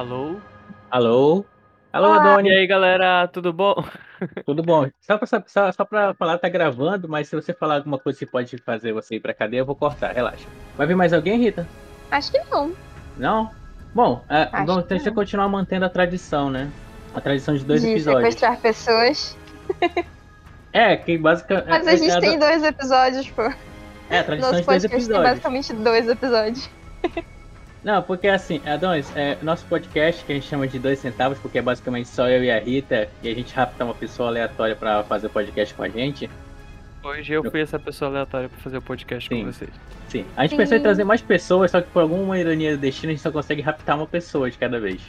Alô? 0.00 0.36
Alô? 0.90 1.44
Alô, 1.92 2.06
Olá. 2.06 2.16
E 2.16 2.28
Adoni? 2.30 2.50
aí, 2.50 2.66
galera, 2.66 3.28
tudo 3.28 3.52
bom? 3.52 3.74
Tudo 4.46 4.62
bom? 4.62 4.88
Só 4.98 5.18
pra, 5.18 5.26
só, 5.46 5.72
só 5.72 5.84
pra 5.84 6.14
falar, 6.14 6.38
tá 6.38 6.48
gravando, 6.48 7.06
mas 7.06 7.28
se 7.28 7.36
você 7.36 7.52
falar 7.52 7.76
alguma 7.76 7.98
coisa 7.98 8.18
que 8.18 8.24
pode 8.24 8.56
fazer 8.56 8.94
você 8.94 9.16
ir 9.16 9.20
pra 9.20 9.34
cadeia, 9.34 9.60
eu 9.60 9.66
vou 9.66 9.74
cortar, 9.76 10.12
relaxa. 10.12 10.46
Vai 10.74 10.86
vir 10.86 10.96
mais 10.96 11.12
alguém, 11.12 11.38
Rita? 11.38 11.68
Acho 12.10 12.32
que 12.32 12.38
não. 12.50 12.72
Não? 13.18 13.50
Bom, 13.94 14.24
é, 14.30 14.46
vamos 14.64 14.88
não. 14.88 15.14
continuar 15.14 15.48
mantendo 15.50 15.84
a 15.84 15.90
tradição, 15.90 16.48
né? 16.48 16.70
A 17.14 17.20
tradição 17.20 17.54
de 17.54 17.62
dois 17.62 17.82
de 17.82 17.90
episódios. 17.90 18.22
sequestrar 18.22 18.58
pessoas. 18.58 19.36
É, 20.72 20.96
que 20.96 21.18
basicamente. 21.18 21.68
Mas 21.68 21.86
a 21.86 21.96
gente 21.96 22.20
tem 22.20 22.38
dois 22.38 22.62
episódios, 22.62 23.28
pô. 23.28 23.42
É, 24.08 24.20
a 24.20 24.24
tradição 24.24 24.52
Nosso 24.52 24.62
de 24.62 24.66
dois 24.66 24.82
podcast 24.82 24.88
tem 24.88 24.98
episódios. 24.98 25.30
basicamente 25.30 25.72
dois 25.74 26.08
episódios. 26.08 26.70
Não, 27.82 28.02
porque 28.02 28.28
assim, 28.28 28.60
Adonis, 28.66 29.10
é, 29.16 29.38
nosso 29.42 29.64
podcast 29.64 30.22
que 30.24 30.32
a 30.32 30.34
gente 30.34 30.46
chama 30.46 30.68
de 30.68 30.78
dois 30.78 30.98
centavos, 30.98 31.38
porque 31.38 31.58
é 31.58 31.62
basicamente 31.62 32.08
só 32.08 32.28
eu 32.28 32.44
e 32.44 32.50
a 32.50 32.58
Rita, 32.58 33.08
e 33.22 33.28
a 33.28 33.34
gente 33.34 33.54
rapta 33.54 33.84
uma 33.84 33.94
pessoa 33.94 34.28
aleatória 34.28 34.76
pra 34.76 35.02
fazer 35.02 35.30
podcast 35.30 35.74
com 35.74 35.82
a 35.82 35.88
gente. 35.88 36.28
Hoje 37.02 37.32
eu 37.32 37.50
fui 37.50 37.62
essa 37.62 37.78
pessoa 37.78 38.10
aleatória 38.10 38.50
pra 38.50 38.58
fazer 38.58 38.76
o 38.76 38.82
podcast 38.82 39.26
Sim. 39.26 39.44
com 39.44 39.52
vocês. 39.52 39.70
Sim. 40.08 40.26
A 40.36 40.42
gente 40.42 40.50
Sim. 40.50 40.56
pensou 40.58 40.76
em 40.76 40.82
trazer 40.82 41.04
mais 41.04 41.22
pessoas, 41.22 41.70
só 41.70 41.80
que 41.80 41.88
por 41.88 42.02
alguma 42.02 42.38
ironia 42.38 42.76
do 42.76 42.80
destino 42.80 43.10
a 43.10 43.14
gente 43.14 43.22
só 43.22 43.30
consegue 43.30 43.62
raptar 43.62 43.96
uma 43.96 44.06
pessoa 44.06 44.50
de 44.50 44.58
cada 44.58 44.78
vez. 44.78 45.00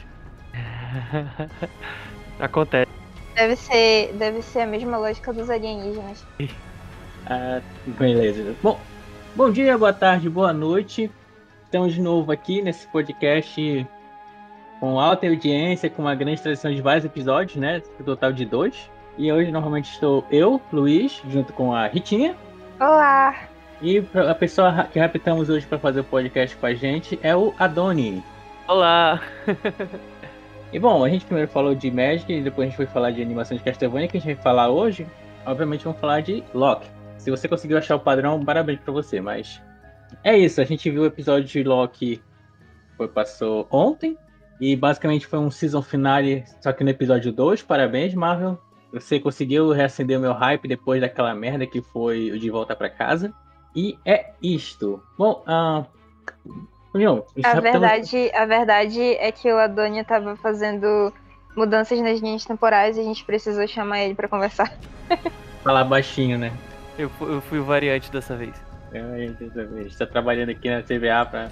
Acontece. 2.40 2.90
Deve 3.34 3.56
ser, 3.56 4.12
deve 4.14 4.40
ser 4.40 4.60
a 4.60 4.66
mesma 4.66 4.96
lógica 4.96 5.32
dos 5.32 5.50
alienígenas. 5.50 6.24
Ah, 7.24 7.60
beleza. 7.86 8.52
Bom, 8.60 8.80
bom 9.36 9.48
dia, 9.48 9.78
boa 9.78 9.92
tarde, 9.92 10.28
boa 10.28 10.52
noite. 10.52 11.08
Estamos 11.72 11.94
de 11.94 12.02
novo 12.02 12.30
aqui 12.30 12.60
nesse 12.60 12.86
podcast 12.86 13.86
com 14.78 15.00
alta 15.00 15.26
audiência, 15.26 15.88
com 15.88 16.02
uma 16.02 16.14
grande 16.14 16.42
tradição 16.42 16.70
de 16.70 16.82
vários 16.82 17.02
episódios, 17.02 17.56
né? 17.56 17.80
No 17.98 18.04
total 18.04 18.30
de 18.30 18.44
dois. 18.44 18.90
E 19.16 19.32
hoje 19.32 19.50
normalmente 19.50 19.90
estou 19.90 20.22
eu, 20.30 20.60
Luiz, 20.70 21.22
junto 21.30 21.50
com 21.54 21.74
a 21.74 21.86
Ritinha. 21.86 22.36
Olá! 22.78 23.48
E 23.80 24.04
a 24.14 24.34
pessoa 24.34 24.84
que 24.92 24.98
raptamos 24.98 25.48
hoje 25.48 25.64
para 25.64 25.78
fazer 25.78 26.00
o 26.00 26.04
podcast 26.04 26.54
com 26.58 26.66
a 26.66 26.74
gente 26.74 27.18
é 27.22 27.34
o 27.34 27.54
Adoni. 27.58 28.22
Olá! 28.68 29.22
E 30.70 30.78
bom, 30.78 31.02
a 31.02 31.08
gente 31.08 31.24
primeiro 31.24 31.50
falou 31.50 31.74
de 31.74 31.90
Magic 31.90 32.30
e 32.30 32.42
depois 32.42 32.66
a 32.66 32.68
gente 32.68 32.76
foi 32.76 32.86
falar 32.86 33.12
de 33.12 33.22
animação 33.22 33.56
de 33.56 33.62
Castlevania, 33.62 34.08
que 34.08 34.18
a 34.18 34.20
gente 34.20 34.34
vai 34.34 34.42
falar 34.42 34.68
hoje. 34.68 35.06
Obviamente 35.46 35.84
vamos 35.84 35.98
falar 35.98 36.20
de 36.20 36.44
Loki. 36.52 36.86
Se 37.16 37.30
você 37.30 37.48
conseguiu 37.48 37.78
achar 37.78 37.96
o 37.96 38.00
padrão, 38.00 38.44
parabéns 38.44 38.78
pra 38.80 38.92
você, 38.92 39.22
mas 39.22 39.62
é 40.22 40.36
isso, 40.36 40.60
a 40.60 40.64
gente 40.64 40.90
viu 40.90 41.02
o 41.02 41.06
episódio 41.06 41.48
de 41.48 41.62
Loki 41.62 42.22
foi 42.96 43.08
passou 43.08 43.66
ontem 43.70 44.16
e 44.60 44.76
basicamente 44.76 45.26
foi 45.26 45.38
um 45.38 45.50
season 45.50 45.82
finale, 45.82 46.44
só 46.60 46.72
que 46.72 46.84
no 46.84 46.90
episódio 46.90 47.32
2. 47.32 47.62
Parabéns, 47.62 48.14
Marvel. 48.14 48.58
Você 48.92 49.18
conseguiu 49.18 49.72
reacender 49.72 50.18
o 50.18 50.20
meu 50.20 50.32
hype 50.32 50.68
depois 50.68 51.00
daquela 51.00 51.34
merda 51.34 51.66
que 51.66 51.80
foi 51.80 52.30
o 52.30 52.38
de 52.38 52.50
volta 52.50 52.76
pra 52.76 52.90
casa. 52.90 53.32
E 53.74 53.98
é 54.04 54.32
isto. 54.42 55.02
Bom, 55.18 55.42
ah, 55.46 55.84
União, 56.94 57.24
A 57.42 57.58
verdade, 57.58 58.30
a 58.34 58.44
verdade 58.44 59.00
é 59.00 59.32
que 59.32 59.50
o 59.50 59.58
Adonia 59.58 60.04
tava 60.04 60.36
fazendo 60.36 61.12
mudanças 61.56 61.98
nas 62.00 62.20
linhas 62.20 62.44
temporais 62.44 62.96
e 62.96 63.00
a 63.00 63.04
gente 63.04 63.24
precisou 63.24 63.66
chamar 63.66 64.00
ele 64.00 64.14
pra 64.14 64.28
conversar. 64.28 64.72
falar 65.64 65.84
baixinho, 65.84 66.38
né? 66.38 66.52
Eu, 66.98 67.10
eu 67.22 67.40
fui 67.40 67.58
o 67.58 67.64
variante 67.64 68.12
dessa 68.12 68.36
vez. 68.36 68.54
A 68.94 69.18
gente 69.82 69.96
tá 69.96 70.06
trabalhando 70.06 70.50
aqui 70.50 70.68
na 70.68 70.82
CBA 70.82 71.24
pra 71.30 71.48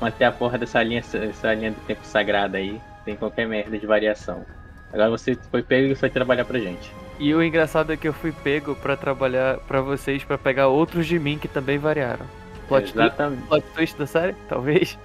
manter 0.00 0.24
a 0.24 0.32
porra 0.32 0.58
dessa 0.58 0.82
linha, 0.82 1.00
essa 1.00 1.52
linha 1.54 1.70
do 1.72 1.80
tempo 1.86 2.00
sagrada 2.04 2.58
aí, 2.58 2.80
sem 3.04 3.16
qualquer 3.16 3.46
merda 3.46 3.78
de 3.78 3.86
variação. 3.86 4.44
Agora 4.92 5.10
você 5.10 5.36
foi 5.50 5.62
pego 5.62 5.92
e 5.92 5.94
foi 5.94 6.08
trabalhar 6.08 6.44
pra 6.44 6.58
gente. 6.58 6.90
E 7.18 7.34
o 7.34 7.42
engraçado 7.42 7.92
é 7.92 7.96
que 7.96 8.08
eu 8.08 8.12
fui 8.12 8.32
pego 8.32 8.74
pra 8.76 8.96
trabalhar 8.96 9.58
pra 9.58 9.80
vocês, 9.80 10.24
pra 10.24 10.38
pegar 10.38 10.68
outros 10.68 11.06
de 11.06 11.18
mim 11.18 11.38
que 11.38 11.48
também 11.48 11.78
variaram. 11.78 12.26
Plot, 12.68 12.90
Exatamente. 12.92 13.42
plot 13.46 13.64
twist 13.74 13.98
da 13.98 14.06
série? 14.06 14.34
Talvez. 14.48 14.98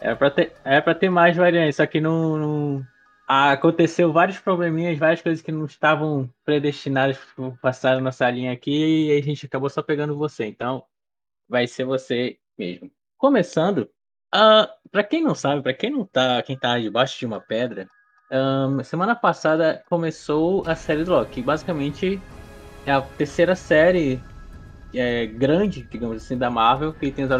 Era 0.00 0.14
pra 0.16 0.30
ter, 0.30 0.52
era 0.64 0.82
pra 0.82 0.94
ter 0.94 1.08
mais 1.08 1.36
variantes, 1.36 1.76
só 1.76 1.86
que 1.86 2.00
não, 2.00 2.36
não- 2.36 2.86
aconteceu 3.30 4.12
vários 4.12 4.40
probleminhas, 4.40 4.98
várias 4.98 5.22
coisas 5.22 5.40
que 5.40 5.52
não 5.52 5.64
estavam 5.64 6.28
predestinadas 6.44 7.16
para 7.16 7.50
passar 7.62 7.96
a 7.96 8.00
nossa 8.00 8.28
linha 8.28 8.52
aqui 8.52 9.06
e 9.06 9.12
a 9.16 9.22
gente 9.22 9.46
acabou 9.46 9.70
só 9.70 9.82
pegando 9.82 10.16
você. 10.16 10.46
Então, 10.46 10.82
vai 11.48 11.68
ser 11.68 11.84
você 11.84 12.38
mesmo. 12.58 12.90
Começando, 13.16 13.88
ah, 14.34 14.68
para 14.90 15.04
quem 15.04 15.22
não 15.22 15.36
sabe, 15.36 15.62
para 15.62 15.72
quem 15.72 15.90
não 15.90 16.04
tá, 16.04 16.42
quem 16.42 16.58
tá 16.58 16.76
debaixo 16.76 17.20
de 17.20 17.26
uma 17.26 17.40
pedra, 17.40 17.88
ahn, 18.32 18.82
semana 18.82 19.14
passada 19.14 19.84
começou 19.88 20.64
a 20.66 20.74
série 20.74 21.04
do 21.04 21.12
Loki. 21.12 21.40
Basicamente 21.40 22.20
é 22.84 22.90
a 22.90 23.00
terceira 23.00 23.54
série 23.54 24.20
é, 24.92 25.26
grande, 25.26 25.84
digamos 25.84 26.16
assim, 26.16 26.36
da 26.36 26.50
Marvel, 26.50 26.92
que 26.92 27.12
tem 27.12 27.24
os, 27.24 27.30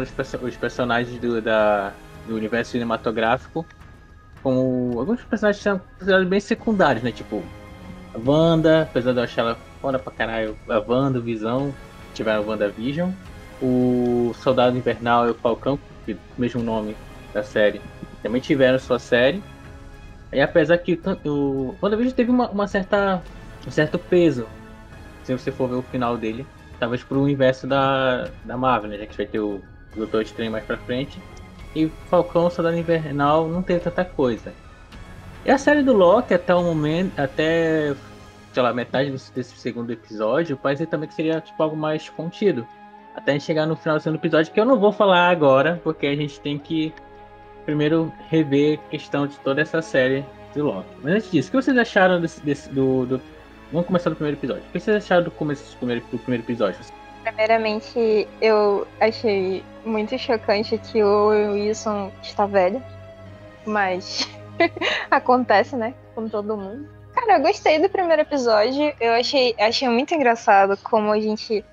os 0.41 0.55
personagens 0.55 1.19
do, 1.19 1.41
da, 1.41 1.91
do 2.27 2.35
universo 2.37 2.71
cinematográfico 2.71 3.65
como 4.43 4.99
alguns 4.99 5.23
personagens 5.23 5.61
são 5.61 5.79
considerados 5.97 6.27
bem 6.27 6.39
secundários, 6.39 7.03
né? 7.03 7.11
Tipo, 7.11 7.43
a 8.13 8.19
Wanda, 8.29 8.83
apesar 8.83 9.11
de 9.13 9.19
eu 9.19 9.23
achar 9.23 9.41
ela 9.41 9.57
foda 9.81 9.99
pra 9.99 10.11
caralho, 10.11 10.57
a 10.69 10.79
Wanda, 10.79 11.19
o 11.19 11.21
Visão, 11.21 11.73
tiveram 12.13 12.43
a 12.43 12.45
WandaVision, 12.45 13.11
o 13.61 14.33
Soldado 14.35 14.77
Invernal 14.77 15.27
e 15.27 15.31
o 15.31 15.35
Falcão, 15.35 15.79
que 16.05 16.11
é 16.13 16.15
o 16.15 16.41
mesmo 16.41 16.61
nome 16.63 16.95
da 17.33 17.43
série, 17.43 17.81
também 18.21 18.41
tiveram 18.41 18.77
sua 18.79 18.99
série. 18.99 19.41
E 20.33 20.39
apesar 20.41 20.77
que 20.77 20.95
tan- 20.95 21.17
o 21.25 21.75
WandaVision 21.81 22.15
teve 22.15 22.31
uma, 22.31 22.49
uma 22.49 22.67
certa, 22.67 23.21
um 23.67 23.71
certo 23.71 23.97
peso, 23.99 24.47
se 25.23 25.31
você 25.37 25.51
for 25.51 25.67
ver 25.69 25.75
o 25.75 25.81
final 25.83 26.17
dele, 26.17 26.45
talvez 26.79 27.03
pro 27.03 27.21
universo 27.21 27.67
da, 27.67 28.27
da 28.43 28.57
Marvel, 28.57 28.89
né? 28.89 28.97
Já 28.97 29.05
que 29.05 29.17
vai 29.17 29.25
ter 29.25 29.39
o 29.39 29.61
Doutor 29.95 30.21
Estranho 30.23 30.51
mais 30.51 30.63
pra 30.65 30.77
frente. 30.77 31.21
E 31.75 31.89
Falcão 32.09 32.49
Soldado 32.49 32.77
Invernal 32.77 33.47
não 33.47 33.61
teve 33.61 33.79
tanta 33.79 34.03
coisa. 34.03 34.53
E 35.45 35.51
a 35.51 35.57
série 35.57 35.81
do 35.83 35.93
Loki, 35.93 36.33
até 36.33 36.53
o 36.53 36.61
momento, 36.63 37.17
até 37.19 37.93
sei 38.53 38.61
lá, 38.61 38.73
metade 38.73 39.09
desse, 39.33 39.55
segundo 39.55 39.91
episódio, 39.91 40.57
parecia 40.57 40.85
também 40.85 41.07
que 41.07 41.15
seria 41.15 41.39
tipo 41.39 41.61
algo 41.63 41.75
mais 41.75 42.09
contido. 42.09 42.67
Até 43.15 43.31
a 43.31 43.33
gente 43.35 43.45
chegar 43.45 43.65
no 43.65 43.75
final 43.75 43.97
do 43.97 44.01
segundo 44.03 44.19
episódio, 44.19 44.51
que 44.53 44.59
eu 44.59 44.65
não 44.65 44.77
vou 44.77 44.91
falar 44.91 45.29
agora, 45.29 45.79
porque 45.83 46.05
a 46.07 46.15
gente 46.15 46.39
tem 46.41 46.57
que 46.59 46.93
primeiro 47.65 48.11
rever 48.29 48.79
a 48.79 48.89
questão 48.89 49.25
de 49.27 49.37
toda 49.39 49.61
essa 49.61 49.81
série 49.81 50.25
de 50.53 50.61
Loki. 50.61 50.87
Mas 51.01 51.13
antes 51.13 51.31
disso, 51.31 51.47
o 51.47 51.51
que 51.51 51.57
vocês 51.61 51.77
acharam 51.77 52.19
desse, 52.19 52.41
desse- 52.43 52.69
do, 52.69 53.05
do- 53.05 53.21
Vamos 53.71 53.87
começar 53.87 54.09
do 54.09 54.17
primeiro 54.17 54.37
episódio. 54.37 54.63
O 54.67 54.71
que 54.73 54.79
vocês 54.81 54.97
acharam 54.97 55.23
do 55.23 55.31
começo 55.31 55.63
do 55.73 55.77
primeiro, 55.77 56.03
do 56.11 56.19
primeiro 56.19 56.43
episódio? 56.43 56.77
Primeiramente, 57.23 58.27
eu 58.41 58.87
achei 58.99 59.63
muito 59.85 60.17
chocante 60.17 60.77
que 60.77 61.03
o 61.03 61.29
Wilson 61.53 62.11
está 62.21 62.45
velho. 62.45 62.83
Mas 63.65 64.27
acontece, 65.09 65.75
né? 65.75 65.93
Com 66.15 66.27
todo 66.27 66.57
mundo. 66.57 66.89
Cara, 67.13 67.37
eu 67.37 67.41
gostei 67.41 67.79
do 67.79 67.89
primeiro 67.89 68.21
episódio. 68.21 68.93
Eu 68.99 69.13
achei, 69.13 69.55
achei 69.59 69.87
muito 69.87 70.13
engraçado 70.13 70.77
como 70.77 71.11
a 71.11 71.19
gente. 71.19 71.63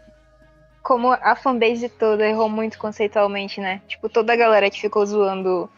Como 0.82 1.12
a 1.12 1.36
fanbase 1.36 1.88
toda 1.88 2.26
errou 2.26 2.48
muito 2.48 2.78
conceitualmente, 2.78 3.60
né? 3.60 3.82
Tipo, 3.86 4.08
toda 4.08 4.32
a 4.32 4.36
galera 4.36 4.70
que 4.70 4.80
ficou 4.80 5.04
zoando 5.04 5.68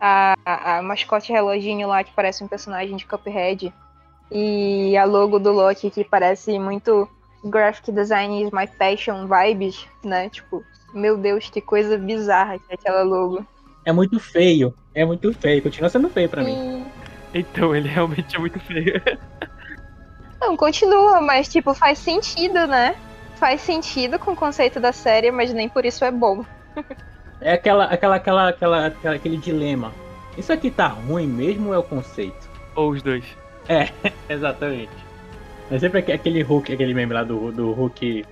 a, 0.00 0.34
a, 0.44 0.78
a 0.78 0.82
mascote 0.82 1.32
reloginho 1.32 1.88
lá, 1.88 2.04
que 2.04 2.12
parece 2.14 2.44
um 2.44 2.48
personagem 2.48 2.96
de 2.96 3.06
Cuphead. 3.06 3.72
E 4.30 4.96
a 4.96 5.04
logo 5.04 5.38
do 5.38 5.52
Loki, 5.52 5.90
que 5.90 6.04
parece 6.04 6.58
muito 6.58 7.08
graphic 7.44 7.92
design 7.92 8.42
is 8.42 8.50
my 8.52 8.66
passion 8.66 9.26
vibes, 9.28 9.86
né? 10.04 10.28
Tipo, 10.28 10.64
meu 10.94 11.16
Deus, 11.16 11.48
que 11.50 11.60
coisa 11.60 11.96
bizarra 11.98 12.58
que 12.58 12.64
é 12.70 12.74
aquela 12.74 13.02
logo. 13.02 13.44
É 13.84 13.92
muito 13.92 14.18
feio. 14.18 14.74
É 14.94 15.04
muito 15.04 15.32
feio. 15.32 15.62
Continua 15.62 15.88
sendo 15.88 16.08
feio 16.10 16.28
pra 16.28 16.42
mim. 16.42 16.84
Então, 17.32 17.74
ele 17.74 17.88
realmente 17.88 18.36
é 18.36 18.38
muito 18.38 18.58
feio. 18.60 19.00
Não, 20.40 20.56
continua, 20.56 21.20
mas 21.20 21.48
tipo, 21.48 21.74
faz 21.74 21.98
sentido, 21.98 22.66
né? 22.66 22.94
Faz 23.36 23.60
sentido 23.60 24.18
com 24.18 24.32
o 24.32 24.36
conceito 24.36 24.80
da 24.80 24.92
série, 24.92 25.30
mas 25.30 25.52
nem 25.52 25.68
por 25.68 25.84
isso 25.84 26.04
é 26.04 26.10
bom. 26.10 26.44
É 27.40 27.52
aquela, 27.52 27.84
aquela, 27.84 28.16
aquela, 28.16 28.48
aquela, 28.48 28.86
aquela- 28.86 29.14
aquele 29.14 29.36
dilema. 29.36 29.92
Isso 30.36 30.52
aqui 30.52 30.70
tá 30.70 30.86
ruim 30.88 31.26
mesmo 31.26 31.68
ou 31.68 31.74
é 31.74 31.78
o 31.78 31.82
conceito? 31.82 32.48
Ou 32.74 32.90
os 32.90 33.02
dois. 33.02 33.24
Exatamente. 34.28 34.90
É 35.70 35.78
sempre 35.78 35.98
aque- 36.00 36.12
aquele 36.12 36.42
Hulk, 36.42 36.72
aquele 36.72 36.94
meme 36.94 37.12
lá 37.12 37.22
do, 37.22 37.52
do 37.52 37.72
Hulk 37.72 38.24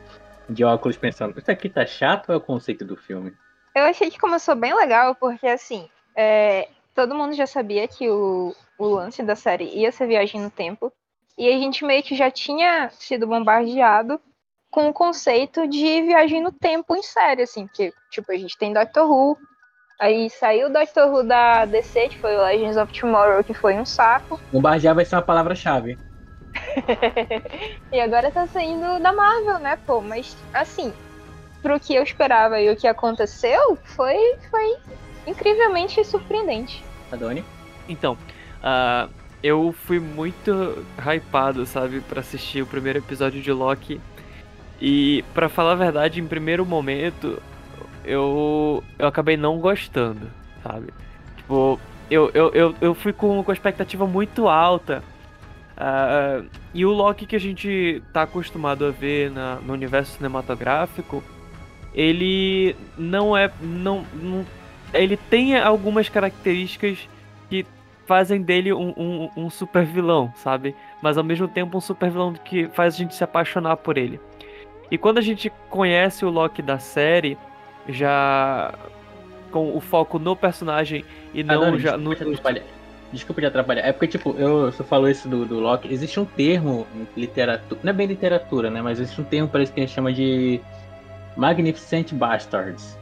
de 0.48 0.64
óculos 0.64 0.96
pensando, 0.96 1.38
isso 1.38 1.50
aqui 1.50 1.68
tá 1.68 1.84
chato 1.84 2.28
ou 2.30 2.34
é 2.34 2.38
o 2.38 2.40
conceito 2.40 2.84
do 2.84 2.96
filme? 2.96 3.32
Eu 3.74 3.84
achei 3.84 4.10
que 4.10 4.18
começou 4.18 4.54
bem 4.54 4.74
legal, 4.74 5.14
porque 5.14 5.46
assim, 5.46 5.88
é, 6.14 6.68
todo 6.94 7.14
mundo 7.14 7.34
já 7.34 7.46
sabia 7.46 7.86
que 7.86 8.08
o, 8.08 8.54
o 8.78 8.86
lance 8.86 9.22
da 9.22 9.36
série 9.36 9.64
ia 9.64 9.92
ser 9.92 10.06
viagem 10.06 10.40
no 10.40 10.50
tempo. 10.50 10.92
E 11.36 11.48
a 11.48 11.52
gente 11.58 11.84
meio 11.84 12.02
que 12.02 12.16
já 12.16 12.30
tinha 12.30 12.88
sido 12.90 13.26
bombardeado 13.26 14.18
com 14.70 14.88
o 14.88 14.92
conceito 14.94 15.68
de 15.68 16.02
viagem 16.02 16.40
no 16.42 16.50
tempo 16.50 16.96
em 16.96 17.02
série, 17.02 17.42
assim, 17.42 17.66
porque, 17.66 17.92
tipo, 18.10 18.32
a 18.32 18.36
gente 18.36 18.56
tem 18.56 18.72
Doctor 18.72 19.10
Who, 19.10 19.36
Aí 19.98 20.28
saiu 20.28 20.68
o 20.68 20.72
Doctor 20.72 21.10
Who 21.10 21.22
da 21.22 21.64
DC, 21.64 22.10
que 22.10 22.18
foi 22.18 22.36
o 22.36 22.42
Legends 22.42 22.76
of 22.76 22.92
Tomorrow, 22.92 23.42
que 23.42 23.54
foi 23.54 23.74
um 23.78 23.84
saco. 23.84 24.38
Bombardear 24.52 24.94
vai 24.94 25.06
ser 25.06 25.16
uma 25.16 25.22
palavra-chave. 25.22 25.98
e 27.92 28.00
agora 28.00 28.30
tá 28.30 28.46
saindo 28.46 29.00
da 29.00 29.12
Marvel, 29.12 29.58
né, 29.58 29.78
pô? 29.86 30.00
Mas, 30.00 30.36
assim, 30.52 30.92
pro 31.62 31.80
que 31.80 31.94
eu 31.94 32.02
esperava 32.02 32.60
e 32.60 32.70
o 32.70 32.76
que 32.76 32.86
aconteceu, 32.86 33.76
foi, 33.84 34.36
foi 34.50 34.76
incrivelmente 35.26 36.04
surpreendente. 36.04 36.84
Adoni? 37.10 37.44
Então, 37.88 38.16
uh, 38.62 39.10
eu 39.42 39.72
fui 39.72 39.98
muito 39.98 40.84
hypado, 40.98 41.66
sabe, 41.66 42.00
para 42.00 42.20
assistir 42.20 42.62
o 42.62 42.66
primeiro 42.66 42.98
episódio 42.98 43.40
de 43.40 43.52
Loki. 43.52 44.00
E, 44.80 45.24
para 45.34 45.48
falar 45.48 45.72
a 45.72 45.76
verdade, 45.76 46.20
em 46.20 46.26
primeiro 46.26 46.66
momento, 46.66 47.42
eu, 48.04 48.82
eu 48.98 49.06
acabei 49.06 49.36
não 49.36 49.58
gostando, 49.58 50.30
sabe? 50.62 50.92
Tipo, 51.36 51.80
eu, 52.10 52.30
eu, 52.34 52.50
eu, 52.52 52.74
eu 52.80 52.94
fui 52.94 53.12
com, 53.12 53.42
com 53.42 53.50
a 53.50 53.54
expectativa 53.54 54.06
muito 54.06 54.48
alta. 54.48 55.02
Uh, 55.76 56.48
e 56.72 56.86
o 56.86 56.90
Loki 56.90 57.26
que 57.26 57.36
a 57.36 57.40
gente 57.40 58.02
tá 58.12 58.22
acostumado 58.22 58.86
a 58.86 58.90
ver 58.90 59.30
na, 59.30 59.56
no 59.56 59.74
universo 59.74 60.16
cinematográfico, 60.16 61.22
ele 61.94 62.74
não 62.96 63.36
é. 63.36 63.50
Não, 63.60 64.04
não, 64.14 64.46
ele 64.94 65.16
tem 65.16 65.58
algumas 65.58 66.08
características 66.08 67.08
que 67.50 67.66
fazem 68.06 68.40
dele 68.40 68.72
um, 68.72 68.94
um, 68.96 69.30
um 69.36 69.50
super 69.50 69.84
vilão, 69.84 70.32
sabe? 70.36 70.74
Mas 71.02 71.18
ao 71.18 71.24
mesmo 71.24 71.46
tempo 71.46 71.76
um 71.76 71.80
super 71.80 72.10
vilão 72.10 72.32
que 72.32 72.68
faz 72.68 72.94
a 72.94 72.98
gente 72.98 73.14
se 73.14 73.22
apaixonar 73.22 73.76
por 73.76 73.98
ele. 73.98 74.18
E 74.90 74.96
quando 74.96 75.18
a 75.18 75.22
gente 75.22 75.52
conhece 75.68 76.24
o 76.24 76.30
Loki 76.30 76.62
da 76.62 76.78
série, 76.78 77.36
já 77.88 78.72
com 79.50 79.76
o 79.76 79.80
foco 79.80 80.18
no 80.18 80.36
personagem 80.36 81.04
e 81.34 81.42
não 81.42 81.62
Adoro, 81.62 81.78
já 81.78 81.96
no. 81.96 82.14
Desculpa 83.16 83.40
te 83.40 83.46
atrapalhar. 83.46 83.82
É 83.82 83.92
porque, 83.92 84.06
tipo, 84.06 84.34
eu, 84.38 84.70
você 84.70 84.84
falou 84.84 85.08
isso 85.08 85.28
do, 85.28 85.44
do 85.44 85.58
Loki. 85.58 85.92
Existe 85.92 86.20
um 86.20 86.24
termo 86.24 86.86
em 86.94 87.20
literatura. 87.20 87.80
Não 87.82 87.90
é 87.90 87.92
bem 87.92 88.06
literatura, 88.06 88.70
né? 88.70 88.80
Mas 88.80 89.00
existe 89.00 89.20
um 89.20 89.24
termo 89.24 89.48
para 89.48 89.62
isso 89.62 89.72
que 89.72 89.80
a 89.80 89.84
gente 89.84 89.94
chama 89.94 90.12
de 90.12 90.60
Magnificent 91.36 92.12
Bastards. 92.12 92.98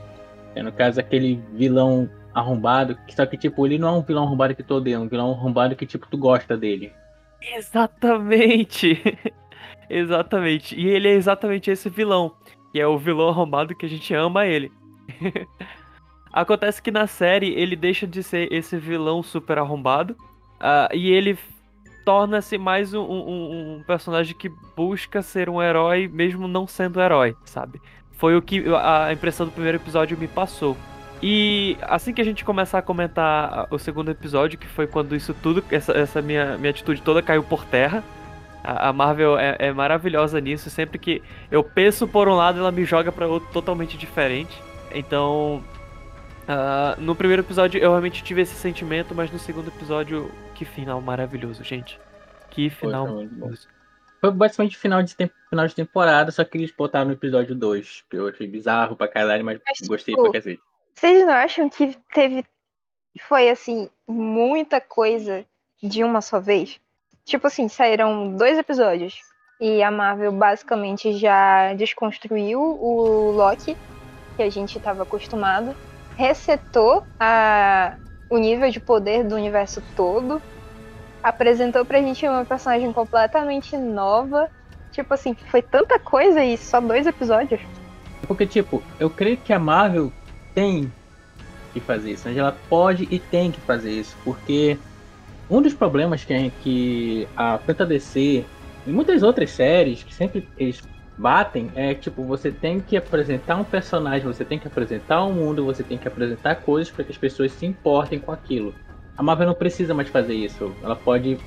É, 0.54 0.62
no 0.62 0.72
caso, 0.72 1.00
aquele 1.00 1.42
vilão 1.52 2.08
arrombado. 2.32 2.96
Só 3.08 3.26
que, 3.26 3.36
tipo, 3.36 3.66
ele 3.66 3.78
não 3.78 3.88
é 3.88 3.92
um 3.98 4.02
vilão 4.02 4.24
arrombado 4.24 4.54
que 4.54 4.62
tu 4.62 4.74
odeia, 4.74 4.96
é 4.96 4.98
um 4.98 5.08
vilão 5.08 5.32
arrombado 5.32 5.76
que, 5.76 5.86
tipo, 5.86 6.06
tu 6.08 6.16
gosta 6.16 6.56
dele. 6.56 6.92
Exatamente! 7.42 9.02
exatamente. 9.90 10.78
E 10.78 10.88
ele 10.88 11.08
é 11.08 11.12
exatamente 11.12 11.70
esse 11.70 11.90
vilão 11.90 12.32
que 12.72 12.80
é 12.80 12.86
o 12.86 12.98
vilão 12.98 13.28
arrombado 13.28 13.76
que 13.76 13.86
a 13.86 13.88
gente 13.88 14.12
ama 14.12 14.46
ele. 14.46 14.72
Acontece 16.34 16.82
que 16.82 16.90
na 16.90 17.06
série 17.06 17.54
ele 17.54 17.76
deixa 17.76 18.08
de 18.08 18.20
ser 18.20 18.52
esse 18.52 18.76
vilão 18.76 19.22
super 19.22 19.56
arrombado 19.56 20.16
uh, 20.60 20.92
e 20.92 21.12
ele 21.12 21.38
torna-se 22.04 22.58
mais 22.58 22.92
um, 22.92 23.02
um, 23.02 23.76
um, 23.76 23.82
personagem 23.86 24.34
que 24.36 24.50
busca 24.76 25.22
ser 25.22 25.48
um 25.48 25.62
herói 25.62 26.08
mesmo 26.12 26.48
não 26.48 26.66
sendo 26.66 27.00
herói, 27.00 27.36
sabe? 27.44 27.80
Foi 28.18 28.36
o 28.36 28.42
que 28.42 28.64
a 28.74 29.12
impressão 29.12 29.46
do 29.46 29.52
primeiro 29.52 29.78
episódio 29.78 30.18
me 30.18 30.26
passou. 30.26 30.76
E 31.22 31.76
assim 31.82 32.12
que 32.12 32.20
a 32.20 32.24
gente 32.24 32.44
começar 32.44 32.78
a 32.78 32.82
comentar 32.82 33.68
o 33.70 33.78
segundo 33.78 34.10
episódio, 34.10 34.58
que 34.58 34.66
foi 34.66 34.88
quando 34.88 35.14
isso 35.14 35.32
tudo, 35.40 35.62
essa, 35.70 35.92
essa 35.92 36.20
minha, 36.20 36.58
minha 36.58 36.70
atitude 36.70 37.00
toda 37.00 37.22
caiu 37.22 37.44
por 37.44 37.64
terra, 37.64 38.02
a, 38.64 38.92
Marvel 38.92 39.38
é, 39.38 39.54
é, 39.60 39.72
maravilhosa 39.72 40.40
nisso. 40.40 40.68
Sempre 40.68 40.98
que 40.98 41.22
eu 41.48 41.62
penso 41.62 42.08
por 42.08 42.26
um 42.26 42.34
lado, 42.34 42.58
ela 42.58 42.72
me 42.72 42.84
joga 42.84 43.12
para 43.12 43.28
outro 43.28 43.48
totalmente 43.52 43.96
diferente. 43.96 44.60
Então, 44.92 45.62
uh, 46.48 47.00
no 47.00 47.14
primeiro 47.14 47.42
episódio 47.42 47.80
eu 47.80 47.90
realmente 47.90 48.22
tive 48.22 48.42
esse 48.42 48.54
sentimento, 48.54 49.14
mas 49.14 49.30
no 49.30 49.38
segundo 49.38 49.68
episódio, 49.68 50.30
que 50.54 50.64
final 50.64 51.00
maravilhoso, 51.00 51.62
gente. 51.64 51.98
Que 52.50 52.70
final 52.70 53.06
foi 53.06 53.14
maravilhoso. 53.14 53.68
Foi 54.20 54.30
basicamente 54.30 54.78
final 54.78 55.02
de, 55.02 55.14
tempo, 55.14 55.34
final 55.50 55.66
de 55.66 55.74
temporada, 55.74 56.30
só 56.30 56.42
que 56.44 56.56
eles 56.56 56.70
botaram 56.70 57.06
no 57.06 57.12
episódio 57.12 57.54
2. 57.54 58.04
Que 58.08 58.16
eu 58.16 58.28
achei 58.28 58.46
bizarro 58.46 58.96
pra 58.96 59.06
caralho, 59.06 59.44
mas, 59.44 59.60
mas 59.66 59.86
gostei 59.86 60.14
tipo, 60.14 60.30
pra 60.30 60.40
cacete. 60.40 60.62
Vocês 60.94 61.26
não 61.26 61.34
acham 61.34 61.68
que 61.68 61.94
teve. 62.14 62.44
Foi 63.28 63.50
assim, 63.50 63.90
muita 64.08 64.80
coisa 64.80 65.44
de 65.82 66.02
uma 66.02 66.22
só 66.22 66.40
vez? 66.40 66.80
Tipo 67.24 67.48
assim, 67.48 67.68
saíram 67.68 68.34
dois 68.36 68.56
episódios. 68.56 69.20
E 69.60 69.82
a 69.82 69.90
Marvel 69.90 70.32
basicamente 70.32 71.12
já 71.18 71.74
desconstruiu 71.74 72.60
o 72.60 73.30
Loki, 73.30 73.76
que 74.36 74.42
a 74.42 74.50
gente 74.50 74.78
estava 74.78 75.02
acostumado. 75.02 75.76
Resetou 76.16 77.06
a, 77.18 77.96
o 78.28 78.38
nível 78.38 78.70
de 78.70 78.80
poder 78.80 79.24
do 79.24 79.34
universo 79.34 79.82
todo. 79.96 80.40
Apresentou 81.22 81.84
pra 81.84 82.00
gente 82.00 82.26
uma 82.26 82.44
personagem 82.44 82.92
completamente 82.92 83.76
nova. 83.76 84.48
Tipo 84.92 85.14
assim, 85.14 85.34
foi 85.50 85.62
tanta 85.62 85.98
coisa 85.98 86.44
e 86.44 86.56
só 86.56 86.80
dois 86.80 87.06
episódios. 87.06 87.60
Porque, 88.26 88.46
tipo, 88.46 88.82
eu 88.98 89.10
creio 89.10 89.36
que 89.36 89.52
a 89.52 89.58
Marvel 89.58 90.12
tem 90.54 90.92
que 91.72 91.80
fazer 91.80 92.12
isso. 92.12 92.28
Ela 92.28 92.56
pode 92.68 93.08
e 93.10 93.18
tem 93.18 93.50
que 93.50 93.60
fazer 93.60 93.90
isso. 93.90 94.16
Porque 94.24 94.78
um 95.50 95.60
dos 95.60 95.74
problemas 95.74 96.24
que, 96.24 96.50
que 96.62 97.28
a 97.36 97.58
tanto 97.58 97.84
DC 97.84 98.44
e 98.86 98.90
muitas 98.90 99.22
outras 99.22 99.50
séries 99.50 100.02
que 100.02 100.14
sempre 100.14 100.46
eles 100.56 100.80
batem 101.16 101.70
é 101.74 101.94
tipo 101.94 102.24
você 102.24 102.50
tem 102.50 102.80
que 102.80 102.96
apresentar 102.96 103.56
um 103.56 103.64
personagem, 103.64 104.26
você 104.26 104.44
tem 104.44 104.58
que 104.58 104.66
apresentar 104.66 105.24
um 105.24 105.32
mundo, 105.32 105.64
você 105.64 105.82
tem 105.82 105.96
que 105.96 106.08
apresentar 106.08 106.56
coisas 106.56 106.92
para 106.92 107.04
que 107.04 107.12
as 107.12 107.18
pessoas 107.18 107.52
se 107.52 107.64
importem 107.66 108.18
com 108.18 108.32
aquilo. 108.32 108.74
A 109.16 109.22
Marvel 109.22 109.46
não 109.46 109.54
precisa 109.54 109.94
mais 109.94 110.08
fazer 110.08 110.34
isso. 110.34 110.74
Ela 110.82 110.96
pode 110.96 111.38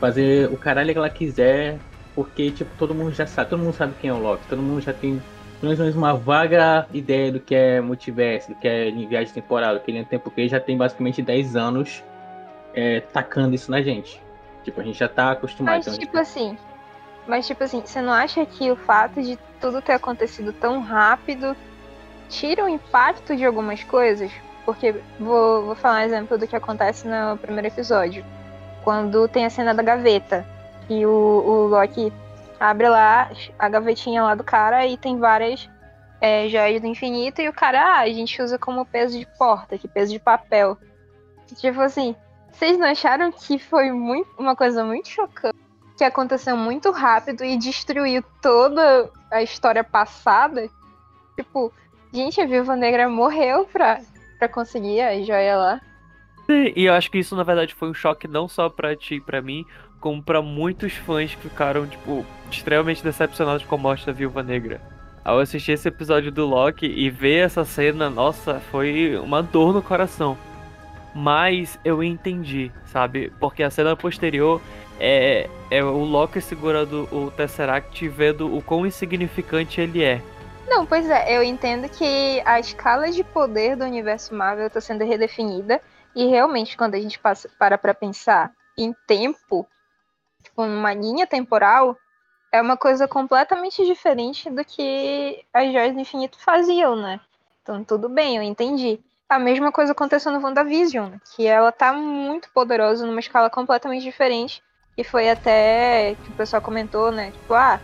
fazer 0.00 0.50
o 0.52 0.56
caralho 0.56 0.92
que 0.92 0.98
ela 0.98 1.10
quiser, 1.10 1.78
porque 2.14 2.50
tipo 2.50 2.70
todo 2.76 2.94
mundo 2.94 3.12
já 3.12 3.26
sabe, 3.26 3.50
todo 3.50 3.60
mundo 3.60 3.74
sabe 3.74 3.94
quem 4.00 4.10
é 4.10 4.12
o 4.12 4.18
Loki, 4.18 4.46
todo 4.48 4.60
mundo 4.60 4.80
já 4.80 4.92
tem 4.92 5.22
pelo 5.60 5.76
menos 5.76 5.94
uma 5.94 6.14
vaga 6.14 6.86
ideia 6.92 7.30
do 7.30 7.38
que 7.38 7.54
é 7.54 7.80
multiverso, 7.80 8.48
do 8.48 8.54
que 8.54 8.66
é 8.66 8.90
viagem 8.90 9.32
temporal, 9.34 9.74
do 9.74 9.80
que 9.80 9.90
ele 9.90 9.98
é 9.98 10.04
tempo, 10.04 10.32
ele 10.36 10.48
já 10.48 10.58
tem 10.58 10.76
basicamente 10.76 11.20
10 11.20 11.54
anos 11.54 12.02
é, 12.72 13.00
tacando 13.00 13.54
isso 13.54 13.70
na 13.70 13.82
gente. 13.82 14.20
Tipo, 14.64 14.80
a 14.80 14.84
gente 14.84 14.98
já 14.98 15.08
tá 15.08 15.32
acostumado. 15.32 15.76
Mas, 15.76 15.86
então 15.86 15.98
tipo 15.98 16.16
gente... 16.16 16.22
assim. 16.22 16.56
Mas, 17.26 17.46
tipo 17.46 17.62
assim, 17.62 17.82
você 17.84 18.00
não 18.00 18.12
acha 18.12 18.44
que 18.46 18.70
o 18.70 18.76
fato 18.76 19.22
de 19.22 19.38
tudo 19.60 19.82
ter 19.82 19.92
acontecido 19.92 20.52
tão 20.52 20.80
rápido 20.80 21.56
tira 22.28 22.64
o 22.64 22.68
impacto 22.68 23.36
de 23.36 23.44
algumas 23.44 23.84
coisas? 23.84 24.30
Porque 24.64 24.94
vou, 25.18 25.66
vou 25.66 25.74
falar 25.74 26.00
um 26.00 26.04
exemplo 26.04 26.38
do 26.38 26.46
que 26.46 26.56
acontece 26.56 27.06
no 27.06 27.36
primeiro 27.36 27.68
episódio. 27.68 28.24
Quando 28.82 29.28
tem 29.28 29.44
a 29.44 29.50
cena 29.50 29.74
da 29.74 29.82
gaveta. 29.82 30.46
E 30.88 31.04
o, 31.06 31.10
o 31.10 31.66
Loki 31.66 32.12
abre 32.58 32.88
lá 32.88 33.30
a 33.58 33.68
gavetinha 33.68 34.22
lá 34.22 34.34
do 34.34 34.42
cara 34.42 34.86
e 34.86 34.96
tem 34.96 35.18
várias 35.18 35.68
é, 36.20 36.48
joias 36.48 36.80
do 36.80 36.86
infinito. 36.86 37.40
E 37.40 37.48
o 37.48 37.52
cara, 37.52 37.80
ah, 37.80 38.00
a 38.00 38.08
gente 38.08 38.40
usa 38.42 38.58
como 38.58 38.84
peso 38.84 39.18
de 39.18 39.26
porta, 39.38 39.78
que 39.78 39.88
peso 39.88 40.12
de 40.12 40.18
papel. 40.18 40.76
Tipo 41.56 41.80
assim, 41.80 42.14
vocês 42.52 42.78
não 42.78 42.86
acharam 42.86 43.32
que 43.32 43.58
foi 43.58 43.90
muito, 43.90 44.28
uma 44.38 44.54
coisa 44.54 44.84
muito 44.84 45.08
chocante? 45.08 45.69
Que 46.00 46.04
aconteceu 46.04 46.56
muito 46.56 46.90
rápido 46.92 47.44
e 47.44 47.58
destruiu 47.58 48.24
toda 48.40 49.10
a 49.30 49.42
história 49.42 49.84
passada? 49.84 50.66
Tipo, 51.36 51.70
gente, 52.10 52.40
a 52.40 52.46
Viúva 52.46 52.74
Negra 52.74 53.06
morreu 53.06 53.66
pra, 53.66 54.00
pra 54.38 54.48
conseguir 54.48 55.02
a 55.02 55.22
joia 55.22 55.58
lá. 55.58 55.80
Sim, 56.46 56.72
e 56.74 56.86
eu 56.86 56.94
acho 56.94 57.10
que 57.10 57.18
isso, 57.18 57.36
na 57.36 57.42
verdade, 57.42 57.74
foi 57.74 57.90
um 57.90 57.92
choque 57.92 58.26
não 58.26 58.48
só 58.48 58.70
pra 58.70 58.96
ti 58.96 59.16
e 59.16 59.20
pra 59.20 59.42
mim, 59.42 59.66
como 60.00 60.22
pra 60.22 60.40
muitos 60.40 60.94
fãs 60.94 61.34
que 61.34 61.42
ficaram, 61.50 61.86
tipo, 61.86 62.24
extremamente 62.50 63.04
decepcionados 63.04 63.66
com 63.66 63.74
a 63.74 63.78
morte 63.78 64.06
da 64.06 64.12
Viúva 64.12 64.42
Negra. 64.42 64.80
Ao 65.22 65.38
assistir 65.38 65.72
esse 65.72 65.88
episódio 65.88 66.32
do 66.32 66.46
Loki 66.46 66.86
e 66.86 67.10
ver 67.10 67.44
essa 67.44 67.62
cena, 67.62 68.08
nossa, 68.08 68.58
foi 68.70 69.18
uma 69.18 69.42
dor 69.42 69.74
no 69.74 69.82
coração. 69.82 70.34
Mas 71.14 71.78
eu 71.84 72.02
entendi, 72.02 72.72
sabe? 72.86 73.30
Porque 73.38 73.62
a 73.62 73.68
cena 73.68 73.94
posterior 73.94 74.62
é, 75.00 75.48
é 75.70 75.82
o 75.82 76.04
Loki 76.04 76.40
segurando 76.40 77.08
o 77.10 77.30
Tesseract 77.30 78.04
e 78.04 78.08
vendo 78.08 78.54
o 78.54 78.62
quão 78.62 78.86
insignificante 78.86 79.80
ele 79.80 80.04
é. 80.04 80.20
Não, 80.68 80.86
pois 80.86 81.08
é, 81.10 81.36
eu 81.36 81.42
entendo 81.42 81.88
que 81.88 82.40
a 82.44 82.60
escala 82.60 83.10
de 83.10 83.24
poder 83.24 83.74
do 83.74 83.84
universo 83.84 84.34
Marvel 84.34 84.68
está 84.68 84.80
sendo 84.80 85.04
redefinida. 85.04 85.80
E 86.14 86.26
realmente, 86.26 86.76
quando 86.76 86.94
a 86.94 87.00
gente 87.00 87.18
passa, 87.18 87.48
para 87.58 87.78
pra 87.78 87.94
pensar 87.94 88.52
em 88.76 88.94
tempo, 89.06 89.66
tipo, 90.42 90.64
numa 90.64 90.92
linha 90.92 91.26
temporal, 91.26 91.96
é 92.52 92.60
uma 92.60 92.76
coisa 92.76 93.08
completamente 93.08 93.84
diferente 93.84 94.50
do 94.50 94.64
que 94.64 95.44
as 95.52 95.72
Joias 95.72 95.94
do 95.94 96.00
Infinito 96.00 96.38
faziam, 96.38 96.96
né? 96.96 97.20
Então, 97.62 97.82
tudo 97.84 98.08
bem, 98.08 98.36
eu 98.36 98.42
entendi. 98.42 99.00
A 99.28 99.38
mesma 99.38 99.70
coisa 99.70 99.92
aconteceu 99.92 100.32
no 100.32 100.40
WandaVision, 100.40 101.12
que 101.34 101.46
ela 101.46 101.70
tá 101.70 101.92
muito 101.92 102.50
poderosa 102.52 103.06
numa 103.06 103.20
escala 103.20 103.48
completamente 103.48 104.02
diferente. 104.02 104.62
E 105.00 105.04
foi 105.04 105.30
até 105.30 106.14
que 106.22 106.30
o 106.30 106.34
pessoal 106.34 106.60
comentou, 106.60 107.10
né? 107.10 107.30
Tipo, 107.30 107.54
ah, 107.54 107.80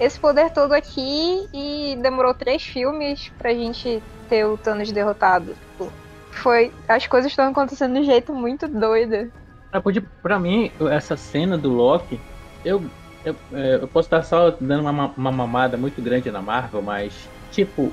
esse 0.00 0.18
poder 0.18 0.48
todo 0.50 0.72
aqui 0.72 1.46
e 1.52 1.94
demorou 2.00 2.32
três 2.32 2.62
filmes 2.62 3.30
pra 3.36 3.52
gente 3.52 4.02
ter 4.30 4.46
o 4.46 4.56
Thanos 4.56 4.90
derrotado. 4.90 5.52
Tipo, 5.54 5.92
foi. 6.30 6.72
As 6.88 7.06
coisas 7.06 7.30
estão 7.30 7.50
acontecendo 7.50 7.92
de 7.92 8.00
um 8.00 8.04
jeito 8.04 8.34
muito 8.34 8.66
doido. 8.66 9.30
Pra, 9.70 9.82
podia- 9.82 10.02
pra 10.22 10.38
mim, 10.38 10.72
essa 10.90 11.18
cena 11.18 11.58
do 11.58 11.68
Loki, 11.70 12.18
eu, 12.64 12.82
eu, 13.26 13.36
é, 13.52 13.74
eu 13.74 13.88
posso 13.88 14.06
estar 14.06 14.22
só 14.22 14.50
dando 14.52 14.80
uma, 14.80 14.92
ma- 14.92 15.14
uma 15.18 15.32
mamada 15.32 15.76
muito 15.76 16.00
grande 16.00 16.30
na 16.30 16.40
Marvel, 16.40 16.80
mas, 16.80 17.28
tipo, 17.50 17.92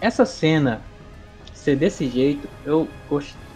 essa 0.00 0.24
cena 0.24 0.82
ser 1.52 1.76
desse 1.76 2.08
jeito, 2.08 2.48
eu, 2.64 2.88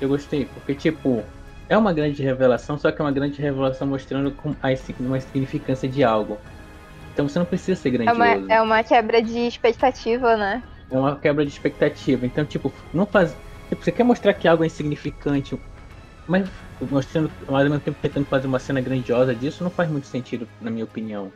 eu 0.02 0.08
gostei, 0.10 0.44
porque, 0.44 0.74
tipo, 0.74 1.24
é 1.68 1.76
uma 1.76 1.92
grande 1.92 2.23
revelação, 2.23 2.78
só 2.78 2.90
que 2.90 3.00
é 3.00 3.04
uma 3.04 3.12
grande 3.12 3.40
revelação 3.40 3.87
mostrando 3.87 4.30
com 4.33 4.50
a, 4.62 4.68
uma 5.00 5.21
significância 5.21 5.88
de 5.88 6.04
algo. 6.04 6.38
Então 7.12 7.28
você 7.28 7.38
não 7.38 7.47
precisa 7.47 7.80
ser 7.80 7.88
É 7.88 7.92
grandioso. 7.92 8.21
uma, 8.21 8.52
é 8.54 8.61
uma 8.61 8.83
quebra 8.83 9.23
de 9.23 9.47
expectativa, 9.47 10.37
né? 10.37 10.62
É 10.90 10.99
uma 10.99 11.16
quebra 11.16 11.44
de 11.44 11.50
expectativa. 11.50 12.26
Então, 12.26 12.44
tipo, 12.44 12.73
não 12.92 13.06
faz. 13.06 13.37
Tipo, 13.68 13.83
você 13.83 13.92
quer 13.92 14.04
mostrar 14.04 14.35
que 14.35 14.47
algo 14.47 14.62
é 14.62 14.66
insignificante, 14.66 15.59
mas 16.26 16.49
mostrando, 16.80 17.30
mas 17.47 17.64
ao 17.64 17.71
mesmo 17.71 17.80
tempo 17.80 17.99
tentando 18.02 18.26
fazer 18.26 18.47
uma 18.47 18.59
cena 18.59 18.80
grandiosa 18.80 19.35
disso, 19.35 19.64
não 19.64 19.71
faz 19.71 19.88
muito 19.88 20.06
sentido, 20.06 20.47
na 20.61 20.71
minha 20.71 20.85
opinião. 20.85 21.33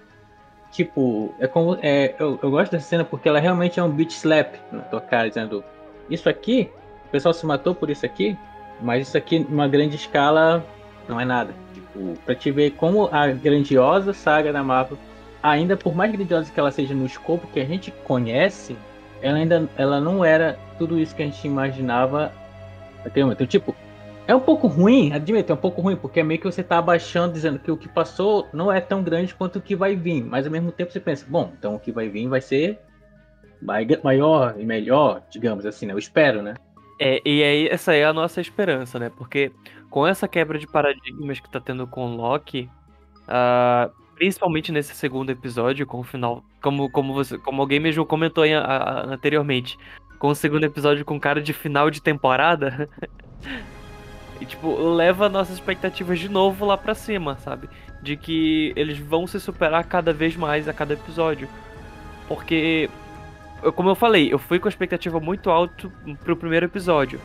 Tipo, 0.70 1.34
é 1.38 1.46
como. 1.46 1.78
É, 1.80 2.14
eu, 2.18 2.38
eu 2.42 2.50
gosto 2.50 2.72
dessa 2.72 2.86
cena 2.86 3.04
porque 3.04 3.28
ela 3.28 3.40
realmente 3.40 3.80
é 3.80 3.82
um 3.82 3.90
beat 3.90 4.10
slap 4.10 4.54
na 4.70 4.82
tua 4.82 5.00
cara, 5.00 5.28
dizendo: 5.28 5.64
Isso 6.10 6.28
aqui, 6.28 6.70
o 7.06 7.10
pessoal 7.10 7.32
se 7.32 7.46
matou 7.46 7.74
por 7.74 7.88
isso 7.88 8.04
aqui, 8.04 8.36
mas 8.80 9.08
isso 9.08 9.16
aqui, 9.16 9.38
numa 9.38 9.68
grande 9.68 9.96
escala, 9.96 10.64
não 11.08 11.20
é 11.20 11.24
nada. 11.24 11.54
Tipo, 11.74 12.14
pra 12.24 12.34
te 12.34 12.50
ver 12.50 12.72
como 12.72 13.08
a 13.12 13.28
grandiosa 13.28 14.12
saga 14.12 14.52
da 14.52 14.62
Marvel, 14.62 14.98
ainda 15.42 15.76
por 15.76 15.94
mais 15.94 16.12
grandiosa 16.12 16.50
que 16.52 16.58
ela 16.58 16.70
seja 16.70 16.94
no 16.94 17.06
escopo 17.06 17.46
que 17.48 17.60
a 17.60 17.64
gente 17.64 17.90
conhece, 18.04 18.76
ela 19.22 19.38
ainda 19.38 19.68
ela 19.76 20.00
não 20.00 20.24
era 20.24 20.58
tudo 20.78 20.98
isso 20.98 21.14
que 21.14 21.22
a 21.22 21.26
gente 21.26 21.46
imaginava 21.46 22.32
até 23.04 23.20
o 23.20 23.24
momento. 23.24 23.42
Então, 23.42 23.46
tipo, 23.46 23.74
é 24.26 24.34
um 24.34 24.40
pouco 24.40 24.66
ruim, 24.66 25.12
admito, 25.12 25.50
é 25.50 25.54
um 25.54 25.58
pouco 25.58 25.80
ruim, 25.80 25.96
porque 25.96 26.20
é 26.20 26.22
meio 26.22 26.40
que 26.40 26.46
você 26.46 26.62
tá 26.62 26.78
abaixando, 26.78 27.32
dizendo 27.32 27.58
que 27.58 27.70
o 27.70 27.76
que 27.76 27.88
passou 27.88 28.46
não 28.52 28.70
é 28.70 28.80
tão 28.80 29.02
grande 29.02 29.34
quanto 29.34 29.56
o 29.56 29.62
que 29.62 29.74
vai 29.74 29.96
vir. 29.96 30.22
Mas 30.22 30.46
ao 30.46 30.52
mesmo 30.52 30.70
tempo 30.70 30.92
você 30.92 31.00
pensa, 31.00 31.24
bom, 31.26 31.52
então 31.58 31.74
o 31.74 31.78
que 31.80 31.90
vai 31.90 32.08
vir 32.08 32.28
vai 32.28 32.40
ser 32.40 32.78
mai- 33.60 33.86
maior 34.02 34.54
e 34.58 34.64
melhor, 34.64 35.22
digamos 35.30 35.64
assim, 35.64 35.86
né? 35.86 35.94
Eu 35.94 35.98
espero, 35.98 36.42
né? 36.42 36.54
É, 36.98 37.22
e 37.24 37.42
aí, 37.42 37.68
essa 37.68 37.94
é 37.94 38.04
a 38.04 38.12
nossa 38.12 38.40
esperança, 38.40 38.98
né? 38.98 39.10
Porque 39.16 39.52
com 39.90 40.06
essa 40.06 40.26
quebra 40.28 40.58
de 40.58 40.66
paradigmas 40.66 41.38
que 41.40 41.48
tá 41.50 41.60
tendo 41.60 41.86
com 41.86 42.04
o 42.12 42.16
Loki, 42.16 42.68
ah, 43.28 43.90
principalmente 44.16 44.72
nesse 44.72 44.94
segundo 44.94 45.30
episódio, 45.30 45.86
com 45.86 46.00
o 46.00 46.04
final, 46.04 46.42
como, 46.60 46.90
como, 46.90 47.14
você, 47.14 47.38
como 47.38 47.62
alguém 47.62 47.78
mesmo 47.80 48.04
comentou 48.04 48.42
aí, 48.44 48.52
a- 48.54 48.60
a- 48.64 49.00
anteriormente, 49.14 49.78
com 50.18 50.28
o 50.28 50.34
segundo 50.34 50.64
episódio 50.64 51.04
com 51.04 51.20
cara 51.20 51.40
de 51.40 51.52
final 51.52 51.88
de 51.90 52.02
temporada, 52.02 52.88
e 54.40 54.44
tipo, 54.46 54.76
leva 54.94 55.28
nossas 55.28 55.54
expectativas 55.54 56.18
de 56.18 56.28
novo 56.28 56.64
lá 56.64 56.76
pra 56.76 56.94
cima, 56.94 57.36
sabe? 57.38 57.68
De 58.02 58.16
que 58.16 58.72
eles 58.76 58.98
vão 58.98 59.26
se 59.26 59.38
superar 59.40 59.84
cada 59.84 60.12
vez 60.12 60.36
mais 60.36 60.68
a 60.68 60.72
cada 60.72 60.94
episódio. 60.94 61.48
Porque 62.28 62.90
eu- 63.62 63.72
como 63.72 63.88
eu 63.90 63.94
falei, 63.94 64.32
eu 64.32 64.38
fui 64.38 64.58
com 64.58 64.68
a 64.68 64.70
expectativa 64.70 65.18
muito 65.20 65.50
alta 65.50 65.90
pro 66.24 66.36
primeiro 66.36 66.66
episódio. 66.66 67.20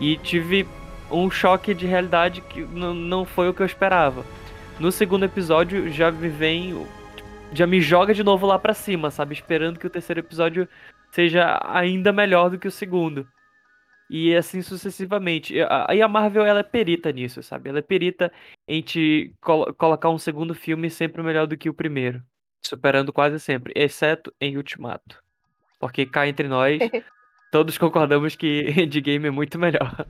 E 0.00 0.16
tive 0.16 0.66
um 1.10 1.30
choque 1.30 1.74
de 1.74 1.86
realidade 1.86 2.40
que 2.40 2.62
não 2.62 3.24
foi 3.24 3.48
o 3.48 3.54
que 3.54 3.62
eu 3.62 3.66
esperava. 3.66 4.24
No 4.80 4.90
segundo 4.90 5.24
episódio 5.24 5.88
já 5.90 6.10
me 6.10 6.28
vem. 6.28 6.86
Já 7.52 7.66
me 7.66 7.80
joga 7.80 8.12
de 8.12 8.24
novo 8.24 8.46
lá 8.46 8.58
pra 8.58 8.74
cima, 8.74 9.10
sabe? 9.10 9.34
Esperando 9.34 9.78
que 9.78 9.86
o 9.86 9.90
terceiro 9.90 10.20
episódio 10.20 10.68
seja 11.12 11.60
ainda 11.64 12.12
melhor 12.12 12.50
do 12.50 12.58
que 12.58 12.66
o 12.66 12.72
segundo. 12.72 13.28
E 14.10 14.34
assim 14.34 14.60
sucessivamente. 14.60 15.54
Aí 15.88 16.02
a 16.02 16.08
Marvel 16.08 16.44
ela 16.44 16.60
é 16.60 16.64
perita 16.64 17.12
nisso, 17.12 17.42
sabe? 17.42 17.70
Ela 17.70 17.78
é 17.78 17.82
perita 17.82 18.32
em 18.68 18.82
te 18.82 19.32
colo- 19.40 19.72
colocar 19.74 20.10
um 20.10 20.18
segundo 20.18 20.54
filme 20.54 20.90
sempre 20.90 21.22
melhor 21.22 21.46
do 21.46 21.56
que 21.56 21.70
o 21.70 21.74
primeiro. 21.74 22.20
Superando 22.66 23.12
quase 23.12 23.38
sempre, 23.38 23.72
exceto 23.76 24.34
em 24.40 24.56
Ultimato. 24.56 25.22
Porque 25.84 26.06
cá 26.06 26.26
entre 26.26 26.48
nós, 26.48 26.78
todos 27.50 27.76
concordamos 27.76 28.34
que 28.34 28.72
Endgame 28.74 29.26
é 29.28 29.30
muito 29.30 29.58
melhor. 29.58 30.06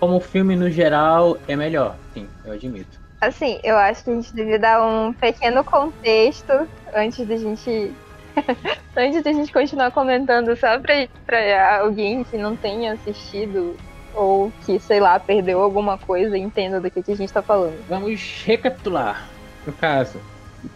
Como 0.00 0.18
filme 0.18 0.56
no 0.56 0.68
geral 0.68 1.38
é 1.46 1.54
melhor, 1.54 1.96
sim, 2.12 2.26
eu 2.44 2.52
admito. 2.52 2.98
Assim, 3.20 3.60
eu 3.62 3.76
acho 3.76 4.02
que 4.02 4.10
a 4.10 4.14
gente 4.14 4.34
devia 4.34 4.58
dar 4.58 4.84
um 4.84 5.12
pequeno 5.12 5.62
contexto 5.62 6.50
antes 6.92 7.24
da 7.28 7.36
gente. 7.36 7.92
antes 8.96 9.22
da 9.22 9.32
gente 9.32 9.52
continuar 9.52 9.92
comentando, 9.92 10.56
só 10.56 10.80
pra, 10.80 10.94
pra 11.24 11.78
alguém 11.78 12.24
que 12.24 12.36
não 12.36 12.56
tenha 12.56 12.94
assistido 12.94 13.76
ou 14.16 14.50
que, 14.66 14.80
sei 14.80 14.98
lá, 14.98 15.20
perdeu 15.20 15.60
alguma 15.62 15.96
coisa 15.96 16.36
e 16.36 16.40
entenda 16.40 16.80
do 16.80 16.90
que, 16.90 17.04
que 17.04 17.12
a 17.12 17.16
gente 17.16 17.32
tá 17.32 17.40
falando. 17.40 17.84
Vamos 17.88 18.42
recapitular. 18.44 19.30
No 19.64 19.72
caso, 19.74 20.20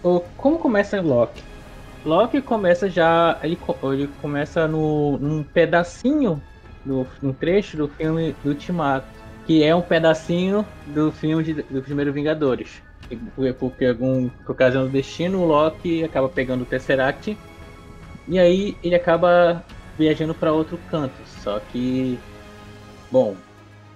o- 0.00 0.21
como 0.37 0.61
começa 0.61 1.00
Loki? 1.00 1.43
Loki 2.04 2.42
começa 2.42 2.88
já. 2.88 3.38
Ele, 3.42 3.58
ele 3.92 4.08
começa 4.20 4.68
no, 4.68 5.18
num 5.18 5.42
pedacinho, 5.42 6.42
do, 6.84 7.06
num 7.23 7.32
trecho 7.32 7.76
do 7.76 7.88
filme 7.88 8.34
do 8.42 8.50
Ultimato, 8.50 9.08
que 9.46 9.62
é 9.62 9.75
um 9.75 9.82
pedacinho 9.82 10.66
do 10.87 11.11
filme 11.11 11.42
de- 11.42 11.62
do 11.62 11.82
primeiro 11.82 12.12
Vingadores. 12.12 12.82
E 13.11 13.16
por- 13.16 13.54
Porque 13.54 13.87
algum, 13.87 14.28
por 14.28 14.52
ocasião 14.52 14.84
do 14.84 14.90
destino, 14.90 15.40
o 15.40 15.46
Loki 15.46 16.04
acaba 16.04 16.28
pegando 16.28 16.62
o 16.62 16.66
Tesseract 16.66 17.37
e 18.28 18.38
aí 18.38 18.76
ele 18.82 18.94
acaba 18.94 19.64
viajando 19.99 20.34
para 20.34 20.52
outro 20.52 20.78
canto. 20.90 21.14
Só 21.26 21.58
que, 21.61 22.18
bom, 23.11 23.37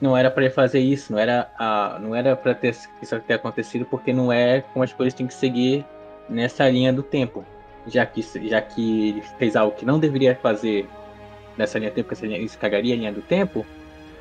não 0.01 0.17
era 0.17 0.31
para 0.31 0.45
ele 0.45 0.53
fazer 0.55 0.81
isso, 0.81 1.13
não 1.13 1.19
era 1.19 1.51
a, 1.59 1.99
não 2.01 2.15
era 2.15 2.37
para 2.37 2.55
ter 2.55 2.75
isso 3.03 3.21
ter 3.27 3.35
acontecido 3.35 3.85
porque 3.85 4.13
não 4.13 4.33
é 4.33 4.61
como 4.73 4.83
as 4.83 4.93
coisas 4.93 5.15
têm 5.15 5.27
que 5.27 5.35
seguir 5.35 5.85
nessa 6.29 6.69
linha 6.69 6.93
do 6.93 7.03
tempo, 7.03 7.45
já 7.89 8.07
que 8.07 8.23
já 8.49 8.61
que 8.61 9.09
ele 9.11 9.23
fez 9.39 9.57
algo 9.57 9.77
que 9.77 9.85
não 9.85 9.99
deveria 9.99 10.35
fazer 10.37 10.89
nessa 11.57 11.79
linha 11.79 11.91
do 11.91 11.95
tempo, 11.95 12.09
porque 12.09 12.27
isso 12.27 12.59
cagaria 12.59 12.95
a 12.95 12.97
linha 12.97 13.13
do 13.13 13.23
tempo. 13.23 13.67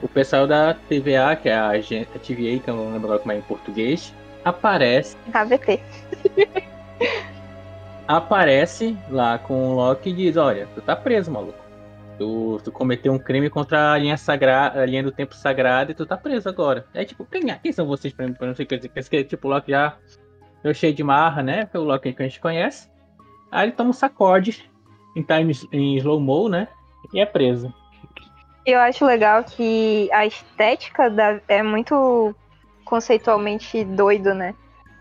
O 0.01 0.07
pessoal 0.07 0.45
da 0.45 0.73
TVA, 0.73 1.35
que 1.35 1.49
é 1.49 1.55
a, 1.55 1.71
TVA, 1.71 2.59
que 2.59 2.67
eu 2.67 2.75
não 2.75 2.91
lembro 2.91 3.07
agora 3.07 3.19
como 3.19 3.31
é 3.31 3.37
em 3.37 3.41
português, 3.41 4.13
aparece 4.45 5.17
KVT. 5.31 5.79
aparece 8.07 8.97
lá 9.09 9.37
com 9.37 9.71
o 9.71 9.75
Loki 9.75 10.09
e 10.09 10.13
diz, 10.13 10.37
olha, 10.37 10.67
tu 10.73 10.81
tá 10.81 10.95
preso, 10.95 11.31
maluco. 11.31 11.57
Tu, 12.17 12.59
tu 12.63 12.71
cometeu 12.71 13.13
um 13.13 13.19
crime 13.19 13.49
contra 13.49 13.93
a 13.93 13.97
linha 13.97 14.17
sagrada, 14.17 14.81
a 14.81 14.85
linha 14.85 15.03
do 15.03 15.11
tempo 15.11 15.35
sagrado 15.35 15.91
e 15.91 15.95
tu 15.95 16.05
tá 16.05 16.17
preso 16.17 16.49
agora. 16.49 16.85
É 16.93 17.03
tipo, 17.03 17.25
quem, 17.25 17.43
quem 17.61 17.71
são 17.71 17.85
vocês 17.85 18.13
pra, 18.13 18.27
pra 18.29 18.47
não 18.47 18.55
sei 18.55 18.65
o 18.65 18.67
que 18.67 18.77
dizer? 18.77 19.23
Tipo, 19.25 19.47
o 19.47 19.51
Loki 19.51 19.71
já 19.71 19.97
eu 20.63 20.73
cheio 20.73 20.93
de 20.93 21.03
marra, 21.03 21.43
né? 21.43 21.65
Que 21.65 21.77
é 21.77 21.79
o 21.79 21.83
Loki 21.83 22.13
que 22.13 22.23
a 22.23 22.25
gente 22.25 22.39
conhece. 22.39 22.89
Aí 23.51 23.67
ele 23.67 23.71
toma 23.71 23.91
um 23.91 23.93
sacode 23.93 24.69
em 25.15 25.21
times 25.21 25.65
em 25.71 25.95
slow 25.97 26.19
mo, 26.19 26.49
né? 26.49 26.67
E 27.13 27.19
é 27.19 27.25
preso. 27.25 27.73
Eu 28.65 28.79
acho 28.79 29.05
legal 29.05 29.43
que 29.43 30.09
a 30.11 30.25
estética 30.25 31.09
da, 31.09 31.39
é 31.47 31.63
muito 31.63 32.35
conceitualmente 32.83 33.83
doido, 33.83 34.33
né? 34.33 34.53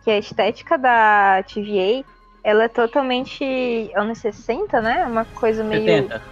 Que 0.05 0.11
a 0.11 0.19
estética 0.19 0.79
da 0.79 1.43
TVA, 1.43 2.05
ela 2.45 2.65
é 2.65 2.69
totalmente 2.69 3.91
anos 3.95 4.19
60, 4.19 4.81
né? 4.81 5.05
Uma 5.05 5.25
coisa 5.25 5.65
meio 5.65 5.85
70. 5.85 6.23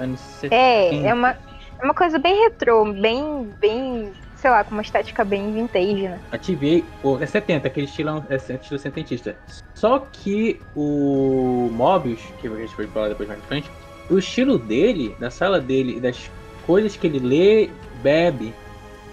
Anos 0.00 0.20
70. 0.20 0.54
É, 0.54 1.08
é 1.08 1.14
uma, 1.14 1.30
é 1.30 1.84
uma 1.84 1.94
coisa 1.94 2.18
bem 2.18 2.34
retrô, 2.44 2.90
bem, 2.92 3.52
bem, 3.60 4.12
sei 4.44 4.50
lá, 4.50 4.62
com 4.62 4.72
uma 4.72 4.82
estética 4.82 5.24
bem 5.24 5.54
vintage, 5.54 6.02
né? 6.06 6.20
A 6.30 6.36
TVA, 6.36 6.84
o- 7.02 7.18
é 7.18 7.24
70, 7.24 7.66
aquele 7.66 7.86
estilo, 7.86 8.22
é 8.28 8.36
estilo 8.36 8.78
setentista. 8.78 9.34
Só 9.74 10.00
que 10.00 10.60
o 10.76 11.70
Mobius, 11.72 12.20
que 12.42 12.46
a 12.48 12.50
gente 12.54 12.76
vai 12.76 12.86
falar 12.88 13.08
depois 13.08 13.26
mais 13.26 13.40
pra 13.40 13.48
frente, 13.48 13.70
o 14.10 14.18
estilo 14.18 14.58
dele, 14.58 15.16
da 15.18 15.30
sala 15.30 15.58
dele 15.62 15.96
e 15.96 16.00
das 16.00 16.30
coisas 16.66 16.94
que 16.94 17.06
ele 17.06 17.20
lê, 17.20 17.70
bebe, 18.02 18.52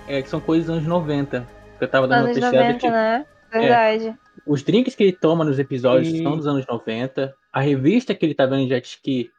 é, 0.05 0.21
que 0.21 0.27
são 0.27 0.41
coisas 0.41 0.65
dos 0.67 0.75
anos 0.75 0.85
90. 0.89 1.47
Que 1.77 1.85
eu 1.85 1.87
tava 1.87 2.09
dando 2.09 2.17
uma 2.19 2.25
Anos 2.25 2.35
pesquisada, 2.37 2.57
90, 2.57 2.79
tipo, 2.79 2.91
né? 2.91 3.25
Verdade. 3.53 4.15
os 4.45 4.63
drinks 4.63 4.95
que 4.95 5.03
ele 5.03 5.13
toma 5.13 5.45
nos 5.45 5.57
episódios 5.59 6.13
E- 6.13 6.21
são 6.23 6.35
dos 6.35 6.45
anos 6.45 6.65
90. 6.67 7.33
A 7.53 7.61
revista 7.61 8.13
que 8.13 8.25
ele 8.25 8.33
tá 8.35 8.45
vendo 8.45 8.63
em 8.63 8.67
jet 8.67 8.85
ski 8.85 9.29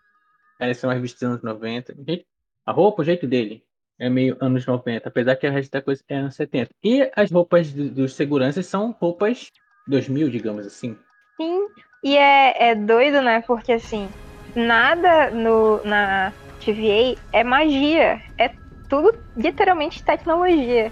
ela 0.58 0.72
é 0.72 0.86
uma 0.86 0.94
revista 0.94 1.18
dos 1.18 1.32
anos 1.34 1.42
90. 1.42 1.94
Gente, 2.08 2.24
A 2.64 2.72
roupa, 2.72 3.02
o 3.02 3.04
jeito 3.04 3.26
dele 3.26 3.62
é 4.02 4.10
meio 4.10 4.36
anos 4.40 4.66
90, 4.66 5.08
apesar 5.08 5.36
que 5.36 5.46
a 5.46 5.50
resto 5.50 5.70
da 5.70 5.80
coisa 5.80 6.02
é 6.08 6.16
anos 6.16 6.34
70. 6.34 6.70
E 6.82 7.08
as 7.14 7.30
roupas 7.30 7.72
do- 7.72 7.88
dos 7.88 8.14
seguranças 8.16 8.66
são 8.66 8.90
roupas 9.00 9.52
2000, 9.86 10.28
digamos 10.28 10.66
assim. 10.66 10.98
Sim, 11.40 11.68
e 12.02 12.16
é, 12.16 12.70
é 12.70 12.74
doido, 12.74 13.22
né? 13.22 13.42
Porque 13.46 13.72
assim, 13.72 14.08
nada 14.56 15.30
no, 15.30 15.80
na 15.84 16.32
TVA 16.64 17.16
é 17.32 17.44
magia. 17.44 18.20
É 18.36 18.50
tudo 18.88 19.16
literalmente 19.36 20.02
tecnologia. 20.02 20.90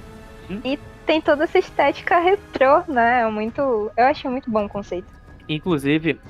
Hum. 0.48 0.60
E 0.64 0.78
tem 1.04 1.20
toda 1.20 1.44
essa 1.44 1.58
estética 1.58 2.20
retrô, 2.20 2.84
né? 2.86 3.22
É 3.22 3.26
muito. 3.28 3.90
Eu 3.96 4.04
achei 4.06 4.30
muito 4.30 4.48
bom 4.48 4.66
o 4.66 4.68
conceito. 4.68 5.08
Inclusive, 5.48 6.20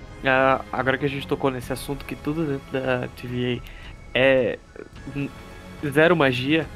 agora 0.73 0.97
que 0.97 1.05
a 1.05 1.09
gente 1.09 1.29
tocou 1.29 1.51
nesse 1.51 1.75
assunto 1.75 2.07
que 2.07 2.17
tudo 2.17 2.47
dentro 2.47 2.73
da 2.73 3.07
TVA 3.09 3.61
é 4.15 4.59
zero 5.89 6.17
magia, 6.17 6.67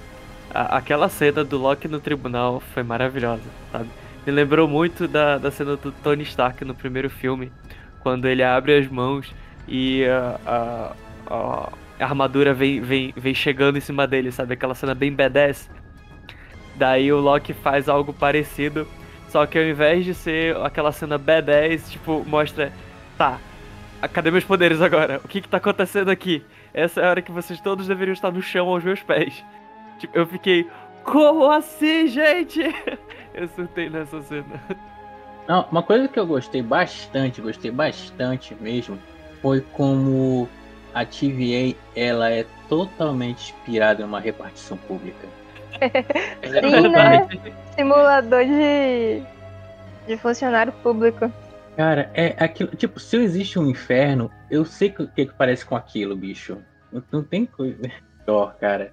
a- 0.50 0.76
aquela 0.78 1.08
cena 1.08 1.44
do 1.44 1.58
Loki 1.58 1.88
no 1.88 2.00
tribunal 2.00 2.60
foi 2.60 2.82
maravilhosa, 2.82 3.42
sabe? 3.72 3.88
Me 4.26 4.32
lembrou 4.32 4.66
muito 4.68 5.06
da, 5.06 5.38
da 5.38 5.50
cena 5.50 5.76
do 5.76 5.92
Tony 5.92 6.22
Stark 6.22 6.64
no 6.64 6.74
primeiro 6.74 7.10
filme, 7.10 7.52
quando 8.00 8.26
ele 8.26 8.42
abre 8.42 8.76
as 8.78 8.88
mãos 8.88 9.34
e 9.68 10.04
a, 10.06 10.40
a, 10.46 10.96
a- 11.34 11.72
a 12.00 12.04
armadura 12.04 12.52
vem, 12.52 12.80
vem, 12.80 13.12
vem 13.16 13.34
chegando 13.34 13.78
em 13.78 13.80
cima 13.80 14.06
dele, 14.06 14.32
sabe? 14.32 14.54
Aquela 14.54 14.74
cena 14.74 14.94
bem 14.94 15.12
badass. 15.12 15.70
Daí 16.74 17.12
o 17.12 17.20
Loki 17.20 17.52
faz 17.52 17.88
algo 17.88 18.12
parecido, 18.12 18.86
só 19.28 19.46
que 19.46 19.56
ao 19.58 19.64
invés 19.64 20.04
de 20.04 20.12
ser 20.14 20.56
aquela 20.58 20.90
cena 20.92 21.16
badass, 21.18 21.90
tipo, 21.90 22.24
mostra, 22.26 22.72
tá, 23.16 23.40
ah, 24.02 24.08
cadê 24.08 24.30
meus 24.30 24.44
poderes 24.44 24.80
agora? 24.82 25.20
O 25.24 25.28
que 25.28 25.40
que 25.40 25.48
tá 25.48 25.58
acontecendo 25.58 26.10
aqui? 26.10 26.44
Essa 26.74 27.00
é 27.00 27.06
a 27.06 27.10
hora 27.10 27.22
que 27.22 27.30
vocês 27.30 27.60
todos 27.60 27.86
deveriam 27.86 28.12
estar 28.12 28.32
no 28.32 28.42
chão 28.42 28.68
aos 28.68 28.82
meus 28.82 29.00
pés. 29.00 29.44
Tipo, 29.98 30.18
eu 30.18 30.26
fiquei, 30.26 30.68
como 31.04 31.48
assim, 31.50 32.08
gente? 32.08 32.60
Eu 33.32 33.48
surtei 33.48 33.90
nessa 33.90 34.22
cena. 34.22 34.62
Não, 35.48 35.66
uma 35.70 35.82
coisa 35.82 36.06
que 36.06 36.18
eu 36.20 36.24
gostei 36.24 36.62
bastante, 36.62 37.40
gostei 37.40 37.68
bastante 37.68 38.54
mesmo, 38.60 38.96
foi 39.42 39.60
como 39.60 40.48
a 40.94 41.04
TVA 41.04 41.76
ela 41.96 42.30
é 42.30 42.46
totalmente 42.68 43.52
inspirada 43.52 44.02
em 44.02 44.04
uma 44.04 44.20
repartição 44.20 44.76
pública. 44.76 45.26
Sim, 46.46 46.88
né? 46.88 47.28
Simulador 47.74 48.44
de, 48.44 49.20
de 50.06 50.16
funcionário 50.16 50.72
público. 50.74 51.30
Cara, 51.76 52.10
é 52.14 52.36
aquilo. 52.42 52.70
Tipo, 52.76 53.00
se 53.00 53.16
existe 53.16 53.58
um 53.58 53.68
inferno, 53.68 54.30
eu 54.50 54.64
sei 54.64 54.94
o 54.98 55.08
que, 55.08 55.26
que 55.26 55.34
parece 55.34 55.66
com 55.66 55.74
aquilo, 55.74 56.16
bicho. 56.16 56.58
Não, 56.92 57.02
não 57.10 57.22
tem 57.22 57.46
coisa 57.46 57.76
pior, 58.24 58.54
cara. 58.58 58.92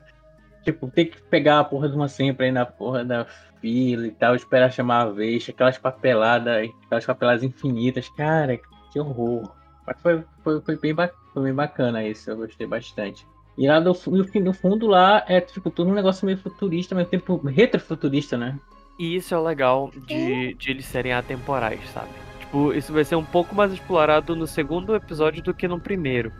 Tipo, 0.63 0.87
tem 0.89 1.07
que 1.07 1.21
pegar 1.23 1.59
a 1.59 1.63
porra 1.63 1.89
de 1.89 1.95
uma 1.95 2.07
senha 2.07 2.33
pra 2.33 2.47
ir 2.47 2.51
na 2.51 2.65
porra 2.65 3.03
da 3.03 3.25
fila 3.59 4.07
e 4.07 4.11
tal, 4.11 4.35
esperar 4.35 4.71
chamar 4.71 5.01
a 5.01 5.11
vez, 5.11 5.47
aquelas 5.47 5.77
papeladas, 5.77 6.69
aquelas 6.85 7.05
papeladas 7.05 7.43
infinitas. 7.43 8.09
Cara, 8.09 8.59
que 8.91 8.99
horror. 8.99 9.51
Mas 9.85 9.99
foi, 10.01 10.23
foi, 10.43 10.61
foi, 10.61 10.77
bem, 10.77 10.95
foi 11.33 11.43
bem 11.43 11.53
bacana 11.53 12.03
isso, 12.03 12.29
eu 12.29 12.37
gostei 12.37 12.67
bastante. 12.67 13.25
E 13.57 13.67
lá 13.67 13.79
do, 13.79 13.93
no 14.41 14.53
fundo 14.53 14.87
lá 14.87 15.23
é 15.27 15.41
tipo 15.41 15.69
tudo 15.69 15.91
um 15.91 15.93
negócio 15.93 16.25
meio 16.25 16.37
futurista, 16.37 16.95
mas 16.95 17.09
tempo 17.09 17.35
retrofuturista, 17.47 18.37
né? 18.37 18.57
E 18.97 19.15
isso 19.15 19.33
é 19.33 19.37
o 19.37 19.43
legal 19.43 19.91
de, 20.07 20.53
de 20.53 20.71
eles 20.71 20.85
serem 20.85 21.13
atemporais, 21.13 21.81
sabe? 21.89 22.30
Tipo, 22.51 22.73
isso 22.73 22.91
vai 22.91 23.05
ser 23.05 23.15
um 23.15 23.23
pouco 23.23 23.55
mais 23.55 23.71
explorado 23.71 24.35
no 24.35 24.45
segundo 24.45 24.93
episódio 24.93 25.41
do 25.41 25.53
que 25.53 25.69
no 25.69 25.79
primeiro. 25.79 26.33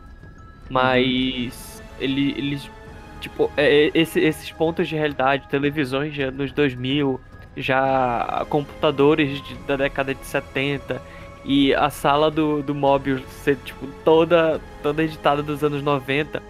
Mas 0.68 1.82
ele, 1.98 2.32
eles. 2.36 2.70
Tipo, 3.18 3.50
é, 3.56 3.86
é, 3.86 3.90
esse- 3.94 4.20
esses 4.20 4.50
pontos 4.52 4.86
de 4.86 4.94
realidade, 4.94 5.48
televisões 5.48 6.12
de 6.12 6.22
anos 6.22 6.52
2000, 6.52 7.18
já 7.56 8.44
computadores 8.50 9.40
de- 9.42 9.54
da 9.66 9.76
década 9.76 10.14
de 10.14 10.22
70 10.26 11.00
e 11.46 11.74
a 11.74 11.88
sala 11.88 12.30
do, 12.30 12.62
do 12.62 12.74
Mobius 12.74 13.22
ser 13.30 13.56
tipo 13.64 13.86
toda, 14.04 14.60
toda 14.82 15.02
editada 15.02 15.42
dos 15.42 15.64
anos 15.64 15.82
90. 15.82 16.42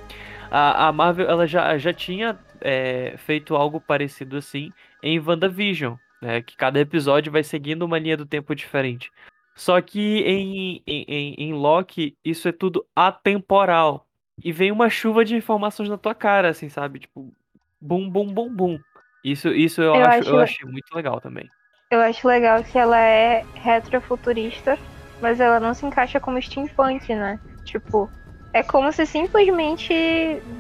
A, 0.51 0.89
a 0.89 0.93
Marvel 0.93 1.29
ela 1.31 1.47
já, 1.47 1.79
já 1.79 1.93
tinha 1.93 2.37
é, 2.61 3.15
feito 3.17 3.55
algo 3.55 3.81
parecido 3.81 4.37
assim 4.39 4.73
em 5.03 5.21
WandaVision, 5.21 5.95
né? 6.21 6.43
Que 6.43 6.57
cada 6.57 6.81
episódio 6.81 7.31
vai 7.31 7.45
seguindo 7.45 7.83
uma 7.85 7.99
linha 7.99 8.17
do 8.17 8.27
tempo 8.27 8.55
diferente. 8.57 9.11
Só 9.55 9.81
que 9.81 10.21
em, 10.21 10.83
em, 10.87 11.35
em, 11.39 11.53
Loki, 11.53 12.17
isso 12.25 12.49
é 12.49 12.53
tudo 12.53 12.87
atemporal. 12.97 14.07
E 14.43 14.51
vem 14.53 14.73
uma 14.73 14.89
chuva 14.89 15.25
de 15.25 15.37
informações 15.37 15.89
na 15.89 15.99
tua 15.99 16.15
cara, 16.15 16.49
assim, 16.51 16.69
sabe? 16.69 17.01
Tipo, 17.01 17.33
bum, 17.81 18.09
bum, 18.09 18.27
bum, 18.33 18.49
bum. 18.49 18.81
Isso, 19.23 19.49
isso 19.49 19.83
eu, 19.83 19.95
Eu 19.95 20.05
acho, 20.05 20.21
acho- 20.21 20.31
eu 20.31 20.41
achei 20.41 20.67
muito 20.71 20.95
legal 20.95 21.21
também. 21.21 21.51
Eu 21.91 22.01
acho 22.01 22.27
legal 22.27 22.65
que 22.65 22.79
ela 22.79 22.99
é 22.99 23.45
retrofuturista, 23.57 24.79
mas 25.21 25.39
ela 25.41 25.61
não 25.61 25.75
se 25.75 25.85
encaixa 25.85 26.19
como 26.19 26.41
steampunk, 26.41 27.15
né? 27.15 27.39
Tipo, 27.65 28.11
é 28.53 28.63
como 28.63 28.91
se 28.93 29.05
simplesmente 29.07 29.93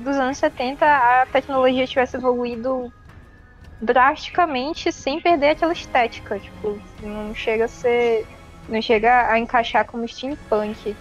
dos 0.05 0.17
anos 0.17 0.37
70 0.37 0.85
a 0.87 1.27
tecnologia 1.27 1.87
tivesse 1.87 2.17
evoluído 2.17 2.93
drasticamente 3.81 4.93
sem 4.93 5.21
perder 5.21 5.51
aquela 5.51 5.73
estética. 5.73 6.39
Tipo, 6.39 6.81
não 7.03 7.35
chega 7.35 7.65
a 7.65 7.69
ser. 7.69 8.27
Não 8.68 8.81
chega 8.81 9.29
a 9.31 9.38
encaixar 9.38 9.85
como 9.85 10.07
steampunk. 10.07 10.94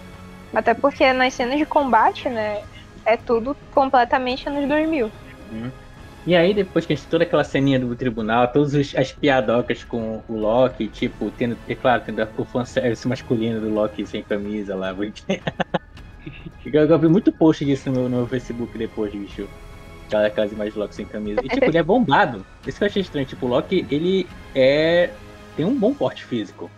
Até 0.54 0.74
porque 0.74 1.14
nas 1.14 1.34
cenas 1.34 1.58
de 1.58 1.66
combate, 1.66 2.28
né? 2.30 2.62
É 3.06 3.16
tudo 3.18 3.56
completamente 3.72 4.48
anos 4.48 4.68
2000. 4.68 5.12
E 6.26 6.36
aí, 6.36 6.54
depois 6.54 6.86
que 6.86 6.94
a 6.94 6.96
gente 6.96 7.08
toda 7.08 7.24
aquela 7.24 7.44
ceninha 7.44 7.80
do 7.80 7.96
tribunal, 7.96 8.48
todas 8.48 8.76
as 8.96 9.12
piadocas 9.12 9.84
com 9.84 10.22
o 10.28 10.36
Loki, 10.38 10.88
tipo, 10.88 11.32
tendo, 11.32 11.58
é 11.68 11.74
claro, 11.74 12.04
tendo 12.06 12.28
o 12.38 12.46
fanservice 12.46 13.08
masculino 13.08 13.60
do 13.60 13.70
Loki 13.74 14.06
sem 14.06 14.22
camisa 14.22 14.76
lá. 14.76 14.94
eu, 16.66 16.86
eu 16.86 17.00
vi 17.00 17.08
muito 17.08 17.32
post 17.32 17.66
disso 17.66 17.90
no 17.90 17.96
meu, 18.02 18.10
no 18.10 18.18
meu 18.18 18.28
Facebook 18.28 18.78
depois, 18.78 19.12
bicho. 19.12 19.48
Aquela- 20.06 20.28
Aquelas 20.28 20.52
imagens 20.52 20.76
do 20.76 20.80
Loki 20.82 20.94
sem 20.96 21.06
camisa. 21.06 21.42
E 21.44 21.50
tipo, 21.50 21.66
ele 21.66 21.78
é 21.78 21.84
bombado. 21.84 22.46
Isso 22.68 22.78
que 22.78 22.84
eu 22.84 22.88
achei 22.88 23.02
estranho. 23.02 23.26
Tipo, 23.26 23.48
o 23.48 23.50
Loki, 23.50 23.88
ele 23.90 24.28
é. 24.54 25.10
tem 25.58 25.66
um 25.66 25.76
bom 25.76 25.94
porte 25.94 26.24
físico 26.24 26.70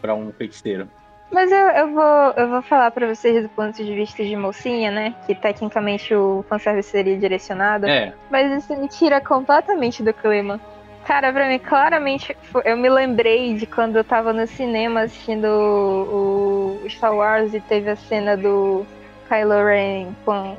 pra 0.00 0.14
um 0.14 0.32
feiticeiro. 0.32 0.88
Mas 1.30 1.52
eu, 1.52 1.58
eu, 1.58 1.92
vou, 1.92 2.32
eu 2.36 2.48
vou 2.48 2.62
falar 2.62 2.90
pra 2.90 3.06
vocês 3.06 3.42
do 3.42 3.48
ponto 3.50 3.76
de 3.76 3.94
vista 3.94 4.24
de 4.24 4.34
mocinha, 4.34 4.90
né? 4.90 5.14
Que 5.26 5.34
tecnicamente 5.34 6.12
o 6.12 6.44
fanservice 6.48 6.90
seria 6.90 7.16
direcionado. 7.16 7.86
É. 7.86 8.12
Mas 8.28 8.64
isso 8.64 8.76
me 8.76 8.88
tira 8.88 9.20
completamente 9.20 10.02
do 10.02 10.12
clima. 10.12 10.60
Cara, 11.04 11.32
pra 11.32 11.48
mim, 11.48 11.58
claramente, 11.58 12.36
eu 12.64 12.76
me 12.76 12.88
lembrei 12.88 13.54
de 13.54 13.64
quando 13.64 13.96
eu 13.96 14.04
tava 14.04 14.32
no 14.32 14.46
cinema 14.46 15.02
assistindo 15.02 15.46
o, 15.46 16.80
o 16.84 16.90
Star 16.90 17.14
Wars 17.14 17.54
e 17.54 17.60
teve 17.60 17.90
a 17.90 17.96
cena 17.96 18.36
do 18.36 18.84
Kylo 19.28 19.64
Ren 19.64 20.12
com 20.24 20.56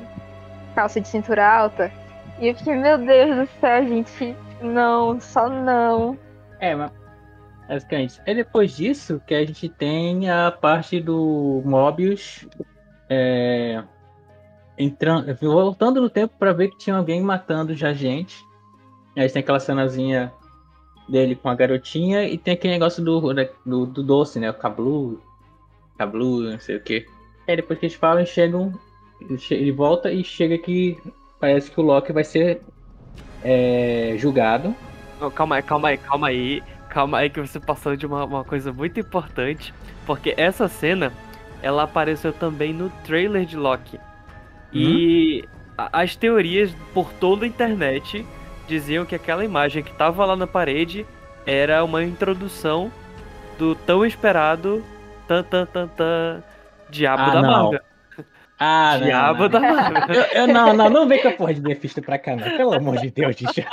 calça 0.74 1.00
de 1.00 1.08
cintura 1.08 1.46
alta. 1.46 1.92
E 2.38 2.48
eu 2.48 2.54
fiquei, 2.54 2.74
meu 2.74 2.98
Deus 2.98 3.36
do 3.36 3.60
céu, 3.60 3.86
gente, 3.86 4.36
não, 4.60 5.20
só 5.20 5.48
não. 5.48 6.18
É, 6.58 6.74
mas. 6.74 7.01
É 8.26 8.34
depois 8.34 8.76
disso 8.76 9.20
que 9.26 9.34
a 9.34 9.44
gente 9.44 9.68
tem 9.68 10.28
a 10.30 10.50
parte 10.50 11.00
do 11.00 11.62
Mobius 11.64 12.46
é, 13.08 13.82
entrando, 14.78 15.34
voltando 15.36 16.00
no 16.00 16.10
tempo 16.10 16.34
pra 16.38 16.52
ver 16.52 16.68
que 16.68 16.78
tinha 16.78 16.96
alguém 16.96 17.22
matando 17.22 17.74
já 17.74 17.92
gente. 17.92 18.44
Aí 19.16 19.28
tem 19.28 19.40
aquela 19.40 19.60
cenazinha 19.60 20.32
dele 21.08 21.34
com 21.34 21.48
a 21.48 21.54
garotinha 21.54 22.24
e 22.24 22.38
tem 22.38 22.54
aquele 22.54 22.74
negócio 22.74 23.04
do, 23.04 23.34
do, 23.64 23.86
do 23.86 24.02
doce, 24.02 24.38
né? 24.38 24.50
O 24.50 24.54
Cablu. 24.54 25.20
Cablu, 25.98 26.42
não 26.42 26.58
sei 26.58 26.76
o 26.76 26.80
que. 26.80 27.06
Aí 27.46 27.56
depois 27.56 27.78
que 27.78 27.86
eles 27.86 27.96
falam, 27.96 28.24
chegam. 28.24 28.72
Ele 29.50 29.70
volta 29.70 30.10
e 30.10 30.24
chega 30.24 30.58
que 30.58 30.98
parece 31.38 31.70
que 31.70 31.80
o 31.80 31.84
Loki 31.84 32.12
vai 32.12 32.24
ser 32.24 32.60
é, 33.44 34.14
julgado. 34.18 34.74
Não, 35.20 35.30
calma 35.30 35.56
aí, 35.56 35.62
calma 35.62 35.88
aí, 35.88 35.98
calma 35.98 36.28
aí. 36.28 36.62
Calma 36.92 37.18
aí 37.20 37.30
que 37.30 37.40
você 37.40 37.58
passou 37.58 37.96
de 37.96 38.04
uma, 38.04 38.22
uma 38.22 38.44
coisa 38.44 38.70
muito 38.70 39.00
importante. 39.00 39.72
Porque 40.04 40.34
essa 40.36 40.68
cena, 40.68 41.10
ela 41.62 41.84
apareceu 41.84 42.34
também 42.34 42.70
no 42.74 42.90
trailer 43.02 43.46
de 43.46 43.56
Loki. 43.56 43.98
E 44.72 45.42
a- 45.78 46.00
as 46.02 46.14
teorias 46.16 46.70
por 46.92 47.10
toda 47.14 47.46
a 47.46 47.48
internet 47.48 48.26
diziam 48.68 49.06
que 49.06 49.14
aquela 49.14 49.42
imagem 49.42 49.82
que 49.82 49.92
tava 49.94 50.22
lá 50.26 50.36
na 50.36 50.46
parede 50.46 51.06
era 51.46 51.82
uma 51.82 52.02
introdução 52.04 52.92
do 53.58 53.74
tão 53.74 54.04
esperado 54.04 54.84
tan 55.26 55.42
tan 55.42 55.64
tan 55.64 55.88
tan 55.88 56.42
Diabo 56.90 57.22
Ah, 57.22 57.30
da 57.30 57.42
não. 57.42 57.50
Marvel. 57.62 57.80
Ah, 58.58 58.96
não, 59.00 59.06
Diabo 59.06 59.42
não. 59.44 59.48
da 59.48 59.60
Marvel. 59.60 60.14
Eu, 60.14 60.22
eu- 60.42 60.46
não, 60.46 60.72
não, 60.74 60.90
não 60.90 61.08
vem 61.08 61.22
com 61.22 61.28
a 61.28 61.32
porra 61.32 61.54
de 61.54 61.62
Mephisto 61.62 62.02
pra 62.02 62.18
cá, 62.18 62.36
não. 62.36 62.50
Pelo 62.56 62.74
amor 62.74 62.98
de 62.98 63.10
Deus, 63.10 63.34
bicho. 63.34 63.66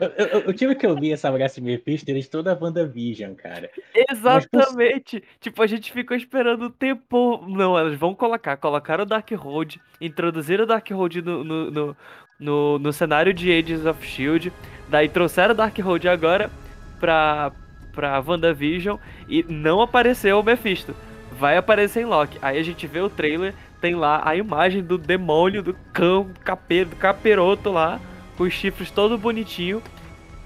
Eu, 0.00 0.26
eu, 0.26 0.40
eu 0.40 0.54
tive 0.54 0.74
que 0.74 0.86
ouvir 0.86 1.12
essa 1.12 1.30
de 1.30 1.60
Mephisto 1.60 2.06
desde 2.06 2.30
toda 2.30 2.52
a 2.52 2.58
WandaVision, 2.58 3.34
cara. 3.34 3.70
Exatamente! 4.10 5.22
Tipo, 5.40 5.62
a 5.62 5.66
gente 5.66 5.92
ficou 5.92 6.16
esperando 6.16 6.66
o 6.66 6.70
tempo. 6.70 7.44
Não, 7.48 7.78
elas 7.78 7.96
vão 7.98 8.14
colocar. 8.14 8.56
Colocaram 8.56 9.04
o 9.04 9.06
Darkhold, 9.06 9.80
introduziram 10.00 10.64
o 10.64 10.66
Darkhold 10.66 11.22
no, 11.22 11.44
no, 11.44 11.70
no, 11.70 11.96
no, 12.38 12.78
no 12.78 12.92
cenário 12.92 13.32
de 13.32 13.50
Agents 13.52 13.86
of 13.86 14.04
Shield. 14.06 14.52
Daí 14.88 15.08
trouxeram 15.08 15.54
o 15.54 15.56
Darkhold 15.56 16.08
agora 16.08 16.50
pra, 16.98 17.52
pra 17.92 18.22
WandaVision 18.26 18.98
e 19.28 19.44
não 19.48 19.80
apareceu 19.80 20.38
o 20.38 20.42
Mephisto. 20.42 20.94
Vai 21.32 21.56
aparecer 21.56 22.02
em 22.02 22.06
Loki. 22.06 22.38
Aí 22.42 22.58
a 22.58 22.62
gente 22.62 22.86
vê 22.86 23.00
o 23.00 23.10
trailer, 23.10 23.54
tem 23.80 23.94
lá 23.94 24.22
a 24.24 24.34
imagem 24.34 24.82
do 24.82 24.98
demônio, 24.98 25.62
do 25.62 25.74
cão, 25.92 26.24
do 26.24 26.96
caperoto 26.96 27.70
lá, 27.70 28.00
com 28.38 28.44
os 28.44 28.54
chifres 28.54 28.90
todo 28.90 29.18
bonitinho. 29.18 29.82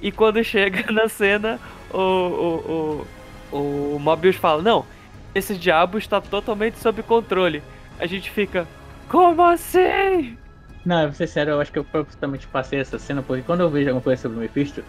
E 0.00 0.10
quando 0.10 0.42
chega 0.42 0.90
na 0.90 1.08
cena, 1.08 1.60
o, 1.92 1.98
o, 1.98 3.06
o, 3.52 3.96
o 3.96 3.98
Mobius 4.00 4.34
fala: 4.34 4.62
Não, 4.62 4.86
esse 5.34 5.54
diabo 5.54 5.98
está 5.98 6.20
totalmente 6.20 6.78
sob 6.78 7.02
controle. 7.02 7.62
A 8.00 8.06
gente 8.06 8.30
fica: 8.30 8.66
Como 9.08 9.42
assim? 9.42 10.38
Não, 10.84 11.02
pra 11.04 11.12
ser 11.12 11.28
sério, 11.28 11.52
eu 11.52 11.60
acho 11.60 11.70
que 11.70 11.78
eu 11.78 11.84
propositalmente 11.84 12.46
passei 12.48 12.80
essa 12.80 12.98
cena, 12.98 13.22
porque 13.22 13.42
quando 13.42 13.60
eu 13.60 13.70
vejo 13.70 13.88
alguma 13.88 14.02
coisa 14.02 14.22
sobre 14.22 14.38
o 14.38 14.40
Mephisto, 14.40 14.82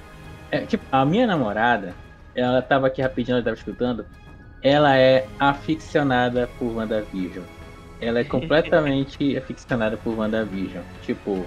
é, 0.50 0.66
tipo, 0.66 0.84
a 0.92 1.06
minha 1.06 1.28
namorada, 1.28 1.94
ela 2.34 2.64
tava 2.64 2.88
aqui 2.88 3.00
rapidinho, 3.00 3.36
ela 3.36 3.44
tava 3.44 3.56
escutando, 3.56 4.04
ela 4.64 4.98
é 4.98 5.28
aficionada 5.40 6.50
por 6.58 6.76
WandaVision. 6.76 7.44
Ela 8.02 8.20
é 8.20 8.24
completamente 8.26 9.38
aficionada 9.38 9.98
por 9.98 10.18
WandaVision. 10.18 10.84
Tipo. 11.04 11.46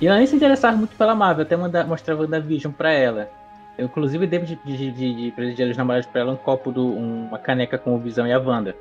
E 0.00 0.06
ela 0.06 0.16
nem 0.18 0.26
se 0.26 0.36
interessava 0.36 0.76
muito 0.76 0.96
pela 0.96 1.14
Marvel, 1.14 1.42
até 1.42 1.56
mandar, 1.56 1.86
mostrar 1.86 2.14
WandaVision 2.14 2.72
pra 2.72 2.92
ela. 2.92 3.28
Eu, 3.76 3.86
inclusive, 3.86 4.26
devo 4.26 4.44
de, 4.46 4.56
de, 4.64 4.90
de, 4.92 5.14
de 5.14 5.30
presente 5.32 5.64
de 5.64 5.76
namorados 5.76 6.06
pra 6.06 6.20
ela 6.22 6.32
um 6.32 6.36
copo, 6.36 6.70
do, 6.72 6.86
uma 6.86 7.38
caneca 7.38 7.78
com 7.78 7.94
o 7.94 7.98
Visão 7.98 8.26
e 8.26 8.32
a 8.32 8.38
Wanda. 8.38 8.74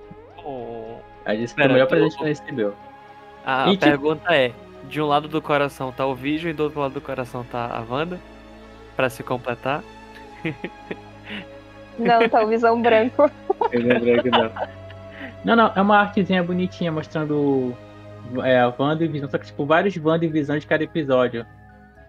Oh. 0.44 0.96
Aí 1.26 1.38
disse 1.40 1.54
que 1.56 1.62
foi 1.62 1.70
o 1.70 1.74
melhor 1.74 1.88
presente 1.88 2.14
que 2.16 2.20
ela 2.22 2.30
recebeu. 2.30 2.74
A 3.46 3.68
E, 3.68 3.72
tipo- 3.72 3.86
pergunta 3.86 4.36
é: 4.36 4.52
de 4.90 5.02
um 5.02 5.06
lado 5.08 5.28
do 5.28 5.42
coração 5.42 5.92
tá 5.92 6.06
o 6.06 6.16
Vision 6.16 6.52
e 6.52 6.54
do 6.54 6.64
outro 6.64 6.80
lado 6.80 6.94
do 6.94 7.02
coração 7.02 7.44
tá 7.44 7.66
a 7.66 7.82
Wanda? 7.94 8.20
Pra 8.96 9.10
se 9.10 9.22
completar. 9.24 9.84
Não, 12.00 12.30
tá 12.30 12.44
o 12.44 12.48
visão 12.48 12.80
branco. 12.82 13.30
Lembrei 13.74 14.22
que 14.22 14.30
não. 14.30 14.52
Não, 15.44 15.56
não, 15.56 15.72
é 15.76 15.82
uma 15.82 15.98
artezinha 16.00 16.44
bonitinha 16.44 16.92
mostrando 16.92 17.76
é, 18.44 18.60
a 18.60 18.74
Wanda 18.78 19.04
e 19.04 19.08
Visão, 19.08 19.30
só 19.30 19.38
que 19.38 19.48
tipo, 19.48 19.66
vários 19.66 19.96
Wanda 19.98 20.26
e 20.26 20.30
Visão 20.30 20.58
de 20.58 20.68
cada 20.68 20.84
episódio. 20.84 21.46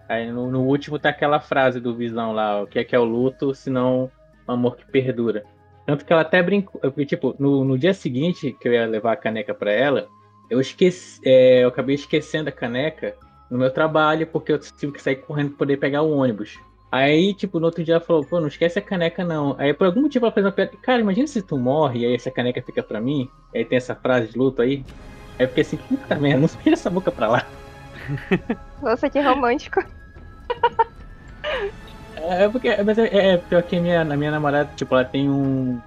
Aí 0.07 0.31
no, 0.31 0.49
no 0.49 0.63
último 0.63 0.97
tá 0.97 1.09
aquela 1.09 1.39
frase 1.39 1.79
do 1.79 1.95
Visão 1.95 2.31
lá, 2.31 2.63
o 2.63 2.67
que 2.67 2.79
é 2.79 2.83
que 2.83 2.95
é 2.95 2.99
o 2.99 3.03
luto, 3.03 3.53
senão 3.53 4.11
um 4.47 4.51
amor 4.51 4.75
que 4.75 4.85
perdura. 4.85 5.43
Tanto 5.85 6.05
que 6.05 6.13
ela 6.13 6.21
até 6.21 6.41
brincou, 6.41 6.81
tipo, 7.05 7.35
no, 7.39 7.63
no 7.63 7.77
dia 7.77 7.93
seguinte 7.93 8.55
que 8.59 8.67
eu 8.67 8.73
ia 8.73 8.85
levar 8.85 9.13
a 9.13 9.17
caneca 9.17 9.53
pra 9.53 9.71
ela, 9.71 10.07
eu 10.49 10.59
esqueci, 10.59 11.19
é, 11.23 11.63
eu 11.63 11.69
acabei 11.69 11.95
esquecendo 11.95 12.49
a 12.49 12.51
caneca 12.51 13.15
no 13.49 13.57
meu 13.57 13.71
trabalho, 13.71 14.27
porque 14.27 14.51
eu 14.51 14.59
tive 14.59 14.93
que 14.93 15.01
sair 15.01 15.17
correndo 15.17 15.49
pra 15.49 15.59
poder 15.59 15.77
pegar 15.77 16.01
o 16.01 16.11
ônibus. 16.11 16.59
Aí, 16.91 17.35
tipo, 17.35 17.59
no 17.59 17.67
outro 17.67 17.83
dia 17.83 17.95
ela 17.95 18.03
falou, 18.03 18.25
pô, 18.25 18.39
não 18.39 18.47
esquece 18.47 18.79
a 18.79 18.81
caneca 18.81 19.23
não. 19.23 19.55
Aí 19.59 19.73
por 19.73 19.85
algum 19.85 20.01
motivo 20.01 20.25
ela 20.25 20.33
fez 20.33 20.45
uma 20.45 20.51
piada, 20.51 20.71
cara, 20.81 21.01
imagina 21.01 21.27
se 21.27 21.41
tu 21.41 21.57
morre 21.57 21.99
e 21.99 22.05
aí 22.05 22.15
essa 22.15 22.31
caneca 22.31 22.61
fica 22.63 22.81
pra 22.81 22.99
mim, 22.99 23.29
aí 23.53 23.63
tem 23.63 23.77
essa 23.77 23.93
frase 23.93 24.31
de 24.31 24.37
luto 24.37 24.61
aí. 24.61 24.83
Aí 25.39 25.45
eu 25.45 25.47
fiquei 25.47 25.61
assim, 25.61 25.77
puta 25.77 26.15
merda, 26.15 26.41
não 26.41 26.47
vira 26.47 26.73
essa 26.73 26.89
boca 26.89 27.11
pra 27.11 27.27
lá. 27.27 27.45
Nossa, 28.83 29.09
que 29.09 29.21
romântico. 29.21 29.81
É 32.17 32.49
porque, 32.49 32.75
mas 32.83 32.97
é, 32.97 33.33
é 33.33 33.37
pior 33.37 33.63
que 33.63 33.77
a 33.77 33.81
minha, 33.81 34.01
a 34.01 34.17
minha 34.17 34.31
namorada, 34.31 34.69
tipo, 34.75 34.93
ela 34.93 35.05
tem 35.05 35.29
um, 35.29 35.79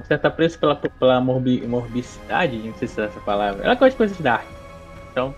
um 0.00 0.04
certo 0.04 0.24
apreço 0.24 0.58
pela, 0.58 0.74
pela 0.74 1.20
morbi, 1.20 1.60
morbicidade, 1.66 2.56
não 2.56 2.74
sei 2.74 2.88
se 2.88 3.00
é 3.00 3.04
essa 3.04 3.20
palavra. 3.20 3.62
Ela 3.62 3.74
gosta 3.74 3.90
de 3.90 3.96
coisas 3.96 4.18
dark. 4.18 4.46
Então, 5.12 5.34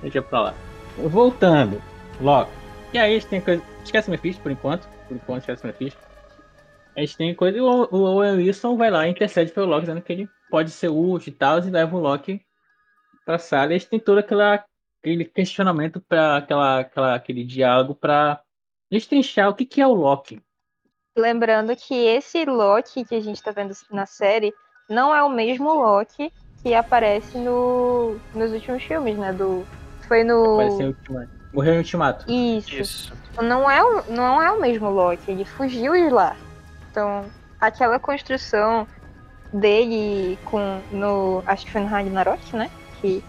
deixa 0.00 0.22
pra 0.22 0.40
lá. 0.40 0.54
Voltando, 0.96 1.82
Loki. 2.20 2.50
E 2.94 2.98
aí 2.98 3.10
a 3.10 3.18
gente 3.18 3.26
tem 3.26 3.40
coisa. 3.40 3.62
Esquece 3.84 4.08
o 4.08 4.10
Mephisto 4.10 4.42
por 4.42 4.50
enquanto. 4.50 4.88
Por 5.06 5.16
enquanto, 5.16 5.40
esquece 5.40 5.64
o 5.64 5.66
Mephisto. 5.66 6.00
A 6.96 7.00
gente 7.00 7.16
tem 7.16 7.34
coisa. 7.34 7.58
E 7.58 7.60
o, 7.60 7.88
o 7.90 7.96
Owen 7.96 8.36
Wilson 8.36 8.76
vai 8.76 8.90
lá 8.90 9.06
e 9.06 9.10
intercede 9.10 9.52
pelo 9.52 9.66
Loki, 9.66 9.82
dizendo 9.82 10.00
que 10.00 10.12
ele 10.12 10.28
pode 10.48 10.70
ser 10.70 10.88
útil 10.88 11.32
e 11.32 11.36
tal, 11.36 11.58
e 11.58 11.70
leva 11.70 11.96
o 11.96 12.00
Loki 12.00 12.40
pra 13.24 13.38
sala. 13.38 13.72
E 13.72 13.76
a 13.76 13.78
gente 13.78 13.88
tem 13.88 13.98
todo 14.00 14.18
aquela, 14.18 14.64
aquele 15.00 15.24
questionamento, 15.24 16.00
pra, 16.00 16.36
aquela, 16.38 16.80
aquela, 16.80 17.14
aquele 17.14 17.44
diálogo 17.44 17.94
pra 17.94 18.40
destrinchar 18.90 19.48
o 19.48 19.54
que, 19.54 19.64
que 19.64 19.80
é 19.80 19.86
o 19.86 19.94
Loki. 19.94 20.40
Lembrando 21.16 21.74
que 21.76 21.94
esse 21.94 22.44
Loki 22.44 23.04
que 23.04 23.14
a 23.14 23.20
gente 23.20 23.42
tá 23.42 23.52
vendo 23.52 23.72
na 23.90 24.04
série 24.06 24.52
não 24.88 25.14
é 25.14 25.22
o 25.22 25.28
mesmo 25.30 25.72
Loki 25.72 26.32
que 26.62 26.74
aparece 26.74 27.38
no, 27.38 28.18
nos 28.34 28.52
últimos 28.52 28.82
filmes, 28.82 29.16
né? 29.16 29.32
Do, 29.32 29.64
foi 30.08 30.24
no. 30.24 30.54
Apareceu 30.54 30.86
Ultimato. 30.88 31.30
Morreu 31.52 31.74
em 31.74 31.78
Ultimato. 31.78 32.30
Isso. 32.30 32.74
Isso. 32.74 33.12
Não 33.40 33.70
é, 33.70 33.82
o- 33.84 34.10
não 34.12 34.42
é 34.42 34.50
o 34.50 34.60
mesmo 34.60 34.88
Loki, 34.90 35.30
ele 35.30 35.44
fugiu 35.44 35.92
de 35.92 36.08
lá. 36.10 36.36
Então, 36.90 37.24
aquela 37.60 37.98
construção 38.00 38.86
dele 39.52 40.38
com. 40.44 40.80
no. 40.90 41.42
Acho 41.46 41.64
que 41.66 41.72
foi 41.72 41.80
no 41.82 41.86
Ragnarok, 41.86 42.56
né? 42.56 42.70
Que, 43.04 43.22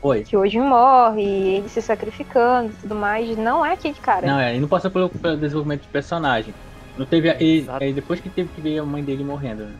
Foi. 0.00 0.22
que 0.22 0.36
hoje 0.36 0.58
morre, 0.58 1.22
ele 1.22 1.68
se 1.68 1.82
sacrificando 1.82 2.70
e 2.70 2.74
tudo 2.80 2.94
mais. 2.94 3.36
Não 3.36 3.64
é 3.64 3.74
aquele 3.74 3.94
cara. 3.96 4.26
Não, 4.26 4.40
é, 4.40 4.52
ele 4.52 4.60
não 4.60 4.68
passou 4.68 4.90
pelo, 4.90 5.10
pelo 5.10 5.36
desenvolvimento 5.36 5.82
de 5.82 5.88
personagem. 5.88 6.54
Não 6.96 7.04
teve. 7.04 7.28
a- 7.28 7.36
Ele, 7.38 7.66
aí 7.68 7.92
depois 7.92 8.20
que 8.20 8.30
teve 8.30 8.48
que 8.54 8.60
ver 8.60 8.78
a 8.78 8.84
mãe 8.84 9.02
dele 9.04 9.22
morrendo, 9.22 9.64
né? 9.64 9.72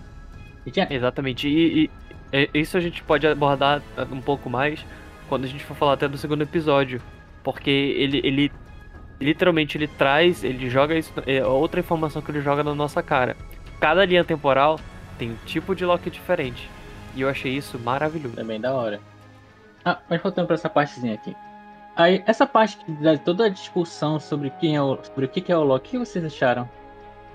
E 0.67 0.71
tinha, 0.71 0.87
Exatamente. 0.91 1.49
E, 1.49 1.85
e- 1.85 1.91
é- 2.31 2.51
isso 2.53 2.77
a 2.77 2.81
gente 2.81 3.03
pode 3.03 3.27
abordar 3.27 3.81
um 4.13 4.21
pouco 4.21 4.51
mais 4.51 4.85
quando 5.31 5.45
a 5.45 5.49
gente 5.49 5.65
for 5.65 5.75
falar 5.75 5.95
até 5.95 6.07
do 6.07 6.19
segundo 6.19 6.43
episódio. 6.43 7.01
Porque 7.43 7.71
ele, 7.71 8.21
ele 8.23 8.53
literalmente 9.19 9.79
ele 9.79 9.89
traz, 9.89 10.45
ele 10.45 10.69
joga 10.69 10.95
isso, 10.95 11.13
é 11.27 11.43
outra 11.45 11.81
informação 11.81 12.21
que 12.21 12.31
ele 12.31 12.43
joga 12.43 12.63
na 12.63 12.75
nossa 12.75 13.03
cara. 13.03 13.35
Cada 13.81 14.05
linha 14.05 14.25
temporal 14.25 14.79
tem 15.19 15.31
um 15.31 15.37
tipo 15.47 15.75
de 15.75 15.85
Loki 15.87 16.11
diferente. 16.11 16.69
E 17.17 17.23
eu 17.23 17.29
achei 17.29 17.53
isso 17.57 17.79
maravilhoso. 17.79 18.37
Também 18.37 18.61
da 18.61 18.73
hora. 18.75 19.01
Ah, 19.85 19.99
mas 20.09 20.23
voltando 20.23 20.47
pra 20.47 20.55
essa 20.55 20.69
partezinha 20.69 21.15
aqui. 21.15 21.37
Aí, 21.97 22.23
essa 22.27 22.47
parte 22.47 22.77
que 22.77 22.93
dá 22.93 23.19
toda 23.19 23.47
a 23.47 23.49
discussão 23.49 24.21
sobre 24.21 24.51
quem 24.51 24.77
é 24.77 24.83
o, 24.83 24.99
sobre 25.03 25.25
o 25.25 25.29
que 25.29 25.51
é 25.51 25.57
o 25.57 25.65
Loki, 25.65 25.89
o 25.89 25.91
que 25.91 25.99
vocês 25.99 26.25
acharam? 26.25 26.69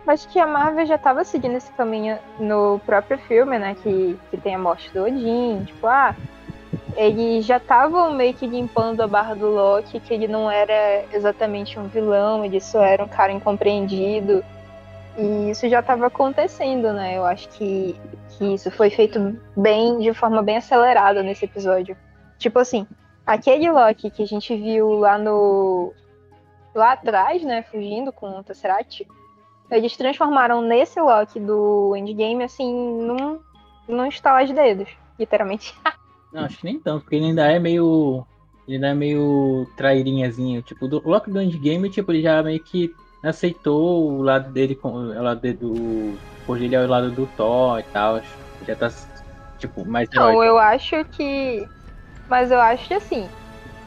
Acho 0.07 0.27
que 0.29 0.39
a 0.39 0.47
Marvel 0.47 0.85
já 0.85 0.97
tava 0.97 1.23
seguindo 1.23 1.55
esse 1.55 1.71
caminho 1.73 2.17
no 2.39 2.79
próprio 2.85 3.17
filme, 3.17 3.57
né? 3.57 3.75
Que, 3.81 4.19
que 4.29 4.37
tem 4.37 4.55
a 4.55 4.59
morte 4.59 4.89
do 4.91 5.03
Odin. 5.03 5.63
Tipo, 5.65 5.87
ah, 5.87 6.15
eles 6.95 7.45
já 7.45 7.57
estavam 7.57 8.13
meio 8.13 8.33
que 8.33 8.45
limpando 8.45 9.01
a 9.01 9.07
barra 9.07 9.33
do 9.33 9.49
Loki, 9.49 9.99
que 9.99 10.13
ele 10.13 10.27
não 10.27 10.49
era 10.49 11.05
exatamente 11.11 11.79
um 11.79 11.87
vilão, 11.87 12.43
ele 12.43 12.59
só 12.59 12.81
era 12.81 13.03
um 13.03 13.07
cara 13.07 13.31
incompreendido. 13.31 14.43
E 15.17 15.51
isso 15.51 15.69
já 15.69 15.79
estava 15.79 16.07
acontecendo, 16.07 16.91
né? 16.91 17.17
Eu 17.17 17.25
acho 17.25 17.47
que, 17.49 17.95
que 18.29 18.53
isso 18.53 18.71
foi 18.71 18.89
feito 18.89 19.37
bem, 19.55 19.99
de 19.99 20.13
forma 20.13 20.41
bem 20.41 20.57
acelerada 20.57 21.21
nesse 21.21 21.45
episódio. 21.45 21.95
Tipo 22.43 22.59
assim, 22.59 22.85
aquele 23.25 23.71
Loki 23.71 24.11
que 24.11 24.21
a 24.21 24.27
gente 24.27 24.53
viu 24.53 24.99
lá 24.99 25.17
no. 25.17 25.93
lá 26.75 26.91
atrás, 26.91 27.41
né? 27.41 27.63
Fugindo 27.63 28.11
com 28.11 28.29
o 28.37 28.43
Tesseract. 28.43 29.07
Eles 29.71 29.95
transformaram 29.95 30.61
nesse 30.61 30.99
Loki 30.99 31.39
do 31.39 31.95
Endgame, 31.95 32.43
assim, 32.43 32.69
num, 32.69 33.39
num 33.87 34.05
estalar 34.07 34.45
de 34.45 34.53
dedos, 34.53 34.89
literalmente. 35.17 35.73
Não, 36.33 36.43
acho 36.43 36.57
que 36.57 36.65
nem 36.65 36.77
tanto, 36.77 37.03
porque 37.03 37.15
ele 37.15 37.27
ainda 37.27 37.49
é 37.49 37.57
meio. 37.59 38.25
Ele 38.67 38.75
ainda 38.75 38.89
é 38.89 38.93
meio 38.93 39.65
trairinhazinho. 39.77 40.61
Tipo, 40.61 40.89
do 40.89 41.01
Loki 41.07 41.31
do 41.31 41.41
Endgame, 41.41 41.89
tipo, 41.89 42.11
ele 42.11 42.23
já 42.23 42.43
meio 42.43 42.59
que 42.59 42.93
aceitou 43.23 44.11
o 44.11 44.21
lado 44.21 44.51
dele 44.51 44.75
com. 44.75 44.89
O 44.89 45.23
lado 45.23 45.39
dele 45.39 45.59
do. 45.59 46.17
Hoje 46.45 46.65
ele 46.65 46.75
é 46.75 46.83
o 46.83 46.89
lado 46.89 47.09
do 47.09 47.25
Thor 47.37 47.79
e 47.79 47.83
tal. 47.83 48.19
Já 48.67 48.75
tá, 48.75 48.91
tipo, 49.57 49.85
mais 49.85 50.09
Não, 50.13 50.23
heróico. 50.23 50.43
eu 50.43 50.57
acho 50.57 51.05
que. 51.05 51.65
Mas 52.33 52.49
eu 52.49 52.59
acho 52.59 52.87
que 52.87 52.95
assim, 52.95 53.29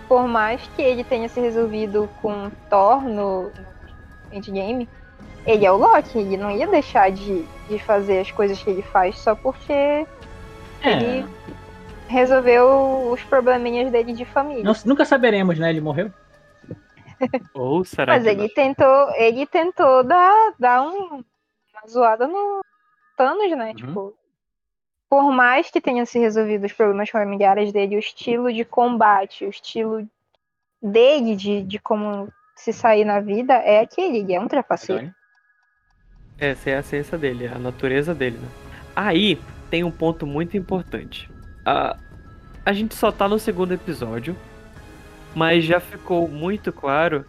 por 0.07 0.29
mais 0.29 0.65
que 0.77 0.81
ele 0.81 1.03
tenha 1.03 1.29
se 1.29 1.41
resolvido 1.41 2.09
com 2.23 2.49
Thor 2.71 3.03
no, 3.03 3.51
Endgame, 4.31 4.89
ele 5.45 5.67
é 5.67 5.73
o 5.73 5.77
Loki, 5.77 6.17
ele 6.17 6.37
não 6.37 6.53
ia 6.53 6.69
deixar 6.69 7.11
de, 7.11 7.43
de 7.69 7.77
fazer 7.81 8.21
as 8.21 8.31
coisas 8.31 8.63
que 8.63 8.71
ele 8.71 8.83
faz 8.83 9.19
só 9.19 9.35
porque 9.35 9.73
É, 9.73 10.07
ele 10.85 11.27
resolveu 12.07 13.11
os 13.11 13.21
probleminhas 13.25 13.91
dele 13.91 14.13
de 14.13 14.25
família. 14.25 14.63
não- 14.63 14.75
nunca 14.85 15.05
saberemos, 15.05 15.59
né? 15.59 15.71
Ele 15.71 15.81
morreu? 15.81 16.13
Ou 17.53 17.85
será 17.85 18.13
Mas 18.13 18.23
que 18.23 18.29
ele 18.29 18.49
tentou, 18.51 19.11
ele 19.17 19.45
tentou 19.45 20.05
dar, 20.05 20.55
dar 20.57 20.83
um- 20.83 21.17
uma 21.17 21.89
zoada 21.89 22.29
no 22.29 22.61
Thanos, 23.17 23.51
né? 23.59 23.71
Uhum. 23.71 23.75
Tipo, 23.75 24.15
por 25.09 25.31
mais 25.33 25.71
que 25.71 25.81
tenha 25.81 26.05
se 26.05 26.19
resolvido 26.19 26.65
os 26.65 26.73
problemas 26.73 27.11
familiares 27.11 27.73
dele, 27.73 27.97
o 27.97 28.01
estilo 28.01 28.53
de 28.53 28.65
combate, 28.65 29.45
o 29.45 29.51
estilo 29.51 30.07
dele 30.83 31.37
de, 31.37 31.63
de 31.63 31.79
como 31.79 32.29
se 32.57 32.73
sair 32.73 33.05
na 33.05 33.21
vida 33.21 33.55
é 33.55 33.81
aquele, 33.81 34.19
ele 34.19 34.35
é 34.35 34.41
um 34.41 34.49
trapaceiro. 34.49 35.13
Essa 36.39 36.71
é 36.71 36.77
a 36.77 36.83
ciência 36.83 37.17
dele, 37.17 37.47
a 37.47 37.59
natureza 37.59 38.15
dele, 38.15 38.39
né? 38.39 38.49
Aí 38.95 39.39
tem 39.71 39.85
um 39.85 39.91
ponto 39.91 40.27
muito 40.27 40.57
importante. 40.57 41.31
A, 41.65 41.97
a 42.65 42.73
gente 42.73 42.95
só 42.95 43.13
tá 43.13 43.29
no 43.29 43.39
segundo 43.39 43.73
episódio, 43.73 44.37
mas 45.35 45.65
já 45.65 45.81
ficou 45.81 46.29
muito 46.29 46.73
claro 46.73 47.25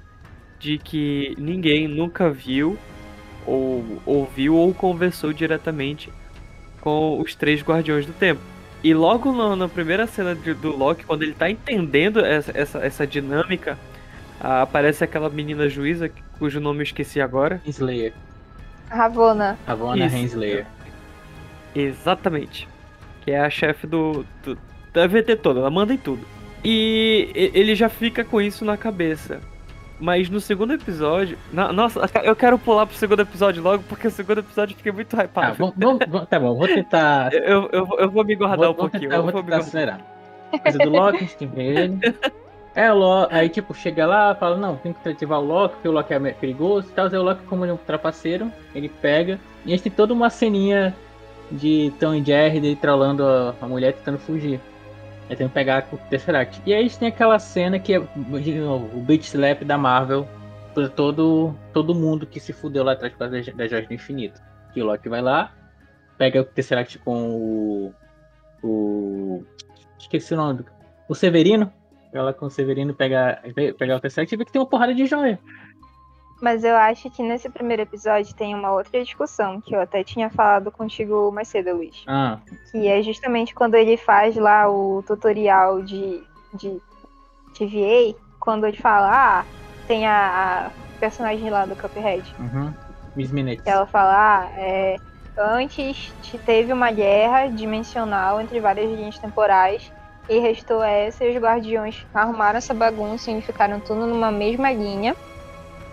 de 0.60 0.78
que 0.78 1.36
ninguém 1.38 1.88
nunca 1.88 2.30
viu, 2.30 2.78
ou 3.46 4.02
ouviu, 4.06 4.56
ou 4.56 4.74
conversou 4.74 5.32
diretamente 5.32 6.12
com 6.88 7.19
os 7.19 7.36
três 7.36 7.62
Guardiões 7.62 8.06
do 8.06 8.13
Tempo. 8.13 8.39
E 8.82 8.93
logo 8.93 9.34
na, 9.34 9.58
na 9.58 9.67
primeira 9.67 10.08
cena 10.08 10.34
de- 10.34 10.54
do 10.54 10.73
Loki, 10.73 11.04
quando 11.04 11.23
ele 11.23 11.34
tá 11.34 11.50
entendendo 11.50 12.23
essa, 12.23 12.58
essa, 12.58 12.80
essa 12.80 13.06
dinâmica, 13.06 13.78
ah, 14.39 14.62
aparece 14.62 15.04
aquela 15.04 15.30
menina 15.30 15.67
juíza, 15.67 16.10
cujo 16.39 16.62
nome 16.62 16.80
eu 16.80 16.84
esqueci 16.84 17.19
agora. 17.19 17.62
Slayer. 17.65 18.13
Ravona, 18.89 19.60
Ravonna 19.67 20.06
Isso. 20.06 20.15
Henslayer. 20.15 20.65
Exatamente. 21.76 22.69
Que 23.26 23.32
é 23.32 23.41
a 23.41 23.50
chefe 23.50 23.86
do, 23.86 24.26
do- 24.45 24.58
da 24.93 25.06
VT 25.08 25.36
toda, 25.36 25.60
ela 25.60 25.69
manda 25.69 25.93
em 25.93 25.97
tudo. 25.97 26.21
E 26.63 27.30
ele 27.36 27.76
já 27.76 27.89
fica 27.89 28.23
com 28.23 28.39
isso 28.41 28.63
na 28.63 28.78
cabeça. 28.78 29.41
Mas 30.00 30.30
no 30.30 30.40
segundo 30.40 30.74
episódio. 30.74 31.38
Na, 31.52 31.74
nossa, 31.74 32.02
eu 32.24 32.36
quero 32.36 32.60
pular 32.60 32.86
pro 32.86 32.96
segundo 32.96 33.22
episódio 33.22 33.64
logo, 33.64 33.84
porque 33.90 34.08
o 34.08 34.12
segundo 34.12 34.40
episódio 34.40 34.76
fica 34.76 34.94
muito 34.94 35.16
hypado. 35.16 35.56
Tá, 35.58 35.72
vamos, 35.76 35.76
vamos, 36.08 36.28
tá 36.30 36.40
bom, 36.40 36.56
vou 36.56 36.68
tentar. 36.68 37.34
eu, 37.36 37.68
eu, 37.72 37.88
eu 37.98 38.10
vou 38.10 38.24
me 38.24 38.36
guardar 38.36 38.60
vou, 38.60 38.72
um 38.72 38.76
pouquinho. 38.76 39.02
Tentar, 39.04 39.16
eu 39.16 39.24
vou, 39.24 39.32
vou 39.32 39.44
tentar 39.44 39.58
acelerar. 39.58 40.02
Coisa 40.62 40.78
do 40.78 40.90
Loki, 40.90 41.18
a 41.18 41.20
gente 41.22 41.38
tem 41.38 41.50
ele. 41.60 42.00
É, 42.76 42.94
o 42.94 42.96
Loki, 42.96 43.34
aí 43.34 43.50
tipo, 43.50 43.74
chega 43.74 44.06
lá, 44.06 44.36
fala, 44.36 44.56
não, 44.56 44.76
tem 44.76 44.94
que 44.94 45.10
ativar 45.10 45.40
o 45.40 45.44
Loki, 45.44 45.74
porque 45.74 45.88
o 45.88 45.92
Loki 45.92 46.14
é 46.14 46.20
perigoso 46.32 46.88
e 46.88 46.92
tal. 46.92 47.08
Aí 47.08 47.18
o 47.18 47.24
Loki, 47.24 47.44
como 47.48 47.66
ele 47.66 47.72
é 47.72 47.74
um 47.74 47.78
trapaceiro, 47.78 48.52
ele 48.76 48.88
pega. 48.88 49.40
E 49.66 49.70
a 49.70 49.76
gente 49.76 49.82
tem 49.82 49.92
toda 49.92 50.14
uma 50.14 50.30
ceninha 50.30 50.96
de 51.52 51.92
Tom 52.00 52.14
e 52.14 52.24
Jerry 52.24 52.60
dele 52.60 52.76
trolando 52.76 53.26
a, 53.26 53.56
a 53.60 53.68
mulher 53.68 53.94
tentando 53.94 54.20
fugir. 54.20 54.60
Aí 55.30 55.36
tem 55.36 55.48
que 55.48 55.54
pegar 55.54 55.88
o 55.92 55.98
Tesseract. 55.98 56.62
E 56.66 56.74
aí 56.74 56.80
a 56.80 56.84
gente 56.84 56.98
tem 56.98 57.08
aquela 57.10 57.38
cena 57.38 57.80
que 57.80 57.94
é, 57.94 58.00
de 58.00 58.60
novo, 58.60 58.98
o 58.98 59.02
beat 59.02 59.24
slap 59.24 59.63
da 59.63 59.78
Marvel 59.78 60.28
pra 60.74 60.88
todo, 60.88 61.54
todo 61.74 61.94
mundo 61.94 62.26
que 62.26 62.40
se 62.40 62.54
fudeu 62.54 62.84
lá 62.84 62.94
atrás 62.94 63.12
por 63.13 63.20
causa 63.20 63.42
da 63.54 63.68
Joia 63.68 63.86
do 63.86 63.94
Infinito. 63.94 64.42
Que 64.74 64.82
o 64.82 64.86
Loki 64.86 65.10
vai 65.10 65.22
lá, 65.22 65.52
pega 66.18 66.42
o 66.42 66.46
Tesseract 66.46 67.00
com 67.00 67.30
o. 67.32 67.94
o. 68.63 69.44
Esqueci 70.00 70.34
o 70.34 70.38
nome. 70.38 70.63
O 71.10 71.16
Severino. 71.16 71.72
Ela 72.13 72.34
com 72.34 72.46
o 72.46 72.50
Severino 72.50 72.94
pega, 72.94 73.42
pega 73.78 73.98
o 73.98 74.00
Tesseract 74.00 74.34
e 74.34 74.38
vê 74.38 74.46
que 74.46 74.52
tem 74.52 74.62
uma 74.62 74.70
porrada 74.70 74.94
de 74.94 75.06
joia. 75.06 75.40
Mas 76.39 76.63
eu 76.63 76.76
acho 76.76 77.10
que 77.10 77.23
nesse 77.23 77.50
primeiro 77.50 77.82
episódio 77.82 78.34
tem 78.36 78.54
uma 78.54 78.71
outra 78.71 79.04
discussão, 79.04 79.60
que 79.60 79.76
eu 79.76 79.82
até 79.82 80.04
tinha 80.04 80.30
falado 80.30 80.71
contigo 80.71 81.32
mais 81.32 81.47
cedo, 81.47 81.76
Luiz. 81.76 82.04
Ah. 82.08 82.39
Que 82.71 82.88
é 82.88 83.02
justamente 83.02 83.56
quando 83.56 83.76
ele 83.76 83.97
faz 83.97 84.36
lá 84.36 84.69
o 84.69 85.04
tutorial 85.06 85.82
de, 85.82 86.21
de 86.54 86.80
TVA, 87.58 88.15
quando 88.39 88.67
ele 88.67 88.78
fala, 88.78 89.10
ah, 89.39 89.45
tem 89.88 90.06
a, 90.06 90.67
a 90.67 91.00
personagem 91.00 91.50
lá 91.50 91.65
do 91.65 91.76
Cuphead. 91.76 92.23
Uhum. 92.39 92.73
Miss 93.15 93.32
Minutes. 93.32 93.65
Ela 93.65 93.88
fala, 93.88 94.13
ah, 94.43 94.50
é, 94.58 94.97
antes 95.38 96.13
teve 96.45 96.71
uma 96.71 96.91
guerra 96.91 97.47
dimensional 97.47 98.39
entre 98.39 98.60
várias 98.60 98.91
linhas 98.91 99.17
temporais 99.17 99.91
e 100.30 100.38
restou 100.39 100.84
essa 100.84 101.26
e 101.26 101.36
os 101.36 101.41
guardiões 101.41 102.06
arrumaram 102.13 102.58
essa 102.58 102.73
bagunça 102.73 103.32
e 103.32 103.41
ficaram 103.41 103.80
tudo 103.80 104.06
numa 104.06 104.32
mesma 104.32 104.71
linha 104.71 105.15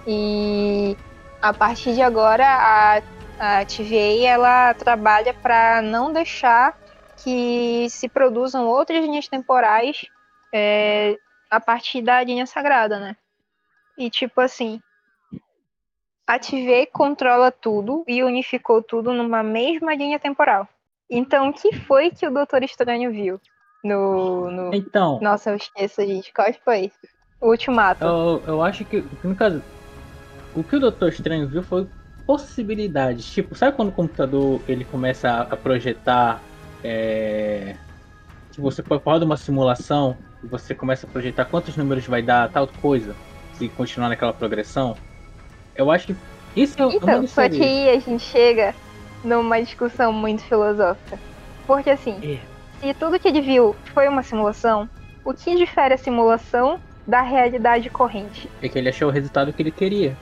e 0.06 0.96
a 1.40 1.52
partir 1.52 1.94
de 1.94 2.02
agora 2.02 2.46
a, 2.46 3.02
a 3.38 3.64
TVA 3.64 4.26
ela 4.26 4.74
trabalha 4.74 5.34
para 5.34 5.82
não 5.82 6.12
deixar 6.12 6.78
que 7.16 7.86
se 7.90 8.08
produzam 8.08 8.66
outras 8.66 9.04
linhas 9.04 9.28
temporais 9.28 10.06
é, 10.52 11.16
a 11.50 11.60
partir 11.60 12.02
da 12.02 12.22
linha 12.22 12.46
sagrada, 12.46 12.98
né? 12.98 13.16
E 13.96 14.10
tipo 14.10 14.40
assim, 14.40 14.80
a 16.26 16.38
TVA 16.38 16.86
controla 16.90 17.50
tudo 17.50 18.04
e 18.08 18.22
unificou 18.22 18.82
tudo 18.82 19.12
numa 19.12 19.42
mesma 19.42 19.94
linha 19.94 20.18
temporal. 20.18 20.68
Então, 21.08 21.50
o 21.50 21.52
que 21.52 21.74
foi 21.80 22.10
que 22.10 22.26
o 22.26 22.30
Doutor 22.30 22.62
Estranho 22.62 23.10
viu 23.10 23.40
no, 23.84 24.50
no... 24.50 24.74
Então. 24.74 25.20
Nossa, 25.20 25.50
eu 25.50 25.56
esqueço, 25.56 26.00
gente. 26.00 26.32
Qual 26.32 26.48
foi? 26.64 26.90
O 27.40 27.50
Ultimato. 27.50 28.04
Eu, 28.04 28.42
eu 28.46 28.62
acho 28.62 28.84
que, 28.86 29.04
no 29.22 29.36
caso, 29.36 29.62
o 30.54 30.62
que 30.62 30.76
o 30.76 30.80
Doutor 30.80 31.08
Estranho 31.08 31.48
viu 31.48 31.62
foi 31.62 31.86
possibilidades. 32.26 33.26
Tipo, 33.26 33.54
sabe 33.54 33.76
quando 33.76 33.88
o 33.88 33.92
computador 33.92 34.60
ele 34.68 34.84
começa 34.84 35.30
a, 35.30 35.56
projetar. 35.56 36.40
É... 36.82 37.76
Que 38.52 38.60
você 38.60 38.82
roda 39.04 39.24
uma 39.24 39.36
simulação 39.36 40.16
e 40.42 40.46
você 40.46 40.74
começa 40.74 41.06
a 41.06 41.10
projetar 41.10 41.44
quantos 41.46 41.76
números 41.76 42.06
vai 42.06 42.22
dar 42.22 42.48
tal 42.50 42.68
coisa, 42.68 43.16
se 43.54 43.68
continuar 43.68 44.08
naquela 44.08 44.32
progressão? 44.32 44.96
Eu 45.74 45.90
acho 45.90 46.08
que 46.08 46.16
isso 46.54 46.80
é 46.80 46.86
então, 46.86 47.18
uma 47.18 47.26
só 47.26 47.48
que 47.48 47.60
aí 47.60 47.90
a 47.90 47.98
gente 47.98 48.22
chega 48.22 48.72
numa 49.24 49.60
discussão 49.60 50.12
muito 50.12 50.42
filosófica. 50.44 51.18
Porque 51.66 51.90
assim, 51.90 52.16
é. 52.22 52.38
se 52.80 52.94
tudo 52.94 53.18
que 53.18 53.26
ele 53.26 53.40
viu 53.40 53.74
foi 53.92 54.06
uma 54.06 54.22
simulação, 54.22 54.88
o 55.24 55.34
que 55.34 55.56
difere 55.56 55.94
a 55.94 55.98
simulação 55.98 56.78
da 57.04 57.22
realidade 57.22 57.90
corrente? 57.90 58.48
É 58.62 58.68
que 58.68 58.78
ele 58.78 58.88
achou 58.88 59.08
o 59.08 59.10
resultado 59.10 59.52
que 59.52 59.62
ele 59.62 59.72
queria 59.72 60.16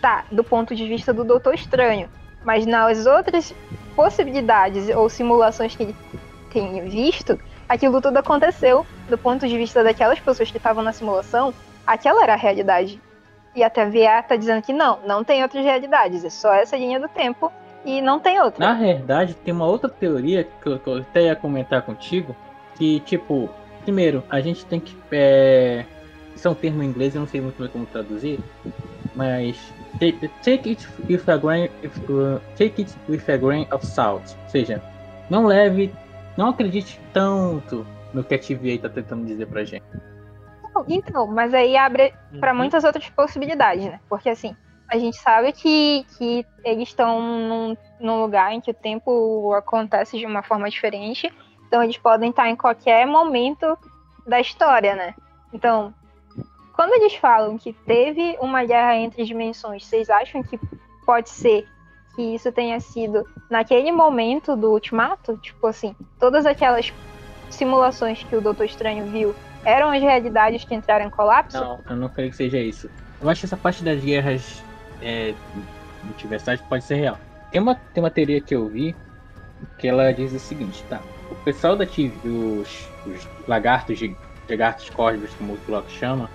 tá 0.00 0.24
do 0.30 0.42
ponto 0.44 0.74
de 0.74 0.86
vista 0.86 1.12
do 1.12 1.24
Doutor 1.24 1.54
Estranho, 1.54 2.08
mas 2.44 2.66
nas 2.66 3.06
outras 3.06 3.54
possibilidades 3.94 4.88
ou 4.88 5.08
simulações 5.08 5.74
que 5.74 5.82
ele 5.82 5.96
tem 6.50 6.88
visto, 6.88 7.38
aquilo 7.68 8.00
tudo 8.00 8.16
aconteceu 8.16 8.86
do 9.08 9.18
ponto 9.18 9.46
de 9.46 9.56
vista 9.56 9.82
daquelas 9.82 10.18
pessoas 10.18 10.50
que 10.50 10.56
estavam 10.56 10.82
na 10.82 10.92
simulação, 10.92 11.52
aquela 11.86 12.22
era 12.22 12.34
a 12.34 12.36
realidade. 12.36 13.00
E 13.54 13.62
a 13.62 13.70
TVA 13.70 14.22
tá 14.22 14.36
dizendo 14.36 14.62
que 14.62 14.72
não, 14.72 15.00
não 15.06 15.24
tem 15.24 15.42
outras 15.42 15.64
realidades, 15.64 16.24
é 16.24 16.30
só 16.30 16.54
essa 16.54 16.76
linha 16.76 17.00
do 17.00 17.08
tempo 17.08 17.50
e 17.84 18.00
não 18.00 18.20
tem 18.20 18.40
outra. 18.40 18.64
Na 18.64 18.74
verdade, 18.74 19.34
tem 19.34 19.52
uma 19.52 19.66
outra 19.66 19.88
teoria 19.88 20.44
que 20.44 20.68
eu, 20.68 20.78
que 20.78 20.86
eu 20.86 20.98
até 20.98 21.22
ia 21.22 21.36
comentar 21.36 21.82
contigo, 21.82 22.36
que 22.76 23.00
tipo, 23.00 23.48
primeiro, 23.82 24.22
a 24.28 24.40
gente 24.40 24.64
tem 24.66 24.78
que. 24.78 24.96
É... 25.10 25.84
Isso 26.36 26.46
é 26.46 26.50
um 26.50 26.54
termo 26.54 26.82
em 26.82 26.86
inglês, 26.86 27.14
eu 27.14 27.20
não 27.20 27.26
sei 27.26 27.40
muito 27.40 27.60
bem 27.60 27.68
como 27.68 27.84
traduzir, 27.84 28.38
mas 29.18 29.74
take, 29.98 30.28
take 30.44 30.70
it 30.70 30.88
with 31.08 31.28
a 31.28 31.36
grain, 31.36 31.68
uh, 32.08 32.38
take 32.56 32.80
it 32.80 32.94
with 33.08 33.28
a 33.28 33.36
grain 33.36 33.66
of 33.72 33.84
salt. 33.84 34.22
Ou 34.44 34.48
seja, 34.48 34.80
não 35.28 35.44
leve, 35.44 35.92
não 36.36 36.50
acredite 36.50 37.00
tanto 37.12 37.84
no 38.14 38.22
que 38.22 38.36
a 38.36 38.38
TVA 38.38 38.76
está 38.76 38.88
tentando 38.88 39.26
dizer 39.26 39.46
pra 39.46 39.64
gente. 39.64 39.84
Então, 40.86 41.26
mas 41.26 41.52
aí 41.52 41.76
abre 41.76 42.14
para 42.38 42.52
uhum. 42.52 42.58
muitas 42.58 42.84
outras 42.84 43.10
possibilidades, 43.10 43.86
né? 43.86 43.98
Porque 44.08 44.28
assim, 44.28 44.54
a 44.88 44.96
gente 44.96 45.16
sabe 45.16 45.52
que, 45.52 46.06
que 46.16 46.46
eles 46.64 46.88
estão 46.88 47.20
num, 47.20 47.76
num 47.98 48.20
lugar 48.22 48.52
em 48.52 48.60
que 48.60 48.70
o 48.70 48.74
tempo 48.74 49.52
acontece 49.54 50.16
de 50.16 50.26
uma 50.26 50.44
forma 50.44 50.70
diferente, 50.70 51.34
então 51.66 51.82
eles 51.82 51.98
podem 51.98 52.30
estar 52.30 52.48
em 52.48 52.54
qualquer 52.54 53.04
momento 53.04 53.76
da 54.24 54.38
história, 54.38 54.94
né? 54.94 55.14
Então, 55.52 55.92
quando 56.78 56.92
eles 56.92 57.16
falam 57.16 57.58
que 57.58 57.72
teve 57.72 58.38
uma 58.40 58.64
guerra 58.64 58.94
entre 58.94 59.24
dimensões, 59.24 59.84
vocês 59.84 60.08
acham 60.08 60.44
que 60.44 60.56
pode 61.04 61.28
ser 61.28 61.66
que 62.14 62.22
isso 62.22 62.52
tenha 62.52 62.78
sido 62.78 63.26
naquele 63.50 63.90
momento 63.90 64.54
do 64.54 64.70
ultimato? 64.70 65.36
Tipo 65.38 65.66
assim, 65.66 65.96
todas 66.20 66.46
aquelas 66.46 66.92
simulações 67.50 68.22
que 68.22 68.36
o 68.36 68.40
Doutor 68.40 68.66
Estranho 68.66 69.06
viu 69.06 69.34
eram 69.64 69.90
as 69.90 70.00
realidades 70.00 70.62
que 70.62 70.72
entraram 70.72 71.06
em 71.06 71.10
colapso? 71.10 71.58
Não, 71.58 71.80
eu 71.90 71.96
não 71.96 72.08
creio 72.08 72.30
que 72.30 72.36
seja 72.36 72.58
isso. 72.58 72.88
Eu 73.20 73.28
acho 73.28 73.40
que 73.40 73.46
essa 73.46 73.56
parte 73.56 73.82
das 73.82 74.00
guerras 74.00 74.62
é, 75.02 75.34
multiversais 76.04 76.60
pode 76.60 76.84
ser 76.84 76.94
real. 76.94 77.18
Tem 77.50 77.60
uma, 77.60 77.74
tem 77.74 78.00
uma 78.00 78.10
teoria 78.10 78.40
que 78.40 78.54
eu 78.54 78.68
vi 78.68 78.94
que 79.80 79.88
ela 79.88 80.12
diz 80.12 80.32
o 80.32 80.38
seguinte, 80.38 80.84
tá? 80.88 81.00
O 81.28 81.34
pessoal 81.42 81.74
da 81.74 81.84
TV, 81.84 82.12
os, 82.28 82.88
os 83.04 83.28
lagartos, 83.48 83.98
lagartos 84.48 84.88
cósmicos, 84.90 85.34
como 85.34 85.54
o 85.54 85.58
Bloco 85.66 85.90
chama, 85.90 86.30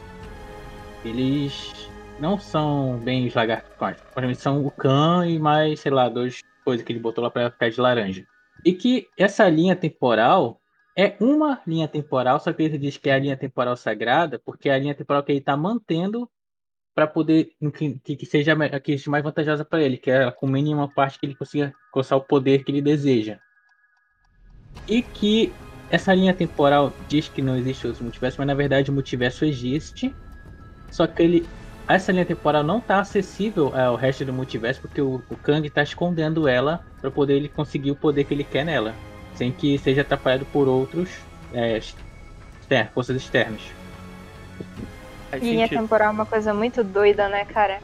eles 1.06 1.90
não 2.20 2.38
são 2.38 2.98
bem 3.00 3.28
os 3.28 3.34
lagartos. 3.34 3.72
Provavelmente 3.78 4.42
são 4.42 4.66
o 4.66 4.72
Khan 4.72 5.28
e 5.28 5.40
mais, 5.40 5.80
sei 5.80 5.92
lá, 5.92 6.10
duas 6.10 6.42
coisas 6.64 6.86
que 6.86 6.92
ele 6.92 7.00
botou 7.00 7.24
lá 7.24 7.30
pra 7.30 7.52
ficar 7.52 7.70
de 7.70 7.80
laranja. 7.80 8.26
E 8.66 8.74
que 8.74 9.08
essa 9.18 9.48
linha 9.50 9.76
temporal 9.76 10.62
é 10.96 11.16
uma 11.20 11.62
linha 11.66 11.88
temporal, 11.88 12.40
só 12.40 12.54
que 12.54 12.64
ele 12.64 12.78
diz 12.78 12.98
que 12.98 13.10
é 13.10 13.14
a 13.14 13.20
linha 13.20 13.36
temporal 13.36 13.76
sagrada, 13.76 14.40
porque 14.40 14.70
é 14.70 14.74
a 14.74 14.78
linha 14.78 14.96
temporal 14.96 15.24
que 15.24 15.32
ele 15.32 15.40
está 15.40 15.58
mantendo 15.58 16.30
para 16.96 17.08
poder 17.08 17.50
que, 17.76 18.16
que, 18.16 18.26
seja 18.26 18.56
que 18.80 18.98
seja 18.98 19.10
mais 19.10 19.24
vantajosa 19.24 19.66
para 19.66 19.82
ele, 19.82 19.98
que 19.98 20.12
é 20.12 20.30
com 20.32 20.46
mínima 20.46 20.88
parte 20.88 21.20
que 21.20 21.26
ele 21.26 21.36
consiga 21.36 21.74
alcançar 21.88 22.16
o 22.16 22.22
poder 22.22 22.64
que 22.64 22.72
ele 22.72 22.82
deseja. 22.82 23.40
E 24.88 25.02
que 25.02 25.52
essa 25.90 26.14
linha 26.14 26.34
temporal 26.34 26.94
diz 27.08 27.28
que 27.28 27.42
não 27.42 27.58
existe 27.58 27.88
os 27.88 28.00
multiversos, 28.00 28.38
mas 28.38 28.48
na 28.48 28.54
verdade 28.54 28.92
o 28.92 28.94
multiverso 28.94 29.44
existe 29.44 30.16
só 30.94 31.08
que 31.08 31.24
ele, 31.24 31.50
essa 31.88 32.12
linha 32.12 32.24
temporal 32.24 32.64
não 32.64 32.78
está 32.78 33.00
acessível 33.00 33.76
ao 33.76 33.96
resto 33.96 34.24
do 34.24 34.32
multiverso 34.32 34.80
porque 34.80 35.02
o, 35.02 35.24
o 35.28 35.36
Kang 35.36 35.68
está 35.68 35.82
escondendo 35.82 36.48
ela 36.48 36.86
para 37.02 37.10
poder 37.10 37.34
ele 37.34 37.50
conseguir 37.50 37.90
o 37.90 37.96
poder 37.96 38.26
que 38.26 38.34
ele 38.36 38.44
quer 38.44 38.64
nela, 38.64 38.94
sem 39.34 39.52
que 39.52 39.76
seja 39.80 40.02
atrapalhado 40.02 40.46
por 40.46 40.68
outros 40.68 41.10
é, 41.52 41.80
exter 41.80 42.92
forças 42.94 43.18
externas. 43.18 43.62
linha 45.38 45.68
temporal 45.68 46.10
é 46.10 46.12
uma 46.12 46.28
coisa 46.28 46.54
muito 46.54 46.84
doida, 46.84 47.28
né, 47.28 47.44
cara? 47.44 47.80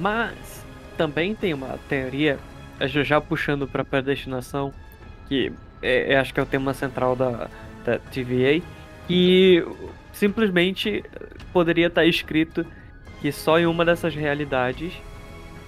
Mas 0.00 0.64
também 0.96 1.34
tem 1.34 1.52
uma 1.52 1.78
teoria, 1.90 2.38
já 2.80 3.20
puxando 3.20 3.68
para 3.68 3.84
predestinação, 3.84 4.72
que 5.28 5.52
é, 5.82 6.14
é, 6.14 6.18
acho 6.18 6.32
que 6.32 6.40
é 6.40 6.42
o 6.42 6.46
tema 6.46 6.72
central 6.72 7.14
da, 7.14 7.50
da 7.84 7.98
TVA, 7.98 8.62
que 9.06 9.62
simplesmente 10.16 11.04
poderia 11.52 11.88
estar 11.88 12.04
escrito 12.04 12.66
que 13.20 13.30
só 13.30 13.58
em 13.58 13.66
uma 13.66 13.84
dessas 13.84 14.14
realidades 14.14 14.92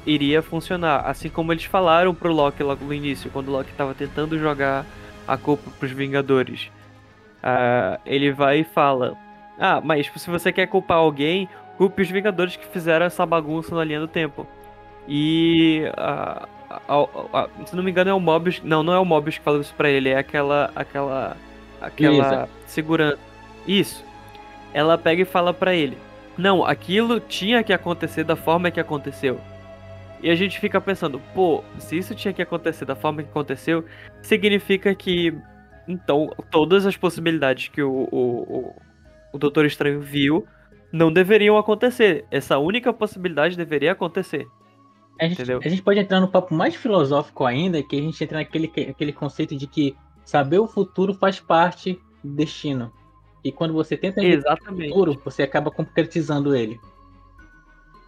iria 0.06 0.42
funcionar. 0.42 1.06
Assim 1.06 1.28
como 1.28 1.52
eles 1.52 1.64
falaram 1.64 2.14
pro 2.14 2.32
Loki 2.32 2.62
logo 2.62 2.84
no 2.84 2.94
início, 2.94 3.30
quando 3.30 3.48
o 3.48 3.52
Loki 3.52 3.70
estava 3.70 3.94
tentando 3.94 4.38
jogar 4.38 4.86
a 5.26 5.36
culpa 5.36 5.70
pros 5.78 5.92
Vingadores. 5.92 6.70
ah, 7.42 8.00
ele 8.06 8.32
vai 8.32 8.60
e 8.60 8.64
fala: 8.64 9.16
Ah, 9.58 9.80
mas 9.82 10.10
se 10.16 10.30
você 10.30 10.50
quer 10.50 10.66
culpar 10.66 10.98
alguém, 10.98 11.48
culpe 11.76 12.02
os 12.02 12.10
Vingadores 12.10 12.56
que 12.56 12.66
fizeram 12.66 13.04
essa 13.06 13.26
bagunça 13.26 13.74
na 13.74 13.84
linha 13.84 14.00
do 14.00 14.08
tempo. 14.08 14.46
E. 15.06 15.82
ah, 15.96 16.48
ah, 16.70 17.48
se 17.66 17.76
não 17.76 17.82
me 17.82 17.90
engano, 17.90 18.10
é 18.10 18.14
o 18.14 18.20
Mobius. 18.20 18.62
Não, 18.62 18.82
não 18.82 18.94
é 18.94 18.98
o 18.98 19.04
Mobius 19.04 19.36
que 19.36 19.44
fala 19.44 19.60
isso 19.60 19.74
pra 19.74 19.90
ele, 19.90 20.08
é 20.08 20.18
aquela. 20.18 20.70
aquela. 20.74 21.36
aquela 21.80 22.14
Lisa. 22.14 22.48
segurança. 22.66 23.18
Isso. 23.66 24.07
Ela 24.72 24.98
pega 24.98 25.22
e 25.22 25.24
fala 25.24 25.52
pra 25.52 25.74
ele: 25.74 25.98
Não, 26.36 26.64
aquilo 26.64 27.20
tinha 27.20 27.62
que 27.62 27.72
acontecer 27.72 28.24
da 28.24 28.36
forma 28.36 28.70
que 28.70 28.80
aconteceu. 28.80 29.40
E 30.20 30.30
a 30.30 30.34
gente 30.34 30.58
fica 30.58 30.80
pensando, 30.80 31.20
pô, 31.32 31.62
se 31.78 31.96
isso 31.96 32.14
tinha 32.14 32.34
que 32.34 32.42
acontecer 32.42 32.84
da 32.84 32.96
forma 32.96 33.22
que 33.22 33.28
aconteceu, 33.28 33.84
significa 34.22 34.94
que. 34.94 35.36
Então, 35.86 36.30
todas 36.50 36.84
as 36.84 36.96
possibilidades 36.96 37.68
que 37.68 37.82
o, 37.82 38.08
o, 38.10 38.42
o, 38.42 38.76
o 39.32 39.38
Doutor 39.38 39.64
Estranho 39.64 40.00
viu 40.00 40.46
não 40.92 41.12
deveriam 41.12 41.56
acontecer. 41.56 42.26
Essa 42.30 42.58
única 42.58 42.92
possibilidade 42.92 43.56
deveria 43.56 43.92
acontecer. 43.92 44.46
A 45.20 45.24
gente, 45.24 45.42
Entendeu? 45.42 45.60
a 45.64 45.68
gente 45.68 45.82
pode 45.82 45.98
entrar 45.98 46.20
no 46.20 46.28
papo 46.28 46.54
mais 46.54 46.74
filosófico 46.74 47.44
ainda, 47.44 47.82
que 47.82 47.96
a 47.96 48.00
gente 48.00 48.22
entra 48.22 48.38
naquele 48.38 48.70
aquele 48.88 49.12
conceito 49.12 49.56
de 49.56 49.66
que 49.66 49.96
saber 50.24 50.58
o 50.58 50.66
futuro 50.66 51.14
faz 51.14 51.40
parte 51.40 51.98
do 52.22 52.34
destino. 52.34 52.92
E 53.44 53.52
quando 53.52 53.72
você 53.72 53.96
tenta 53.96 54.22
Exatamente. 54.22 54.88
futuro, 54.88 55.20
você 55.24 55.42
acaba 55.42 55.70
concretizando 55.70 56.54
ele. 56.54 56.80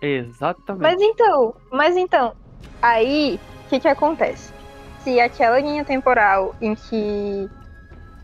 Exatamente. 0.01 0.83
Mas 0.83 1.01
então, 1.01 1.55
mas 1.71 1.97
então, 1.97 2.33
aí 2.81 3.39
o 3.67 3.69
que 3.69 3.81
que 3.81 3.89
acontece? 3.89 4.53
Se 5.01 5.21
aquela 5.21 5.61
linha 5.61 5.85
temporal 5.85 6.55
em 6.61 6.75
que 6.75 7.49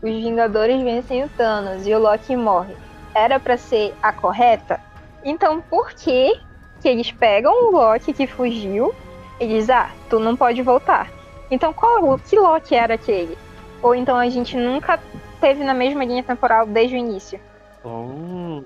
os 0.01 0.11
Vingadores 0.11 0.81
vencem 0.81 1.23
o 1.23 1.29
Thanos 1.29 1.87
e 1.87 1.93
o 1.93 1.99
Loki 1.99 2.35
morre 2.35 2.75
era 3.15 3.39
pra 3.39 3.57
ser 3.57 3.93
a 4.01 4.11
correta, 4.11 4.79
então 5.23 5.61
por 5.61 5.91
que 5.91 6.39
que 6.81 6.87
eles 6.87 7.11
pegam 7.11 7.51
o 7.51 7.71
Loki 7.71 8.13
que 8.13 8.27
fugiu 8.27 8.93
e 9.39 9.47
dizem, 9.47 9.75
ah, 9.75 9.91
tu 10.09 10.19
não 10.19 10.35
pode 10.35 10.61
voltar. 10.61 11.11
Então 11.49 11.73
qual 11.73 12.17
que 12.19 12.37
Loki 12.37 12.75
era 12.75 12.95
aquele? 12.95 13.37
Ou 13.81 13.93
então 13.95 14.17
a 14.17 14.27
gente 14.29 14.55
nunca 14.57 14.99
teve 15.39 15.63
na 15.63 15.73
mesma 15.73 16.03
linha 16.03 16.23
temporal 16.23 16.65
desde 16.65 16.95
o 16.95 16.99
início? 16.99 17.39
Hum, 17.85 18.63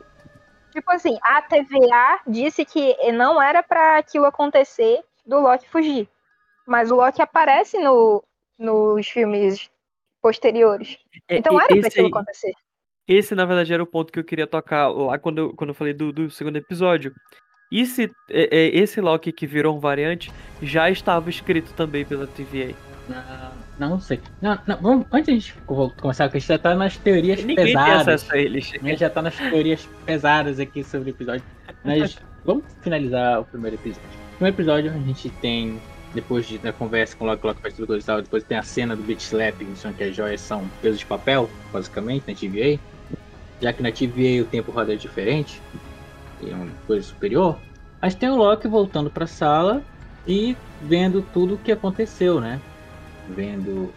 Tipo 0.72 0.90
assim, 0.92 1.18
a 1.22 1.42
TVA 1.42 2.20
disse 2.26 2.64
que 2.64 2.96
não 3.12 3.42
era 3.42 3.62
pra 3.62 3.98
aquilo 3.98 4.26
acontecer 4.26 5.02
do 5.26 5.40
Loki 5.42 5.68
fugir. 5.68 6.08
Mas 6.66 6.90
o 6.90 6.96
Loki 6.96 7.22
aparece 7.22 7.78
no, 7.78 8.24
nos 8.58 9.06
filmes 9.08 9.70
posteriores. 10.22 10.98
é- 11.28 11.38
Então 11.38 11.60
era 11.60 11.68
pra 11.68 11.78
esse 11.78 11.88
aquilo 11.90 12.06
aí- 12.08 12.12
acontecer. 12.12 12.52
Esse, 13.08 13.36
na 13.36 13.44
verdade, 13.44 13.74
era 13.74 13.84
o 13.84 13.88
ponto 13.88 14.14
que 14.14 14.20
eu 14.20 14.24
queria 14.24 14.48
tocar 14.48 14.88
lá 14.88 15.20
quando 15.20 15.40
eu, 15.40 15.54
quando 15.54 15.72
eu 15.72 15.74
falei 15.74 15.94
do, 15.94 16.14
do 16.14 16.30
segundo 16.30 16.56
episódio. 16.56 17.14
E 17.70 17.86
se 17.86 18.10
é, 18.30 18.44
é, 18.58 18.68
esse 18.78 19.02
Loki 19.02 19.34
que 19.34 19.46
virou 19.46 19.76
um 19.76 19.80
variante 19.80 20.32
já 20.62 20.90
estava 20.90 21.30
escrito 21.30 21.74
também 21.74 22.06
pela 22.06 22.28
TVA? 22.28 22.74
Não, 23.80 23.90
não 23.92 24.00
sei. 24.00 24.20
Não, 24.42 24.58
não, 24.68 24.78
vamos, 24.78 25.06
antes 25.12 25.26
de 25.26 25.32
a 25.32 25.34
gente 25.36 25.54
co- 25.66 25.90
começar, 26.00 26.30
que 26.30 26.38
a 26.38 26.40
gente 26.40 26.48
já 26.50 26.58
tá 26.58 26.76
nas 26.76 26.98
teorias 26.98 27.40
Ninguém 27.44 27.66
pesadas. 27.68 28.30
a 28.30 28.38
eles. 28.38 28.72
A 28.82 28.88
gente 28.88 29.00
já 29.00 29.10
tá 29.10 29.22
nas 29.22 29.36
teorias 29.36 29.88
pesadas 30.06 30.60
aqui 30.60 30.84
sobre 30.84 31.10
o 31.10 31.12
episódio. 31.12 31.44
Mas 31.84 32.18
vamos 32.46 32.64
finalizar 32.82 33.40
o 33.42 33.46
primeiro 33.46 33.76
episódio. 33.78 34.08
No 34.10 34.36
primeiro 34.38 34.56
episódio, 34.56 34.92
a 34.92 34.98
gente 35.08 35.30
tem, 35.30 35.80
depois 36.14 36.46
de, 36.48 36.58
da 36.58 36.72
conversa 36.72 37.16
com 37.16 37.26
o 37.26 37.28
Loki, 37.28 37.46
Loki 37.46 37.62
faz 37.62 37.74
tudo 37.74 37.98
e 37.98 38.04
tal, 38.04 38.22
depois 38.22 38.44
tem 38.44 38.58
a 38.58 38.64
cena 38.64 38.96
do 38.96 39.02
beat 39.04 39.20
slap, 39.22 39.56
que 39.98 40.04
as 40.04 40.16
joias 40.16 40.42
são 40.42 40.68
pesos 40.82 41.00
de 41.00 41.06
papel, 41.06 41.50
basicamente, 41.74 42.24
na 42.28 42.36
TVA. 42.36 42.80
Já 43.62 43.72
que 43.74 43.84
na 43.84 43.92
TVA 43.92 44.42
o 44.42 44.46
tempo 44.46 44.72
roda 44.72 44.96
diferente, 44.98 45.62
e 46.42 46.50
é 46.50 46.54
uma 46.54 46.68
coisa 46.88 47.06
superior. 47.06 47.58
A 48.02 48.10
gente 48.10 48.20
tem 48.20 48.30
o 48.30 48.36
Loki 48.36 48.68
voltando 48.68 49.10
pra 49.12 49.28
sala 49.28 49.84
e 50.28 50.58
vendo 50.82 51.22
tudo 51.34 51.54
o 51.54 51.58
que 51.60 51.72
aconteceu, 51.72 52.42
né? 52.42 52.60
Vendo 53.36 53.94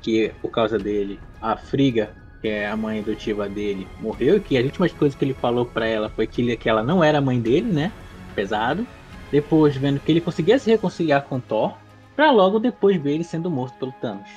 que 0.00 0.32
por 0.42 0.50
causa 0.50 0.78
dele, 0.78 1.18
a 1.40 1.56
Friga 1.56 2.10
que 2.40 2.48
é 2.48 2.68
a 2.68 2.76
mãe 2.76 2.98
adotiva 2.98 3.48
dele, 3.48 3.86
morreu, 4.00 4.36
e 4.36 4.40
que 4.40 4.58
as 4.58 4.64
últimas 4.64 4.92
coisas 4.92 5.16
que 5.16 5.24
ele 5.24 5.32
falou 5.32 5.64
pra 5.64 5.86
ela 5.86 6.08
foi 6.08 6.26
que, 6.26 6.42
ele- 6.42 6.56
que 6.56 6.68
ela 6.68 6.82
não 6.82 7.02
era 7.02 7.18
a 7.18 7.20
mãe 7.20 7.40
dele, 7.40 7.72
né? 7.72 7.92
Pesado. 8.34 8.84
Depois, 9.30 9.76
vendo 9.76 10.00
que 10.00 10.10
ele 10.10 10.20
conseguia 10.20 10.58
se 10.58 10.68
reconciliar 10.68 11.22
com 11.22 11.38
Thor, 11.38 11.74
pra 12.16 12.32
logo 12.32 12.58
depois 12.58 12.96
ver 13.00 13.12
ele 13.12 13.22
sendo 13.22 13.48
morto 13.48 13.78
pelo 13.78 13.92
Thanos. 13.92 14.28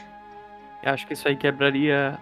Eu 0.83 0.91
Acho 0.93 1.07
que 1.07 1.13
isso 1.13 1.27
aí 1.27 1.35
quebraria 1.35 2.19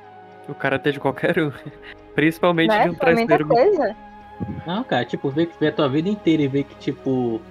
o 0.48 0.54
caráter 0.56 0.94
de 0.94 1.02
qualquer 1.02 1.38
um. 1.38 1.52
Principalmente 2.16 2.70
Né? 2.70 2.84
de 2.84 2.90
um 2.92 3.48
coisa. 3.48 3.94
Não, 4.66 4.86
cara, 4.86 5.04
tipo, 5.04 5.30
ver, 5.30 5.52
ver 5.60 5.68
a 5.68 5.72
tua 5.74 5.90
vida 5.90 6.08
inteira 6.08 6.44
e 6.44 6.48
ver 6.48 6.64
que, 6.64 6.76
tipo, 6.76 7.42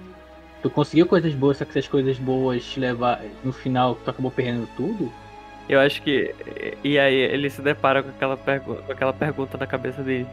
tu 0.63 0.69
conseguiu 0.69 1.05
coisas 1.05 1.33
boas, 1.35 1.57
só 1.57 1.65
que 1.65 1.71
essas 1.71 1.87
coisas 1.87 2.17
boas 2.17 2.63
te 2.63 2.79
levar, 2.79 3.21
no 3.43 3.51
final, 3.51 3.95
tu 3.95 4.09
acabou 4.09 4.31
perdendo 4.31 4.67
tudo. 4.77 5.11
Eu 5.67 5.79
acho 5.79 6.01
que. 6.01 6.33
E 6.83 6.97
aí 6.97 7.15
ele 7.15 7.49
se 7.49 7.61
depara 7.61 8.01
com 8.01 8.09
aquela, 8.09 8.37
pergu 8.37 8.75
com 8.75 8.91
aquela 8.91 9.13
pergunta 9.13 9.57
na 9.57 9.67
cabeça 9.67 10.01
dele. 10.01 10.25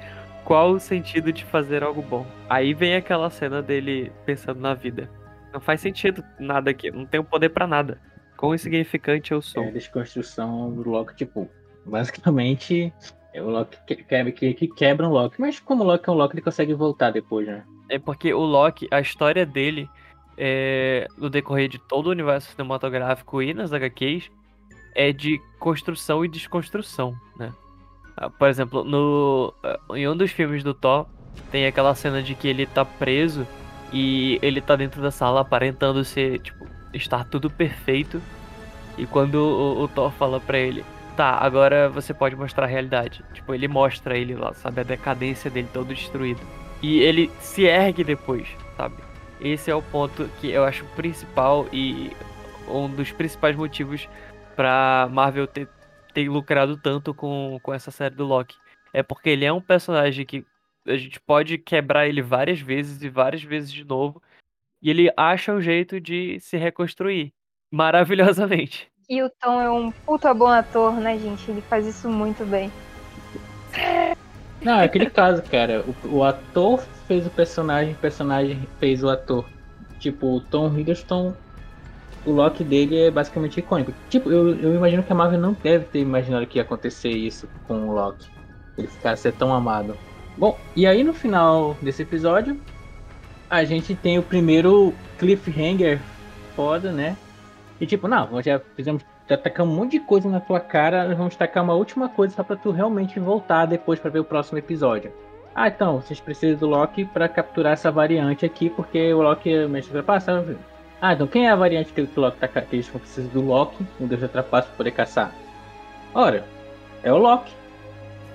Qual 0.45 0.73
o 0.73 0.81
sentido 0.81 1.33
de 1.33 1.45
fazer 1.45 1.83
algo 1.83 2.01
bom? 2.01 2.27
Aí 2.49 2.73
vem 2.73 2.95
aquela 2.95 3.29
cena 3.29 3.61
dele 3.61 4.11
pensando 4.25 4.61
na 4.61 4.73
vida. 4.73 5.11
Não 5.53 5.61
faz 5.61 5.81
sentido 5.81 6.25
nada 6.39 6.71
aqui. 6.71 6.91
Não 6.91 7.05
tenho 7.05 7.25
poder 7.25 7.51
pra 7.51 7.67
nada. 7.67 8.01
Quão 8.37 8.55
insignificante 8.55 9.33
eu 9.33 9.43
sou. 9.43 9.65
É 9.65 9.69
a 9.69 9.73
desconstrução 9.73 10.73
do 10.73 10.89
Loki, 10.89 11.15
tipo, 11.15 11.49
basicamente, 11.85 12.93
é 13.35 13.43
o 13.43 13.51
Loki 13.51 13.77
que, 13.87 13.97
que, 13.97 14.33
que, 14.33 14.55
que 14.55 14.69
quebra 14.69 15.07
um 15.07 15.13
Loki. 15.13 15.41
Mas 15.41 15.61
como 15.61 15.85
o 15.85 15.87
Loki 15.87 16.09
é 16.09 16.13
um 16.13 16.17
Loki, 16.17 16.35
ele 16.35 16.43
consegue 16.43 16.73
voltar 16.73 17.11
depois, 17.11 17.47
né? 17.47 17.65
É 17.89 17.99
porque 17.99 18.33
o 18.33 18.41
Loki, 18.41 18.89
a 18.91 19.01
história 19.01 19.45
dele, 19.45 19.89
é, 20.43 21.07
no 21.19 21.29
decorrer 21.29 21.69
de 21.69 21.79
todo 21.79 22.07
o 22.07 22.11
universo 22.11 22.51
cinematográfico 22.51 23.43
e 23.43 23.53
nas 23.53 23.75
HQs, 23.75 24.31
é 24.95 25.13
de 25.13 25.39
construção 25.59 26.25
e 26.25 26.29
desconstrução, 26.29 27.15
né? 27.39 27.53
Ah, 28.17 28.31
Por 28.31 28.49
exemplo, 28.49 28.83
no, 28.83 29.53
ah, 29.63 29.79
em 29.95 30.09
um 30.09 30.17
dos 30.17 30.31
filmes 30.31 30.65
do 30.65 30.73
Thor, 30.73 31.07
tem 31.51 31.67
aquela 31.67 31.95
cena 31.95 32.23
de 32.23 32.35
que 32.35 32.49
ele 32.49 32.65
tá 32.65 32.87
preso 32.87 33.47
e 33.93 34.39
ele 34.41 34.63
tá 34.63 34.77
dentro 34.77 35.03
da 35.03 35.11
sala 35.11 35.43
aparentando 35.43 36.03
ser, 36.05 36.39
tipo, 36.39 36.67
estar 36.95 37.25
tudo 37.25 37.51
perfeito. 37.51 38.21
E 38.97 39.05
quando 39.07 39.35
o, 39.35 39.83
o 39.83 39.89
Thor 39.89 40.11
fala 40.13 40.41
pra 40.41 40.59
ele, 40.59 40.83
tá, 41.17 41.33
agora 41.33 41.91
você 41.91 42.15
pode 42.15 42.35
mostrar 42.35 42.65
a 42.65 42.69
realidade. 42.69 43.23
Tipo, 43.35 43.55
ele 43.55 43.69
mostra 43.69 44.17
ele 44.17 44.35
lá, 44.35 44.55
sabe? 44.55 44.81
A 44.81 44.85
decadência 44.85 45.51
dele 45.51 45.69
todo 45.71 45.95
destruído. 45.95 46.41
E 46.83 47.01
ele 47.01 47.31
se 47.41 47.65
ergue 47.65 48.03
depois, 48.03 48.49
sabe? 48.75 49.10
Esse 49.41 49.71
é 49.71 49.75
o 49.75 49.83
ponto 49.83 50.29
que 50.41 50.51
eu 50.51 50.65
acho 50.65 50.85
principal 50.97 51.67
e 51.73 52.11
um 52.69 52.89
dos 52.89 53.11
principais 53.11 53.57
motivos 53.57 54.09
pra 54.55 55.09
Marvel 55.11 55.47
ter, 55.47 55.69
ter 56.13 56.29
lucrado 56.29 56.77
tanto 56.77 57.15
com, 57.15 57.59
com 57.63 57.73
essa 57.73 57.91
série 57.91 58.15
do 58.15 58.27
Loki. 58.27 58.57
É 58.93 59.03
porque 59.03 59.31
ele 59.31 59.45
é 59.45 59.53
um 59.53 59.61
personagem 59.61 60.27
que 60.27 60.45
a 60.87 60.97
gente 60.97 61.21
pode 61.21 61.57
quebrar 61.59 62.07
ele 62.07 62.21
várias 62.23 62.61
vezes 62.61 63.03
e 63.03 63.09
várias 63.09 63.43
vezes 63.43 63.73
de 63.73 63.85
novo. 63.85 64.23
E 64.83 64.91
ele 64.91 65.11
acha 65.17 65.53
um 65.53 65.61
jeito 65.61 66.01
de 66.01 66.39
se 66.41 66.57
reconstruir 66.57 67.33
maravilhosamente. 67.73 68.91
E 69.09 69.23
o 69.23 69.31
Tom 69.41 69.61
é 69.61 69.71
um 69.71 69.91
puta 69.91 70.33
bom 70.33 70.47
ator, 70.47 70.93
né, 70.95 71.19
gente? 71.19 71.51
Ele 71.51 71.61
faz 71.63 71.87
isso 71.87 72.09
muito 72.09 72.45
bem. 72.45 72.71
Não, 74.63 74.81
é 74.81 74.85
aquele 74.85 75.09
caso, 75.09 75.43
cara. 75.43 75.85
O, 76.05 76.17
o 76.17 76.25
ator 76.25 76.81
fez 77.07 77.27
o 77.27 77.31
personagem, 77.31 77.95
o 77.95 77.97
personagem 77.97 78.69
fez 78.79 79.03
o 79.03 79.09
ator. 79.09 79.45
Tipo, 79.99 80.37
o 80.37 80.41
Tom 80.41 80.79
Hiddleston, 80.79 81.35
o 82.25 82.33
Loki 82.33 82.63
dele 82.63 82.99
é 82.99 83.11
basicamente 83.11 83.59
icônico. 83.61 83.93
Tipo, 84.09 84.31
eu, 84.31 84.55
eu 84.59 84.75
imagino 84.75 85.03
que 85.03 85.13
a 85.13 85.15
Marvel 85.15 85.41
não 85.41 85.53
deve 85.53 85.87
ter 85.87 86.01
imaginado 86.01 86.47
que 86.47 86.59
ia 86.59 86.63
acontecer 86.63 87.11
isso 87.11 87.49
com 87.67 87.89
o 87.89 87.93
Loki. 87.93 88.29
Ele 88.77 88.87
ficar 88.87 89.17
ser 89.17 89.33
tão 89.33 89.53
amado. 89.53 89.97
Bom, 90.37 90.59
e 90.77 90.87
aí 90.87 91.03
no 91.03 91.13
final 91.13 91.77
desse 91.83 92.03
episódio, 92.03 92.61
a 93.49 93.65
gente 93.65 93.95
tem 93.95 94.19
o 94.19 94.23
primeiro 94.23 94.95
cliffhanger 95.19 96.01
foda, 96.55 96.93
né? 96.93 97.17
E 97.81 97.87
tipo, 97.87 98.07
não, 98.07 98.41
já 98.43 98.61
fizemos, 98.77 99.03
já 99.31 99.39
tacamos 99.39 99.73
um 99.73 99.77
monte 99.77 99.93
de 99.93 100.01
coisa 100.01 100.29
na 100.29 100.41
tua 100.41 100.59
cara, 100.59 101.07
nós 101.07 101.17
vamos 101.17 101.37
tacar 101.37 101.63
uma 101.63 101.75
última 101.75 102.09
coisa 102.09 102.35
só 102.35 102.43
pra 102.43 102.57
tu 102.57 102.73
realmente 102.73 103.21
voltar 103.21 103.65
depois 103.65 104.01
pra 104.01 104.11
ver 104.11 104.19
o 104.19 104.25
próximo 104.25 104.59
episódio. 104.59 105.13
Ah, 105.55 105.69
então, 105.69 106.01
vocês 106.01 106.19
precisam 106.19 106.59
do 106.59 106.67
Loki 106.67 107.05
pra 107.05 107.29
capturar 107.29 107.75
essa 107.75 107.93
variante 107.93 108.45
aqui, 108.45 108.69
porque 108.69 109.13
o 109.15 109.23
Loki 109.23 109.55
é 109.55 109.67
o 109.67 109.69
mestre 109.69 109.95
da 109.95 110.03
trapaça. 110.03 110.45
Ah, 111.01 111.13
então 111.13 111.29
quem 111.29 111.47
é 111.47 111.51
a 111.51 111.57
variante 111.57 111.93
que 111.93 112.01
o 112.01 112.09
Loki 112.17 112.39
tá 112.39 112.49
que 112.49 112.75
eles 112.75 112.89
precisam 112.89 113.31
do 113.31 113.41
Loki, 113.41 113.87
um 114.01 114.07
deus 114.07 114.21
da 114.21 114.29
trapaça, 114.29 114.67
pra 114.67 114.77
poder 114.77 114.91
caçar? 114.91 115.33
Ora, 116.13 116.45
é 117.05 117.13
o 117.13 117.17
Loki. 117.17 117.53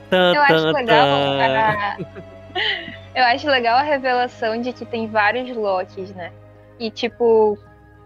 Tan, 0.09 0.33
Eu 0.33 0.41
acho 0.41 0.63
tan, 0.63 0.71
legal 0.71 1.07
a... 1.07 1.97
Eu 3.13 3.23
acho 3.23 3.47
legal 3.47 3.77
a 3.77 3.81
revelação 3.81 4.61
de 4.61 4.71
que 4.71 4.85
tem 4.85 5.07
vários 5.07 5.55
Lokis, 5.55 6.13
né? 6.13 6.31
E 6.79 6.89
tipo, 6.89 7.57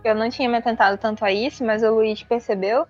eu 0.03 0.15
não 0.15 0.29
tinha 0.29 0.49
me 0.49 0.57
atentado 0.57 0.97
tanto 0.97 1.23
a 1.25 1.31
isso, 1.31 1.65
mas 1.65 1.83
o 1.83 1.93
Luiz 1.93 2.23
percebeu 2.23 2.85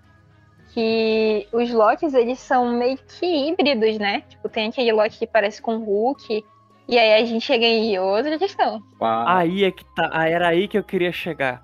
que 0.73 1.47
os 1.51 1.71
Locks, 1.71 2.13
eles 2.13 2.39
são 2.39 2.77
meio 2.77 2.97
que 2.97 3.25
híbridos, 3.25 3.97
né? 3.97 4.21
Tipo, 4.21 4.47
tem 4.49 4.69
aquele 4.69 4.91
Loki 4.91 5.19
que 5.19 5.27
parece 5.27 5.61
com 5.61 5.77
o 5.77 5.83
Hulk, 5.83 6.43
e 6.87 6.97
aí 6.97 7.21
a 7.21 7.25
gente 7.25 7.45
chega 7.45 7.65
em 7.65 7.97
outra 7.99 8.37
questão. 8.37 8.81
Uau. 8.99 9.27
Aí 9.27 9.63
é 9.63 9.71
que 9.71 9.85
tá. 9.95 10.09
Era 10.27 10.49
aí 10.49 10.67
que 10.67 10.77
eu 10.77 10.83
queria 10.83 11.11
chegar. 11.11 11.63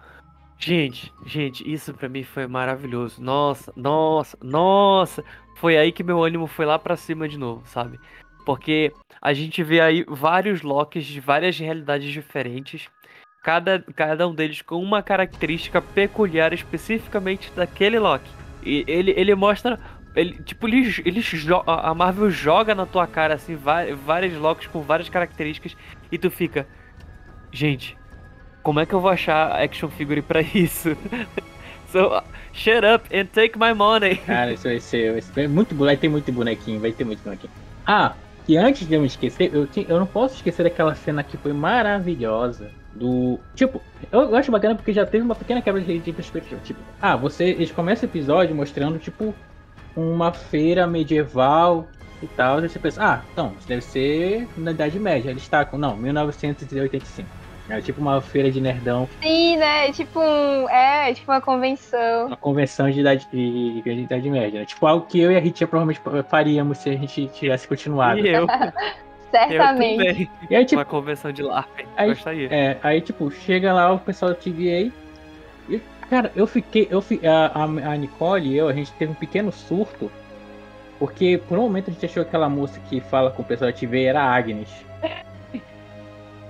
Gente, 0.57 1.11
gente, 1.25 1.69
isso 1.71 1.93
pra 1.93 2.07
mim 2.07 2.23
foi 2.23 2.47
maravilhoso. 2.47 3.21
Nossa, 3.21 3.73
nossa, 3.75 4.37
nossa. 4.41 5.23
Foi 5.55 5.77
aí 5.77 5.91
que 5.91 6.03
meu 6.03 6.23
ânimo 6.23 6.47
foi 6.47 6.65
lá 6.65 6.77
pra 6.77 6.95
cima 6.95 7.27
de 7.27 7.37
novo, 7.37 7.65
sabe? 7.65 7.99
Porque 8.45 8.91
a 9.21 9.33
gente 9.33 9.63
vê 9.63 9.81
aí 9.81 10.05
vários 10.07 10.61
Locks 10.61 11.03
de 11.03 11.19
várias 11.19 11.57
realidades 11.57 12.11
diferentes. 12.11 12.87
Cada, 13.45 13.79
cada 13.95 14.27
um 14.27 14.33
deles 14.33 14.63
com 14.63 14.81
uma 14.81 15.03
característica 15.03 15.79
peculiar 15.79 16.51
especificamente 16.51 17.51
daquele 17.55 17.99
Loki. 17.99 18.27
E 18.63 18.83
ele, 18.87 19.13
ele 19.15 19.35
mostra. 19.35 19.79
Ele, 20.15 20.41
tipo, 20.41 20.67
ele, 20.67 20.91
ele 21.05 21.21
a 21.67 21.93
Marvel 21.93 22.31
joga 22.31 22.73
na 22.73 22.87
tua 22.87 23.05
cara, 23.05 23.35
assim, 23.35 23.55
vários 23.55 24.35
Locks 24.35 24.65
com 24.65 24.81
várias 24.81 25.09
características. 25.09 25.77
E 26.11 26.17
tu 26.17 26.31
fica. 26.31 26.67
Gente, 27.51 27.95
como 28.63 28.79
é 28.79 28.85
que 28.87 28.95
eu 28.95 28.99
vou 28.99 29.11
achar 29.11 29.51
action 29.61 29.89
figure 29.89 30.23
pra 30.23 30.41
isso? 30.55 30.97
so, 31.91 32.23
shut 32.51 32.83
up 32.83 33.15
and 33.15 33.25
take 33.25 33.59
my 33.59 33.75
money. 33.75 34.15
Cara, 34.25 34.53
isso 34.53 34.63
vai 34.63 34.79
ser, 34.79 35.23
muito 35.47 35.75
vai 35.75 35.95
ter 35.95 36.09
muito 36.09 36.31
bonequinho, 36.31 36.79
vai 36.79 36.91
ter 36.91 37.03
muito 37.03 37.23
bonequinho. 37.23 37.53
Ah, 37.85 38.15
e 38.47 38.57
antes 38.57 38.87
de 38.87 38.95
eu 38.95 39.01
me 39.01 39.05
esquecer, 39.05 39.51
eu, 39.53 39.69
eu 39.87 39.99
não 39.99 40.07
posso 40.07 40.33
esquecer 40.33 40.63
daquela 40.63 40.95
cena 40.95 41.21
que 41.21 41.37
foi 41.37 41.53
maravilhosa. 41.53 42.71
Do. 42.95 43.39
Tipo, 43.53 43.81
eu, 44.11 44.21
eu 44.21 44.35
acho 44.35 44.51
bacana 44.51 44.73
porque 44.73 44.93
já 44.93 45.05
teve 45.05 45.23
uma 45.23 45.35
pequena 45.35 45.61
quebra 45.61 45.81
de, 45.81 45.99
de 45.99 46.13
perspectiva. 46.13 46.59
Tipo, 46.63 46.79
ah, 47.01 47.15
você. 47.15 47.43
Eles 47.45 47.71
começam 47.71 48.07
o 48.07 48.11
episódio 48.11 48.55
mostrando, 48.55 48.97
tipo, 48.97 49.33
uma 49.95 50.31
feira 50.31 50.87
medieval 50.87 51.87
e 52.23 52.27
tal. 52.27 52.63
E 52.63 52.69
você 52.69 52.79
pensa, 52.79 53.03
ah, 53.03 53.21
então, 53.33 53.53
isso 53.59 53.67
deve 53.67 53.81
ser 53.81 54.47
na 54.57 54.71
Idade 54.71 54.99
Média. 54.99 55.29
Eles 55.29 55.47
tacam, 55.47 55.77
não, 55.77 55.97
1985. 55.97 57.45
É 57.67 57.81
tipo 57.81 57.99
uma 57.99 58.21
feira 58.21 58.51
de 58.51 58.61
nerdão, 58.61 59.09
Sim, 59.23 59.57
né? 59.57 59.91
Tipo 59.91 60.19
um. 60.19 60.69
É, 60.69 61.11
tipo 61.15 61.31
uma 61.31 61.41
convenção. 61.41 62.27
uma 62.27 62.37
convenção 62.37 62.91
de 62.91 62.99
idade, 62.99 63.27
de, 63.31 63.81
de 63.81 63.89
idade 63.89 64.29
média. 64.29 64.59
Né? 64.59 64.65
Tipo, 64.67 64.85
algo 64.85 65.07
que 65.07 65.19
eu 65.19 65.31
e 65.31 65.35
a 65.35 65.39
Ritia 65.39 65.67
provavelmente 65.67 65.99
faríamos 66.29 66.77
se 66.77 66.89
a 66.89 66.93
gente 66.93 67.27
tivesse 67.29 67.67
continuado. 67.67 68.19
E 68.19 68.29
eu 68.29 68.45
Certamente. 69.47 70.29
E 70.49 70.55
aí, 70.55 70.65
tipo, 70.65 70.79
Uma 70.79 70.85
convenção 70.85 71.31
de 71.31 71.41
LARP. 71.41 71.85
Aí- 71.95 72.09
Gostaria. 72.09 72.47
É, 72.51 72.77
aí, 72.81 73.01
tipo, 73.01 73.29
chega 73.31 73.73
lá 73.73 73.91
o 73.91 73.99
pessoal 73.99 74.31
do 74.33 74.37
TVA 74.37 74.91
e, 75.69 75.81
cara, 76.09 76.31
eu 76.35 76.47
fiquei, 76.47 76.87
eu 76.89 77.01
fi, 77.01 77.19
a, 77.25 77.63
a, 77.63 77.97
Nicole 77.97 78.47
e 78.49 78.57
eu, 78.57 78.67
a 78.67 78.73
gente 78.73 78.91
teve 78.93 79.11
um 79.11 79.15
pequeno 79.15 79.51
surto, 79.51 80.11
porque 80.99 81.41
por 81.47 81.57
um 81.57 81.63
momento 81.63 81.89
a 81.89 81.93
gente 81.93 82.05
achou 82.05 82.23
que 82.23 82.29
aquela 82.29 82.49
moça 82.49 82.79
que 82.89 82.99
fala 83.01 83.31
com 83.31 83.41
o 83.41 83.45
pessoal 83.45 83.71
da 83.71 83.77
TVA 83.77 84.09
era 84.09 84.21
a 84.21 84.35
Agnes. 84.35 84.69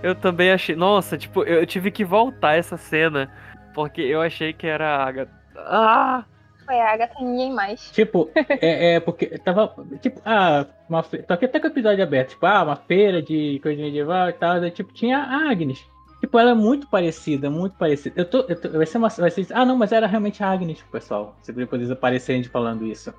Eu 0.04 0.14
também 0.14 0.52
achei. 0.52 0.76
Nossa, 0.76 1.18
tipo, 1.18 1.44
eu 1.44 1.66
tive 1.66 1.90
que 1.90 2.06
voltar 2.06 2.56
essa 2.56 2.78
cena. 2.78 3.32
Porque 3.74 4.02
eu 4.02 4.22
achei 4.22 4.54
que 4.54 4.68
era 4.68 4.98
a 4.98 5.06
Agatha. 5.06 5.32
Ah! 5.58 6.24
Foi 6.66 6.80
a 6.80 6.94
Agatha 6.94 7.16
e 7.20 7.24
ninguém 7.24 7.54
mais. 7.54 7.92
Tipo, 7.92 8.30
é, 8.36 8.96
é 8.96 9.00
porque 9.00 9.38
tava, 9.40 9.74
tipo, 10.02 10.20
ah, 10.26 10.66
uma 10.90 11.04
fe... 11.04 11.20
tô 11.20 11.34
aqui 11.34 11.46
até 11.46 11.60
com 11.60 11.68
o 11.68 11.72
episódio 11.72 12.04
aberto, 12.04 12.30
tipo, 12.32 12.46
ah, 12.46 12.64
uma 12.64 12.76
feira 12.76 13.22
de 13.22 13.60
coisa 13.62 13.82
medieval 13.82 14.30
e 14.30 14.34
tal, 14.34 14.60
daí, 14.60 14.72
tipo, 14.72 14.92
tinha 14.94 15.18
a 15.20 15.50
Agnes. 15.52 15.86
Tipo, 16.20 16.40
ela 16.40 16.52
é 16.52 16.56
muito 16.56 16.88
parecida, 16.88 17.50
muito 17.52 17.78
parecida. 17.78 18.20
Eu 18.20 18.26
tô, 18.26 18.40
eu 18.48 18.60
tô 18.60 18.70
vai 18.70 18.86
ser 18.86 18.98
uma, 18.98 19.10
vai 19.10 19.30
ser, 19.30 19.46
ah, 19.52 19.64
não, 19.66 19.78
mas 19.78 19.92
era 19.92 20.08
realmente 20.08 20.44
a 20.44 20.50
Agnes, 20.50 20.82
pessoal. 20.92 21.36
Se 21.42 21.54
depois 21.54 21.92
aparecerem 21.92 22.42
de 22.42 22.50
falando 22.50 22.86
isso. 22.86 23.14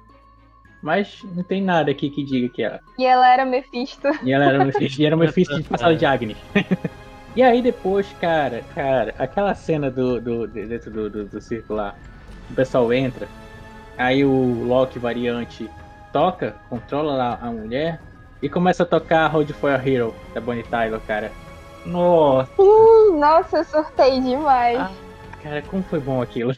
Mas 0.83 1.23
não 1.35 1.43
tem 1.43 1.63
nada 1.63 1.91
aqui 1.91 2.11
que 2.11 2.25
diga 2.25 2.49
que 2.49 2.63
ela. 2.63 2.81
E 2.99 3.05
ela 3.05 3.33
era 3.33 3.45
Mephisto. 3.45 4.09
E 4.23 4.33
ela 4.33 4.47
era 4.47 4.65
Mephisto, 4.65 5.01
e 5.01 5.07
era 5.07 5.17
Mephisto 5.17 5.57
disfarçada 5.57 5.95
de 5.97 6.05
Agnes. 6.05 6.37
e 7.37 7.43
aí 7.43 7.63
depois, 7.63 8.13
cara, 8.21 8.63
cara, 8.75 9.15
aquela 9.19 9.55
cena 9.55 9.91
do, 9.91 10.21
do 10.21 10.47
de- 10.47 10.67
dentro 10.67 10.91
do, 10.91 11.11
do, 11.11 11.25
do 11.27 11.41
circo 11.41 11.75
lá, 11.75 11.95
o 12.51 12.55
pessoal 12.55 12.93
entra, 12.93 13.29
aí 13.97 14.25
o 14.25 14.65
Loki 14.65 14.99
variante 14.99 15.71
toca, 16.13 16.57
controla 16.69 17.39
a 17.41 17.51
mulher 17.51 18.01
e 18.41 18.49
começa 18.49 18.83
a 18.83 18.87
tocar 18.87 19.27
Hold 19.29 19.51
for 19.53 19.71
a 19.71 19.89
Hero 19.89 20.15
da 20.35 20.41
Bonnie 20.41 20.63
Tyler, 20.63 21.01
cara. 21.07 21.33
Nossa, 21.85 22.51
nossa, 23.17 23.59
eu 23.59 23.65
surtei 23.65 24.21
demais. 24.21 24.79
Ah. 24.79 24.91
cara, 25.43 25.63
como 25.63 25.83
foi 25.83 26.01
bom 26.01 26.21
aquilo. 26.21 26.55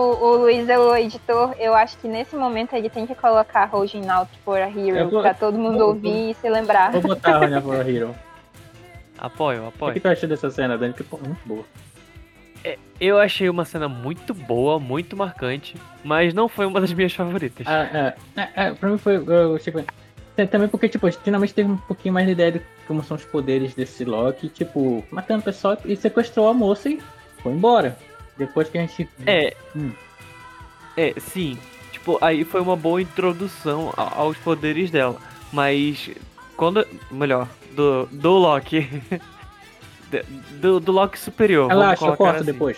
O 0.00 0.36
Luiz 0.38 0.68
é 0.68 0.78
o 0.78 0.94
editor, 0.96 1.54
eu 1.58 1.74
acho 1.74 1.96
que 1.98 2.08
nesse 2.08 2.34
momento 2.36 2.74
ele 2.74 2.88
tem 2.90 3.06
que 3.06 3.14
colocar 3.14 3.64
Holding 3.66 4.08
Out 4.08 4.30
for 4.44 4.58
a 4.58 4.68
Hero 4.68 5.08
vou- 5.10 5.20
pra 5.22 5.34
todo 5.34 5.58
mundo 5.58 5.78
vou- 5.78 5.88
ouvir 5.88 6.30
e 6.30 6.34
se 6.34 6.48
lembrar. 6.48 6.92
Vou 6.92 7.02
botar 7.02 7.36
a 7.36 7.38
Ronha 7.38 7.60
for 7.60 7.76
a 7.76 7.88
Hero. 7.90 8.14
Apoio, 9.18 9.58
O 9.66 9.70
que 9.72 9.76
apoio. 9.76 10.00
tu 10.00 10.08
achou 10.08 10.28
dessa 10.28 10.50
cena, 10.50 10.78
Dani? 10.78 10.94
Ficou 10.94 11.20
muito 11.22 11.40
boa. 11.46 11.64
Eu 13.00 13.18
achei 13.18 13.48
uma 13.48 13.64
cena 13.64 13.88
muito 13.88 14.34
boa, 14.34 14.78
muito 14.78 15.16
marcante, 15.16 15.74
mas 16.04 16.34
não 16.34 16.46
foi 16.48 16.66
uma 16.66 16.78
das 16.80 16.92
minhas 16.92 17.14
favoritas. 17.14 17.66
Ah, 17.66 18.14
é, 18.36 18.40
é, 18.42 18.48
é, 18.66 18.74
pra 18.74 18.90
mim 18.90 18.98
foi. 18.98 19.16
Eu, 19.16 19.58
tipo, 19.58 19.82
também 20.50 20.68
porque, 20.68 20.86
tipo, 20.86 21.06
a 21.06 21.10
gente 21.10 21.22
finalmente 21.22 21.54
teve 21.54 21.70
um 21.70 21.78
pouquinho 21.78 22.12
mais 22.12 22.26
de 22.26 22.32
ideia 22.32 22.52
de 22.52 22.60
como 22.86 23.02
são 23.02 23.16
os 23.16 23.24
poderes 23.24 23.74
desse 23.74 24.04
Loki, 24.04 24.50
tipo, 24.50 25.02
matando 25.10 25.40
o 25.40 25.44
pessoal 25.44 25.78
e 25.86 25.96
sequestrou 25.96 26.48
a 26.48 26.52
moça 26.54 26.90
e 26.90 27.00
foi 27.42 27.52
embora. 27.52 27.96
Depois 28.40 28.70
que 28.70 28.78
a 28.78 28.80
gente. 28.80 29.06
É. 29.26 29.54
Hum. 29.76 29.92
É, 30.96 31.12
sim. 31.20 31.58
Tipo, 31.92 32.16
aí 32.22 32.42
foi 32.42 32.62
uma 32.62 32.74
boa 32.74 33.02
introdução 33.02 33.92
aos 33.96 34.36
poderes 34.38 34.90
dela. 34.90 35.16
Mas 35.52 36.08
quando. 36.56 36.86
Melhor, 37.10 37.46
do, 37.72 38.06
do 38.10 38.30
Loki. 38.32 38.88
Do, 40.60 40.80
do 40.80 40.90
Loki 40.90 41.16
superior. 41.16 41.68
Relaxa, 41.68 42.04
eu 42.04 42.16
corto 42.16 42.36
assim. 42.38 42.46
depois. 42.46 42.76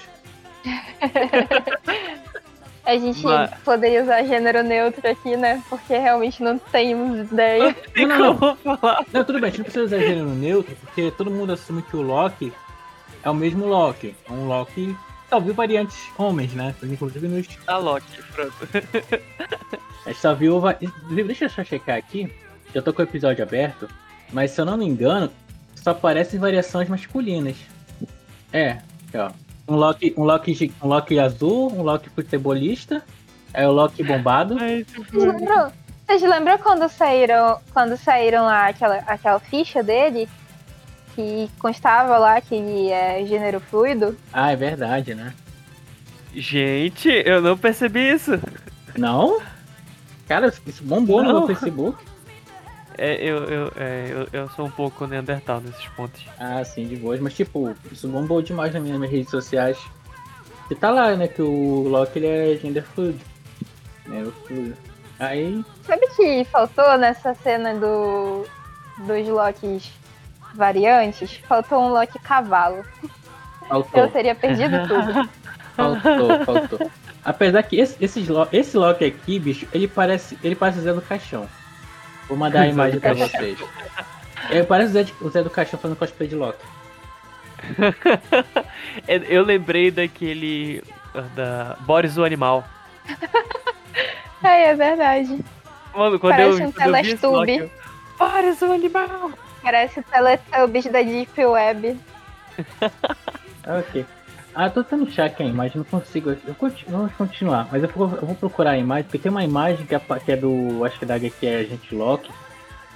A 2.85 2.97
gente 2.99 3.23
Mas- 3.23 3.51
poderia 3.65 4.03
usar 4.03 4.23
gênero 4.25 4.63
neutro 4.63 5.09
aqui, 5.09 5.35
né? 5.35 5.63
Porque 5.71 5.97
realmente 5.97 6.43
não 6.43 6.59
temos 6.59 7.33
ideia. 7.33 7.73
Tem 7.95 8.05
Não, 8.07 8.19
não, 8.19 8.37
como 8.37 8.57
falar. 8.57 9.07
Não, 9.11 9.25
tudo 9.25 9.41
bem, 9.41 9.45
a 9.45 9.51
gente 9.51 9.59
não 9.59 9.65
precisa 9.65 9.85
usar 9.87 9.99
gênero 10.01 10.27
neutro, 10.29 10.77
porque 10.83 11.11
todo 11.13 11.31
mundo 11.31 11.55
assume 11.55 11.81
que 11.83 11.97
o 11.97 12.03
Loki 12.03 12.53
é 13.23 13.31
o 13.31 13.35
mesmo 13.35 13.67
Loki. 13.67 14.15
É 14.29 14.33
um 14.33 14.47
Loki. 14.47 14.95
Só 15.33 15.41
viu 15.41 15.55
variantes 15.55 16.11
homens, 16.19 16.53
né? 16.53 16.75
Inclusive 16.83 17.27
nos. 17.27 17.47
A 17.67 17.79
Loki, 17.79 18.23
pronto. 18.35 18.55
A 20.05 20.11
gente 20.11 20.21
só 20.21 20.35
viu. 20.35 20.61
deixa 21.25 21.47
eu 21.47 21.49
só 21.49 21.65
checar 21.65 21.97
aqui. 21.97 22.31
Já 22.75 22.83
tô 22.83 22.93
com 22.93 23.01
o 23.01 23.05
episódio 23.07 23.43
aberto. 23.43 23.89
Mas 24.31 24.51
se 24.51 24.61
eu 24.61 24.67
não 24.67 24.77
me 24.77 24.85
engano, 24.85 25.33
só 25.75 25.93
aparecem 25.93 26.39
variações 26.39 26.87
masculinas. 26.87 27.57
É, 28.53 28.73
aqui, 29.09 29.17
ó. 29.17 29.31
Um 29.67 29.77
Loki, 29.77 30.15
um 30.19 30.25
Loki, 30.25 30.75
um 30.83 30.89
Loki 30.89 31.19
azul, 31.19 31.73
um 31.73 31.81
Loki 31.81 32.11
futebolista. 32.11 33.03
É 33.55 33.67
o 33.67 33.73
Loki 33.73 34.03
bombado. 34.03 34.59
Ai, 34.61 34.85
lembram, 35.15 35.73
vocês 36.05 36.21
lembram 36.21 36.59
quando 36.59 36.87
saíram, 36.91 37.59
quando 37.73 37.97
saíram 37.97 38.45
lá 38.45 38.69
aquela, 38.69 38.97
aquela 39.07 39.41
ficha 39.41 39.83
dele? 39.83 40.29
Que 41.15 41.51
constava 41.59 42.17
lá 42.19 42.41
que 42.41 42.55
ele 42.55 42.91
é 42.91 43.25
gênero 43.27 43.61
fluido? 43.61 44.17
Ah, 44.33 44.53
é 44.53 44.57
verdade, 44.57 45.15
né? 45.15 45.35
Gente, 46.35 47.09
eu 47.09 47.43
não 47.43 47.57
percebi 47.59 48.13
isso. 48.13 48.33
Não? 48.97 49.41
Cara, 50.27 50.53
isso 50.67 50.83
bombou 50.83 51.23
no 51.23 51.33
Não. 51.33 51.39
meu 51.47 51.47
Facebook. 51.49 52.03
É, 52.97 53.17
eu, 53.23 53.45
eu, 53.45 53.73
é, 53.77 54.07
eu, 54.11 54.41
eu 54.41 54.49
sou 54.51 54.67
um 54.67 54.71
pouco 54.71 55.07
Neandertal 55.07 55.61
nesses 55.61 55.85
pontos. 55.89 56.25
Ah, 56.39 56.63
sim, 56.65 56.87
de 56.87 56.97
boas. 56.97 57.21
Mas, 57.21 57.35
tipo, 57.35 57.75
isso 57.91 58.09
bombou 58.09 58.41
demais 58.43 58.73
nas 58.73 58.83
minhas, 58.83 58.99
minhas 58.99 59.13
redes 59.13 59.31
sociais. 59.31 59.79
E 60.71 60.75
tá 60.75 60.91
lá, 60.91 61.15
né, 61.17 61.29
que 61.29 61.43
o 61.43 61.89
Loki 61.89 62.19
ele 62.19 62.27
é 62.27 62.57
gender 62.59 62.85
fluid. 62.85 63.19
Né, 64.07 64.23
o 64.23 64.33
fluido. 64.47 64.77
Aí, 65.19 65.65
Sabe 65.87 66.07
o 66.07 66.17
que 66.17 66.45
faltou 66.51 66.97
nessa 66.99 67.35
cena 67.35 67.75
do 67.75 68.45
dos 69.07 69.29
Locks 69.29 69.91
variantes? 70.55 71.37
Faltou 71.49 71.83
um 71.83 71.89
Loki 71.89 72.19
cavalo. 72.19 72.85
faltou. 73.69 74.01
Eu 74.03 74.09
teria 74.11 74.35
perdido 74.35 74.87
tudo. 74.89 75.29
Faltou, 75.75 76.45
faltou. 76.45 76.91
Apesar 77.25 77.63
que 77.63 77.77
esse, 77.81 77.97
esses 78.05 78.29
Lo- 78.29 78.47
esse 78.53 78.77
Loki 78.77 79.07
aqui, 79.07 79.39
bicho, 79.39 79.67
ele 79.73 79.89
parece, 79.89 80.37
ele 80.45 80.55
parece 80.55 80.81
o 80.81 80.83
Zé 80.83 80.93
do 80.93 81.01
Caixão. 81.01 81.49
Vou 82.29 82.37
mandar 82.37 82.61
a 82.61 82.67
imagem 82.69 83.01
pra 83.01 83.15
vocês. 83.15 83.59
Ele 84.51 84.65
parece 84.65 84.91
o 84.91 84.93
Zé, 84.93 85.03
de- 85.05 85.15
o 85.23 85.31
Zé 85.31 85.43
do 85.43 85.49
Caixão 85.49 85.81
fazendo 85.81 85.97
cosplay 85.97 86.29
de 86.29 86.35
Loki. 86.35 86.59
Eu 89.09 89.43
lembrei 89.45 89.91
daquele. 89.91 90.83
da 91.35 91.77
Boris 91.81 92.19
o 92.19 92.25
Animal. 92.25 92.65
É, 94.43 94.65
é 94.71 94.75
verdade. 94.75 95.39
Mano, 95.95 96.19
quando 96.19 96.33
Parece 96.37 96.61
eu, 96.63 96.69
um 96.69 96.73
quando 96.73 96.97
eu 96.97 97.03
vi 97.03 97.11
esse 97.13 97.27
Loki, 97.27 97.57
eu, 97.57 97.71
Boris 98.19 98.63
o 98.63 98.73
Animal! 98.73 99.31
Parece 99.63 100.01
o 100.01 100.03
Teletubbies 100.03 100.87
da 100.87 101.03
Deep 101.03 101.45
Web. 101.45 101.99
Ah, 103.65 103.79
ok. 103.79 104.05
Ah, 104.57 104.69
tô 104.69 104.83
tentando 104.83 105.09
achar 105.09 105.27
aqui 105.27 105.41
a 105.41 105.47
imagem, 105.47 105.77
não 105.77 105.85
consigo. 105.85 106.31
Eu 106.31 106.55
conti- 106.57 106.85
vamos 106.89 107.13
continuar, 107.13 107.69
mas 107.71 107.81
eu 107.81 107.89
vou, 107.89 108.11
eu 108.11 108.27
vou 108.27 108.35
procurar 108.35 108.73
a 108.73 108.77
imagem, 108.79 109.05
porque 109.05 109.19
tem 109.21 109.31
uma 109.31 109.45
imagem 109.45 109.87
que 109.87 109.95
é, 109.95 110.01
que 110.01 110.33
é 110.33 110.37
do. 110.37 110.85
Acho 110.85 110.99
que 110.99 111.07
da 111.07 111.15
HQ 111.15 111.47
é 111.47 111.61
Agente 111.61 111.95
Loki. 111.95 112.29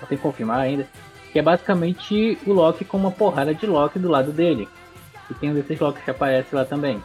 Só 0.01 0.07
tem 0.07 0.19
que 0.19 0.23
confirmar 0.25 0.59
ainda. 0.59 0.85
Que 1.33 1.39
é 1.39 1.43
basicamente 1.43 2.37
o 2.45 2.53
Loki 2.53 2.85
com 2.85 2.97
uma 2.97 3.13
porrada 3.13 3.55
de 3.55 3.65
Loki 3.65 3.97
do 4.01 4.09
lado 4.09 4.33
dele. 4.33 4.69
E 5.31 5.35
tem 5.35 5.53
um 5.53 5.55
desses 5.55 5.79
Loki 5.79 6.01
que 6.03 6.11
aparece 6.11 6.53
lá 6.53 6.65
também. 6.65 7.01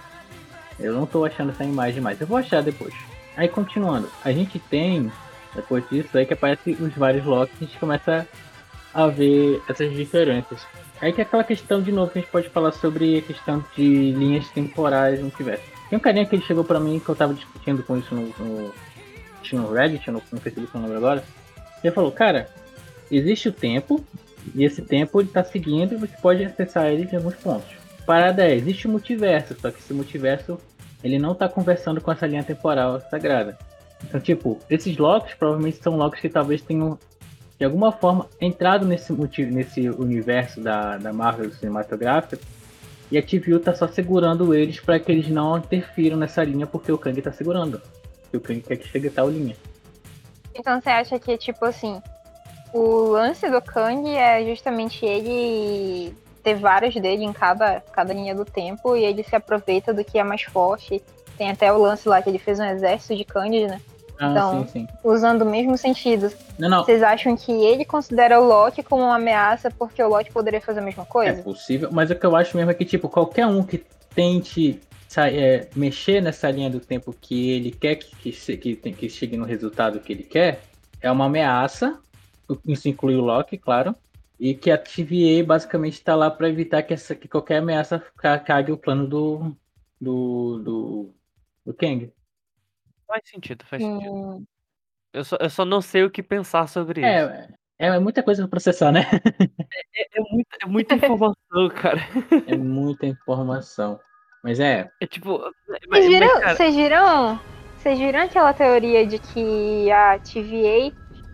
Eu 0.79 0.93
não 0.93 1.05
tô 1.05 1.23
achando 1.23 1.51
essa 1.51 1.63
imagem 1.63 2.01
mais, 2.01 2.19
eu 2.19 2.25
vou 2.25 2.37
achar 2.37 2.63
depois. 2.63 2.95
Aí 3.37 3.47
continuando, 3.47 4.09
a 4.25 4.31
gente 4.31 4.57
tem, 4.57 5.11
depois 5.55 5.87
disso, 5.87 6.17
aí 6.17 6.25
que 6.25 6.33
aparece 6.33 6.71
os 6.79 6.93
vários 6.95 7.23
Locks, 7.23 7.55
a 7.61 7.63
gente 7.63 7.77
começa 7.77 8.21
a 8.21 8.25
ver 9.07 9.61
essas 9.67 9.91
diferenças. 9.93 10.59
Aí 11.01 11.11
que 11.11 11.21
é 11.21 11.23
aquela 11.23 11.43
questão 11.43 11.81
de 11.81 11.91
novo 11.91 12.11
que 12.11 12.19
a 12.19 12.21
gente 12.21 12.31
pode 12.31 12.49
falar 12.49 12.71
sobre 12.71 13.17
a 13.17 13.21
questão 13.21 13.63
de 13.75 14.11
linhas 14.11 14.47
temporais 14.49 15.19
no 15.19 15.27
universo. 15.27 15.63
Tem 15.89 15.97
um 15.97 16.01
carinha 16.01 16.25
que 16.25 16.35
ele 16.35 16.43
chegou 16.43 16.63
pra 16.63 16.79
mim 16.79 16.99
que 16.99 17.09
eu 17.09 17.15
tava 17.15 17.33
discutindo 17.33 17.83
com 17.83 17.97
isso 17.97 18.13
no, 18.13 18.27
no, 18.39 18.73
no 19.53 19.73
Reddit, 19.73 20.09
no, 20.11 20.21
no 20.31 20.39
Facebook, 20.39 20.73
não 20.75 20.83
lembro 20.83 20.97
agora. 20.97 21.23
Ele 21.83 21.93
falou, 21.93 22.11
cara, 22.11 22.49
existe 23.09 23.49
o 23.49 23.51
tempo, 23.51 24.05
e 24.55 24.63
esse 24.63 24.81
tempo 24.81 25.19
ele 25.19 25.29
tá 25.29 25.43
seguindo 25.43 25.93
e 25.93 25.97
você 25.97 26.15
pode 26.21 26.43
acessar 26.43 26.87
ele 26.87 27.09
em 27.11 27.15
alguns 27.15 27.35
pontos. 27.35 27.69
Parada 28.05 28.43
é, 28.43 28.55
existe 28.55 28.87
o 28.87 28.91
multiverso, 28.91 29.55
só 29.59 29.71
que 29.71 29.79
esse 29.79 29.93
multiverso 29.93 30.59
ele 31.03 31.17
não 31.17 31.33
tá 31.33 31.49
conversando 31.49 31.99
com 31.99 32.11
essa 32.11 32.27
linha 32.27 32.43
temporal 32.43 33.01
sagrada. 33.09 33.57
Então, 34.03 34.19
tipo, 34.19 34.59
esses 34.69 34.97
locks 34.97 35.33
provavelmente 35.33 35.77
são 35.81 35.95
locks 35.95 36.19
que 36.19 36.29
talvez 36.29 36.61
tenham 36.61 36.97
de 37.61 37.65
alguma 37.65 37.91
forma 37.91 38.27
entrado 38.41 38.87
nesse, 38.87 39.13
multi- 39.13 39.45
nesse 39.45 39.87
universo 39.87 40.59
da, 40.59 40.97
da 40.97 41.13
Marvel 41.13 41.51
cinematográfica 41.51 42.39
e 43.11 43.19
a 43.19 43.21
TVU 43.21 43.59
tá 43.59 43.75
só 43.75 43.87
segurando 43.87 44.55
eles 44.55 44.79
para 44.79 44.99
que 44.99 45.11
eles 45.11 45.27
não 45.27 45.59
interfiram 45.59 46.17
nessa 46.17 46.43
linha 46.43 46.65
porque 46.65 46.91
o 46.91 46.97
Kang 46.97 47.21
tá 47.21 47.31
segurando. 47.31 47.79
E 48.33 48.37
o 48.37 48.41
Kang 48.41 48.59
quer 48.61 48.77
que 48.77 48.87
chegue 48.87 49.09
a 49.09 49.11
tal 49.11 49.29
linha. 49.29 49.55
Então 50.55 50.81
você 50.81 50.89
acha 50.89 51.19
que, 51.19 51.37
tipo 51.37 51.63
assim, 51.63 52.01
o 52.73 53.11
lance 53.11 53.47
do 53.47 53.61
Kang 53.61 54.09
é 54.09 54.43
justamente 54.43 55.05
ele 55.05 56.15
ter 56.41 56.55
vários 56.55 56.95
dele 56.95 57.25
em 57.25 57.31
cada, 57.31 57.79
cada 57.93 58.11
linha 58.11 58.33
do 58.33 58.43
tempo 58.43 58.95
e 58.97 59.05
ele 59.05 59.21
se 59.21 59.35
aproveita 59.35 59.93
do 59.93 60.03
que 60.03 60.17
é 60.17 60.23
mais 60.23 60.41
forte. 60.41 60.99
Tem 61.37 61.51
até 61.51 61.71
o 61.71 61.77
lance 61.77 62.09
lá 62.09 62.23
que 62.23 62.29
ele 62.29 62.39
fez 62.39 62.59
um 62.59 62.65
exército 62.65 63.15
de 63.15 63.23
Kang, 63.23 63.67
né? 63.67 63.79
Ah, 64.23 64.29
Então- 64.31 64.67
sim, 64.67 64.67
sim. 64.67 64.87
Usando 65.03 65.41
o 65.41 65.45
mesmo 65.49 65.75
sentido. 65.75 66.31
Não, 66.59 66.69
não. 66.69 66.83
Vocês 66.83 67.01
acham 67.01 67.35
que 67.35 67.51
ele 67.51 67.83
considera 67.83 68.39
o 68.39 68.45
Loki 68.47 68.83
como 68.83 69.03
uma 69.03 69.15
ameaça 69.15 69.71
porque 69.71 70.01
o 70.03 70.07
Loki 70.07 70.31
poderia 70.31 70.61
fazer 70.61 70.79
a 70.79 70.83
mesma 70.83 71.01
É 71.03 71.05
coisa? 71.07 71.41
possível, 71.41 71.89
mas 71.91 72.11
o 72.11 72.15
que 72.15 72.23
eu 72.25 72.35
acho 72.35 72.55
mesmo 72.55 72.69
é 72.69 72.73
que, 72.75 72.85
tipo, 72.85 73.09
qualquer 73.09 73.47
um 73.47 73.63
que 73.63 73.83
tente 74.13 74.79
é, 75.17 75.67
mexer 75.75 76.21
nessa 76.21 76.49
linha 76.51 76.69
do 76.69 76.79
tempo 76.79 77.13
que 77.19 77.49
ele 77.51 77.71
quer 77.71 77.95
que, 77.95 78.15
que, 78.31 78.57
que, 78.57 78.75
tem- 78.75 78.93
que 78.93 79.09
chegue 79.09 79.35
no 79.35 79.43
resultado 79.43 79.99
que 79.99 80.13
ele 80.13 80.23
quer, 80.23 80.61
é 81.01 81.11
uma 81.11 81.25
ameaça. 81.25 81.99
Isso 82.65 82.87
inclui 82.87 83.15
o 83.15 83.21
Loki, 83.21 83.57
claro. 83.57 83.95
E 84.39 84.53
que 84.53 84.69
a 84.71 84.77
TVA 84.77 85.43
basicamente 85.45 85.93
está 85.93 86.15
lá 86.15 86.29
para 86.31 86.47
evitar 86.47 86.81
que, 86.83 86.93
essa, 86.93 87.13
que 87.15 87.27
qualquer 87.27 87.57
ameaça 87.57 88.01
ca- 88.17 88.39
cague 88.39 88.71
o 88.71 88.77
plano 88.77 89.05
do. 89.07 89.51
do. 89.99 90.59
do, 90.63 91.09
do 91.65 91.73
Kang. 91.73 92.11
Faz 93.11 93.23
sentido, 93.25 93.65
faz 93.65 93.83
sentido. 93.83 94.09
Hum, 94.13 94.45
Eu 95.11 95.23
só, 95.25 95.35
eu 95.37 95.49
só 95.49 95.65
não 95.65 95.81
sei 95.81 96.05
o 96.05 96.09
que 96.09 96.23
pensar 96.23 96.67
sobre 96.69 97.01
isso. 97.01 97.09
É, 97.09 97.49
é, 97.77 97.87
é 97.87 97.99
muita 97.99 98.23
coisa 98.23 98.43
para 98.43 98.49
processar, 98.51 98.89
né? 98.91 99.01
É, 99.95 100.17
é 100.17 100.21
muita, 100.31 100.57
é 100.61 100.65
muita 100.65 100.95
informação, 100.95 101.69
cara. 101.75 101.99
É 102.47 102.55
muita 102.55 103.05
informação. 103.05 103.99
Mas 104.41 104.61
é, 104.61 104.89
É 105.01 105.05
tipo. 105.05 105.39
Mas, 105.67 105.79
Vocês 105.81 105.87
mas, 105.89 106.07
viram, 106.07 106.39
cara, 106.39 106.55
vocês 106.55 106.75
viram? 106.75 107.39
Vocês 107.77 107.99
viram 107.99 108.21
aquela 108.21 108.53
teoria 108.53 109.05
de 109.05 109.19
que 109.19 109.91
a 109.91 110.17
TVA 110.19 110.93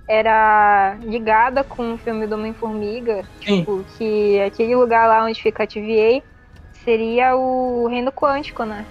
era 0.09 0.95
ligada 1.03 1.63
com 1.63 1.93
o 1.93 1.97
filme 1.97 2.25
do 2.25 2.35
Homem-Formiga? 2.35 3.23
Sim. 3.45 3.59
Tipo, 3.59 3.83
que 3.97 4.39
aquele 4.41 4.75
lugar 4.75 5.07
lá 5.07 5.23
onde 5.23 5.39
fica 5.41 5.63
a 5.63 5.67
TVA 5.67 6.23
seria 6.71 7.35
o 7.35 7.87
reino 7.87 8.11
quântico, 8.11 8.63
né? 8.63 8.85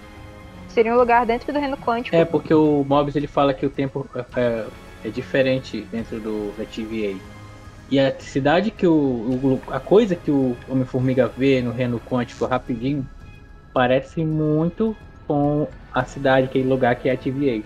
Seria 0.76 0.92
um 0.92 0.98
lugar 0.98 1.24
dentro 1.24 1.50
do 1.54 1.58
reino 1.58 1.74
quântico. 1.78 2.14
É, 2.14 2.22
porque 2.22 2.52
o 2.52 2.84
Mobius 2.86 3.16
ele 3.16 3.26
fala 3.26 3.54
que 3.54 3.64
o 3.64 3.70
tempo 3.70 4.06
é, 4.36 4.66
é 5.06 5.08
diferente 5.08 5.80
dentro 5.90 6.20
do 6.20 6.52
da 6.54 6.66
TVA. 6.66 7.16
E 7.90 7.98
a 7.98 8.12
cidade 8.20 8.70
que 8.70 8.86
o, 8.86 8.92
o- 8.92 9.62
a 9.68 9.80
coisa 9.80 10.14
que 10.14 10.30
o 10.30 10.54
Homem-Formiga 10.68 11.28
vê 11.28 11.62
no 11.62 11.70
reino 11.72 11.98
quântico 11.98 12.44
rapidinho 12.44 13.06
parece 13.72 14.22
muito 14.22 14.94
com 15.26 15.66
a 15.94 16.04
cidade, 16.04 16.44
aquele 16.44 16.68
lugar 16.68 16.94
que 16.96 17.08
é 17.08 17.12
a 17.12 17.16
TVA. 17.16 17.62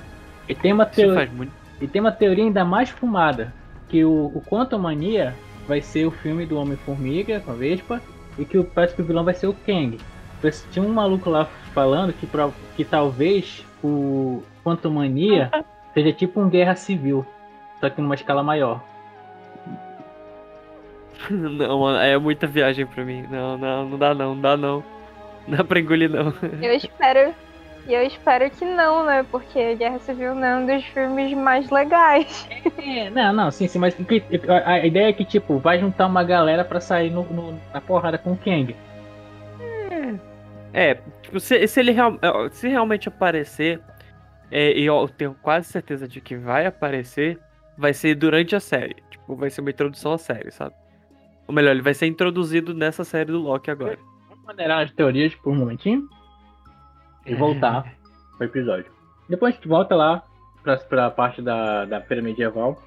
E 0.48 0.54
tem 0.54 0.72
uma, 0.72 0.84
isso 0.84 0.94
teo- 0.94 1.14
faz 1.16 1.32
muito. 1.32 1.50
e 1.80 1.88
tem 1.88 2.00
uma 2.00 2.12
teoria 2.12 2.44
ainda 2.44 2.64
mais 2.64 2.90
fumada, 2.90 3.52
que 3.88 4.04
o, 4.04 4.26
o 4.32 4.40
Quantum 4.48 4.78
Mania 4.78 5.34
vai 5.66 5.80
ser 5.82 6.06
o 6.06 6.12
filme 6.12 6.46
do 6.46 6.56
Homem-Formiga 6.58 7.40
com 7.40 7.50
a 7.50 7.54
Vespa, 7.54 8.00
e 8.38 8.44
que 8.44 8.56
o, 8.56 8.62
parece 8.62 8.94
que 8.94 9.02
o 9.02 9.04
vilão 9.04 9.24
vai 9.24 9.34
ser 9.34 9.48
o 9.48 9.52
Kang. 9.66 9.98
Tinha 10.72 10.84
um 10.84 10.92
maluco 10.92 11.28
lá 11.30 11.46
falando 11.74 12.12
que, 12.12 12.26
pro- 12.26 12.54
que 12.76 12.84
talvez 12.84 13.64
o 13.82 14.42
Quantum 14.64 14.90
Mania 14.90 15.50
seja 15.94 16.12
tipo 16.12 16.40
um 16.40 16.48
guerra 16.48 16.74
civil, 16.74 17.24
só 17.80 17.88
que 17.90 18.00
numa 18.00 18.14
escala 18.14 18.42
maior. 18.42 18.80
Não, 21.30 21.80
mano, 21.80 21.98
é 21.98 22.16
muita 22.18 22.46
viagem 22.46 22.86
pra 22.86 23.04
mim. 23.04 23.24
Não, 23.30 23.56
não, 23.58 23.88
não 23.90 23.98
dá 23.98 24.14
não, 24.14 24.34
não 24.34 24.40
dá 24.40 24.56
não. 24.56 24.84
Não 25.46 25.58
dá 25.58 25.64
pra 25.64 25.78
engolir 25.80 26.10
não. 26.10 26.32
Eu 26.62 26.72
espero. 26.74 27.34
E 27.86 27.94
eu 27.94 28.02
espero 28.02 28.48
que 28.50 28.62
não, 28.64 29.04
né? 29.06 29.24
Porque 29.30 29.74
Guerra 29.74 29.98
Civil 30.00 30.34
não 30.34 30.44
é 30.46 30.56
um 30.58 30.66
dos 30.66 30.84
filmes 30.84 31.32
mais 31.32 31.70
legais. 31.70 32.46
É, 32.76 33.08
não, 33.08 33.32
não, 33.32 33.50
sim, 33.50 33.66
sim, 33.66 33.78
mas 33.78 33.96
a, 34.48 34.70
a 34.72 34.86
ideia 34.86 35.08
é 35.08 35.12
que, 35.14 35.24
tipo, 35.24 35.58
vai 35.58 35.80
juntar 35.80 36.06
uma 36.06 36.22
galera 36.22 36.62
pra 36.62 36.78
sair 36.78 37.10
no, 37.10 37.22
no- 37.24 37.58
na 37.72 37.80
porrada 37.80 38.18
com 38.18 38.32
o 38.32 38.36
Kang. 38.36 38.76
É, 39.90 40.14
tipo, 41.22 41.40
se, 41.40 41.66
se 41.66 41.80
ele 41.80 41.92
real- 41.92 42.18
se 42.52 42.68
realmente 42.68 43.08
aparecer, 43.08 43.80
é, 44.50 44.72
e 44.78 44.84
eu 44.86 45.08
tenho 45.08 45.34
quase 45.42 45.68
certeza 45.68 46.06
de 46.06 46.20
que 46.20 46.36
vai 46.36 46.66
aparecer, 46.66 47.38
vai 47.76 47.92
ser 47.92 48.14
durante 48.14 48.54
a 48.54 48.60
série. 48.60 48.96
Tipo, 49.10 49.34
vai 49.36 49.50
ser 49.50 49.60
uma 49.60 49.70
introdução 49.70 50.12
à 50.12 50.18
série, 50.18 50.50
sabe? 50.50 50.74
Ou 51.48 51.54
melhor, 51.54 51.70
ele 51.72 51.82
vai 51.82 51.94
ser 51.94 52.06
introduzido 52.06 52.72
nessa 52.74 53.02
série 53.04 53.32
do 53.32 53.38
Loki 53.40 53.70
agora. 53.70 53.98
Vamos 54.28 54.44
maneirar 54.44 54.84
as 54.84 54.92
teorias 54.92 55.34
por 55.34 55.52
um 55.52 55.56
momentinho 55.56 56.08
e 57.26 57.34
voltar 57.34 57.92
pro 58.36 58.46
episódio. 58.46 58.90
Depois 59.28 59.54
a 59.54 59.56
gente 59.56 59.68
volta 59.68 59.94
lá, 59.96 60.22
pra, 60.62 60.76
pra 60.76 61.10
parte 61.10 61.42
da, 61.42 61.84
da 61.84 62.00
feira 62.02 62.22
medieval. 62.22 62.80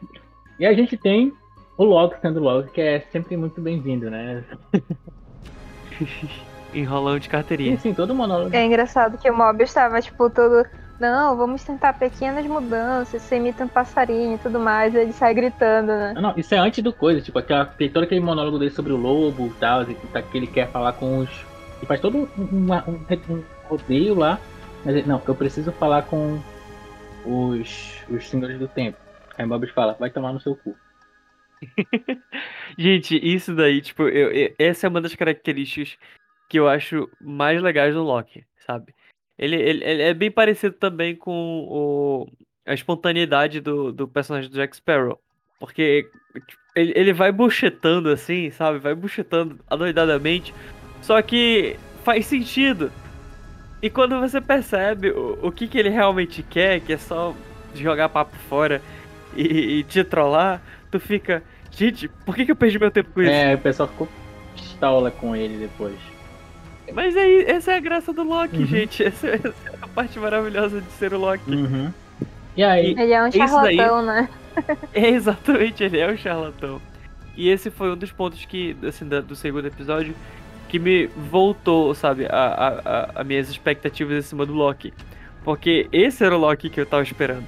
E 0.60 0.66
a 0.66 0.74
gente 0.74 0.96
tem 0.98 1.34
o 1.78 1.84
Loki 1.84 2.20
sendo 2.22 2.40
Loki, 2.40 2.70
que 2.72 2.82
é 2.82 3.00
sempre 3.12 3.36
muito 3.36 3.60
bem-vindo, 3.62 4.10
né? 4.10 4.44
Enrolão 6.74 7.18
de 7.20 7.26
Sim, 7.26 7.32
carteirinha. 7.32 7.78
sim, 7.78 7.94
todo 7.94 8.14
monólogo. 8.16 8.56
É 8.56 8.66
engraçado 8.66 9.18
que 9.18 9.30
o 9.30 9.36
Mobius 9.36 9.70
estava, 9.70 10.02
tipo, 10.02 10.30
todo. 10.30 10.66
Não, 11.00 11.36
vamos 11.36 11.64
tentar 11.64 11.94
pequenas 11.94 12.46
mudanças, 12.46 13.22
você 13.22 13.36
imita 13.38 13.66
um 13.66 13.68
passarinho 13.68 14.36
e 14.36 14.38
tudo 14.38 14.60
mais, 14.60 14.94
ele 14.96 15.12
sai 15.12 15.34
gritando, 15.34 15.88
né? 15.88 16.14
Não, 16.14 16.22
não, 16.22 16.34
isso 16.38 16.54
é 16.54 16.58
antes 16.60 16.84
do 16.84 16.94
coisa, 16.94 17.20
tipo, 17.20 17.38
aquela, 17.40 17.66
tem 17.66 17.90
todo 17.90 18.04
aquele 18.04 18.22
monólogo 18.22 18.58
dele 18.60 18.72
sobre 18.72 18.94
o 18.94 18.98
lobo 18.98 19.48
e 19.48 19.60
tal, 19.60 19.84
e 19.84 19.96
tá- 19.96 20.22
que 20.22 20.38
ele 20.38 20.48
quer 20.48 20.70
falar 20.70 20.94
com 20.94 21.18
os. 21.20 21.30
E 21.82 21.86
faz 21.86 22.00
todo 22.00 22.18
um, 22.18 22.28
um, 22.38 23.34
um 23.34 23.44
rodeio 23.68 24.14
lá. 24.16 24.40
Mas 24.86 24.96
ele, 24.96 25.08
não, 25.08 25.22
eu 25.28 25.36
preciso 25.36 25.72
falar 25.74 26.04
com 26.04 26.40
os, 27.26 28.02
os 28.10 28.30
senhores 28.30 28.60
do 28.60 28.68
tempo. 28.68 28.98
Aí 29.38 29.46
Mobius 29.46 29.72
fala, 29.74 29.96
vai 30.00 30.10
tomar 30.10 30.32
no 30.32 30.40
seu 30.40 30.56
cu. 30.56 30.76
Gente, 32.78 33.18
isso 33.22 33.54
daí, 33.56 33.82
tipo, 33.82 34.04
eu, 34.04 34.32
eu- 34.32 34.54
essa 34.60 34.86
é 34.88 34.90
uma 34.90 35.02
das 35.02 35.16
características 35.16 35.98
que 36.54 36.60
eu 36.60 36.68
acho 36.68 37.10
mais 37.20 37.60
legais 37.60 37.96
do 37.96 38.04
Loki, 38.04 38.46
sabe? 38.64 38.94
Ele, 39.40 39.56
ele, 39.56 39.84
ele 39.84 40.02
é 40.04 40.14
bem 40.14 40.30
parecido 40.30 40.76
também 40.76 41.16
com 41.16 41.66
o, 41.68 42.28
a 42.64 42.76
espontaneidade 42.76 43.60
do, 43.60 43.92
do 43.92 44.08
personagem 44.08 44.52
do 44.52 44.56
Jack 44.56 44.76
Sparrow. 44.76 45.20
Porque 45.60 46.08
tipo, 46.48 46.62
ele, 46.76 46.94
ele 46.96 47.12
vai 47.12 47.32
buchetando 47.32 48.08
assim, 48.08 48.52
sabe? 48.52 48.78
Vai 48.78 48.94
buchetando 48.94 49.60
adoidadamente. 49.68 50.54
Só 51.02 51.20
que 51.24 51.76
faz 52.04 52.28
sentido. 52.28 52.92
E 53.82 53.90
quando 53.90 54.20
você 54.20 54.40
percebe 54.40 55.10
o, 55.10 55.40
o 55.42 55.52
que, 55.52 55.68
que 55.68 55.80
ele 55.80 55.90
realmente 55.90 56.44
quer, 56.44 56.82
que 56.82 56.94
é 56.94 56.98
só 57.00 57.36
jogar 57.74 58.10
papo 58.10 58.36
fora 58.48 58.80
e, 59.36 59.80
e 59.80 59.84
te 59.86 60.04
trollar, 60.04 60.62
tu 60.92 61.00
fica. 61.00 61.42
Gente, 61.72 62.08
por 62.08 62.36
que, 62.36 62.46
que 62.46 62.52
eu 62.52 62.56
perdi 62.56 62.78
meu 62.78 62.92
tempo 62.92 63.10
com 63.10 63.24
isso? 63.24 63.32
É, 63.32 63.56
o 63.56 63.58
pessoal 63.58 63.90
ficou 63.90 64.08
pistola 64.54 65.10
com 65.10 65.36
ele 65.36 65.58
depois. 65.58 66.13
Mas 66.92 67.16
aí, 67.16 67.44
essa 67.48 67.72
é 67.72 67.78
a 67.78 67.80
graça 67.80 68.12
do 68.12 68.24
Loki, 68.24 68.58
Uhum. 68.58 68.66
gente. 68.66 69.04
Essa, 69.06 69.28
essa 69.30 69.48
é 69.48 69.54
a 69.82 69.88
parte 69.88 70.20
maravilhosa 70.20 70.82
de 70.82 70.92
ser 70.94 71.14
o 71.14 71.20
Loki. 71.20 71.50
Uhum. 71.50 71.92
E 72.58 72.64
aí, 72.64 72.92
Ele 72.98 73.14
é 73.14 73.24
um 73.24 73.28
Isso 73.28 73.38
daí- 73.40 73.78
charlatão, 73.78 74.06
né? 74.06 74.30
É 74.94 75.10
exatamente, 75.10 75.84
ele 75.84 75.98
é 76.00 76.12
o 76.12 76.18
charlatão. 76.18 76.80
E 77.36 77.50
esse 77.50 77.72
foi 77.72 77.92
um 77.92 77.96
dos 77.98 78.12
pontos 78.12 78.46
que, 78.46 78.76
assim, 78.88 79.08
da- 79.08 79.22
do 79.22 79.36
segundo 79.36 79.66
episódio, 79.66 80.14
que 80.70 80.78
me 80.78 81.08
voltou, 81.08 81.96
sabe, 81.96 82.26
a, 82.28 82.30
a, 82.30 82.68
a, 83.18 83.22
a 83.22 83.24
minhas 83.24 83.50
expectativas 83.50 84.16
em 84.18 84.22
cima 84.22 84.46
do 84.46 84.54
Loki. 84.54 84.94
Porque 85.44 85.88
esse 85.92 86.24
era 86.24 86.36
o 86.36 86.40
Loki 86.40 86.70
que 86.70 86.80
eu 86.80 86.86
tava 86.86 87.02
esperando. 87.04 87.46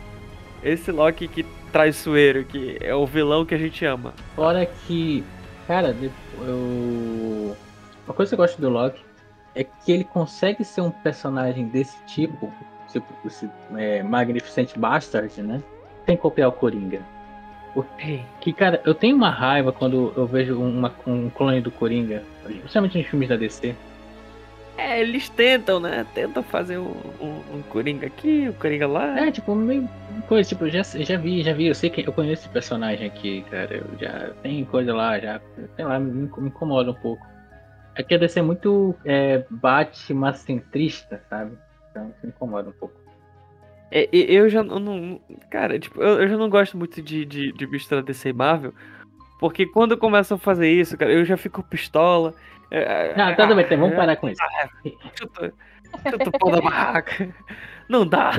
Esse 0.64 0.92
Loki 0.92 1.28
que 1.28 1.46
traiçoeiro, 1.72 2.44
que 2.46 2.78
é 2.82 2.96
o 2.96 3.06
vilão 3.06 3.46
que 3.46 3.54
a 3.54 3.58
gente 3.58 3.86
ama. 3.86 4.14
fora 4.36 4.66
que. 4.88 5.24
Cara, 5.68 5.96
eu. 6.42 7.56
Uma 8.08 8.14
coisa 8.14 8.30
que 8.30 8.34
eu 8.36 8.46
gosto 8.46 8.60
do 8.62 8.70
Loki 8.70 9.02
é 9.56 9.64
que 9.64 9.92
ele 9.92 10.04
consegue 10.04 10.64
ser 10.64 10.82
um 10.82 10.92
personagem 10.92 11.68
desse 11.68 11.98
tipo, 12.06 12.52
tipo 12.92 13.08
esse 13.26 13.50
é, 13.76 14.04
Magnificent 14.04 14.78
Bastard, 14.78 15.42
né? 15.42 15.62
Sem 16.06 16.18
copiar 16.18 16.50
o 16.50 16.52
Coringa. 16.52 17.00
Que, 18.40 18.54
cara, 18.54 18.82
eu 18.86 18.94
tenho 18.94 19.16
uma 19.16 19.30
raiva 19.30 19.72
quando 19.72 20.14
eu 20.16 20.26
vejo 20.26 20.58
uma- 20.62 20.94
um 21.06 21.30
clone 21.30 21.60
do 21.60 21.72
Coringa, 21.72 22.24
principalmente 22.44 22.98
nos 22.98 23.08
filmes 23.08 23.28
da 23.28 23.36
DC. 23.36 23.76
É, 24.78 25.02
eles 25.02 25.30
tentam, 25.30 25.80
né? 25.80 26.06
Tentam 26.14 26.44
fazer 26.44 26.78
um, 26.78 26.94
um, 27.22 27.58
um 27.58 27.62
Coringa 27.70 28.08
aqui, 28.08 28.48
um 28.50 28.54
Coringa 28.54 28.88
lá. 28.88 29.20
É, 29.20 29.32
tipo, 29.32 29.56
meio 29.56 29.90
coisa, 30.28 30.48
tipo, 30.50 30.66
eu 30.66 30.70
já, 30.70 30.84
já 30.84 31.18
vi, 31.18 31.44
já 31.44 31.54
vi, 31.54 31.68
eu 31.68 31.76
sei 31.76 31.90
que 31.90 32.08
eu 32.08 32.12
conheço 32.14 32.44
esse 32.44 32.50
personagem 32.50 33.08
aqui, 33.08 33.46
cara. 33.50 33.74
Eu 33.76 33.86
já 34.00 34.32
tem 34.42 34.64
coisa 34.66 34.94
lá, 34.94 35.18
já, 35.20 35.40
sei 35.76 35.86
lá, 35.86 35.98
me, 36.00 36.12
me 36.12 36.48
incomoda 36.48 36.92
um 36.92 36.96
pouco. 36.96 37.26
É 37.96 38.04
que 38.04 38.14
a 38.14 38.18
DC 38.18 38.40
é 38.40 38.44
muito 38.44 38.96
é, 39.06 39.46
Batman 39.50 40.34
centrista, 40.34 41.22
sabe? 41.30 41.58
Então 41.90 42.10
isso 42.10 42.20
me 42.24 42.30
incomoda 42.30 42.70
um 42.70 42.74
pouco. 42.74 42.96
É, 43.92 44.10
eu 44.12 44.50
já 44.50 44.64
não-. 44.64 45.20
Cara, 45.50 45.80
tipo, 45.80 46.02
eu, 46.02 46.28
já 46.28 46.38
não 46.38 46.50
gosto 46.50 46.78
muito 46.78 47.02
de, 47.02 47.26
de, 47.26 47.52
de 47.52 47.68
mistura 47.68 48.04
DC 48.04 48.30
e 48.30 48.34
Marvel. 48.34 48.74
Porque 49.40 49.66
quando 49.66 49.98
começam 49.98 50.36
a 50.36 50.40
fazer 50.40 50.70
isso, 50.70 50.98
cara, 50.98 51.12
eu 51.12 51.24
já 51.24 51.38
fico 51.38 51.64
pistola. 51.64 52.34
É, 52.72 53.16
Não, 53.16 53.34
tá 53.36 53.46
bem, 53.48 53.64
então, 53.64 53.78
vamos 53.78 53.96
parar 53.96 54.16
com 54.16 54.30
isso. 54.30 54.42
Chuta, 55.16 55.54
chuta 56.10 56.30
o 56.30 56.40
pau 56.40 56.52
da 56.52 56.62
barraca. 56.62 57.34
Não 57.88 58.06
dá. 58.06 58.32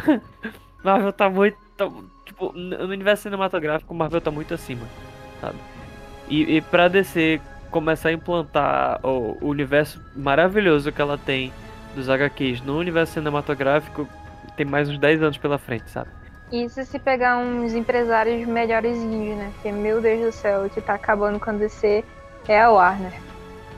Marvel 0.84 1.12
tá 1.12 1.30
muito. 1.30 1.57
tá- 1.76 1.90
tipo, 2.24 2.52
no 2.52 2.88
universo 2.88 3.22
cinematográfico, 3.24 3.94
Marvel 3.94 4.20
tá 4.20 4.30
muito 4.30 4.52
acima, 4.52 4.86
sabe? 5.40 5.57
E, 6.28 6.57
e 6.57 6.61
pra 6.61 6.88
DC 6.88 7.40
começar 7.77 8.09
a 8.09 8.12
implantar 8.12 8.99
o, 9.07 9.37
universo 9.43 10.01
maravilhoso 10.16 10.91
que 10.91 11.03
ela 11.03 11.18
tem 11.18 11.53
dos 11.95 12.09
HQs 12.09 12.62
no 12.62 12.79
universo 12.79 13.12
cinematográfico, 13.12 14.09
tem 14.57 14.64
mais 14.64 14.89
uns 14.89 14.99
10 14.99 15.22
anos 15.22 15.37
pela 15.37 15.59
frente, 15.59 15.91
sabe? 15.91 16.09
Isso 16.51 16.83
se 16.85 16.99
pegar 16.99 17.37
uns 17.37 17.74
empresários 17.74 18.49
melhores 18.49 18.97
né? 18.97 19.51
Porque, 19.55 19.70
meu 19.72 20.01
Deus 20.01 20.24
do 20.24 20.33
céu, 20.33 20.64
o 20.64 20.70
que 20.70 20.81
tá 20.81 20.95
acabando 20.95 21.39
com 21.39 21.51
a 21.51 21.53
DC 21.53 22.03
é 22.49 22.62
a 22.62 22.70
Warner. 22.70 23.12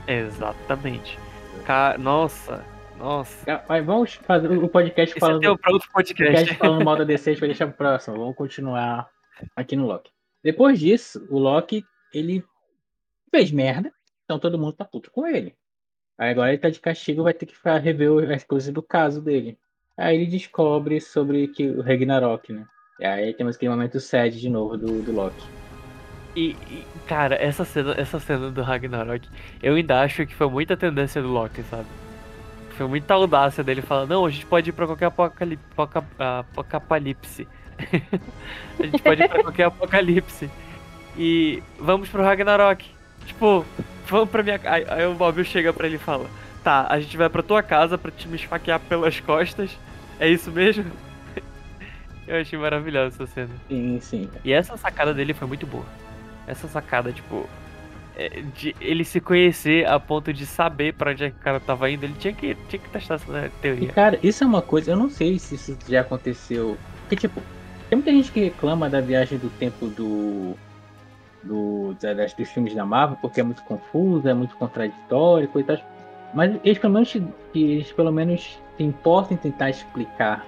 Exatamente. 0.06 1.18
Ca- 1.66 1.96
Nossa, 1.98 2.64
nossa. 3.00 3.50
Ah, 3.50 3.62
Mas 3.68 3.84
vamos 3.84 4.14
fazer 4.14 4.46
o 4.48 4.68
podcast 4.68 5.10
Esse 5.10 5.18
é 5.18 5.20
falando, 5.26 5.40
teu 5.40 5.58
pra 5.58 5.72
outro 5.72 5.88
podcast 5.92 6.32
podcast. 6.32 6.56
falando 6.56 6.84
mal 6.84 6.96
da 6.96 7.02
DC, 7.04 7.30
a 7.30 7.32
gente 7.32 7.40
vai 7.40 7.48
deixar 7.48 7.66
pro 7.66 7.76
próximo. 7.76 8.16
Vamos 8.16 8.36
continuar 8.36 9.08
aqui 9.56 9.74
no 9.74 9.86
Loki. 9.86 10.10
Depois 10.44 10.78
disso, 10.78 11.26
o 11.30 11.38
Loki, 11.38 11.84
ele 12.14 12.44
fez 13.30 13.50
merda, 13.50 13.92
então 14.24 14.38
todo 14.38 14.58
mundo 14.58 14.72
tá 14.72 14.84
puto 14.84 15.10
com 15.10 15.26
ele. 15.26 15.54
Aí 16.18 16.30
agora 16.30 16.50
ele 16.50 16.58
tá 16.58 16.68
de 16.68 16.80
castigo, 16.80 17.22
vai 17.22 17.32
ter 17.32 17.46
que 17.46 17.54
rever 17.80 18.32
as 18.32 18.42
coisas 18.44 18.72
do 18.72 18.82
caso 18.82 19.22
dele. 19.22 19.58
Aí 19.96 20.16
ele 20.16 20.26
descobre 20.26 21.00
sobre 21.00 21.48
que 21.48 21.68
o 21.68 21.80
Ragnarok, 21.80 22.52
né? 22.52 22.66
E 23.00 23.06
aí 23.06 23.34
temos 23.34 23.56
aquele 23.56 23.70
momento 23.70 24.00
sad 24.00 24.38
de 24.38 24.48
novo 24.48 24.76
do, 24.76 25.02
do 25.02 25.12
Loki. 25.12 25.46
E, 26.34 26.50
e, 26.50 26.84
cara, 27.06 27.36
essa 27.36 27.64
cena, 27.64 27.94
essa 27.96 28.20
cena 28.20 28.50
do 28.50 28.62
Ragnarok, 28.62 29.28
eu 29.62 29.74
ainda 29.74 30.00
acho 30.00 30.26
que 30.26 30.34
foi 30.34 30.48
muita 30.48 30.76
tendência 30.76 31.22
do 31.22 31.28
Loki, 31.28 31.62
sabe? 31.64 31.86
Foi 32.70 32.86
muita 32.86 33.14
audácia 33.14 33.64
dele 33.64 33.82
falando, 33.82 34.10
não, 34.10 34.26
a 34.26 34.30
gente 34.30 34.46
pode 34.46 34.70
ir 34.70 34.72
pra 34.72 34.86
qualquer 34.86 35.06
apocalipse. 35.06 35.64
apocalipse. 36.56 37.48
a 38.78 38.82
gente 38.82 39.02
pode 39.02 39.22
ir 39.22 39.28
pra 39.28 39.42
qualquer 39.42 39.64
apocalipse. 39.64 40.50
E 41.16 41.62
vamos 41.78 42.08
pro 42.08 42.22
Ragnarok. 42.22 42.97
Tipo, 43.28 43.64
vamos 44.06 44.28
pra 44.30 44.42
minha 44.42 44.58
casa. 44.58 44.84
Aí, 44.92 45.06
o 45.06 45.14
Bob 45.14 45.44
chega 45.44 45.72
pra 45.72 45.86
ele 45.86 45.96
e 45.96 45.98
fala, 46.00 46.28
tá, 46.64 46.86
a 46.90 46.98
gente 46.98 47.16
vai 47.16 47.28
pra 47.28 47.42
tua 47.42 47.62
casa 47.62 47.96
pra 47.96 48.10
te 48.10 48.26
me 48.26 48.36
esfaquear 48.36 48.80
pelas 48.80 49.20
costas. 49.22 49.70
É 50.18 50.28
isso 50.28 50.50
mesmo? 50.50 50.84
eu 52.26 52.40
achei 52.40 52.58
maravilhosa 52.58 53.22
essa 53.22 53.26
cena. 53.32 53.50
Sim, 53.68 53.98
sim. 54.00 54.28
E 54.44 54.52
essa 54.52 54.76
sacada 54.76 55.14
dele 55.14 55.32
foi 55.34 55.46
muito 55.46 55.66
boa. 55.66 55.84
Essa 56.46 56.66
sacada, 56.66 57.12
tipo, 57.12 57.48
é, 58.16 58.42
de 58.56 58.74
ele 58.80 59.04
se 59.04 59.20
conhecer 59.20 59.86
a 59.86 60.00
ponto 60.00 60.32
de 60.32 60.44
saber 60.46 60.94
pra 60.94 61.12
onde 61.12 61.24
é 61.24 61.30
que 61.30 61.36
o 61.36 61.40
cara 61.40 61.60
tava 61.60 61.90
indo, 61.90 62.04
ele 62.04 62.14
tinha 62.18 62.32
que, 62.32 62.54
tinha 62.68 62.80
que 62.80 62.88
testar 62.88 63.14
essa 63.16 63.46
E 63.46 63.50
teoria. 63.60 63.92
cara, 63.92 64.18
isso 64.22 64.42
é 64.42 64.46
uma 64.46 64.62
coisa, 64.62 64.90
eu 64.92 64.96
não 64.96 65.08
sei 65.10 65.38
se 65.38 65.54
isso 65.54 65.78
já 65.88 66.00
aconteceu. 66.00 66.76
Porque, 67.02 67.16
tipo, 67.16 67.40
tem 67.88 67.96
muita 67.98 68.10
gente 68.10 68.32
que 68.32 68.40
reclama 68.40 68.88
da 68.90 69.00
viagem 69.00 69.38
do 69.38 69.50
tempo 69.50 69.86
do. 69.86 70.56
Do 71.42 71.94
da- 72.00 72.14
das- 72.14 72.32
dos 72.34 72.48
filmes 72.48 72.74
da 72.74 72.84
Marvel, 72.84 73.18
porque 73.20 73.40
é 73.40 73.44
muito 73.44 73.62
confuso, 73.62 74.28
é 74.28 74.34
muito 74.34 74.56
contraditório, 74.56 75.48
e 75.54 75.62
tal. 75.64 75.76
Mas 76.34 76.56
eles 76.62 76.78
pelo 76.78 76.92
menos, 76.92 77.16
eles 77.54 77.92
pelo 77.92 78.12
menos 78.12 78.58
se 78.76 78.82
importam 78.82 79.34
em 79.34 79.40
tentar 79.40 79.70
explicar. 79.70 80.44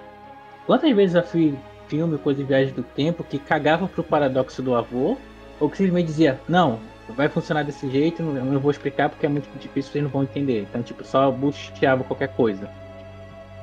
Quantas 0.66 0.94
vezes 0.94 1.14
eu 1.16 1.22
fui 1.22 1.58
filme, 1.88 2.18
coisa 2.18 2.40
de 2.40 2.46
viagem 2.46 2.72
do 2.74 2.82
tempo, 2.82 3.24
que 3.24 3.38
cagava 3.38 3.88
pro 3.88 4.04
paradoxo 4.04 4.62
do 4.62 4.74
avô, 4.74 5.16
ou 5.58 5.68
que 5.68 5.76
simplesmente 5.76 6.06
dizia, 6.06 6.40
não, 6.48 6.78
vai 7.08 7.28
funcionar 7.28 7.64
desse 7.64 7.90
jeito, 7.90 8.22
não- 8.22 8.36
eu 8.36 8.44
não 8.44 8.60
vou 8.60 8.70
explicar 8.70 9.08
porque 9.08 9.26
é 9.26 9.28
muito 9.28 9.48
difícil, 9.58 9.90
vocês 9.90 10.04
não 10.04 10.10
vão 10.10 10.22
entender. 10.22 10.62
Então, 10.62 10.82
tipo, 10.82 11.02
só 11.04 11.30
busteava 11.30 12.04
qualquer 12.04 12.28
coisa. 12.28 12.70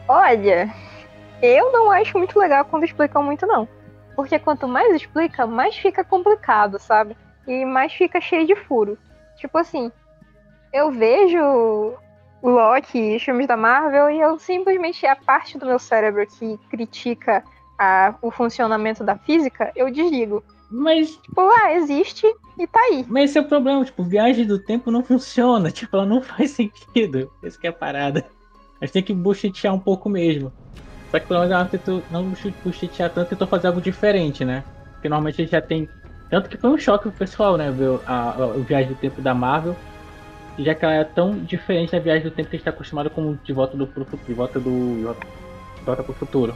Olha, 0.08 0.70
eu 1.42 1.72
não 1.72 1.92
acho 1.92 2.18
muito 2.18 2.38
legal 2.38 2.66
quando 2.66 2.84
explicam 2.84 3.24
muito, 3.24 3.46
não. 3.46 3.68
Porque 4.18 4.40
quanto 4.40 4.68
mais 4.68 4.96
explica, 4.96 5.46
mais 5.46 5.76
fica 5.78 6.04
complicado, 6.04 6.80
sabe? 6.80 7.16
E 7.48 7.64
mais 7.64 7.94
fica 7.94 8.20
cheio 8.20 8.48
de 8.48 8.56
furo. 8.56 8.98
Tipo 9.38 9.60
assim, 9.60 9.92
eu 10.74 10.92
vejo 10.92 11.40
o 12.42 12.50
Loki 12.50 12.98
e 12.98 13.16
os 13.16 13.22
filmes 13.24 13.48
da 13.48 13.56
Marvel 13.56 14.10
e 14.10 14.20
eu 14.20 14.40
simplesmente, 14.40 15.06
a 15.06 15.16
parte 15.16 15.56
do 15.60 15.68
meu 15.68 15.78
cérebro 15.78 16.26
que 16.26 16.58
critica 16.68 17.44
a- 17.78 18.16
o 18.20 18.32
funcionamento 18.32 19.04
da 19.04 19.16
física, 19.20 19.72
eu 19.76 19.92
desligo. 19.92 20.44
Mas 20.72 21.12
Tipo, 21.18 21.42
ah, 21.42 21.74
existe 21.76 22.26
e 22.58 22.66
tá 22.66 22.80
aí. 22.92 23.06
Mas 23.08 23.30
esse 23.30 23.38
é 23.38 23.42
o 23.42 23.48
problema, 23.48 23.86
tipo, 23.86 24.04
viagem 24.04 24.48
do 24.48 24.58
tempo 24.58 24.90
não 24.90 25.04
funciona, 25.04 25.70
tipo, 25.72 25.96
ela 25.96 26.08
não 26.08 26.24
faz 26.24 26.52
sentido. 26.52 27.32
Essa 27.44 27.60
que 27.60 27.68
é 27.68 27.70
a 27.70 27.74
parada. 27.74 28.26
A 28.82 28.86
gente 28.86 28.94
tem 28.94 29.04
que 29.04 29.14
buchetear 29.14 29.76
um 29.76 29.80
pouco 29.80 30.10
mesmo. 30.10 30.52
Só 31.12 31.20
que 31.20 31.28
pelo 31.28 31.40
menos 31.40 31.54
ela 31.54 31.66
tentou 31.66 32.04
não 32.12 32.34
buchetear 32.64 33.10
tanto, 33.10 33.30
tentou 33.30 33.48
fazer 33.48 33.68
algo 33.68 33.82
diferente, 33.82 34.44
né? 34.44 34.64
Porque 34.94 35.08
normalmente 35.10 35.42
a 35.42 35.44
gente 35.46 35.52
já 35.52 35.62
tem. 35.62 35.88
Tanto 36.30 36.50
que 36.50 36.58
foi 36.58 36.70
um 36.70 36.78
choque 36.78 37.04
pro 37.04 37.12
pessoal, 37.20 37.56
né? 37.58 37.72
Ver 37.72 38.00
a, 38.06 38.32
a, 38.32 38.48
o 38.48 38.64
Viagem 38.64 38.90
do 38.90 38.96
Tempo 38.96 39.22
da 39.22 39.34
Marvel. 39.34 39.76
Já 40.60 40.74
que 40.74 40.84
ela 40.84 40.96
é 40.96 41.04
tão 41.04 41.38
diferente 41.40 41.92
da 41.92 42.00
Viagem 42.00 42.24
do 42.24 42.32
Tempo 42.32 42.50
que 42.50 42.56
a 42.56 42.60
gente 42.60 42.66
tá 42.66 42.72
acostumado 42.72 43.10
com 43.10 43.38
De 43.44 43.54
Volta 43.54 43.78
do 43.78 43.88
pro, 43.88 44.04
Fu- 44.06 44.18
De 44.18 44.34
Volta 44.34 44.60
do. 44.60 45.16
De 45.78 45.84
Volta 45.86 46.04
pro 46.04 46.14
Futuro. 46.14 46.54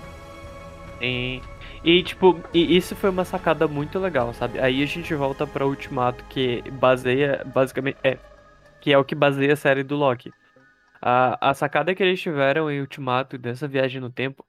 E, 0.99 1.41
e, 1.83 2.03
tipo, 2.03 2.39
e 2.53 2.75
isso 2.75 2.95
foi 2.95 3.09
uma 3.09 3.25
sacada 3.25 3.67
muito 3.67 3.97
legal, 3.99 4.33
sabe? 4.33 4.59
Aí 4.59 4.83
a 4.83 4.85
gente 4.85 5.13
volta 5.15 5.47
pra 5.47 5.65
Ultimato, 5.65 6.23
que 6.29 6.63
baseia, 6.73 7.41
basicamente, 7.45 7.97
é, 8.03 8.17
que 8.79 8.91
é 8.91 8.97
o 8.97 9.03
que 9.05 9.15
baseia 9.15 9.53
a 9.53 9.55
série 9.55 9.83
do 9.83 9.95
Loki. 9.95 10.31
A, 11.01 11.49
a 11.49 11.53
sacada 11.53 11.95
que 11.95 12.03
eles 12.03 12.21
tiveram 12.21 12.69
em 12.69 12.79
Ultimato 12.81 13.37
dessa 13.37 13.67
viagem 13.67 13.99
no 13.99 14.09
tempo, 14.11 14.45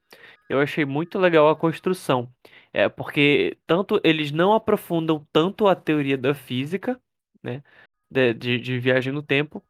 eu 0.49 0.61
achei 0.61 0.85
muito 0.85 1.19
legal 1.19 1.49
a 1.49 1.57
construção. 1.57 2.29
É, 2.73 2.89
porque 2.89 3.57
tanto 3.67 4.01
eles 4.05 4.31
não 4.33 4.53
aprofundam 4.55 5.27
tanto 5.33 5.67
a 5.69 5.75
teoria 5.75 6.17
da 6.19 6.35
física, 6.35 6.99
né, 7.43 7.63
de, 8.11 8.35
de, 8.35 8.59
de 8.59 8.79
viagem 8.79 9.13
no 9.13 9.23
tempo, 9.23 9.63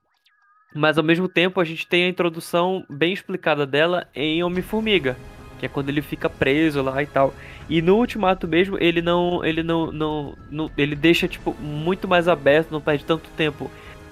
mas 0.75 0.97
ao 0.99 1.05
mesmo 1.05 1.29
tempo 1.29 1.61
a 1.61 1.65
gente 1.65 1.87
tem 1.87 2.05
a 2.05 2.09
introdução 2.09 2.85
bem 2.89 3.13
explicada 3.13 3.67
dela 3.67 4.09
em 4.15 4.43
Homem-Formiga, 4.43 5.17
que 5.59 5.67
é 5.67 5.69
quando 5.69 5.89
ele 5.91 6.03
fica 6.03 6.31
preso 6.31 6.83
lá 6.83 7.03
e 7.03 7.07
tal. 7.07 7.35
E 7.69 7.83
no 7.83 7.97
Ultimato 7.97 8.49
mesmo, 8.49 8.79
ele 8.81 9.03
não, 9.03 9.45
ele 9.45 9.63
não, 9.63 9.93
não, 9.93 10.37
não- 10.51 10.71
ele 10.77 10.97
deixa 10.97 11.29
tipo 11.29 11.55
muito 11.61 12.09
mais 12.09 12.27
aberto, 12.29 12.71
não 12.73 12.81
perde 12.81 13.05
tanto 13.05 13.29
tempo 13.31 13.71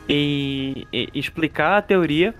em, 0.08 0.86
em 0.92 1.08
explicar 1.14 1.78
a 1.78 1.82
teoria. 1.82 2.34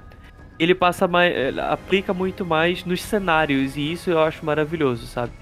Ele 0.63 0.75
passa 0.75 1.09
mais, 1.09 1.57
aplica 1.59 2.13
muito 2.13 2.45
mais 2.45 2.85
nos 2.85 3.03
cenários 3.03 3.77
e 3.77 3.93
isso 3.93 4.11
eu 4.11 4.21
acho 4.23 4.45
maravilhoso, 4.45 5.07
sabe? 5.07 5.33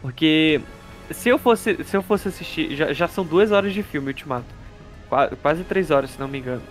Porque 0.00 0.60
se 1.10 1.28
eu 1.28 1.38
fosse, 1.38 1.84
se 1.84 1.94
eu 1.96 2.02
fosse 2.02 2.28
assistir, 2.28 2.74
já, 2.74 2.92
já 2.92 3.06
são 3.06 3.24
duas 3.24 3.52
horas 3.52 3.74
de 3.74 3.82
filme 3.82 4.08
Ultimato, 4.08 4.46
Qua- 5.10 5.28
quase 5.42 5.62
três 5.64 5.90
horas 5.90 6.10
se 6.10 6.18
não 6.18 6.26
me 6.26 6.38
engano, 6.38 6.62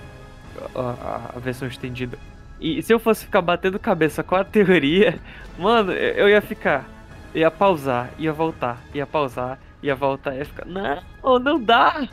a, 0.76 1.32
a- 1.36 1.40
versão 1.40 1.68
estendida. 1.68 2.18
E 2.60 2.82
se 2.82 2.92
eu 2.94 3.00
fosse 3.00 3.26
ficar 3.26 3.42
batendo 3.42 3.78
cabeça 3.80 4.24
com 4.24 4.36
a 4.36 4.44
teoria, 4.44 5.20
mano, 5.58 5.92
eu 5.92 6.28
eu 6.28 6.30
ia 6.30 6.42
ficar. 6.42 6.86
Ia 7.36 7.50
pausar, 7.52 8.10
ia 8.20 8.34
voltar, 8.34 8.82
ia 8.94 9.06
pausar, 9.06 9.58
ia 9.82 9.96
voltar, 9.96 10.36
ia 10.36 10.44
ficar. 10.46 10.66
Não, 10.66 11.40
não 11.40 11.62
dá! 11.64 12.08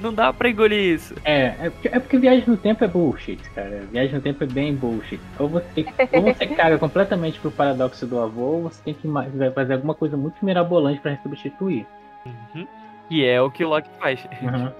Não 0.00 0.12
dá 0.14 0.32
pra 0.32 0.48
engolir 0.48 0.94
isso. 0.94 1.14
É, 1.24 1.54
é 1.60 1.70
porque, 1.70 1.88
é 1.88 2.00
porque 2.00 2.18
viagem 2.18 2.44
no 2.46 2.56
tempo 2.56 2.82
é 2.84 2.88
bullshit, 2.88 3.38
cara. 3.54 3.82
Viagem 3.92 4.14
no 4.14 4.20
tempo 4.20 4.42
é 4.44 4.46
bem 4.46 4.74
bullshit. 4.74 5.20
Ou 5.38 5.48
você, 5.48 5.84
ou 6.12 6.22
você 6.22 6.46
caga 6.46 6.78
completamente 6.78 7.38
pro 7.38 7.50
paradoxo 7.50 8.06
do 8.06 8.18
avô, 8.18 8.42
ou 8.42 8.62
você 8.62 8.82
tem 8.82 8.94
que 8.94 9.08
fazer 9.54 9.74
alguma 9.74 9.94
coisa 9.94 10.16
muito 10.16 10.44
mirabolante 10.44 11.00
pra 11.00 11.16
substituir. 11.18 11.86
Uhum. 12.24 12.66
E 13.10 13.24
é 13.24 13.40
o 13.42 13.50
que 13.50 13.64
o 13.64 13.68
Loki 13.68 13.90
faz. 13.98 14.26
Uhum. 14.40 14.70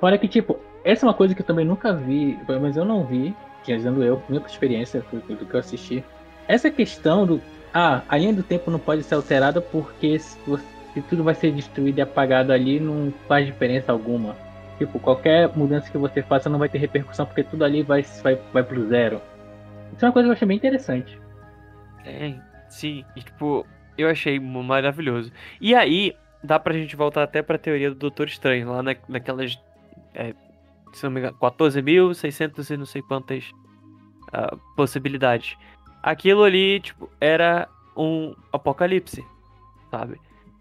Fora 0.00 0.16
que, 0.18 0.28
tipo, 0.28 0.58
essa 0.84 1.04
é 1.04 1.08
uma 1.08 1.14
coisa 1.14 1.34
que 1.34 1.42
eu 1.42 1.46
também 1.46 1.64
nunca 1.64 1.92
vi, 1.92 2.38
menos 2.48 2.76
eu 2.76 2.84
não 2.84 3.04
vi, 3.04 3.34
dizendo 3.64 4.02
eu, 4.04 4.22
minha 4.28 4.42
experiência 4.46 5.02
do, 5.12 5.18
do 5.34 5.46
que 5.46 5.54
eu 5.54 5.60
assisti. 5.60 6.04
Essa 6.46 6.70
questão 6.70 7.26
do. 7.26 7.40
Ah, 7.72 8.02
a 8.08 8.16
linha 8.18 8.32
do 8.32 8.42
tempo 8.42 8.70
não 8.70 8.78
pode 8.78 9.02
ser 9.02 9.14
alterada 9.14 9.60
porque 9.60 10.18
se, 10.18 10.36
você- 10.46 10.64
se 10.92 11.00
tudo 11.02 11.22
vai 11.22 11.34
ser 11.34 11.52
destruído 11.52 11.98
e 11.98 12.02
apagado 12.02 12.52
ali, 12.52 12.80
não 12.80 13.12
faz 13.28 13.46
diferença 13.46 13.92
alguma. 13.92 14.34
Tipo, 14.80 14.98
qualquer 14.98 15.54
mudança 15.54 15.90
que 15.90 15.98
você 15.98 16.22
faça 16.22 16.48
não 16.48 16.58
vai 16.58 16.66
ter 16.66 16.78
repercussão 16.78 17.26
porque 17.26 17.44
tudo 17.44 17.62
ali 17.66 17.82
vai, 17.82 18.02
vai, 18.22 18.40
vai 18.50 18.62
pro 18.62 18.88
zero. 18.88 19.20
Isso 19.94 20.02
é 20.02 20.08
uma 20.08 20.12
coisa 20.12 20.26
que 20.26 20.30
eu 20.30 20.32
achei 20.32 20.48
bem 20.48 20.56
interessante. 20.56 21.20
É, 22.02 22.34
sim. 22.70 23.04
E, 23.14 23.22
tipo, 23.22 23.66
eu 23.98 24.08
achei 24.08 24.40
maravilhoso. 24.40 25.30
E 25.60 25.74
aí, 25.74 26.16
dá 26.42 26.58
pra 26.58 26.72
gente 26.72 26.96
voltar 26.96 27.24
até 27.24 27.42
pra 27.42 27.58
teoria 27.58 27.90
do 27.90 27.96
Doutor 27.96 28.28
Estranho, 28.28 28.70
lá 28.70 28.82
na, 28.82 28.96
naquelas. 29.06 29.62
é, 30.14 30.32
se 30.94 31.04
não 31.04 31.10
me 31.10 31.20
engano, 31.20 31.36
14.600 31.36 32.70
e 32.70 32.76
não 32.78 32.86
sei 32.86 33.02
quantas 33.02 33.50
ah, 34.32 34.56
possibilidades. 34.74 35.58
Aquilo 36.02 36.42
ali, 36.42 36.80
tipo, 36.80 37.10
era 37.20 37.68
um 37.94 38.34
apocalipse, 38.50 39.22
sabe? 39.90 40.18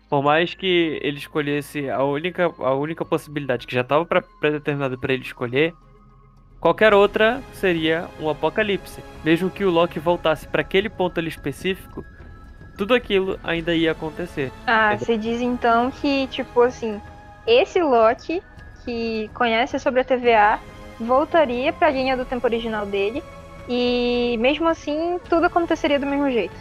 Por 0.09 0.23
mais 0.23 0.55
que 0.55 0.99
ele 1.03 1.17
escolhesse 1.17 1.89
a 1.89 2.03
única, 2.03 2.51
a 2.57 2.73
única 2.73 3.05
possibilidade 3.05 3.67
que 3.67 3.75
já 3.75 3.81
estava 3.81 4.05
predeterminada 4.39 4.97
para 4.97 5.13
ele 5.13 5.21
escolher, 5.21 5.73
qualquer 6.59 6.93
outra 6.93 7.41
seria 7.53 8.07
um 8.19 8.27
apocalipse. 8.27 9.03
Mesmo 9.23 9.51
que 9.51 9.63
o 9.63 9.69
Loki 9.69 9.99
voltasse 9.99 10.47
para 10.47 10.61
aquele 10.61 10.89
ponto 10.89 11.19
ali 11.19 11.29
específico, 11.29 12.03
tudo 12.75 12.95
aquilo 12.95 13.39
ainda 13.43 13.75
ia 13.75 13.91
acontecer. 13.91 14.51
Ah, 14.65 14.95
você 14.97 15.15
diz 15.15 15.41
então 15.41 15.91
que, 15.91 16.25
tipo 16.27 16.61
assim, 16.61 16.99
esse 17.45 17.81
Loki 17.81 18.41
que 18.83 19.29
conhece 19.35 19.77
sobre 19.77 20.01
a 20.01 20.03
TVA 20.03 20.59
voltaria 20.99 21.71
pra 21.71 21.91
linha 21.91 22.17
do 22.17 22.25
tempo 22.25 22.47
original 22.47 22.85
dele 22.85 23.21
e 23.67 24.37
mesmo 24.39 24.67
assim 24.67 25.19
tudo 25.29 25.45
aconteceria 25.45 25.99
do 25.99 26.05
mesmo 26.05 26.31
jeito. 26.31 26.55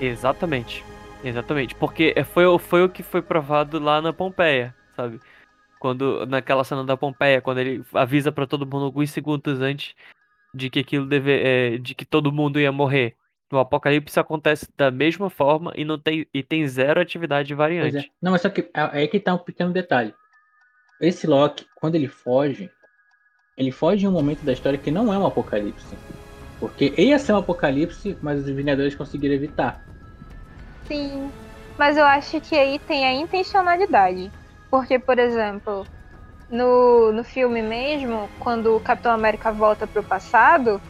Exatamente. 0.00 0.84
Exatamente. 1.24 1.74
Porque 1.74 2.12
é- 2.16 2.24
foi, 2.24 2.46
o- 2.46 2.58
foi 2.58 2.82
o 2.82 2.88
que 2.88 3.02
foi 3.02 3.22
provado 3.22 3.78
lá 3.78 4.00
na 4.00 4.12
Pompeia, 4.12 4.74
sabe? 4.96 5.20
Quando, 5.78 6.24
naquela 6.26 6.64
cena 6.64 6.84
da 6.84 6.96
Pompeia, 6.96 7.40
quando 7.40 7.58
ele 7.58 7.84
avisa 7.94 8.30
pra 8.30 8.46
todo 8.46 8.66
mundo 8.66 8.84
alguns 8.84 9.10
segundos 9.10 9.60
antes 9.60 9.94
de 10.54 10.70
que 10.70 10.80
aquilo 10.80 11.06
deve, 11.06 11.32
é, 11.32 11.78
de 11.78 11.94
que 11.94 12.04
todo 12.04 12.32
mundo 12.32 12.60
ia 12.60 12.70
morrer. 12.70 13.16
O 13.52 13.58
apocalipse 13.58 14.18
acontece 14.18 14.66
da 14.76 14.90
mesma 14.90 15.28
forma 15.28 15.72
e 15.76 15.84
não 15.84 15.98
tem 15.98 16.26
e 16.32 16.42
tem 16.42 16.66
zero 16.66 17.00
atividade 17.00 17.48
Pois 17.54 17.58
variante. 17.58 17.98
é. 18.06 18.10
Não, 18.22 18.32
mas 18.32 18.40
só 18.40 18.48
que 18.48 18.62
é 18.74 19.04
é 19.04 19.06
que 19.06 19.20
tá 19.20 19.34
um 19.34 19.38
pequeno 19.38 19.72
detalhe. 19.72 20.14
Esse 21.00 21.26
Loki, 21.26 21.66
quando 21.74 21.96
ele 21.96 22.08
foge, 22.08 22.70
ele 23.58 23.70
foge 23.70 24.06
em 24.06 24.08
um 24.08 24.12
momento 24.12 24.42
da 24.42 24.52
história 24.52 24.78
que 24.78 24.90
não 24.90 25.12
é 25.12 25.18
um 25.18 25.26
apocalipse. 25.26 25.94
Porque 26.60 26.94
ia 26.96 27.18
ser 27.18 27.32
um 27.32 27.38
apocalipse, 27.38 28.16
mas 28.22 28.40
os 28.40 28.46
Vingadores 28.48 28.94
conseguiram 28.94 29.34
evitar. 29.34 29.84
Sim, 30.92 31.32
mas 31.78 31.96
eu 31.96 32.04
acho 32.04 32.38
que 32.42 32.54
aí 32.54 32.78
tem 32.78 33.06
a 33.06 33.14
intencionalidade. 33.14 34.30
Porque, 34.70 34.98
por 34.98 35.18
exemplo, 35.18 35.86
no, 36.50 37.10
no 37.12 37.24
filme 37.24 37.62
mesmo, 37.62 38.28
quando 38.38 38.76
o 38.76 38.80
Capitão 38.80 39.10
América 39.10 39.50
volta 39.50 39.86
pro 39.86 40.02
passado, 40.02 40.82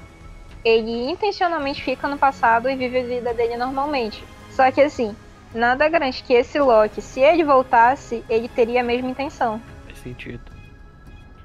ele 0.65 1.09
intencionalmente 1.09 1.85
fica 1.85 2.09
no 2.09 2.19
passado 2.19 2.69
e 2.69 2.75
vive 2.75 2.99
a 2.99 3.05
vida 3.05 3.33
dele 3.33 3.57
normalmente. 3.57 4.25
Só 4.51 4.73
que 4.73 4.81
assim, 4.81 5.17
nada 5.55 5.89
garante 5.89 6.25
que 6.25 6.35
esse 6.35 6.59
Loki, 6.59 7.01
se 7.01 7.21
ele 7.21 7.45
voltasse, 7.45 8.25
ele 8.29 8.49
teria 8.49 8.81
a 8.81 8.85
mesma 8.85 9.09
intenção. 9.09 9.63
Faz 9.85 9.99
sentido. 10.01 10.51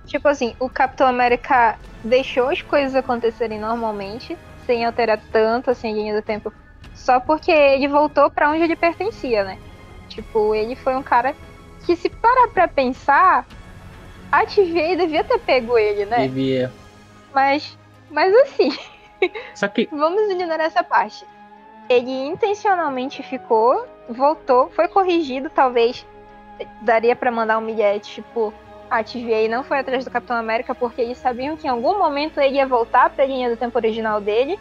Tipo 0.08 0.30
assim, 0.30 0.56
o 0.60 0.68
Capitão 0.68 1.08
América 1.08 1.78
deixou 2.04 2.50
as 2.50 2.64
coisas 2.64 2.96
acontecerem 2.96 3.60
normalmente, 3.60 4.36
sem 4.66 4.84
alterar 4.84 5.22
tanto 5.32 5.70
assim 5.70 5.92
a 5.92 5.94
linha 5.94 6.16
do 6.16 6.24
tempo, 6.24 6.52
só 6.98 7.20
porque 7.20 7.52
ele 7.52 7.88
voltou 7.88 8.30
pra 8.30 8.50
onde 8.50 8.64
ele 8.64 8.76
pertencia, 8.76 9.44
né? 9.44 9.58
Tipo, 10.10 10.54
ele 10.56 10.76
foi 10.76 10.96
um 10.96 11.04
cara 11.04 11.36
que 11.86 11.96
se 11.96 12.10
parar 12.10 12.50
pra 12.50 12.68
pensar, 12.68 13.46
a 14.32 14.46
TVA 14.46 14.98
devia 14.98 15.24
ter 15.24 15.40
pego 15.40 15.78
ele, 15.78 16.06
né? 16.06 16.24
Devia. 16.24 16.72
Mas, 17.34 17.78
mas 18.10 18.34
assim, 18.36 18.76
Só 19.54 19.68
que 19.68 19.88
vamos 19.94 20.30
ignorar 20.32 20.66
essa 20.66 20.84
parte. 20.84 21.26
Ele 21.88 22.12
intencionalmente 22.26 23.24
ficou, 23.24 23.88
voltou, 24.10 24.70
foi 24.72 24.88
corrigido, 24.88 25.50
talvez 25.50 26.06
daria 26.82 27.16
pra 27.16 27.32
mandar 27.32 27.60
um 27.60 27.66
bilhete, 27.66 28.16
tipo, 28.16 28.54
a 28.90 29.04
TVA 29.04 29.48
não 29.48 29.64
foi 29.64 29.80
atrás 29.80 30.04
do 30.04 30.12
Capitão 30.12 30.36
América 30.36 30.74
porque 30.74 31.02
eles 31.02 31.20
sabiam 31.20 31.56
que 31.56 31.68
em 31.68 31.70
algum 31.70 31.98
momento 32.00 32.40
ele 32.40 32.56
ia 32.56 32.66
voltar 32.66 33.10
pra 33.12 33.26
linha 33.26 33.50
do 33.50 33.56
tempo 33.56 33.78
original 33.78 34.20
dele 34.20 34.60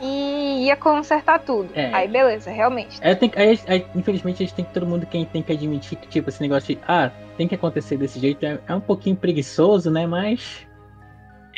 e 0.00 0.64
ia 0.66 0.76
consertar 0.76 1.38
tudo. 1.40 1.68
É. 1.74 1.92
Aí 1.94 2.08
beleza, 2.08 2.50
realmente. 2.50 2.98
Aí 3.02 3.14
que- 3.16 3.38
aí, 3.38 3.60
aí, 3.66 3.86
infelizmente, 3.94 4.42
a 4.42 4.46
gente 4.46 4.54
tem 4.54 4.64
que 4.64 4.72
todo 4.72 4.86
mundo 4.86 5.06
quem 5.06 5.24
tem 5.24 5.42
que 5.42 5.52
admitir 5.52 5.98
que, 5.98 6.08
tipo, 6.08 6.28
esse 6.28 6.40
negócio 6.40 6.74
de, 6.74 6.80
ah, 6.88 7.10
tem 7.36 7.46
que 7.46 7.54
acontecer 7.54 7.96
desse 7.96 8.18
jeito 8.18 8.44
é, 8.44 8.58
é 8.66 8.74
um 8.74 8.80
pouquinho 8.80 9.16
preguiçoso, 9.16 9.90
né? 9.90 10.06
Mas. 10.06 10.66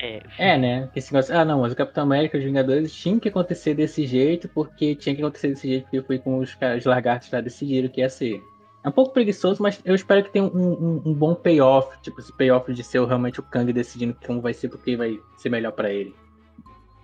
É. 0.00 0.20
É, 0.38 0.58
né? 0.58 0.88
Esse 0.96 1.12
negócio, 1.12 1.36
ah, 1.36 1.44
não, 1.44 1.60
mas 1.60 1.72
o 1.72 1.76
Capitão 1.76 2.02
América 2.02 2.36
e 2.36 2.40
os 2.40 2.44
Vingadores 2.46 2.92
tinham 2.92 3.20
que 3.20 3.28
acontecer 3.28 3.74
desse 3.74 4.04
jeito, 4.06 4.48
porque 4.48 4.94
tinha 4.96 5.14
que 5.14 5.22
acontecer 5.22 5.48
desse 5.48 5.68
jeito, 5.68 5.84
porque 5.84 6.02
foi 6.02 6.18
com 6.18 6.38
os, 6.38 6.54
caras- 6.54 6.78
os 6.80 6.84
lagartos 6.86 7.30
lá 7.30 7.40
decidiram 7.40 7.88
que 7.88 8.00
ia 8.00 8.08
ser. 8.08 8.42
É 8.84 8.88
um 8.88 8.92
pouco 8.92 9.12
preguiçoso, 9.12 9.62
mas 9.62 9.80
eu 9.84 9.94
espero 9.94 10.24
que 10.24 10.30
tenha 10.32 10.44
um, 10.44 10.48
um, 10.48 11.02
um 11.06 11.14
bom 11.14 11.34
payoff, 11.36 11.96
tipo, 12.02 12.18
esse 12.20 12.32
payoff 12.36 12.72
de 12.72 12.82
ser 12.82 13.00
realmente 13.06 13.38
o 13.38 13.42
Kang 13.44 13.72
decidindo 13.72 14.16
como 14.26 14.40
vai 14.40 14.52
ser, 14.52 14.68
porque 14.70 14.96
vai 14.96 15.20
ser 15.36 15.50
melhor 15.50 15.70
pra 15.70 15.92
ele. 15.92 16.12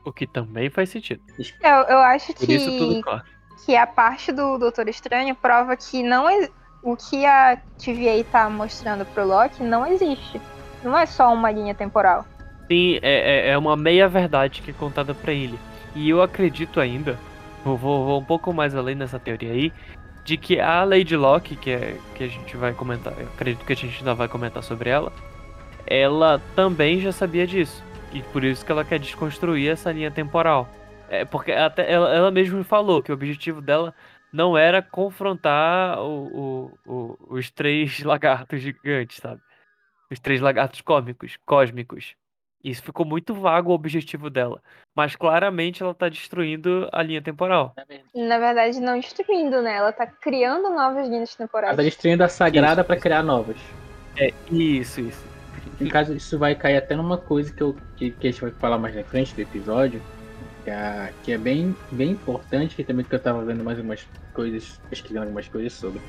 O 0.08 0.12
que 0.12 0.26
também 0.26 0.70
faz 0.70 0.88
sentido. 0.88 1.20
Eu, 1.62 1.70
eu 1.88 1.98
acho 1.98 2.32
Por 2.32 2.46
que, 2.46 2.54
isso 2.54 2.78
tudo 2.78 3.02
corre. 3.02 3.22
que 3.66 3.76
a 3.76 3.86
parte 3.86 4.32
do 4.32 4.56
Doutor 4.56 4.88
Estranho 4.88 5.34
prova 5.34 5.76
que 5.76 6.02
não 6.02 6.30
ex- 6.30 6.50
o 6.82 6.96
que 6.96 7.26
a 7.26 7.58
TVA 7.78 8.24
tá 8.32 8.48
mostrando 8.48 9.04
pro 9.04 9.26
Loki 9.26 9.62
não 9.62 9.86
existe. 9.86 10.40
Não 10.82 10.96
é 10.96 11.04
só 11.04 11.32
uma 11.34 11.50
linha 11.50 11.74
temporal. 11.74 12.24
Sim, 12.70 12.98
é, 13.02 13.48
é- 13.48 13.50
é 13.50 13.58
uma 13.58 13.76
meia 13.76 14.08
verdade 14.08 14.62
que 14.62 14.70
é 14.70 14.74
contada 14.74 15.14
pra 15.14 15.32
ele. 15.32 15.58
E 15.94 16.08
eu 16.08 16.22
acredito 16.22 16.80
ainda 16.80 17.18
vou, 17.62 17.76
vou, 17.76 18.06
vou 18.06 18.20
um 18.20 18.24
pouco 18.24 18.52
mais 18.52 18.74
além 18.74 18.94
nessa 18.94 19.18
teoria 19.18 19.52
aí, 19.52 19.70
de 20.24 20.38
que 20.38 20.58
a 20.58 20.84
Lady 20.84 21.16
Locke, 21.16 21.54
que, 21.56 21.70
é, 21.70 21.96
que 22.14 22.24
a 22.24 22.28
gente 22.28 22.56
vai 22.56 22.72
comentar, 22.72 23.12
eu 23.18 23.26
acredito 23.26 23.64
que 23.66 23.74
a 23.74 23.76
gente 23.76 23.98
ainda 23.98 24.14
vai 24.14 24.28
comentar 24.28 24.62
sobre 24.62 24.88
ela, 24.88 25.12
ela 25.86 26.40
também 26.54 26.98
já 27.00 27.12
sabia 27.12 27.46
disso. 27.46 27.82
E 28.12 28.22
por 28.22 28.42
isso 28.44 28.64
que 28.64 28.72
ela 28.72 28.84
quer 28.84 28.98
desconstruir 28.98 29.70
essa 29.70 29.92
linha 29.92 30.10
temporal. 30.10 30.68
É 31.10 31.24
porque 31.24 31.52
até 31.52 31.90
ela, 31.90 32.14
ela 32.14 32.30
mesma 32.30 32.62
falou 32.64 33.02
que 33.02 33.10
o 33.10 33.14
objetivo 33.14 33.60
dela 33.60 33.94
não 34.32 34.56
era 34.56 34.82
confrontar 34.82 35.98
o, 36.00 36.70
o- 36.86 36.92
o- 36.92 37.16
os 37.36 37.50
três 37.50 38.00
lagartos 38.04 38.60
gigantes, 38.60 39.18
sabe? 39.18 39.40
Os 40.10 40.18
três 40.18 40.40
lagartos 40.40 40.80
cósmicos, 40.80 41.38
cósmicos. 41.44 42.14
Isso 42.64 42.82
ficou 42.82 43.06
muito 43.06 43.34
vago 43.34 43.70
o 43.70 43.74
objetivo 43.74 44.28
dela. 44.28 44.60
Mas 44.94 45.14
claramente 45.14 45.82
ela 45.82 45.94
tá 45.94 46.08
destruindo 46.08 46.88
a 46.92 47.02
linha 47.02 47.22
temporal. 47.22 47.74
Na 48.14 48.38
verdade, 48.38 48.80
não 48.80 48.98
destruindo, 48.98 49.62
né? 49.62 49.76
Ela 49.76 49.92
tá 49.92 50.06
criando 50.06 50.68
novas 50.70 51.08
linhas 51.08 51.30
Ela 51.38 51.46
temporais. 51.46 51.76
tá 51.76 51.82
destruindo 51.82 52.24
a 52.24 52.28
sagrada 52.28 52.82
isso. 52.82 53.00
criar 53.00 53.22
novas. 53.22 53.56
É, 54.16 54.32
isso, 54.50 55.00
isso. 55.00 55.27
No 55.80 55.88
caso, 55.88 56.14
isso 56.14 56.38
vai 56.38 56.54
cair 56.54 56.76
até 56.76 56.96
numa 56.96 57.16
coisa 57.16 57.52
que, 57.52 57.62
eu, 57.62 57.76
que, 57.96 58.10
que 58.10 58.26
a 58.26 58.30
gente 58.30 58.40
vai 58.40 58.50
falar 58.50 58.78
mais 58.78 58.94
na 58.94 59.04
frente 59.04 59.34
do 59.34 59.40
episódio, 59.40 60.02
que 60.64 60.70
é, 60.70 61.12
que 61.22 61.32
é 61.32 61.38
bem, 61.38 61.74
bem 61.92 62.10
importante, 62.10 62.74
que 62.74 62.84
também 62.84 63.04
que 63.04 63.14
eu 63.14 63.20
tava 63.20 63.44
vendo 63.44 63.62
mais 63.62 63.78
umas 63.78 64.04
coisas, 64.34 64.80
pesquisando 64.90 65.24
algumas 65.24 65.48
coisas 65.48 65.72
sobre. 65.72 66.00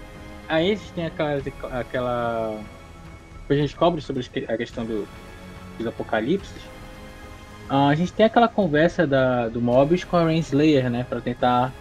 Aí 0.48 0.72
a 0.72 0.76
gente 0.76 0.92
tem 0.94 1.06
aquela. 1.06 1.42
aquela 1.72 2.60
a 3.50 3.54
gente 3.54 3.64
descobre 3.64 4.02
sobre 4.02 4.26
a 4.48 4.58
questão 4.58 4.86
do, 4.86 5.08
dos 5.78 5.88
apocalipses. 5.88 6.62
ah, 7.68 7.88
a 7.88 7.96
gente 7.96 8.14
tem 8.14 8.26
aquela 8.26 8.48
conversa 8.48 9.08
da, 9.08 9.48
do 9.48 9.62
Mobius 9.62 10.04
com 10.04 10.18
a 10.18 10.28
Renslayer, 10.28 10.90
né? 10.90 11.06
Pra 11.08 11.20
tentar 11.20 11.74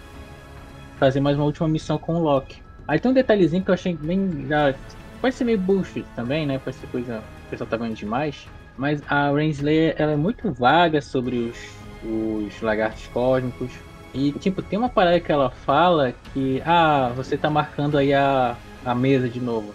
fazer 0.99 1.21
mais 1.21 1.37
uma 1.37 1.45
última 1.45 1.69
missão 1.69 1.99
com 1.99 2.15
o 2.15 2.23
Loki. 2.23 2.63
Aí 2.87 2.99
tem 2.99 3.11
um 3.11 3.15
detalhezinho 3.15 3.63
que 3.63 3.71
eu 3.71 3.75
achei 3.75 3.95
bem. 3.95 4.47
Já, 4.49 4.75
pode 5.21 5.35
ser 5.35 5.45
meio 5.45 5.59
bullshit 5.59 6.07
também, 6.17 6.47
né? 6.47 6.59
Pode 6.59 6.77
ser 6.77 6.87
coisa. 6.87 7.23
O 7.49 7.51
pessoal 7.51 7.69
tá 7.69 7.77
vendo 7.77 7.95
demais. 7.95 8.47
Mas 8.77 9.03
a 9.09 9.33
Renslayer 9.33 9.95
ela 9.99 10.13
é 10.13 10.17
muito 10.17 10.53
vaga 10.53 11.01
sobre 11.03 11.37
os, 11.37 11.57
os 12.05 12.61
lagartos 12.63 13.07
cósmicos. 13.09 13.73
E 14.15 14.31
tipo, 14.33 14.63
tem 14.63 14.79
uma 14.79 14.89
parada 14.89 15.19
que 15.19 15.33
ela 15.33 15.51
fala 15.51 16.15
que. 16.33 16.63
Ah, 16.65 17.11
você 17.17 17.37
tá 17.37 17.51
marcando 17.51 17.99
aí 17.99 18.15
a, 18.15 18.55
a 18.85 18.95
mesa 18.95 19.29
de 19.29 19.41
novo. 19.41 19.75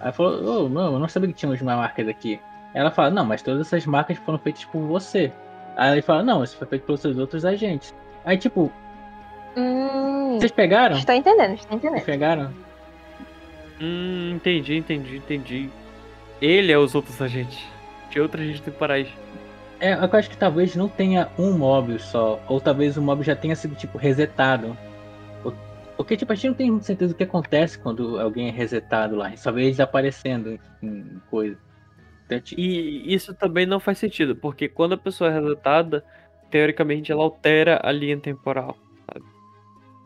Aí 0.00 0.10
falou, 0.12 0.64
oh, 0.64 0.68
não, 0.70 0.94
eu 0.94 0.98
não 0.98 1.08
sabia 1.08 1.28
que 1.28 1.34
tinha 1.34 1.50
umas 1.50 1.60
marcas 1.60 2.08
aqui. 2.08 2.40
Ela 2.72 2.90
fala, 2.90 3.10
não, 3.10 3.24
mas 3.26 3.42
todas 3.42 3.66
essas 3.66 3.84
marcas 3.84 4.16
foram 4.18 4.38
feitas 4.38 4.64
por 4.64 4.80
você. 4.86 5.30
Aí 5.76 5.92
ele 5.92 6.02
fala, 6.02 6.22
não, 6.22 6.42
isso 6.42 6.56
foi 6.56 6.66
feito 6.66 6.86
pelos 6.86 7.00
seus 7.00 7.18
outros 7.18 7.44
agentes. 7.44 7.94
Aí 8.24 8.38
tipo, 8.38 8.72
Hum, 9.56 10.38
vocês 10.38 10.52
pegaram? 10.52 10.96
estou 10.96 11.14
entendendo, 11.14 11.54
estou 11.54 11.76
Vocês 11.76 11.84
entendendo. 11.84 12.04
pegaram? 12.06 12.50
Hum, 13.80 14.32
entendi, 14.36 14.76
entendi, 14.76 15.16
entendi. 15.16 15.70
Ele 16.40 16.72
é 16.72 16.78
os 16.78 16.94
outros 16.94 17.20
agentes. 17.20 17.58
De 18.10 18.20
outros 18.20 18.42
agentes 18.42 18.60
temporais. 18.62 19.08
É, 19.78 19.94
eu 19.94 20.10
acho 20.12 20.28
que 20.30 20.36
talvez 20.36 20.74
não 20.76 20.88
tenha 20.88 21.28
um 21.38 21.56
Mobius 21.56 22.02
só. 22.04 22.40
Ou 22.48 22.60
talvez 22.60 22.96
o 22.96 23.02
Mobius 23.02 23.26
já 23.26 23.36
tenha 23.36 23.56
sido, 23.56 23.74
tipo, 23.74 23.96
resetado. 23.98 24.76
Por- 25.42 25.54
Porque, 25.96 26.16
tipo, 26.16 26.32
a 26.32 26.34
gente 26.34 26.48
não 26.48 26.54
tem 26.54 26.70
muita 26.70 26.86
certeza 26.86 27.12
do 27.14 27.16
que 27.16 27.24
acontece 27.24 27.78
quando 27.78 28.18
alguém 28.20 28.48
é 28.48 28.50
resetado 28.50 29.16
lá. 29.16 29.28
Gente 29.30 29.40
só 29.40 29.52
vê 29.52 29.64
eles 29.64 29.80
aparecendo 29.80 30.58
em 30.82 31.20
coisa. 31.30 31.56
Então, 32.26 32.40
tipo, 32.40 32.60
E 32.60 33.12
isso 33.12 33.34
também 33.34 33.66
não 33.66 33.80
faz 33.80 33.98
sentido, 33.98 34.36
porque 34.36 34.68
quando 34.68 34.92
a 34.92 34.98
pessoa 34.98 35.30
é 35.30 35.40
resetada, 35.40 36.04
teoricamente 36.50 37.10
ela 37.10 37.22
altera 37.22 37.80
a 37.82 37.90
linha 37.92 38.18
temporal, 38.18 38.76
sabe? 39.06 39.24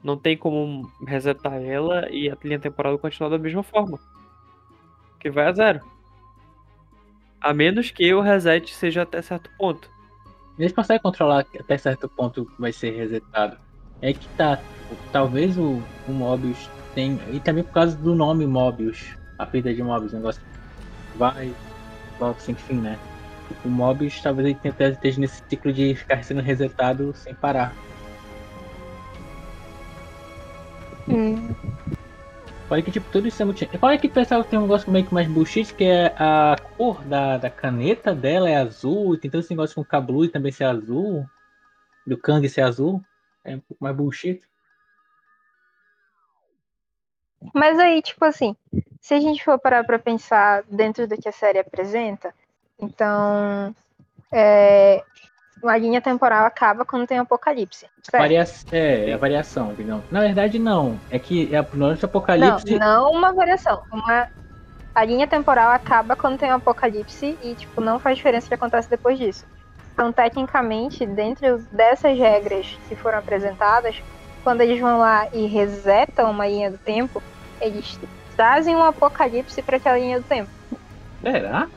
Não 0.03 0.17
tem 0.17 0.37
como 0.37 0.91
resetar 1.07 1.55
ela 1.63 2.09
e 2.11 2.31
a 2.31 2.37
linha 2.45 2.59
temporal 2.59 2.99
continuar 2.99 3.31
da 3.31 3.39
mesma 3.39 3.63
forma. 3.63 3.99
Que 5.21 5.31
vai 5.31 5.47
a 5.47 5.53
zero. 5.53 5.81
A 7.45 7.53
menos 7.53 7.91
que 7.91 8.15
o 8.15 8.23
reset 8.23 8.75
seja 8.75 9.03
até 9.03 9.21
certo 9.21 9.51
ponto. 9.59 9.91
Eles 10.59 10.73
conseguem 10.73 11.03
controlar 11.03 11.45
que 11.45 11.59
até 11.59 11.77
certo 11.77 12.09
ponto 12.09 12.51
vai 12.59 12.73
ser 12.73 12.93
resetado. 12.97 13.59
É 14.01 14.15
que 14.15 14.27
tá. 14.31 14.59
Talvez 15.13 15.59
o, 15.59 15.83
o 16.09 16.13
Mobius 16.13 16.71
tenha. 16.95 17.19
E 17.31 17.39
também 17.39 17.63
por 17.63 17.75
causa 17.75 17.95
do 17.99 18.15
nome 18.15 18.47
Mobius. 18.47 19.15
A 19.39 19.45
perda 19.45 19.75
de 19.75 19.83
Mobius, 19.83 20.15
o 20.15 20.17
negócio 20.17 20.41
vai, 21.17 21.53
volta 22.19 22.41
sem 22.41 22.55
fim, 22.55 22.77
né? 22.77 22.99
O 23.63 23.69
Mobius 23.69 24.23
talvez 24.23 24.49
ele 24.49 24.55
tenha- 24.55 24.91
esteja 24.91 25.21
nesse 25.21 25.43
ciclo 25.47 25.71
de 25.71 25.95
ficar 25.95 26.25
sendo 26.25 26.41
resetado 26.41 27.13
sem 27.15 27.35
parar. 27.35 27.75
Hum, 31.07 31.51
Olha 32.71 32.83
que 32.83 32.91
tipo, 32.91 33.11
tudo 33.11 33.29
isso 33.29 33.43
é 33.43 33.45
muito. 33.45 33.69
Olha 33.83 33.99
que 33.99 34.07
o 34.07 34.11
pessoal 34.11 34.43
tem 34.43 34.59
um 34.59 34.63
negócio 34.63 34.91
meio 34.91 35.07
que 35.07 35.13
mais 35.13 35.29
bullshit, 35.29 35.75
que 35.75 35.85
é 35.85 36.07
a 36.17 36.57
cor 36.77 37.05
da, 37.05 37.37
da 37.37 37.51
caneta 37.51 38.15
dela 38.15 38.49
é 38.49 38.57
azul, 38.57 39.19
tem 39.19 39.31
todo 39.31 39.41
esse 39.41 39.51
negócio 39.51 39.75
com 39.75 39.83
o 39.83 39.85
Kablu 39.85 40.29
também 40.29 40.51
ser 40.51 40.65
azul, 40.65 41.27
do 42.07 42.17
Kang 42.17 42.49
ser 42.49 42.63
azul. 42.63 43.03
É 43.45 43.57
um 43.57 43.61
pouco 43.61 43.85
mais 43.85 43.95
bullshit. 43.95 44.41
Mas 47.53 47.79
aí, 47.79 48.01
tipo 48.01 48.25
assim, 48.25 48.57
se 49.01 49.13
a 49.13 49.21
gente 49.21 49.45
for 49.45 49.59
parar 49.59 49.85
pra 49.85 49.99
pensar 49.99 50.63
dentro 50.63 51.07
do 51.07 51.17
que 51.21 51.29
a 51.29 51.33
série 51.33 51.59
apresenta, 51.59 52.35
então 52.81 53.77
é, 54.33 55.05
a 55.69 55.77
linha 55.79 56.01
temporal 56.01 56.45
acaba 56.45 56.85
quando 56.85 57.07
tem 57.07 57.19
apocalipse. 57.19 57.87
Varia... 58.13 58.45
É, 58.73 59.11
é 59.11 59.13
a 59.15 59.17
variação, 59.17 59.75
digamos. 59.75 60.05
Na 60.11 60.21
verdade, 60.21 60.59
não. 60.59 60.99
É 61.11 61.19
que 61.19 61.55
é 61.55 61.63
durante 61.63 62.05
o 62.05 62.07
Não, 62.07 62.11
apocalipse. 62.11 62.79
não 62.79 63.11
uma 63.11 63.33
variação. 63.33 63.83
Uma... 63.93 64.29
A 64.95 65.05
linha 65.05 65.27
temporal 65.27 65.71
acaba 65.73 66.15
quando 66.15 66.39
tem 66.39 66.51
um 66.51 66.57
apocalipse 66.57 67.37
e, 67.43 67.55
tipo, 67.55 67.81
não 67.81 67.99
faz 67.99 68.17
diferença 68.17 68.47
o 68.47 68.49
que 68.49 68.55
acontece 68.55 68.89
depois 68.89 69.19
disso. 69.19 69.45
Então, 69.93 70.13
tecnicamente, 70.13 71.07
dentro 71.07 71.59
dessas 71.73 72.17
regras 72.19 72.79
que 72.89 72.97
foram 72.97 73.19
apresentadas, 73.19 74.03
quando 74.43 74.61
eles 74.61 74.81
vão 74.81 74.99
lá 74.99 75.29
e 75.33 75.47
resetam 75.47 76.31
uma 76.31 76.47
linha 76.47 76.71
do 76.71 76.79
tempo, 76.79 77.23
eles 77.61 77.99
trazem 78.37 78.77
um 78.77 78.83
apocalipse 78.83 79.63
para 79.63 79.77
aquela 79.77 79.99
linha 79.99 80.21
do 80.21 80.27
tempo. 80.27 80.51
Será? 81.23 81.69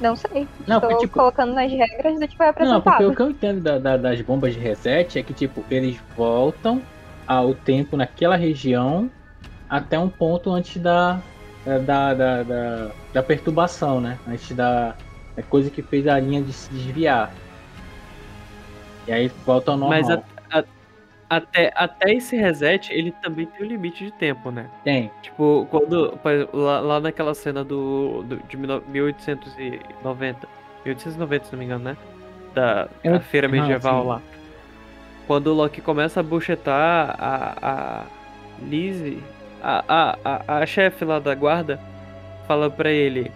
Não 0.00 0.16
sei. 0.16 0.48
Não, 0.66 0.76
Estou 0.76 0.90
porque, 0.90 1.06
tipo, 1.06 1.12
colocando 1.18 1.54
nas 1.54 1.70
regras 1.70 2.18
do 2.18 2.26
que 2.28 2.36
foi 2.36 2.46
Não, 2.46 2.50
apresentado. 2.50 2.82
porque 2.82 3.04
o 3.04 3.16
que 3.16 3.22
eu 3.22 3.30
entendo 3.30 3.60
da- 3.60 3.78
da- 3.78 3.96
das 3.96 4.20
bombas 4.22 4.54
de 4.54 4.60
reset 4.60 5.18
é 5.18 5.22
que, 5.22 5.34
tipo, 5.34 5.64
eles 5.70 6.00
voltam 6.16 6.82
ao 7.26 7.54
tempo 7.54 7.96
naquela 7.96 8.36
região 8.36 9.10
até 9.68 9.98
um 9.98 10.08
ponto 10.08 10.50
antes 10.50 10.80
da, 10.82 11.22
da, 11.64 12.14
da, 12.14 12.42
da, 12.42 12.90
da 13.12 13.22
perturbação, 13.22 14.00
né? 14.00 14.18
Antes 14.26 14.54
da, 14.56 14.96
da 15.36 15.42
coisa 15.42 15.70
que 15.70 15.82
fez 15.82 16.06
a 16.06 16.18
linha 16.18 16.42
de 16.42 16.52
se 16.52 16.72
desviar. 16.72 17.34
E 19.06 19.12
aí 19.12 19.28
volta 19.28 19.70
ao 19.72 19.76
normal. 19.76 19.98
Mas 19.98 20.10
a- 20.10 20.22
até, 21.30 21.72
até 21.76 22.12
esse 22.14 22.36
reset, 22.36 22.92
ele 22.92 23.12
também 23.12 23.46
tem 23.46 23.64
um 23.64 23.68
limite 23.68 24.04
de 24.04 24.10
tempo, 24.12 24.50
né? 24.50 24.68
Tem. 24.84 25.10
Tipo, 25.22 25.66
quando. 25.70 26.18
Lá, 26.52 26.80
lá 26.80 27.00
naquela 27.00 27.34
cena 27.34 27.64
do, 27.64 28.22
do- 28.24 28.36
de 28.48 28.56
1890. 28.56 30.48
1890, 30.84 31.44
se 31.46 31.52
não 31.52 31.58
me 31.60 31.64
engano, 31.66 31.84
né? 31.84 31.96
Da, 32.54 32.88
Eu- 33.04 33.12
da 33.12 33.20
feira 33.20 33.48
medieval 33.48 34.02
sim. 34.02 34.08
lá. 34.08 34.22
Quando 35.26 35.46
o 35.48 35.54
Loki 35.54 35.80
começa 35.80 36.20
a 36.20 36.22
buchetar 36.22 37.14
a, 37.18 37.56
a 38.02 38.06
Lizzie, 38.60 39.22
a, 39.62 39.84
a, 39.88 40.18
a, 40.24 40.58
a 40.62 40.66
chefe 40.66 41.04
lá 41.04 41.18
da 41.20 41.34
guarda, 41.34 41.80
fala 42.48 42.68
pra 42.70 42.90
ele. 42.90 43.30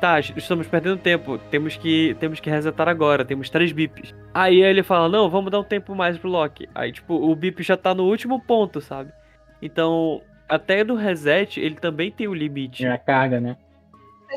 Tá, 0.00 0.20
estamos 0.20 0.66
perdendo 0.66 0.98
tempo. 1.00 1.38
Temos 1.50 1.76
que, 1.76 2.14
temos 2.20 2.38
que 2.38 2.50
resetar 2.50 2.86
agora. 2.88 3.24
Temos 3.24 3.48
três 3.48 3.72
bips. 3.72 4.14
Aí 4.34 4.60
ele 4.62 4.82
fala: 4.82 5.08
Não, 5.08 5.30
vamos 5.30 5.50
dar 5.50 5.60
um 5.60 5.64
tempo 5.64 5.94
mais 5.94 6.18
pro 6.18 6.28
Loki. 6.28 6.68
Aí, 6.74 6.92
tipo, 6.92 7.14
o 7.14 7.34
bip 7.34 7.62
já 7.62 7.76
tá 7.76 7.94
no 7.94 8.04
último 8.04 8.40
ponto, 8.40 8.80
sabe? 8.80 9.10
Então, 9.62 10.20
até 10.48 10.84
no 10.84 10.94
reset, 10.94 11.58
ele 11.60 11.76
também 11.76 12.10
tem 12.10 12.28
o 12.28 12.34
limite. 12.34 12.84
É 12.84 12.92
a 12.92 12.98
carga, 12.98 13.40
né? 13.40 13.56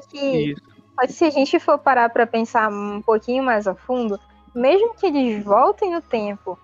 Que- 0.09 0.51
Isso. 0.51 0.61
Mas 0.95 1.11
se 1.15 1.25
a 1.25 1.29
gente 1.29 1.59
for 1.59 1.77
parar 1.77 2.09
para 2.09 2.25
pensar 2.27 2.69
um 2.71 3.01
pouquinho 3.01 3.43
mais 3.43 3.67
a 3.67 3.75
fundo, 3.75 4.19
mesmo 4.55 4.93
que 4.95 5.05
eles 5.07 5.43
voltem 5.43 5.91
no 5.93 6.01
tempo 6.01 6.57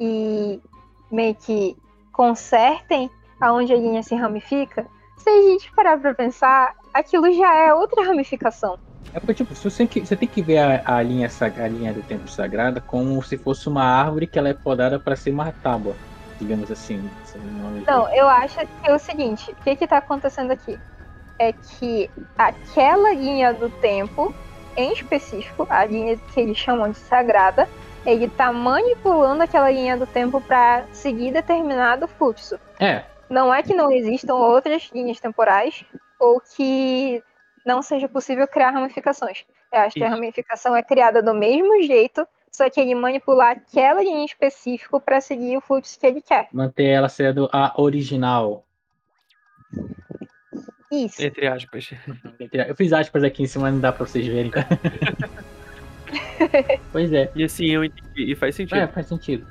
e 0.00 0.60
meio 1.10 1.34
que 1.34 1.76
consertem 2.12 3.10
aonde 3.40 3.72
a 3.72 3.76
linha 3.76 4.02
se 4.02 4.14
ramifica, 4.14 4.86
se 5.16 5.28
a 5.28 5.42
gente 5.42 5.72
parar 5.72 5.98
para 5.98 6.14
pensar, 6.14 6.74
aquilo 6.92 7.32
já 7.32 7.54
é 7.54 7.74
outra 7.74 8.04
ramificação. 8.04 8.78
É 9.14 9.20
porque, 9.20 9.34
tipo, 9.34 9.54
você 9.54 9.70
tem 9.70 9.86
que, 9.86 10.00
você 10.06 10.16
tem 10.16 10.28
que 10.28 10.42
ver 10.42 10.58
a, 10.58 10.82
a 10.96 11.02
linha, 11.02 11.28
a 11.28 11.68
linha 11.68 11.92
do 11.92 12.02
tempo 12.02 12.28
sagrada 12.28 12.80
como 12.80 13.22
se 13.22 13.36
fosse 13.36 13.68
uma 13.68 13.84
árvore 13.84 14.26
que 14.26 14.38
ela 14.38 14.48
é 14.48 14.54
podada 14.54 14.98
para 14.98 15.14
ser 15.14 15.30
uma 15.30 15.52
tábua, 15.52 15.94
digamos 16.40 16.70
assim. 16.70 17.10
Não, 17.86 18.08
eu 18.14 18.26
acho 18.28 18.58
que 18.58 18.90
é 18.90 18.94
o 18.94 18.98
seguinte, 18.98 19.50
o 19.50 19.64
que 19.64 19.76
que 19.76 19.86
tá 19.86 19.98
acontecendo 19.98 20.50
aqui? 20.50 20.78
É 21.38 21.52
que 21.52 22.08
aquela 22.38 23.12
linha 23.12 23.52
do 23.52 23.68
tempo, 23.68 24.34
em 24.76 24.92
específico, 24.92 25.66
a 25.68 25.84
linha 25.84 26.16
que 26.32 26.40
eles 26.40 26.56
chamam 26.56 26.90
de 26.90 26.96
sagrada, 26.96 27.68
ele 28.06 28.28
tá 28.28 28.50
manipulando 28.50 29.42
aquela 29.42 29.70
linha 29.70 29.96
do 29.96 30.06
tempo 30.06 30.40
pra 30.40 30.84
seguir 30.92 31.32
determinado 31.32 32.08
fluxo. 32.08 32.58
É, 32.80 33.02
Não 33.28 33.52
é 33.52 33.62
que 33.62 33.74
não 33.74 33.90
existam 33.92 34.34
outras 34.34 34.90
linhas 34.92 35.20
temporais 35.20 35.84
ou 36.22 36.40
que 36.40 37.20
não 37.66 37.82
seja 37.82 38.08
possível 38.08 38.46
criar 38.46 38.70
ramificações. 38.70 39.44
Eu 39.72 39.80
acho 39.80 39.94
que 39.94 40.04
a 40.04 40.06
Isso. 40.06 40.14
ramificação 40.14 40.76
é 40.76 40.82
criada 40.82 41.20
do 41.20 41.34
mesmo 41.34 41.82
jeito, 41.82 42.26
só 42.50 42.70
que 42.70 42.80
ele 42.80 42.94
manipular 42.94 43.56
aquela 43.56 44.02
linha 44.02 44.20
em 44.20 44.24
específico 44.24 45.00
pra 45.00 45.20
seguir 45.20 45.56
o 45.56 45.60
fluxo 45.60 45.98
que 45.98 46.06
ele 46.06 46.22
quer. 46.22 46.48
manter 46.52 46.84
ela 46.84 47.08
sendo 47.08 47.48
a 47.52 47.72
original. 47.80 48.64
Isso. 50.92 51.24
Entre 51.24 51.46
aspas. 51.46 51.90
Eu 52.52 52.76
fiz 52.76 52.92
aspas 52.92 53.24
aqui 53.24 53.42
em 53.42 53.46
cima, 53.46 53.70
não 53.70 53.80
dá 53.80 53.90
pra 53.90 54.06
vocês 54.06 54.26
verem. 54.26 54.52
pois 56.92 57.12
é. 57.12 57.32
E 57.34 57.42
assim, 57.42 57.66
eu 57.66 57.82
entendi. 57.82 58.30
E 58.30 58.36
faz 58.36 58.54
sentido. 58.54 58.78
É, 58.78 58.86
faz 58.86 59.06
sentido. 59.06 59.46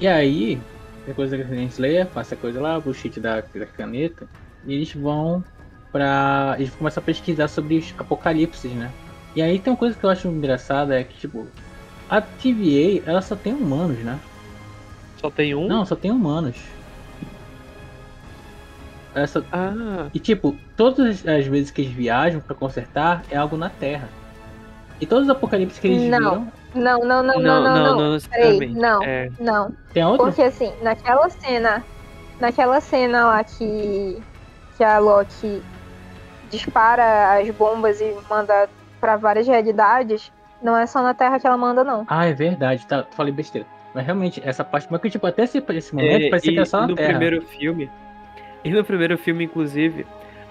E 0.00 0.08
aí, 0.08 0.58
depois 1.06 1.30
da 1.30 1.36
Resident 1.36 1.70
Slayer, 1.70 2.06
passa 2.06 2.34
a 2.34 2.38
coisa 2.38 2.60
lá, 2.60 2.78
o 2.78 2.80
bullshit 2.80 3.20
da, 3.20 3.42
da 3.42 3.66
caneta, 3.66 4.26
e 4.64 4.74
eles 4.74 4.92
vão 4.94 5.44
pra. 5.96 6.56
Eles 6.58 6.74
começam 6.74 7.00
a 7.00 7.04
pesquisar 7.04 7.48
sobre 7.48 7.78
os 7.78 7.94
apocalipses, 7.96 8.70
né? 8.72 8.92
E 9.34 9.40
aí 9.40 9.58
tem 9.58 9.72
uma 9.72 9.78
coisa 9.78 9.96
que 9.98 10.04
eu 10.04 10.10
acho 10.10 10.28
engraçada, 10.28 10.98
é 10.98 11.04
que, 11.04 11.16
tipo, 11.16 11.46
a 12.08 12.20
TVA, 12.20 13.02
ela 13.06 13.22
só 13.22 13.34
tem 13.34 13.54
humanos, 13.54 13.98
né? 14.04 14.18
Só 15.18 15.30
tem 15.30 15.54
um? 15.54 15.66
Não, 15.66 15.86
só 15.86 15.96
tem 15.96 16.10
humanos. 16.10 16.56
Ela 19.14 19.26
só- 19.26 19.42
Ah, 19.50 20.08
E 20.12 20.18
tipo, 20.20 20.54
todas 20.76 21.26
as 21.26 21.46
vezes 21.46 21.70
que 21.70 21.80
eles 21.80 21.94
viajam 21.94 22.40
pra 22.40 22.54
consertar 22.54 23.22
é 23.30 23.36
algo 23.36 23.56
na 23.56 23.70
Terra. 23.70 24.10
E 25.00 25.06
todos 25.06 25.24
os 25.24 25.30
apocalipses 25.30 25.78
que 25.78 25.86
eles 25.88 26.02
Não. 26.10 26.18
viram, 26.18 26.52
Não, 26.74 26.98
não, 27.00 27.22
não, 27.22 27.22
não, 27.22 27.40
não, 27.40 27.62
não, 27.62 27.96
não. 27.96 28.12
não 28.12 28.20
Peraí, 28.30 28.74
não, 28.74 29.02
É, 29.02 29.30
não. 29.40 29.72
tem 29.94 30.04
outro? 30.04 30.26
Porque 30.26 30.42
assim, 30.42 30.72
naquela 30.82 31.28
cena, 31.30 31.84
naquela 32.38 32.80
cena 32.80 33.26
lá 33.26 33.44
que, 33.44 34.22
que 34.76 34.84
a 34.84 34.98
Loki 34.98 35.62
dispara 36.50 37.38
as 37.38 37.50
bombas 37.50 38.00
e 38.00 38.14
manda 38.28 38.68
pra 39.00 39.16
várias 39.16 39.46
realidades, 39.46 40.32
não 40.62 40.76
é 40.76 40.86
só 40.86 41.02
na 41.02 41.14
Terra 41.14 41.38
que 41.38 41.46
ela 41.46 41.56
manda, 41.56 41.84
não. 41.84 42.04
Ah, 42.08 42.26
é 42.26 42.32
verdade, 42.32 42.86
tá, 42.86 43.04
falei 43.12 43.32
besteira. 43.32 43.66
Mas 43.94 44.04
realmente, 44.04 44.42
essa 44.44 44.62
parte. 44.64 44.88
Mas 44.90 45.00
que, 45.00 45.10
tipo, 45.10 45.26
até 45.26 45.44
esse, 45.44 45.62
esse 45.70 45.94
momento 45.94 46.26
É, 46.26 46.30
parecia 46.30 46.52
que 46.52 46.58
era 46.58 46.66
só 46.66 46.78
e 46.78 46.80
na 46.82 46.86
no 46.88 46.94
Terra. 46.96 47.08
primeiro 47.10 47.42
filme. 47.46 47.90
E 48.64 48.70
no 48.70 48.84
primeiro 48.84 49.16
filme, 49.16 49.44
inclusive, 49.44 50.06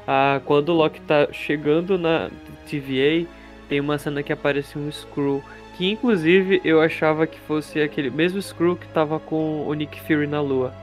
ah, 0.08 0.40
quando 0.46 0.70
o 0.70 0.74
Loki 0.74 1.02
tá 1.02 1.28
chegando 1.32 1.98
na 1.98 2.30
TVA, 2.66 3.28
tem 3.70 3.80
uma 3.80 3.98
cena 3.98 4.24
que 4.24 4.34
aparece 4.34 4.78
um 4.78 4.88
Skrull. 4.90 5.44
Que 5.74 5.92
inclusive 5.92 6.62
eu 6.64 6.82
achava 6.82 7.28
que 7.28 7.40
fosse 7.42 7.82
aquele 7.82 8.10
mesmo 8.10 8.40
Skrull 8.40 8.78
que 8.78 8.88
tava 8.88 9.20
com 9.20 9.68
o 9.68 9.74
Nick 9.74 10.00
Fury 10.02 10.28
na 10.28 10.42
lua. 10.42 10.74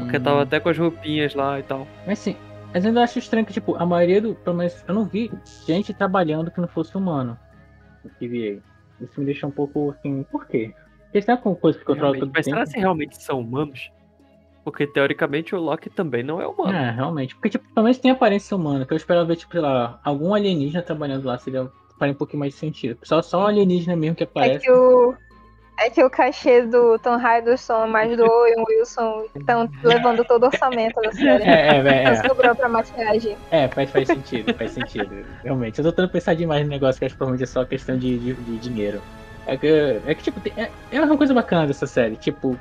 Porque 0.00 0.18
Hum, 0.18 0.22
tava 0.22 0.42
até 0.42 0.60
com 0.60 0.68
as 0.68 0.78
roupinhas 0.78 1.34
lá 1.34 1.58
e 1.58 1.62
tal. 1.62 1.86
Mas 2.06 2.18
sim, 2.20 2.36
mas 2.74 2.84
ainda 2.84 3.02
acho 3.02 3.18
estranho 3.18 3.46
que, 3.46 3.52
tipo, 3.52 3.76
a 3.76 3.86
maioria 3.86 4.20
do. 4.20 4.34
Pelo 4.34 4.56
menos 4.56 4.84
eu 4.86 4.94
não 4.94 5.04
vi 5.06 5.30
gente 5.66 5.94
trabalhando 5.94 6.50
que 6.50 6.60
não 6.60 6.68
fosse 6.68 6.94
humano. 6.96 7.38
No 8.04 8.10
TVA. 8.10 8.60
Isso 9.00 9.18
me 9.20 9.24
deixa 9.26 9.46
um 9.46 9.50
pouco 9.50 9.90
assim, 9.90 10.22
por 10.24 10.46
quê? 10.46 10.74
Porque 11.04 11.22
será 11.22 11.36
que 11.36 11.46
é 11.46 11.50
uma 11.50 11.56
coisa 11.56 11.78
que 11.78 11.84
controla 11.84 12.12
Realmente. 12.16 12.20
todo 12.20 12.30
o 12.30 12.32
Mas 12.36 12.44
tempo? 12.44 12.56
será 12.58 12.70
que 12.70 12.78
realmente 12.80 13.22
são 13.22 13.40
humanos? 13.40 13.90
Porque 14.64 14.86
teoricamente 14.86 15.54
o 15.54 15.60
Loki 15.60 15.88
também 15.90 16.22
não 16.22 16.40
é 16.40 16.46
humano. 16.46 16.72
É, 16.76 16.90
realmente. 16.90 17.34
Porque, 17.34 17.50
tipo, 17.50 17.64
pelo 17.74 17.84
menos 17.84 17.98
tem 17.98 18.10
aparência 18.10 18.56
humana, 18.56 18.84
que 18.86 18.92
eu 18.92 18.96
esperava 18.96 19.26
ver, 19.26 19.36
tipo, 19.36 19.52
sei 19.52 19.60
lá, 19.60 20.00
algum 20.02 20.34
alienígena 20.34 20.82
trabalhando 20.82 21.24
lá, 21.26 21.38
seria 21.38 21.70
faria 21.98 22.12
um 22.12 22.16
pouquinho 22.16 22.40
mais 22.40 22.54
de 22.54 22.58
sentido. 22.58 22.98
Só, 23.04 23.22
só 23.22 23.44
um 23.44 23.46
alienígena 23.46 23.94
mesmo 23.94 24.16
que 24.16 24.24
É 24.24 24.26
aparece. 24.26 24.64
que 24.64 24.72
o. 24.72 25.14
É 25.76 25.90
que 25.90 26.02
o 26.04 26.08
cachê 26.08 26.62
do 26.62 26.98
Tom 27.00 27.18
Hiddleston 27.18 27.86
mais 27.88 28.16
do 28.16 28.24
Owen 28.24 28.64
Wilson 28.68 29.24
estão 29.34 29.68
levando 29.82 30.24
todo 30.24 30.44
o 30.44 30.46
orçamento 30.46 31.00
da 31.00 31.10
série. 31.12 31.42
É, 31.42 31.76
é, 31.78 32.02
é, 32.04 32.14
sobrou 32.28 32.54
pra 32.54 32.68
maquiagem. 32.68 33.36
é, 33.50 33.66
faz, 33.68 33.90
faz 33.90 34.06
sentido, 34.08 34.54
faz 34.54 34.70
sentido. 34.70 35.26
Realmente. 35.42 35.78
Eu 35.78 35.84
tô 35.84 35.90
tentando 35.90 36.10
pensar 36.12 36.34
demais 36.34 36.62
no 36.62 36.70
negócio, 36.70 36.98
que 36.98 37.04
acho 37.04 37.14
que 37.14 37.18
provavelmente 37.18 37.42
é 37.48 37.52
só 37.52 37.64
questão 37.64 37.98
de, 37.98 38.18
de, 38.18 38.34
de 38.34 38.58
dinheiro. 38.58 39.02
É 39.46 39.56
que, 39.56 39.66
é 40.06 40.14
que 40.14 40.22
tipo, 40.22 40.40
tem- 40.40 40.52
é, 40.56 40.70
é 40.92 41.00
uma 41.00 41.16
coisa 41.18 41.34
bacana 41.34 41.66
dessa 41.66 41.86
série, 41.86 42.16
tipo. 42.16 42.56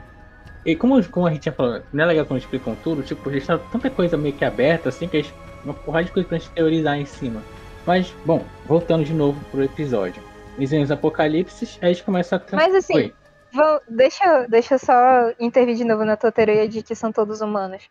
E 0.66 0.76
como, 0.76 1.02
como 1.10 1.28
a 1.28 1.30
gente 1.32 1.42
tinha 1.44 1.54
falado, 1.54 1.84
não 1.94 2.04
é 2.06 2.08
legal 2.08 2.26
quando 2.26 2.40
explicam 2.40 2.76
tudo, 2.84 3.04
tipo, 3.04 3.30
eles 3.30 3.46
deixam 3.46 3.60
tanta 3.70 3.90
coisa 3.90 4.18
meio 4.18 4.34
que 4.34 4.46
aberta, 4.46 4.90
assim, 4.90 5.08
que 5.08 5.18
eles, 5.18 5.34
uma 5.64 5.74
porrada 5.74 6.06
de 6.06 6.12
coisa 6.12 6.28
pra 6.28 6.38
gente 6.38 6.50
teorizar 6.52 6.98
em 6.98 7.06
cima. 7.06 7.44
Mas, 7.86 8.14
bom, 8.26 8.44
voltando 8.66 9.04
de 9.04 9.14
novo 9.14 9.40
pro 9.52 9.62
episódio. 9.64 10.24
Eles 10.58 10.70
vêm 10.70 10.84
os 10.84 10.92
apocalipses, 10.92 11.78
aí 11.82 11.90
eles 11.90 12.02
começam 12.02 12.38
a... 12.38 12.40
trans- 12.40 12.62
Mas 12.64 12.76
assim, 12.76 12.96
Oi. 12.96 13.14
Vou, 13.52 13.82
deixa, 13.88 14.26
eu- 14.26 14.50
deixa 14.50 14.76
eu 14.76 14.80
só 14.80 14.96
intervir 15.40 15.76
de 15.76 15.84
novo 15.84 16.04
na 16.04 16.18
tua 16.18 16.32
teoria 16.32 16.68
de 16.68 16.82
que 16.82 16.96
são 16.96 17.12
todos 17.12 17.40
humanos. 17.40 17.88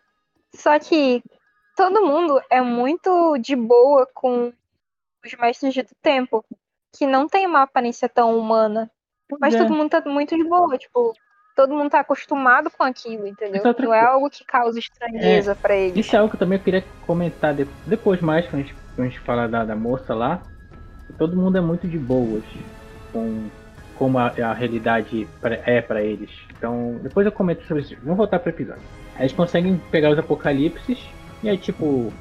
Só 0.53 0.77
que 0.77 1.23
todo 1.75 2.05
mundo 2.05 2.41
é 2.49 2.61
muito 2.61 3.37
de 3.37 3.55
boa 3.55 4.05
com 4.13 4.51
os 5.25 5.33
mestres 5.39 5.73
do 5.73 5.95
tempo, 6.01 6.43
que 6.93 7.07
não 7.07 7.27
tem 7.27 7.47
uma 7.47 7.61
aparência 7.61 8.09
tão 8.09 8.37
humana. 8.37 8.91
Mas 9.39 9.55
É. 9.55 9.57
todo 9.57 9.73
mundo 9.73 9.89
tá 9.89 10.01
muito 10.05 10.35
de 10.35 10.43
boa, 10.43 10.77
tipo, 10.77 11.13
todo 11.55 11.73
mundo 11.73 11.89
tá 11.89 12.01
acostumado 12.01 12.69
com 12.69 12.83
aquilo, 12.83 13.25
entendeu? 13.25 13.61
É 13.63 13.67
outra 13.67 13.85
Não 13.85 13.93
é 13.93 14.01
algo 14.01 14.29
que 14.29 14.43
causa 14.43 14.77
estranheza 14.77 15.55
pra 15.55 15.75
eles. 15.77 16.05
Isso 16.05 16.13
é 16.13 16.19
algo 16.19 16.29
que 16.29 16.35
eu 16.35 16.39
também 16.39 16.59
queria 16.59 16.83
comentar 17.07 17.53
de- 17.55 17.65
depois 17.87 18.19
mais, 18.21 18.45
quando 18.47 18.63
a 18.63 18.65
gente, 18.65 18.75
quando 18.95 19.07
a 19.07 19.09
gente 19.09 19.19
falar 19.21 19.47
da, 19.47 19.63
da 19.63 19.75
moça 19.77 20.13
lá. 20.13 20.41
Todo 21.17 21.35
mundo 21.35 21.57
é 21.57 21.61
muito 21.61 21.87
de 21.87 21.97
boas 21.97 22.43
com 23.11 23.47
como 23.97 24.17
a, 24.17 24.27
a 24.27 24.53
realidade 24.53 25.27
pra- 25.39 25.59
é 25.65 25.81
pra 25.81 26.01
eles. 26.01 26.29
Então, 26.57 26.99
depois 27.03 27.25
eu 27.25 27.31
comento 27.31 27.63
sobre 27.67 27.83
isso. 27.83 27.95
Vamos 28.01 28.17
voltar 28.17 28.39
pro 28.39 28.49
episódio. 28.49 28.81
Eles 29.19 29.31
conseguem 29.33 29.79
pegar 29.91 30.09
os 30.11 30.17
apocalipses 30.19 30.99
e 31.43 31.49
aí, 31.49 31.57
tipo. 31.57 32.11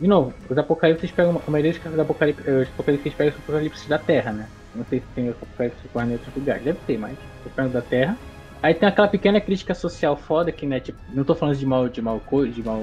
De 0.00 0.08
novo, 0.08 0.34
os 0.50 0.58
apocalipses 0.58 1.10
pegam. 1.12 1.40
A 1.46 1.50
maioria 1.50 1.72
dos 1.72 1.98
apocalipses, 2.00 2.44
os 2.46 2.68
apocalipses 2.68 3.14
pegam 3.14 3.32
os 3.32 3.38
apocalipses 3.38 3.88
da 3.88 3.98
Terra, 3.98 4.32
né? 4.32 4.48
Não 4.74 4.84
sei 4.86 4.98
se 4.98 5.06
tem 5.14 5.28
os 5.28 5.36
apocalipses 5.40 5.84
em 5.94 6.12
outros 6.12 6.34
lugares. 6.34 6.64
Deve 6.64 6.78
ter, 6.84 6.98
mas 6.98 7.12
eles 7.42 7.54
pegam 7.54 7.70
da 7.70 7.80
Terra. 7.80 8.16
Aí 8.60 8.74
tem 8.74 8.88
aquela 8.88 9.06
pequena 9.06 9.40
crítica 9.40 9.72
social 9.74 10.16
foda 10.16 10.50
que, 10.50 10.66
né, 10.66 10.80
tipo, 10.80 10.98
não 11.10 11.22
tô 11.22 11.34
falando 11.34 11.56
de 11.56 11.66
mal 11.66 11.88
de 11.88 12.00
mal 12.02 12.18
coisa, 12.18 12.52
de 12.52 12.62
mal, 12.62 12.82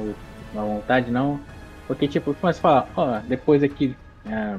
mal 0.54 0.68
vontade, 0.68 1.12
não. 1.12 1.40
Porque, 1.88 2.08
tipo, 2.08 2.34
começa 2.36 2.60
a 2.60 2.62
falar, 2.62 2.88
ó, 2.96 3.20
depois 3.28 3.62
aqui, 3.64 3.98
é, 4.26 4.56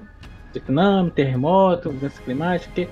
tsunami, 0.60 1.10
terremoto, 1.10 1.92
mudança 1.92 2.20
climática, 2.22 2.72
que, 2.74 2.88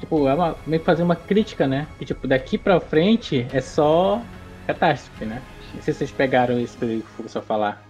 tipo, 0.00 0.26
é 0.28 0.34
uma, 0.34 0.56
meio 0.66 0.80
que 0.80 0.86
fazer 0.86 1.02
uma 1.02 1.16
crítica, 1.16 1.66
né? 1.66 1.86
Que, 1.98 2.04
tipo, 2.04 2.26
daqui 2.26 2.56
pra 2.58 2.80
frente 2.80 3.46
é 3.52 3.60
só 3.60 4.20
catástrofe, 4.66 5.24
né? 5.24 5.40
Não 5.74 5.82
sei 5.82 5.92
se 5.94 5.98
vocês 6.00 6.10
pegaram 6.10 6.58
isso 6.60 6.76
que 6.78 6.84
eu 6.84 7.02
fui 7.16 7.28
só 7.28 7.40
falar. 7.40 7.82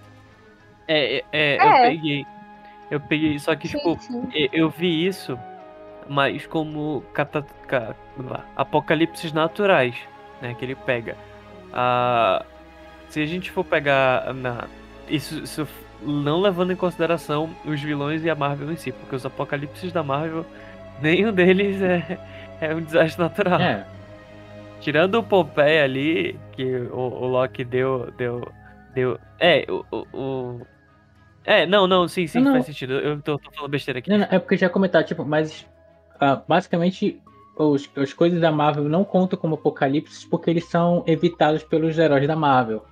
É, 0.88 1.16
é, 1.16 1.24
é, 1.32 1.56
É. 1.56 1.66
eu 1.86 1.90
peguei. 1.90 2.26
Eu 2.90 3.00
peguei, 3.00 3.38
só 3.38 3.54
que, 3.56 3.68
tipo, 3.68 3.98
Sim, 4.00 4.28
sim. 4.30 4.48
eu 4.52 4.68
vi 4.68 5.06
isso, 5.06 5.38
mas 6.08 6.46
como 6.46 7.02
cata- 7.14 7.46
ca- 7.66 7.94
lá, 8.18 8.44
apocalipses 8.56 9.32
naturais, 9.32 9.94
né, 10.42 10.54
que 10.54 10.64
ele 10.64 10.74
pega. 10.74 11.16
Ah, 11.72 12.44
se 13.08 13.20
a 13.22 13.26
gente 13.26 13.50
for 13.50 13.64
pegar 13.64 14.34
na, 14.34 14.64
isso, 15.08 15.38
isso 15.42 15.66
não 16.04 16.40
levando 16.40 16.72
em 16.72 16.76
consideração 16.76 17.50
os 17.64 17.80
vilões 17.80 18.24
e 18.24 18.30
a 18.30 18.34
Marvel 18.34 18.72
em 18.72 18.76
si, 18.76 18.92
porque 18.92 19.16
os 19.16 19.24
apocalipses 19.24 19.92
da 19.92 20.02
Marvel, 20.02 20.44
nenhum 21.00 21.32
deles 21.32 21.80
é, 21.80 22.18
é 22.60 22.74
um 22.74 22.80
desastre 22.80 23.22
natural. 23.22 23.60
É, 23.60 23.86
Tirando 24.82 25.14
o 25.14 25.22
Pompeia 25.22 25.84
ali, 25.84 26.36
que 26.52 26.64
o, 26.64 26.98
o 26.98 27.26
Loki 27.28 27.64
deu. 27.64 28.10
deu. 28.18 28.42
deu. 28.92 29.16
É, 29.38 29.64
o. 29.68 29.84
o, 30.12 30.60
É, 31.44 31.64
não, 31.64 31.86
não, 31.86 32.08
sim, 32.08 32.26
sim, 32.26 32.40
Não, 32.40 32.46
não. 32.46 32.52
faz 32.54 32.66
sentido. 32.66 32.94
Eu 32.94 33.22
tô, 33.22 33.38
tô 33.38 33.50
falando 33.52 33.70
besteira 33.70 34.00
aqui. 34.00 34.10
Não, 34.10 34.18
não, 34.18 34.26
é 34.28 34.40
porque 34.40 34.56
já 34.56 34.66
ia 34.66 34.70
comentar, 34.70 35.04
tipo, 35.04 35.24
mas 35.24 35.64
ah, 36.18 36.42
basicamente 36.48 37.22
os, 37.56 37.88
as 37.96 38.12
coisas 38.12 38.40
da 38.40 38.50
Marvel 38.50 38.84
não 38.84 39.04
contam 39.04 39.38
como 39.38 39.54
apocalipse 39.54 40.28
porque 40.28 40.50
eles 40.50 40.64
são 40.64 41.04
evitados 41.06 41.62
pelos 41.62 41.96
heróis 41.96 42.26
da 42.26 42.34
Marvel. 42.34 42.84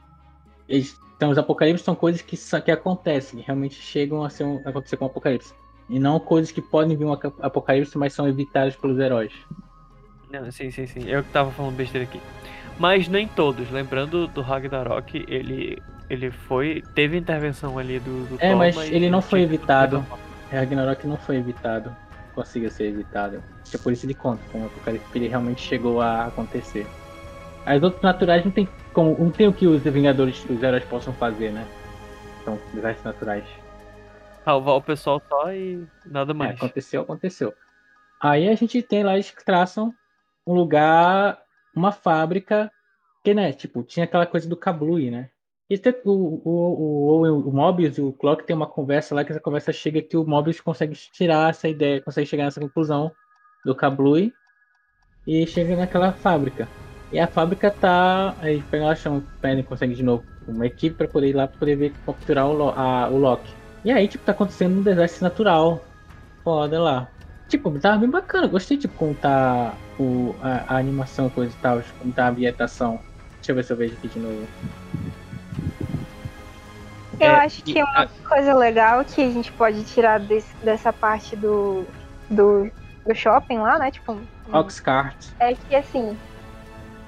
Eles, 0.68 0.96
então 1.20 1.28
os 1.28 1.36
apocalipses 1.36 1.84
são 1.84 1.94
coisas 1.94 2.22
que, 2.22 2.34
que 2.64 2.70
acontecem, 2.70 3.40
que 3.40 3.46
realmente 3.46 3.74
chegam 3.74 4.24
a, 4.24 4.30
ser 4.30 4.44
um, 4.44 4.62
a 4.64 4.70
acontecer 4.70 4.96
com 4.96 5.04
o 5.04 5.08
apocalipse. 5.08 5.52
E 5.86 5.98
não 5.98 6.18
coisas 6.18 6.50
que 6.50 6.62
podem 6.62 6.96
vir 6.96 7.04
um 7.04 7.12
apocalipse, 7.12 7.98
mas 7.98 8.14
são 8.14 8.26
evitadas 8.26 8.74
pelos 8.74 8.98
heróis. 8.98 9.30
Não, 10.32 10.50
sim, 10.50 10.70
sim, 10.70 10.86
sim. 10.86 11.06
Eu 11.06 11.22
que 11.22 11.28
tava 11.28 11.50
falando 11.50 11.76
besteira 11.76 12.06
aqui. 12.06 12.18
Mas 12.78 13.06
nem 13.06 13.28
todos. 13.28 13.70
Lembrando 13.70 14.28
do 14.28 14.40
Ragnarok, 14.40 15.26
ele. 15.28 15.76
Ele 16.08 16.30
foi. 16.30 16.82
Teve 16.94 17.18
intervenção 17.18 17.78
ali 17.78 17.98
do. 17.98 18.26
do 18.26 18.36
É, 18.36 18.48
Thor, 18.48 18.56
mas 18.56 18.90
ele 18.90 19.10
não 19.10 19.20
foi 19.20 19.42
evitado. 19.42 20.02
Ragnarok 20.50 21.06
não 21.06 21.18
foi 21.18 21.36
evitado. 21.36 21.94
Conseguiu 22.34 22.70
ser 22.70 22.84
evitado. 22.84 23.42
É 23.74 23.76
por 23.76 23.92
isso 23.92 24.06
ele 24.06 24.14
conta 24.14 24.42
como 24.50 24.64
apocalipse, 24.64 25.04
porque 25.04 25.18
ele 25.18 25.28
realmente 25.28 25.60
chegou 25.60 26.00
a 26.00 26.28
acontecer. 26.28 26.86
As 27.66 27.82
outras 27.82 28.02
naturais 28.02 28.42
não 28.42 28.50
tem 28.50 28.66
como. 28.92 29.16
Não 29.18 29.30
tem 29.30 29.46
o 29.48 29.52
que 29.52 29.66
os 29.66 29.82
Vingadores, 29.82 30.44
os 30.48 30.62
heróis 30.62 30.84
possam 30.84 31.12
fazer, 31.12 31.50
né? 31.52 31.66
São 32.44 32.58
desastres 32.74 33.04
naturais. 33.04 33.44
Salvar 34.44 34.76
o 34.76 34.82
pessoal 34.82 35.22
só 35.28 35.52
e 35.52 35.84
nada 36.06 36.32
É, 36.32 36.34
mais. 36.34 36.56
aconteceu, 36.56 37.02
aconteceu. 37.02 37.52
Aí 38.22 38.48
a 38.48 38.54
gente 38.54 38.82
tem 38.82 39.02
lá, 39.04 39.14
eles 39.14 39.32
traçam 39.44 39.94
um 40.46 40.54
lugar, 40.54 41.38
uma 41.74 41.92
fábrica, 41.92 42.70
que, 43.22 43.34
né, 43.34 43.52
tipo, 43.52 43.82
tinha 43.82 44.04
aquela 44.04 44.26
coisa 44.26 44.48
do 44.48 44.56
Kablooey, 44.56 45.10
né? 45.10 45.28
E 45.68 45.78
tem- 45.78 45.94
o, 46.04 46.10
o, 46.10 46.50
o, 46.50 47.26
o, 47.28 47.48
o 47.48 47.52
Mobius 47.52 47.96
e 47.98 48.00
o 48.02 48.12
Clock 48.12 48.44
tem 48.44 48.56
uma 48.56 48.66
conversa 48.66 49.14
lá, 49.14 49.24
que 49.24 49.30
essa 49.30 49.40
conversa 49.40 49.72
chega 49.72 50.02
que 50.02 50.16
o 50.16 50.24
Mobius 50.26 50.60
consegue 50.60 50.94
tirar 50.94 51.50
essa 51.50 51.68
ideia, 51.68 52.00
consegue 52.00 52.26
chegar 52.26 52.44
nessa 52.44 52.60
conclusão 52.60 53.12
do 53.64 53.74
Kablooey 53.74 54.32
e 55.26 55.46
chega 55.46 55.76
naquela 55.76 56.12
fábrica. 56.12 56.66
E 57.12 57.18
a 57.18 57.26
fábrica 57.26 57.70
tá. 57.70 58.34
Aí 58.38 58.62
pega 58.62 58.84
lá, 58.86 58.94
chama, 58.94 59.22
pedem, 59.40 59.64
consegue 59.64 59.94
de 59.94 60.02
novo 60.02 60.24
uma 60.46 60.66
equipe 60.66 60.96
pra 60.96 61.08
poder 61.08 61.28
ir 61.28 61.32
lá 61.34 61.46
pra 61.46 61.58
poder 61.58 61.76
ver 61.76 61.94
capturar 62.06 62.46
o, 62.48 62.52
Lo- 62.52 62.74
a- 62.76 63.08
o 63.08 63.16
Loki. 63.18 63.52
E 63.84 63.90
aí, 63.90 64.06
tipo, 64.08 64.24
tá 64.24 64.32
acontecendo 64.32 64.78
um 64.78 64.82
desastre 64.82 65.22
natural. 65.22 65.84
Foda 66.44 66.80
lá. 66.80 67.08
Tipo, 67.48 67.70
tava 67.78 67.98
bem 67.98 68.10
bacana. 68.10 68.46
Gostei 68.46 68.76
de 68.76 68.86
como 68.88 69.14
tá 69.14 69.74
o, 69.98 70.34
a, 70.42 70.74
a 70.74 70.78
animação 70.78 71.26
e 71.26 71.30
coisa 71.30 71.54
e 71.54 71.58
tal. 71.60 71.80
Como 71.98 72.12
tá 72.12 72.26
a 72.26 72.28
ambientação. 72.28 73.00
Deixa 73.36 73.52
eu 73.52 73.56
ver 73.56 73.64
se 73.64 73.72
eu 73.72 73.76
vejo 73.76 73.94
aqui 73.96 74.08
de 74.08 74.18
novo. 74.20 74.46
Eu 77.18 77.26
É, 77.26 77.44
acho 77.44 77.60
e 77.60 77.72
que 77.74 77.82
uma 77.82 78.02
a- 78.04 78.08
coisa 78.28 78.54
legal 78.54 79.04
que 79.04 79.20
a 79.20 79.30
gente 79.30 79.52
pode 79.52 79.84
tirar 79.84 80.20
desse- 80.20 80.56
dessa 80.64 80.92
parte 80.92 81.36
do, 81.36 81.84
do, 82.30 82.70
do 83.06 83.14
shopping 83.14 83.58
lá, 83.58 83.78
né? 83.78 83.90
Tipo, 83.90 84.12
um- 84.12 84.26
Oxcart. 84.56 85.26
é 85.38 85.54
que 85.54 85.74
assim. 85.74 86.16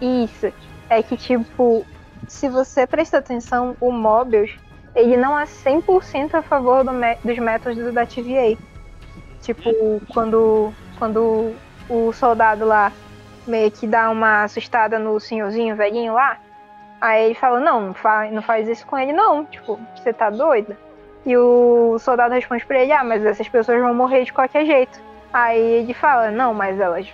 Isso. 0.02 0.52
É 0.90 1.02
que, 1.02 1.16
tipo, 1.16 1.86
se 2.26 2.48
você 2.48 2.86
prestar 2.86 3.18
atenção, 3.18 3.76
o 3.80 3.92
Mobius, 3.92 4.50
ele 4.94 5.16
não 5.16 5.38
é 5.38 5.44
100% 5.44 6.34
a 6.34 6.42
favor 6.42 6.84
do 6.84 6.90
dos 7.24 7.38
métodos 7.38 7.94
da 7.94 8.04
TVA. 8.04 8.58
Tipo, 9.40 9.70
quando, 10.12 10.72
quando 10.98 11.54
o 11.88 12.12
soldado 12.12 12.64
lá 12.64 12.92
meio 13.46 13.70
que 13.70 13.86
dá 13.86 14.10
uma 14.10 14.44
assustada 14.44 14.98
no 14.98 15.18
senhorzinho 15.18 15.76
velhinho 15.76 16.14
lá, 16.14 16.36
aí 17.00 17.26
ele 17.26 17.34
fala, 17.34 17.58
não, 17.58 17.80
não 17.86 17.94
faz, 17.94 18.32
não 18.32 18.42
faz 18.42 18.68
isso 18.68 18.86
com 18.86 18.96
ele 18.96 19.12
não, 19.12 19.44
tipo, 19.44 19.80
você 19.96 20.12
tá 20.12 20.30
doida? 20.30 20.78
E 21.26 21.36
o 21.36 21.98
soldado 21.98 22.34
responde 22.34 22.64
pra 22.66 22.80
ele, 22.80 22.92
ah, 22.92 23.02
mas 23.02 23.24
essas 23.24 23.48
pessoas 23.48 23.80
vão 23.80 23.94
morrer 23.94 24.24
de 24.24 24.32
qualquer 24.32 24.64
jeito. 24.64 25.00
Aí 25.32 25.60
ele 25.60 25.94
fala, 25.94 26.30
não, 26.30 26.52
mas 26.52 26.78
elas 26.78 27.12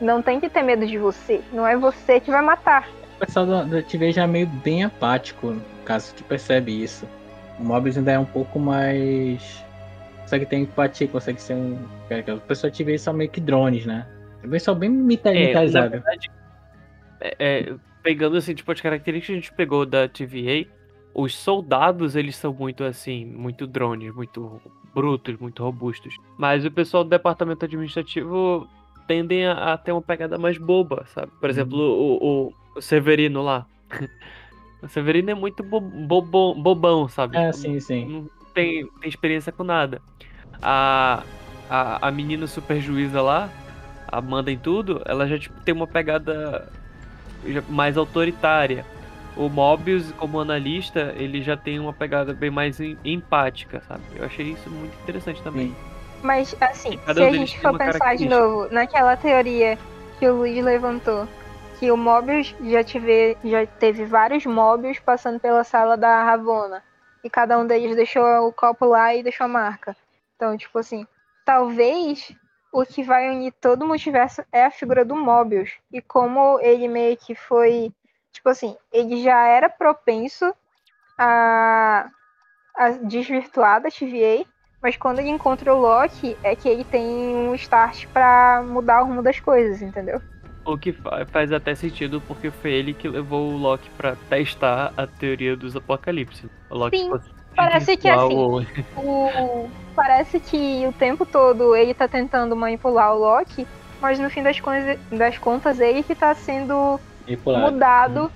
não 0.00 0.22
tem 0.22 0.40
que 0.40 0.48
ter 0.48 0.62
medo 0.62 0.86
de 0.86 0.98
você. 0.98 1.40
Não 1.52 1.66
é 1.66 1.76
você 1.76 2.20
que 2.20 2.30
vai 2.30 2.42
matar. 2.42 2.88
O 3.16 3.18
pessoal 3.26 3.46
da, 3.46 3.62
da 3.64 3.82
TV 3.82 4.12
já 4.12 4.24
é 4.24 4.26
meio 4.26 4.46
bem 4.46 4.84
apático, 4.84 5.48
no 5.50 5.62
caso 5.84 6.14
que 6.14 6.22
percebe 6.22 6.82
isso. 6.82 7.06
O 7.58 7.64
Mobius 7.64 7.98
ainda 7.98 8.12
é 8.12 8.18
um 8.18 8.24
pouco 8.24 8.58
mais. 8.58 9.64
Consegue 10.20 10.46
ter 10.46 10.56
empatia, 10.56 11.08
consegue 11.08 11.40
ser 11.40 11.54
um. 11.54 11.74
O 12.36 12.40
pessoal 12.40 12.70
da 12.70 12.76
TV 12.76 12.96
são 12.98 13.12
meio 13.14 13.30
que 13.30 13.40
drones, 13.40 13.84
né? 13.86 14.06
É 14.42 14.46
um 14.46 14.50
pessoal 14.50 14.76
bem 14.76 14.88
mita- 14.88 15.30
É, 15.34 15.52
é, 17.20 17.34
é, 17.38 17.74
pegando 18.02 18.36
assim, 18.36 18.54
tipo, 18.54 18.70
as 18.70 18.80
características 18.80 19.26
que 19.26 19.32
a 19.32 19.40
gente 19.40 19.52
pegou 19.54 19.84
da 19.84 20.06
TVA, 20.08 20.66
os 21.12 21.34
soldados, 21.34 22.14
eles 22.14 22.36
são 22.36 22.52
muito 22.52 22.84
assim, 22.84 23.24
muito 23.24 23.66
drones, 23.66 24.14
muito 24.14 24.60
brutos, 24.94 25.36
muito 25.38 25.64
robustos. 25.64 26.14
Mas 26.36 26.64
o 26.64 26.70
pessoal 26.70 27.02
do 27.02 27.10
departamento 27.10 27.64
administrativo 27.64 28.68
tendem 29.08 29.46
a, 29.46 29.72
a 29.72 29.78
ter 29.78 29.92
uma 29.92 30.02
pegada 30.02 30.38
mais 30.38 30.58
boba, 30.58 31.04
sabe? 31.14 31.32
Por 31.40 31.50
exemplo, 31.50 31.78
o, 31.78 32.48
o- 32.48 32.52
o 32.76 32.80
Severino 32.82 33.42
lá. 33.42 33.66
o 34.82 34.88
Severino 34.88 35.30
é 35.30 35.34
muito 35.34 35.62
bo- 35.64 35.80
bobo- 35.80 36.54
bobão, 36.54 37.08
sabe? 37.08 37.36
É, 37.38 37.46
Tipo, 37.50 37.56
sim, 37.58 37.80
sim. 37.80 38.06
não 38.08 38.26
tem, 38.54 38.86
tem 39.00 39.08
experiência 39.08 39.50
com 39.50 39.64
nada. 39.64 40.00
A, 40.62 41.22
a, 41.70 42.08
a 42.08 42.10
menina 42.10 42.46
super 42.46 42.80
juíza 42.80 43.20
lá, 43.22 43.48
a 44.06 44.20
manda 44.20 44.50
em 44.52 44.58
tudo, 44.58 45.02
ela 45.06 45.26
já 45.26 45.38
tipo, 45.38 45.58
tem 45.64 45.74
uma 45.74 45.86
pegada 45.86 46.70
mais 47.68 47.96
autoritária. 47.96 48.84
O 49.36 49.48
Mobius, 49.48 50.10
como 50.12 50.40
analista, 50.40 51.14
ele 51.16 51.42
já 51.42 51.56
tem 51.56 51.78
uma 51.78 51.92
pegada 51.92 52.32
bem 52.32 52.50
mais 52.50 52.80
em- 52.80 52.98
empática, 53.04 53.80
sabe? 53.86 54.02
Eu 54.16 54.24
achei 54.24 54.46
isso 54.46 54.68
muito 54.68 54.94
interessante 55.02 55.40
também. 55.42 55.72
Mas, 56.22 56.54
assim, 56.60 56.98
se 56.98 57.22
a 57.22 57.30
gente 57.32 57.60
for 57.60 57.78
pensar 57.78 58.16
de 58.16 58.28
novo 58.28 58.68
naquela 58.72 59.16
teoria 59.16 59.78
que 60.18 60.28
o 60.28 60.36
Luiz 60.36 60.64
levantou, 60.64 61.28
que 61.78 61.90
o 61.92 61.96
Mobius 61.96 62.54
já, 62.64 62.82
tive, 62.82 63.36
já 63.44 63.64
teve 63.66 64.04
vários 64.04 64.44
Mobius 64.44 64.98
passando 64.98 65.38
pela 65.38 65.62
sala 65.62 65.96
da 65.96 66.24
Ravonna. 66.24 66.82
E 67.22 67.30
cada 67.30 67.58
um 67.58 67.66
deles 67.66 67.94
deixou 67.94 68.24
o 68.46 68.52
copo 68.52 68.86
lá 68.86 69.14
e 69.14 69.22
deixou 69.22 69.44
a 69.44 69.48
marca. 69.48 69.96
Então, 70.34 70.56
tipo 70.56 70.78
assim, 70.78 71.06
talvez 71.44 72.34
o 72.72 72.84
que 72.84 73.02
vai 73.02 73.30
unir 73.30 73.52
todo 73.60 73.82
o 73.82 73.88
multiverso 73.88 74.42
é 74.52 74.64
a 74.64 74.70
figura 74.70 75.04
do 75.04 75.16
Mobius. 75.16 75.70
E 75.92 76.00
como 76.02 76.58
ele 76.60 76.88
meio 76.88 77.16
que 77.16 77.34
foi. 77.34 77.92
Tipo 78.32 78.50
assim, 78.50 78.76
ele 78.92 79.22
já 79.22 79.46
era 79.46 79.68
propenso 79.68 80.52
a, 81.16 82.08
a 82.76 82.90
desvirtuar 82.90 83.80
da 83.80 83.90
TVA. 83.90 84.44
Mas 84.82 84.96
quando 84.96 85.18
ele 85.18 85.28
encontra 85.30 85.74
o 85.74 85.80
Loki, 85.80 86.36
é 86.42 86.54
que 86.54 86.68
ele 86.68 86.84
tem 86.84 87.04
um 87.04 87.54
start 87.54 88.06
pra 88.12 88.62
mudar 88.66 89.02
o 89.02 89.06
rumo 89.06 89.22
das 89.22 89.40
coisas, 89.40 89.82
entendeu? 89.82 90.20
O 90.64 90.76
que 90.76 90.92
fa- 90.92 91.24
faz 91.26 91.50
até 91.50 91.74
sentido, 91.74 92.20
porque 92.28 92.50
foi 92.50 92.72
ele 92.72 92.92
que 92.94 93.08
levou 93.08 93.52
o 93.52 93.56
Loki 93.56 93.88
pra 93.96 94.14
testar 94.28 94.92
a 94.96 95.06
teoria 95.06 95.56
dos 95.56 95.74
apocalipse. 95.74 96.46
O 96.70 96.76
Loki 96.76 96.98
Sim, 96.98 97.10
parece 97.56 97.96
que 97.96 98.08
virtual 98.08 98.26
assim, 98.26 98.36
ou- 98.36 98.62
O... 98.96 99.70
Parece 99.96 100.38
que 100.38 100.86
o 100.86 100.92
tempo 100.92 101.26
todo 101.26 101.74
ele 101.74 101.92
tá 101.92 102.06
tentando 102.06 102.54
manipular 102.54 103.14
o 103.14 103.18
Loki, 103.18 103.66
mas 104.00 104.18
no 104.18 104.30
fim 104.30 104.42
das, 104.44 104.60
coisas, 104.60 104.96
das 105.10 105.38
contas 105.38 105.80
ele 105.80 106.04
que 106.04 106.14
tá 106.14 106.34
sendo 106.34 107.00
Manipulado. 107.26 107.72
mudado 107.72 108.32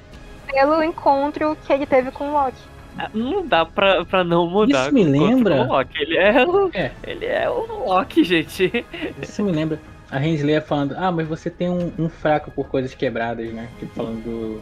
pelo 0.50 0.82
encontro 0.82 1.56
que 1.64 1.72
ele 1.72 1.86
teve 1.86 2.10
com 2.10 2.30
o 2.30 2.32
Loki. 2.32 2.71
Não 3.14 3.46
dá 3.46 3.64
pra, 3.64 4.04
pra 4.04 4.22
não 4.24 4.48
mudar. 4.48 4.84
Isso 4.84 4.94
me 4.94 5.04
lembra- 5.04 5.62
O 5.62 5.66
Loki. 5.68 6.02
Ele 6.02 6.16
é 6.18 6.46
o, 6.46 6.70
É. 6.74 6.90
ele 7.06 7.26
é 7.26 7.48
o 7.50 7.84
Loki, 7.86 8.22
gente. 8.24 8.84
Isso 9.20 9.42
me 9.42 9.50
lembra 9.52 9.80
a 10.10 10.24
Hensley 10.24 10.60
falando, 10.60 10.94
ah, 10.98 11.10
mas 11.10 11.26
você 11.26 11.48
tem 11.48 11.70
um, 11.70 11.90
um 11.98 12.08
fraco 12.08 12.50
por 12.50 12.68
coisas 12.68 12.94
quebradas, 12.94 13.50
né? 13.52 13.68
Tipo, 13.78 13.94
falando 13.94 14.22
do, 14.22 14.60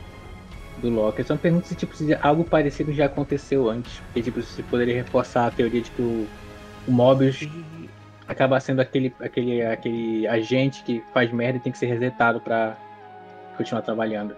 do 0.80 0.90
Loki. 0.94 1.20
Eu 1.20 1.24
só 1.26 1.34
me 1.34 1.40
pergunto 1.40 1.66
se, 1.66 1.74
tipo, 1.74 1.94
se 1.96 2.16
algo 2.22 2.44
parecido 2.44 2.92
já 2.92 3.07
aconteceu 3.07 3.68
antes. 3.68 3.98
Porque, 4.07 4.22
tipo, 4.22 4.40
se 4.42 4.62
poderia 4.62 4.94
reforçar 4.94 5.46
a 5.46 5.50
teoria 5.50 5.80
de 5.80 5.90
que 5.90 6.00
o, 6.02 6.26
o 6.86 6.92
Mobius 6.92 7.48
acaba 8.28 8.61
sendo 8.61 8.80
aquele, 8.80 9.12
aquele, 9.20 9.62
aquele 9.66 10.28
agente 10.28 10.84
que 10.84 11.02
faz 11.12 11.32
merda 11.32 11.57
e 11.58 11.61
tem 11.61 11.72
que 11.72 11.78
ser 11.78 11.86
resetado 11.86 12.40
pra 12.40 12.76
continuar 13.57 13.82
trabalhando. 13.82 14.36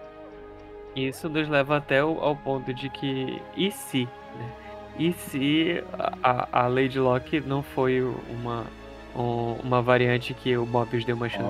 Isso 0.95 1.27
nos 1.29 1.47
leva 1.49 1.77
até 1.77 1.99
ao, 1.99 2.21
ao 2.23 2.35
ponto 2.35 2.73
de 2.73 2.89
que. 2.89 3.41
E 3.55 3.71
se? 3.71 4.05
né? 4.05 4.51
E 4.99 5.11
se 5.13 5.83
a, 6.23 6.47
a 6.51 6.67
Lady 6.67 6.99
Locke 6.99 7.39
não 7.41 7.63
foi 7.63 8.01
uma, 8.01 8.63
um- 9.15 9.53
uma 9.63 9.81
variante 9.81 10.33
que 10.35 10.55
o 10.55 10.65
Mobius 10.67 11.03
deu 11.03 11.15
uma 11.15 11.27
chance? 11.29 11.49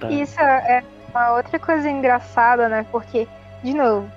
Tan. 0.00 0.10
Isso 0.10 0.40
é 0.40 0.82
uma 1.14 1.36
outra 1.36 1.56
coisa 1.58 1.88
engraçada, 1.88 2.68
né? 2.68 2.84
Porque, 2.90 3.28
de 3.62 3.72
novo, 3.74 4.10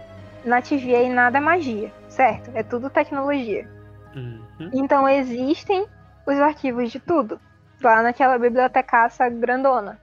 na 0.44 0.60
TVA 0.60 1.08
nada 1.14 1.38
é 1.38 1.42
magia, 1.42 1.92
certo? 2.08 2.50
É 2.56 2.64
tudo 2.64 2.90
tecnologia. 2.90 3.68
Uhum. 4.16 4.72
Então 4.74 5.08
existem 5.08 5.86
os 6.26 6.40
arquivos 6.40 6.92
de 6.92 7.00
tudo, 7.00 7.40
lá 7.82 8.02
naquela 8.02 8.40
bibliotecaça 8.40 9.30
grandona. 9.30 10.00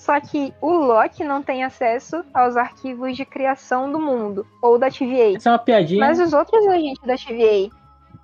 Só 0.00 0.18
que 0.18 0.54
o 0.62 0.70
Loki 0.70 1.22
não 1.22 1.42
tem 1.42 1.62
acesso 1.62 2.24
aos 2.32 2.56
arquivos 2.56 3.14
de 3.14 3.26
criação 3.26 3.92
do 3.92 4.00
mundo, 4.00 4.46
ou 4.62 4.78
da 4.78 4.90
TVA. 4.90 5.36
Isso 5.36 5.46
é 5.46 5.52
uma 5.52 5.58
piadinha. 5.58 6.00
Mas 6.00 6.18
os 6.18 6.32
outros 6.32 6.66
agentes 6.66 7.06
da 7.06 7.18
TVA 7.18 7.68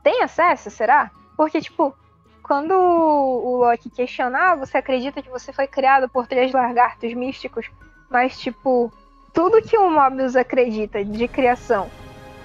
têm 0.03 0.23
acesso, 0.23 0.71
será? 0.71 1.11
Porque, 1.37 1.61
tipo, 1.61 1.95
quando 2.43 2.73
o 2.73 3.59
Loki 3.59 3.91
questiona, 3.91 4.53
ah, 4.53 4.55
você 4.55 4.79
acredita 4.79 5.21
que 5.21 5.29
você 5.29 5.53
foi 5.53 5.67
criado 5.67 6.09
por 6.09 6.27
três 6.27 6.51
lagartos 6.51 7.13
místicos? 7.13 7.67
Mas, 8.09 8.41
tipo, 8.41 8.91
tudo 9.35 9.61
que 9.61 9.77
o 9.77 9.91
Mobius 9.91 10.35
acredita 10.35 11.05
de 11.05 11.29
criação 11.29 11.91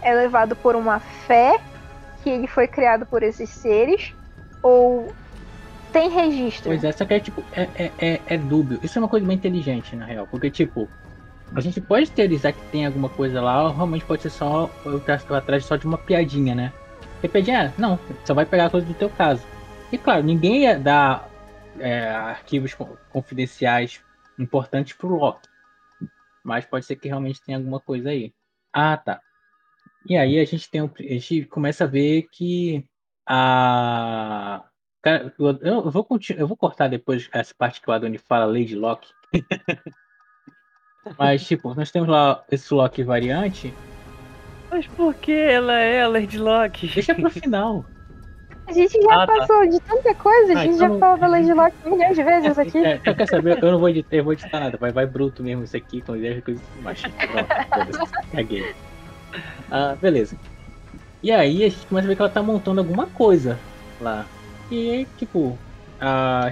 é 0.02 0.14
levado 0.14 0.58
por 0.58 0.76
uma 0.76 1.00
fé 1.00 1.58
que 2.22 2.30
ele 2.30 2.48
foi 2.48 2.68
criado 2.68 3.06
por 3.06 3.24
esses 3.24 3.50
seres? 3.50 4.14
Ou 4.62 5.16
tem 5.92 6.10
registro? 6.10 6.66
Pois 6.70 6.84
é, 6.84 6.92
só 6.92 7.06
que 7.06 7.14
é 7.14 7.20
tipo, 7.20 7.44
é, 7.54 7.68
é, 7.76 7.92
é, 8.00 8.22
é 8.28 8.38
dúbio. 8.38 8.80
Isso 8.84 8.98
é 8.98 9.02
uma 9.02 9.08
coisa 9.08 9.26
bem 9.26 9.36
inteligente, 9.36 9.96
na 9.96 10.06
real. 10.06 10.28
Porque, 10.28 10.50
tipo, 10.50 10.90
a 11.56 11.60
gente 11.62 11.80
pode 11.82 12.10
teorizar 12.12 12.54
que 12.54 12.62
tem 12.72 12.86
alguma 12.86 13.10
coisa 13.10 13.42
lá, 13.42 13.64
ou 13.68 13.74
realmente 13.76 14.06
pode 14.06 14.22
ser 14.22 14.30
só 14.30 14.70
eu 14.86 14.98
estou 14.98 15.36
atrás 15.36 15.66
só 15.66 15.76
de 15.76 15.86
uma 15.86 15.98
piadinha, 15.98 16.56
né? 16.56 16.74
E 17.22 17.28
piadinha, 17.28 17.68
ah, 17.70 17.74
não, 17.82 18.00
só 18.26 18.34
vai 18.34 18.46
pegar 18.46 18.66
a 18.66 18.70
coisa 18.70 18.88
do 18.88 18.94
teu 18.94 19.10
caso. 19.10 19.46
E 19.92 19.98
claro, 19.98 20.24
ninguém 20.24 20.64
ia 20.64 20.80
dar 20.80 21.30
é, 21.80 22.08
arquivos 22.10 22.74
co- 22.74 22.98
confidenciais 23.10 24.02
importantes 24.40 24.94
pro 24.94 25.10
Loki. 25.16 25.48
Mas 26.44 26.66
pode 26.66 26.86
ser 26.86 26.96
que 26.96 27.08
realmente 27.08 27.42
tenha 27.42 27.58
alguma 27.58 27.80
coisa 27.80 28.10
aí. 28.10 28.34
Ah, 28.74 28.98
tá. 28.98 29.22
E 30.08 30.18
aí 30.18 30.40
a 30.40 30.46
gente 30.46 30.70
tem 30.72 30.82
um- 30.82 30.90
a 30.98 31.04
gente 31.04 31.46
começa 31.46 31.84
a 31.84 31.88
ver 31.88 32.28
que 32.32 32.84
a 33.28 34.64
Cara, 35.02 35.34
eu, 35.40 35.58
eu 35.62 35.92
vou 35.92 36.04
continu- 36.04 36.40
eu 36.40 36.48
vou 36.48 36.56
cortar 36.58 36.88
depois 36.88 37.28
essa 37.34 37.54
parte 37.58 37.82
que 37.82 37.90
o 37.90 37.94
Adoni 37.94 38.18
fala 38.18 38.46
Lady 38.46 38.76
Locke. 38.76 39.12
Mas, 41.18 41.46
tipo, 41.48 41.74
nós 41.74 41.90
temos 41.92 42.08
lá 42.08 42.44
esse 42.52 42.72
Loki 42.74 43.04
variante. 43.04 43.74
Mas 44.70 44.86
por 44.88 45.14
que 45.16 45.32
ela 45.32 45.74
é 45.74 46.04
a 46.04 46.08
Lady 46.08 46.38
Locke? 46.38 46.88
Deixa 46.88 47.16
pro 47.16 47.30
final. 47.32 47.84
A 48.68 48.74
gente 48.74 49.02
já 49.02 49.24
Ah, 49.24 49.28
tá. 49.28 49.38
passou 49.38 49.68
de 49.68 49.80
tanta 49.82 50.14
coisa, 50.14 50.54
a 50.54 50.58
Ah, 50.58 50.62
gente 50.64 50.76
então 50.76 50.88
já 50.88 50.90
não- 50.90 51.00
falou 51.00 51.18
da 51.20 51.28
Lady 51.28 51.52
Locke 51.52 51.76
milhões 51.90 52.16
de 52.16 52.24
vezes 52.24 52.58
aqui. 52.60 52.78
É, 52.78 52.98
quer 53.00 53.28
saber? 53.28 53.62
Eu 53.62 53.72
não 53.72 53.80
vou 53.80 53.90
editar, 53.90 54.16
eu 54.16 54.24
vou 54.24 54.34
editar 54.34 54.60
nada. 54.60 54.78
Vai, 54.78 54.92
vai 54.92 55.06
bruto 55.08 55.44
mesmo 55.44 55.64
isso 55.64 55.76
aqui, 55.76 56.02
com 56.02 56.16
ideias 56.16 56.36
de 56.36 56.42
coisas 56.44 56.64
mais. 56.82 57.02
Pronto. 57.02 57.48
Caguei. 58.32 58.76
Ah, 59.70 59.96
beleza. 60.00 60.38
E 61.24 61.32
aí 61.32 61.64
a 61.64 61.70
gente 61.70 61.86
começa 61.88 62.08
a 62.08 62.10
ver 62.10 62.16
que 62.16 62.22
ela 62.22 62.32
tá 62.32 62.42
montando 62.44 62.80
alguma 62.80 63.08
coisa 63.08 63.60
lá. 64.00 64.26
E 64.72 64.90
aí, 64.90 65.06
tipo, 65.18 65.60
a 66.00 66.46
a 66.48 66.52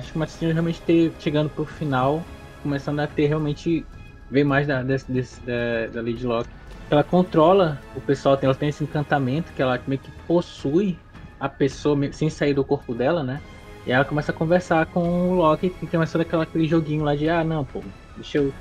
realmente 0.52 0.82
ter, 0.82 1.14
chegando 1.20 1.50
pro 1.50 1.66
final, 1.66 2.24
começando 2.62 3.00
a 3.00 3.08
ter 3.08 3.28
realmente. 3.28 3.86
ver 4.30 4.44
mais 4.44 4.68
da, 4.68 4.84
desse, 4.84 5.12
desse- 5.12 5.42
da, 5.44 5.88
da 5.92 6.02
Lady 6.02 6.26
Locke. 6.26 6.50
Ela 6.92 7.04
controla 7.04 7.82
o 7.96 8.02
pessoal, 8.02 8.38
ela 8.42 8.54
tem 8.54 8.70
esse 8.70 8.84
encantamento 8.84 9.52
que 9.54 9.62
ela 9.62 9.82
meio 9.88 10.00
que 10.02 10.12
possui 10.28 11.00
a 11.40 11.48
pessoa 11.48 11.98
sem 12.12 12.30
sair 12.30 12.54
do 12.54 12.64
corpo 12.64 12.94
dela, 12.94 13.24
né? 13.24 13.42
E 13.88 13.92
ela 13.92 14.04
começa 14.06 14.32
a 14.32 14.36
conversar 14.36 14.86
com 14.88 15.30
o 15.30 15.34
Loki 15.36 15.74
e 15.82 15.88
começa 15.88 16.18
daquela 16.18 16.44
aquele 16.44 16.68
joguinho 16.68 17.04
lá 17.04 17.16
de 17.16 17.30
ah 17.30 17.44
não, 17.44 17.64
pô, 17.64 17.82
deixa 18.16 18.38
eu. 18.40 18.54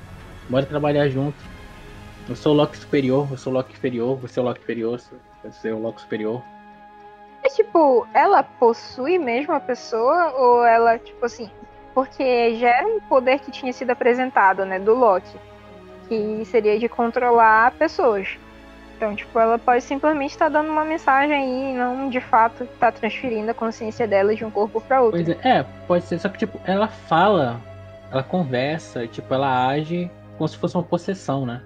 Bora 0.49 0.65
trabalhar 0.65 1.07
junto. 1.09 1.37
Eu 2.27 2.35
sou 2.35 2.53
o 2.53 2.55
Loki 2.57 2.77
superior, 2.77 3.27
eu 3.29 3.37
sou 3.37 3.51
o 3.51 3.55
Loki 3.55 3.73
inferior, 3.73 4.15
você 4.17 4.39
é 4.39 4.41
o 4.41 4.45
Loki 4.45 4.61
inferior, 4.61 4.99
eu 5.43 5.51
sou 5.51 5.71
o 5.73 5.81
Loki 5.81 6.01
superior. 6.01 6.41
É 7.43 7.49
tipo, 7.49 8.07
ela 8.13 8.43
possui 8.43 9.17
mesmo 9.17 9.53
a 9.53 9.59
pessoa 9.59 10.33
ou 10.37 10.65
ela, 10.65 10.97
tipo 10.99 11.25
assim, 11.25 11.49
porque 11.93 12.55
já 12.55 12.69
era 12.69 12.87
um 12.87 12.99
poder 12.99 13.39
que 13.39 13.51
tinha 13.51 13.71
sido 13.71 13.91
apresentado, 13.91 14.65
né, 14.65 14.79
do 14.79 14.93
Loki, 14.93 15.37
que 16.07 16.43
seria 16.45 16.77
de 16.77 16.89
controlar 16.89 17.71
pessoas. 17.71 18.37
Então, 18.97 19.15
tipo, 19.15 19.39
ela 19.39 19.57
pode 19.57 19.81
simplesmente 19.81 20.31
estar 20.31 20.49
dando 20.49 20.69
uma 20.69 20.83
mensagem 20.83 21.33
aí, 21.33 21.71
e 21.71 21.73
não 21.73 22.09
de 22.09 22.19
fato 22.19 22.65
tá 22.79 22.91
transferindo 22.91 23.49
a 23.49 23.53
consciência 23.53 24.05
dela 24.05 24.35
de 24.35 24.43
um 24.43 24.51
corpo 24.51 24.81
para 24.81 25.01
outro. 25.01 25.23
Pois 25.23 25.29
é, 25.29 25.59
é, 25.59 25.65
pode 25.87 26.03
ser, 26.03 26.19
só 26.19 26.27
que 26.27 26.39
tipo, 26.39 26.59
ela 26.65 26.89
fala, 26.89 27.61
ela 28.11 28.23
conversa, 28.23 29.07
tipo, 29.07 29.33
ela 29.33 29.67
age 29.67 30.11
como 30.37 30.47
se 30.49 30.57
fosse 30.57 30.75
uma 30.75 30.83
possessão, 30.83 31.45
né? 31.45 31.61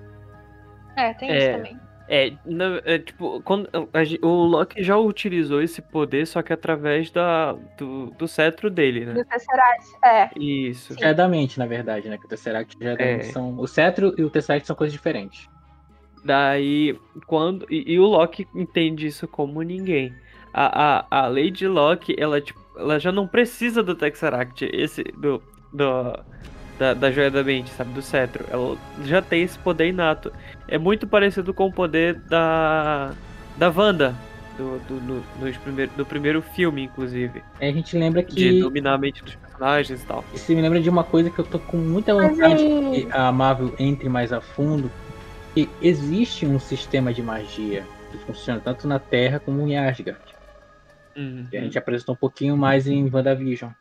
É, 0.96 1.14
tem 1.14 1.32
É. 1.32 1.38
isso 1.38 1.58
também. 1.58 1.83
É, 2.08 2.34
na- 2.46 2.82
é, 2.84 3.00
tipo, 3.00 3.42
quando, 3.44 3.70
a 3.74 4.28
o 4.28 4.46
Loki 4.46 4.84
já 4.84 4.98
utilizou 4.98 5.62
esse 5.62 5.82
poder, 5.82 6.28
só 6.28 6.42
que 6.42 6.52
através 6.52 7.10
da, 7.10 7.54
do, 7.78 8.08
do 8.12 8.28
cetro 8.28 8.70
dele, 8.70 9.06
né? 9.06 9.14
Do 9.14 9.26
Tesseract, 9.26 9.86
é. 10.04 10.30
Isso. 10.38 10.96
Já 11.00 11.08
é 11.08 11.14
da 11.14 11.28
mente, 11.30 11.58
na 11.58 11.66
verdade, 11.66 12.10
né? 12.10 12.18
Que 12.18 12.26
o 12.26 12.30
Tesseract 12.30 12.78
já 12.80 12.92
é 12.92 13.18
da. 13.18 13.24
São... 13.24 13.58
O 13.58 13.68
cetro 13.68 14.14
e 14.18 14.24
o 14.24 14.30
Tesseract 14.30 14.68
são 14.68 14.76
coisas 14.76 14.92
diferentes. 14.92 15.48
Daí, 16.26 16.98
quando. 17.26 17.66
E, 17.70 17.94
e 17.94 18.00
o 18.00 18.06
Loki 18.06 18.48
entende 18.54 19.08
isso 19.08 19.28
como 19.28 19.62
ninguém. 19.62 20.14
A, 20.54 21.06
a, 21.10 21.22
a 21.24 21.28
Lady 21.28 21.68
Locke, 21.68 22.16
ela, 22.18 22.40
tipo, 22.40 22.60
ela 22.78 23.00
já 23.00 23.12
não 23.12 23.28
precisa 23.28 23.82
do 23.82 23.96
Tesseract, 23.96 24.70
esse. 24.74 25.04
Do, 25.04 25.42
do, 25.74 26.20
da, 26.78 26.94
da 26.94 27.12
joia 27.12 27.30
da 27.30 27.44
mente, 27.44 27.70
sabe? 27.72 27.92
Do 27.92 28.02
cetro. 28.02 28.46
Ela 28.52 28.78
já 29.04 29.22
tem 29.22 29.44
esse 29.44 29.58
poder 29.60 29.88
inato. 29.88 30.32
É 30.68 30.78
muito 30.78 31.08
parecido 31.08 31.54
com 31.54 31.68
o 31.68 31.72
poder 31.72 32.16
da. 32.16 33.14
Da 33.58 33.70
Wanda. 33.70 34.16
Do, 34.58 34.80
do, 34.88 35.00
do, 35.00 35.24
dos 35.40 35.58
primeiro, 35.58 35.92
do 35.98 36.06
primeiro 36.06 36.42
filme, 36.42 36.84
inclusive. 36.84 37.44
Aí 37.60 37.70
a 37.70 37.74
gente 37.74 37.98
lembra 37.98 38.22
De 38.24 38.36
que. 38.36 38.60
dominar 38.60 38.94
a 38.94 38.98
mente 38.98 39.24
dos 39.24 39.36
personagens 39.36 40.04
e 40.04 40.06
tal. 40.06 40.24
Isso 40.34 40.52
me 40.54 40.62
lembra 40.62 40.80
de 40.80 40.90
uma 40.90 41.04
coisa 41.04 41.30
que 41.30 41.40
eu 41.40 41.46
tô 41.46 41.58
com 41.58 41.78
muita 41.78 42.14
vontade 42.14 42.64
que 42.64 43.08
a 43.12 43.32
Marvel 43.32 43.74
entre 43.80 44.10
mais 44.10 44.32
a 44.32 44.42
fundo. 44.42 44.92
Que 45.54 45.70
existe 45.82 46.46
um 46.48 46.60
sistema 46.60 47.14
de 47.14 47.22
magia 47.22 47.86
que 48.12 48.18
funciona 48.26 48.60
tanto 48.60 48.88
na 48.88 48.98
Terra 49.00 49.40
como 49.40 49.68
em 49.68 49.78
Asgard. 49.78 50.20
Uhum. 51.16 51.46
Que 51.50 51.58
a 51.58 51.62
gente 51.62 51.78
apresentou 51.78 52.14
um 52.14 52.18
pouquinho 52.18 52.58
mais 52.58 52.88
em 52.88 53.10
WandaVision. 53.12 53.72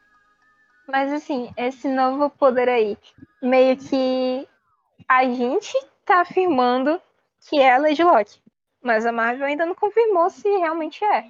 Mas 0.87 1.13
assim, 1.13 1.53
esse 1.57 1.89
novo 1.89 2.29
poder 2.31 2.69
aí, 2.69 2.99
meio 3.41 3.77
que 3.77 4.47
a 5.09 5.25
gente 5.25 5.73
tá 6.05 6.21
afirmando 6.21 7.01
que 7.49 7.59
é 7.59 7.75
a 7.75 7.79
Lady 7.79 8.03
Locke. 8.03 8.41
Mas 8.83 9.07
a 9.07 9.13
Marvel 9.13 9.47
ainda 9.47 9.65
não 9.65 9.75
confirmou 9.75 10.29
se 10.29 10.49
realmente 10.49 11.05
é. 11.05 11.25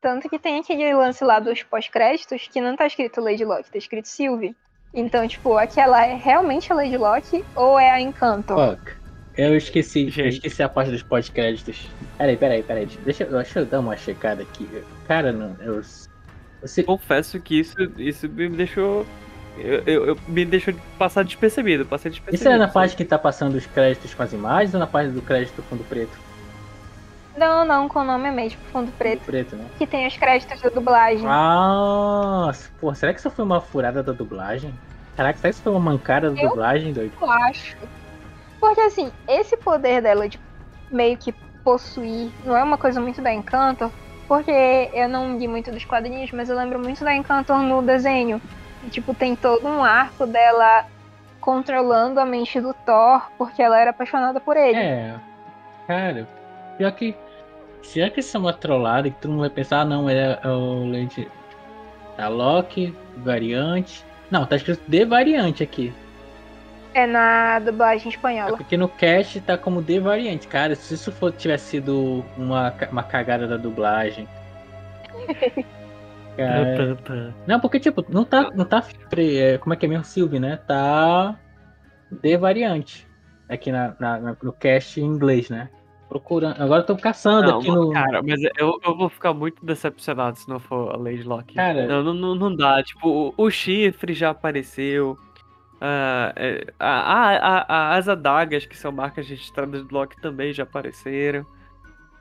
Tanto 0.00 0.28
que 0.28 0.38
tem 0.38 0.58
aquele 0.58 0.92
lance 0.94 1.22
lá 1.22 1.38
dos 1.38 1.62
pós-créditos 1.62 2.48
que 2.48 2.60
não 2.60 2.76
tá 2.76 2.86
escrito 2.86 3.20
Lady 3.20 3.44
Locke, 3.44 3.70
tá 3.70 3.78
escrito 3.78 4.08
Sylvie. 4.08 4.56
Então, 4.92 5.26
tipo, 5.26 5.56
aquela 5.56 6.04
é 6.04 6.14
realmente 6.14 6.72
a 6.72 6.76
Lady 6.76 6.96
Locke 6.96 7.44
ou 7.54 7.78
é 7.78 7.90
a 7.90 8.00
Encanto? 8.00 8.54
Fuck. 8.54 8.92
Eu 9.36 9.56
esqueci, 9.56 10.12
eu 10.18 10.26
esqueci 10.26 10.62
a 10.62 10.68
parte 10.68 10.90
dos 10.90 11.02
pós-créditos. 11.02 11.88
Peraí, 12.18 12.36
peraí, 12.36 12.62
peraí. 12.62 12.86
Deixa, 12.86 13.24
eu- 13.24 13.30
deixa 13.30 13.60
eu 13.60 13.66
dar 13.66 13.80
uma 13.80 13.96
checada 13.96 14.42
aqui. 14.42 14.68
Cara, 15.06 15.32
não. 15.32 15.56
Eu, 15.60 15.80
você, 16.62 16.82
Confesso 16.82 17.38
que 17.40 17.58
isso, 17.60 17.74
isso 17.98 18.28
me 18.28 18.48
deixou. 18.48 19.04
Eu, 19.58 19.82
eu- 19.84 20.06
eu- 20.06 20.18
me 20.28 20.44
deixou 20.46 20.72
passar 20.98 21.24
despercebido. 21.24 21.84
Passei 21.84 22.10
despercebido. 22.10 22.42
isso 22.42 22.48
é 22.48 22.56
na 22.56 22.68
parte 22.68 22.96
que 22.96 23.04
tá 23.04 23.18
passando 23.18 23.54
os 23.56 23.66
créditos 23.66 24.14
com 24.14 24.22
as 24.22 24.32
imagens 24.32 24.72
ou 24.72 24.80
na 24.80 24.86
parte 24.86 25.10
do 25.10 25.20
crédito 25.20 25.62
fundo 25.64 25.84
preto? 25.84 26.16
Não, 27.36 27.64
não, 27.64 27.88
com 27.88 28.00
o 28.00 28.04
nome 28.04 28.30
mesmo, 28.30 28.58
fundo 28.72 28.86
Fundo 28.86 28.92
preto. 28.98 29.22
preto, 29.24 29.56
né? 29.56 29.66
Que 29.78 29.86
tem 29.86 30.06
os 30.06 30.16
créditos 30.16 30.60
da 30.60 30.68
dublagem. 30.68 31.26
Ah, 31.26 32.50
pô, 32.80 32.94
será 32.94 33.12
que 33.12 33.20
isso 33.20 33.30
foi 33.30 33.44
uma 33.44 33.60
furada 33.60 34.02
da 34.02 34.12
dublagem? 34.12 34.72
Caraca, 35.16 35.38
será 35.38 35.50
que 35.50 35.54
isso 35.54 35.62
foi 35.62 35.72
uma 35.72 35.80
mancada 35.80 36.30
da 36.30 36.40
Eu- 36.42 36.48
dublagem, 36.50 36.92
doido? 36.92 37.12
Eu 37.20 37.30
acho. 37.30 37.76
Porque 38.60 38.80
assim, 38.82 39.10
esse 39.28 39.56
poder 39.56 40.00
dela 40.02 40.28
de 40.28 40.38
meio 40.90 41.16
que 41.16 41.32
possuir 41.64 42.30
não 42.44 42.56
é 42.56 42.62
uma 42.62 42.76
coisa 42.78 43.00
muito 43.00 43.20
da 43.22 43.32
Encanto, 43.32 43.90
porque 44.32 44.88
eu 44.94 45.10
não 45.10 45.36
li 45.36 45.46
muito 45.46 45.70
dos 45.70 45.84
quadrinhos, 45.84 46.32
mas 46.32 46.48
eu 46.48 46.56
lembro 46.56 46.78
muito 46.78 47.04
da 47.04 47.14
Encanto 47.14 47.54
no 47.54 47.82
desenho. 47.82 48.40
E, 48.82 48.88
tipo, 48.88 49.12
tem 49.12 49.36
todo 49.36 49.68
um 49.68 49.84
arco 49.84 50.26
dela 50.26 50.86
controlando 51.38 52.18
a 52.18 52.24
mente 52.24 52.58
do 52.58 52.72
Thor, 52.72 53.30
porque 53.36 53.60
ela 53.60 53.78
era 53.78 53.90
apaixonada 53.90 54.40
por 54.40 54.56
ele. 54.56 54.78
É, 54.78 55.16
cara, 55.86 56.26
pior 56.78 56.92
que. 56.92 57.14
Será 57.82 58.08
que 58.08 58.20
isso 58.20 58.34
é 58.34 58.40
uma 58.40 58.54
trollada 58.54 59.10
que 59.10 59.20
todo 59.20 59.32
mundo 59.32 59.40
vai 59.40 59.50
pensar, 59.50 59.80
ah 59.80 59.84
não, 59.84 60.08
é, 60.08 60.40
é 60.42 60.48
o 60.48 60.90
Lady. 60.90 61.30
A 62.16 62.28
Loki, 62.28 62.96
variante. 63.18 64.02
Não, 64.30 64.46
tá 64.46 64.56
escrito 64.56 64.80
de 64.88 65.04
variante 65.04 65.62
aqui. 65.62 65.92
É 66.94 67.06
na 67.06 67.58
dublagem 67.58 68.06
É 68.06 68.14
espanhola. 68.14 68.56
porque 68.56 68.76
no 68.76 68.88
cast 68.88 69.40
tá 69.40 69.56
como 69.56 69.80
de 69.82 69.98
variante. 69.98 70.46
Cara, 70.48 70.74
se 70.74 70.94
isso 70.94 71.10
for, 71.12 71.32
tivesse 71.32 71.64
sido 71.70 72.24
uma, 72.36 72.72
uma 72.90 73.02
cagada 73.02 73.46
da 73.46 73.56
dublagem. 73.56 74.28
Cara, 76.36 76.96
tan. 77.04 77.34
não, 77.46 77.60
porque 77.60 77.78
tipo, 77.78 78.04
não 78.08 78.24
tá. 78.24 78.50
Não 78.54 78.64
tá 78.64 78.82
pre- 79.10 79.36
é, 79.36 79.58
como 79.58 79.74
é 79.74 79.76
que 79.76 79.84
é 79.84 79.88
mesmo, 79.88 80.04
Sylvie, 80.04 80.38
né? 80.40 80.56
Tá 80.66 81.38
de 82.10 82.36
variante. 82.38 83.06
Aqui 83.48 83.70
na, 83.70 83.94
na- 84.00 84.36
no 84.42 84.52
cast 84.52 84.98
em 85.00 85.04
inglês, 85.04 85.50
né? 85.50 85.68
Procurando. 86.08 86.60
Agora 86.62 86.82
eu 86.82 86.86
tô 86.86 86.96
caçando 86.96 87.50
Não, 87.50 87.58
aqui 87.58 87.70
no. 87.70 87.90
cara, 87.92 88.22
mas 88.22 88.40
eu, 88.58 88.78
eu 88.82 88.96
vou 88.96 89.08
ficar 89.10 89.34
muito 89.34 89.64
decepcionado 89.64 90.38
se 90.38 90.48
não 90.48 90.58
for 90.58 90.94
a 90.94 90.96
Lady 90.96 91.22
Locke. 91.22 91.54
Cara- 91.54 91.86
não, 91.86 92.02
não, 92.02 92.14
não, 92.14 92.34
não 92.34 92.56
dá. 92.56 92.82
Tipo, 92.82 93.08
o, 93.08 93.34
o 93.44 93.50
chifre 93.50 94.14
já 94.14 94.30
apareceu. 94.30 95.16
Ah, 95.84 96.32
é, 96.36 96.64
a, 96.78 96.88
a, 96.88 97.66
a- 97.68 97.96
as 97.96 98.08
adagas, 98.08 98.64
que 98.64 98.76
são 98.76 98.92
marcas 98.92 99.28
registradas 99.28 99.82
do 99.82 99.92
Loki, 99.92 100.20
também 100.22 100.52
já 100.52 100.62
apareceram. 100.62 101.44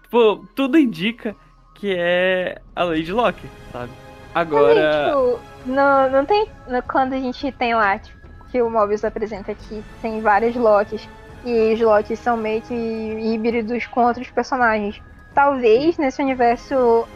Tipo, 0.02 0.48
tudo 0.56 0.80
indica 0.80 1.36
que 1.76 1.96
é 1.96 2.60
a 2.76 2.84
Lady 2.84 3.12
Locke, 3.12 3.48
sabe? 3.72 3.92
Agora. 4.34 5.04
tipo, 5.06 5.40
não, 5.68 6.10
não 6.10 6.26
tem. 6.26 6.48
quando 6.92 7.14
a 7.14 7.20
gente 7.20 7.52
tem 7.52 7.76
lá, 7.76 8.00
tipo, 8.00 8.20
que 8.52 8.60
o 8.62 8.70
Mobius 8.70 9.06
apresenta 9.06 9.52
aqui, 9.52 9.84
tem 10.02 10.22
vários 10.22 10.56
Locks. 10.56 11.08
E 11.46 11.74
os 11.74 11.80
Locks 11.82 12.18
são 12.20 12.36
meio 12.38 12.62
que 12.64 12.74
híbridos 12.74 13.86
com 13.86 14.06
outros 14.06 14.30
personagens. 14.32 15.00
Talvez 15.36 15.98
nesse 16.00 16.20
universo 16.22 17.08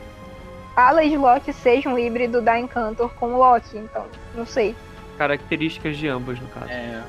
a 0.76 0.92
Lady 0.92 1.18
Locke 1.18 1.52
seja 1.54 1.90
um 1.90 1.98
híbrido 1.98 2.40
da 2.40 2.60
Encantor 2.60 3.10
com 3.16 3.34
o 3.34 3.38
Loki. 3.38 3.78
Então, 3.78 4.06
não 4.36 4.46
sei. 4.46 4.76
Características 5.18 5.98
de 5.98 6.08
ambos, 6.08 6.40
no 6.40 6.48
caso. 6.50 6.70
É, 6.70 7.04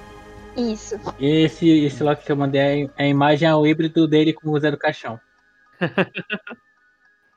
Isso. 0.56 0.96
esse, 1.20 1.68
esse 1.84 2.02
Loki 2.02 2.24
que 2.24 2.32
eu 2.32 2.36
mandei, 2.36 2.90
a 2.96 3.04
imagem 3.04 3.48
é 3.48 3.54
o 3.54 3.66
híbrido 3.66 4.06
dele 4.06 4.32
com 4.32 4.50
o 4.50 4.58
Zé 4.58 4.70
do 4.70 4.78
Caixão. 4.78 5.20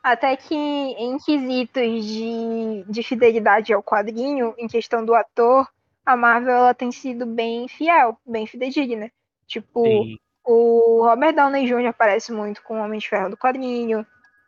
Até 0.02 0.36
que 0.38 0.56
em 0.56 1.18
quesitos 1.18 2.06
de, 2.06 2.86
de 2.88 3.04
fidelidade 3.04 3.74
ao 3.74 3.84
quadrinho, 3.84 4.56
em 4.58 4.68
questão 4.68 5.06
do 5.06 5.14
ator, 5.14 5.68
a 6.06 6.16
Marvel 6.16 6.56
ela 6.56 6.74
tem 6.74 6.92
sido 6.92 7.26
bem 7.26 7.68
fiel, 7.68 8.18
bem 8.26 8.48
fidedigna. 8.48 9.12
Tipo, 9.46 9.84
Sim. 9.84 10.18
o 10.46 11.04
Robert 11.04 11.36
Downey 11.36 11.68
Jr. 11.68 11.88
aparece 11.88 12.32
muito 12.32 12.64
com 12.64 12.80
o 12.80 12.84
Homem 12.84 13.00
de 13.00 13.10
Ferro 13.10 13.30
do 13.30 13.38
quadrinho, 13.38 14.06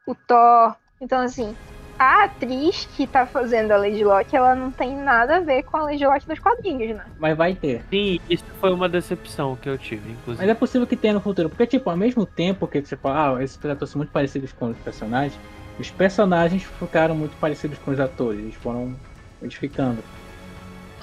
o 0.07 0.15
Thor. 0.15 0.76
Então, 1.02 1.19
assim, 1.19 1.56
a 2.02 2.23
atriz 2.23 2.90
que 2.98 3.06
tá 3.06 3.28
fazendo 3.28 3.72
a 3.72 3.78
Lady 3.78 4.03
Locke, 4.03 4.36
ela 4.36 4.56
não 4.56 4.72
tem 4.72 4.98
nada 4.98 5.38
a 5.38 5.40
ver 5.40 5.61
com 5.61 5.78
a 5.78 5.84
Lady 5.84 6.03
Locke 6.03 6.28
dos 6.28 6.40
quadrinhos, 6.40 6.98
né? 6.98 7.06
Mas 7.19 7.38
vai 7.38 7.53
ter. 7.53 7.84
Sim, 7.91 8.19
isso 8.28 8.44
foi 8.60 8.73
uma 8.73 8.90
decepção 8.90 9.56
que 9.56 9.69
eu 9.69 9.78
tive, 9.78 10.02
Mas 10.10 10.18
inclusive. 10.18 10.49
é 10.49 10.53
possível 10.56 10.88
que 10.88 10.95
tenha 10.95 11.14
no 11.14 11.22
futuro. 11.22 11.48
Porque, 11.48 11.68
tipo, 11.68 11.88
ao 11.91 11.95
mesmo 11.95 12.26
tempo 12.26 12.65
que 12.68 12.82
você 12.82 12.98
fala, 12.98 13.38
ah, 13.38 13.44
esses 13.44 13.64
atores 13.64 13.91
são 13.91 13.99
muito 13.99 14.10
parecidos 14.11 14.52
com 14.52 14.72
os 14.72 14.78
personagens, 14.80 15.40
os 15.78 15.91
personagens 15.91 16.64
ficaram 16.64 17.14
muito 17.14 17.38
parecidos 17.38 17.78
com 17.78 17.91
os 17.91 17.99
atores. 17.99 18.40
Eles 18.40 18.56
foram 18.56 18.95
modificando. 19.40 20.03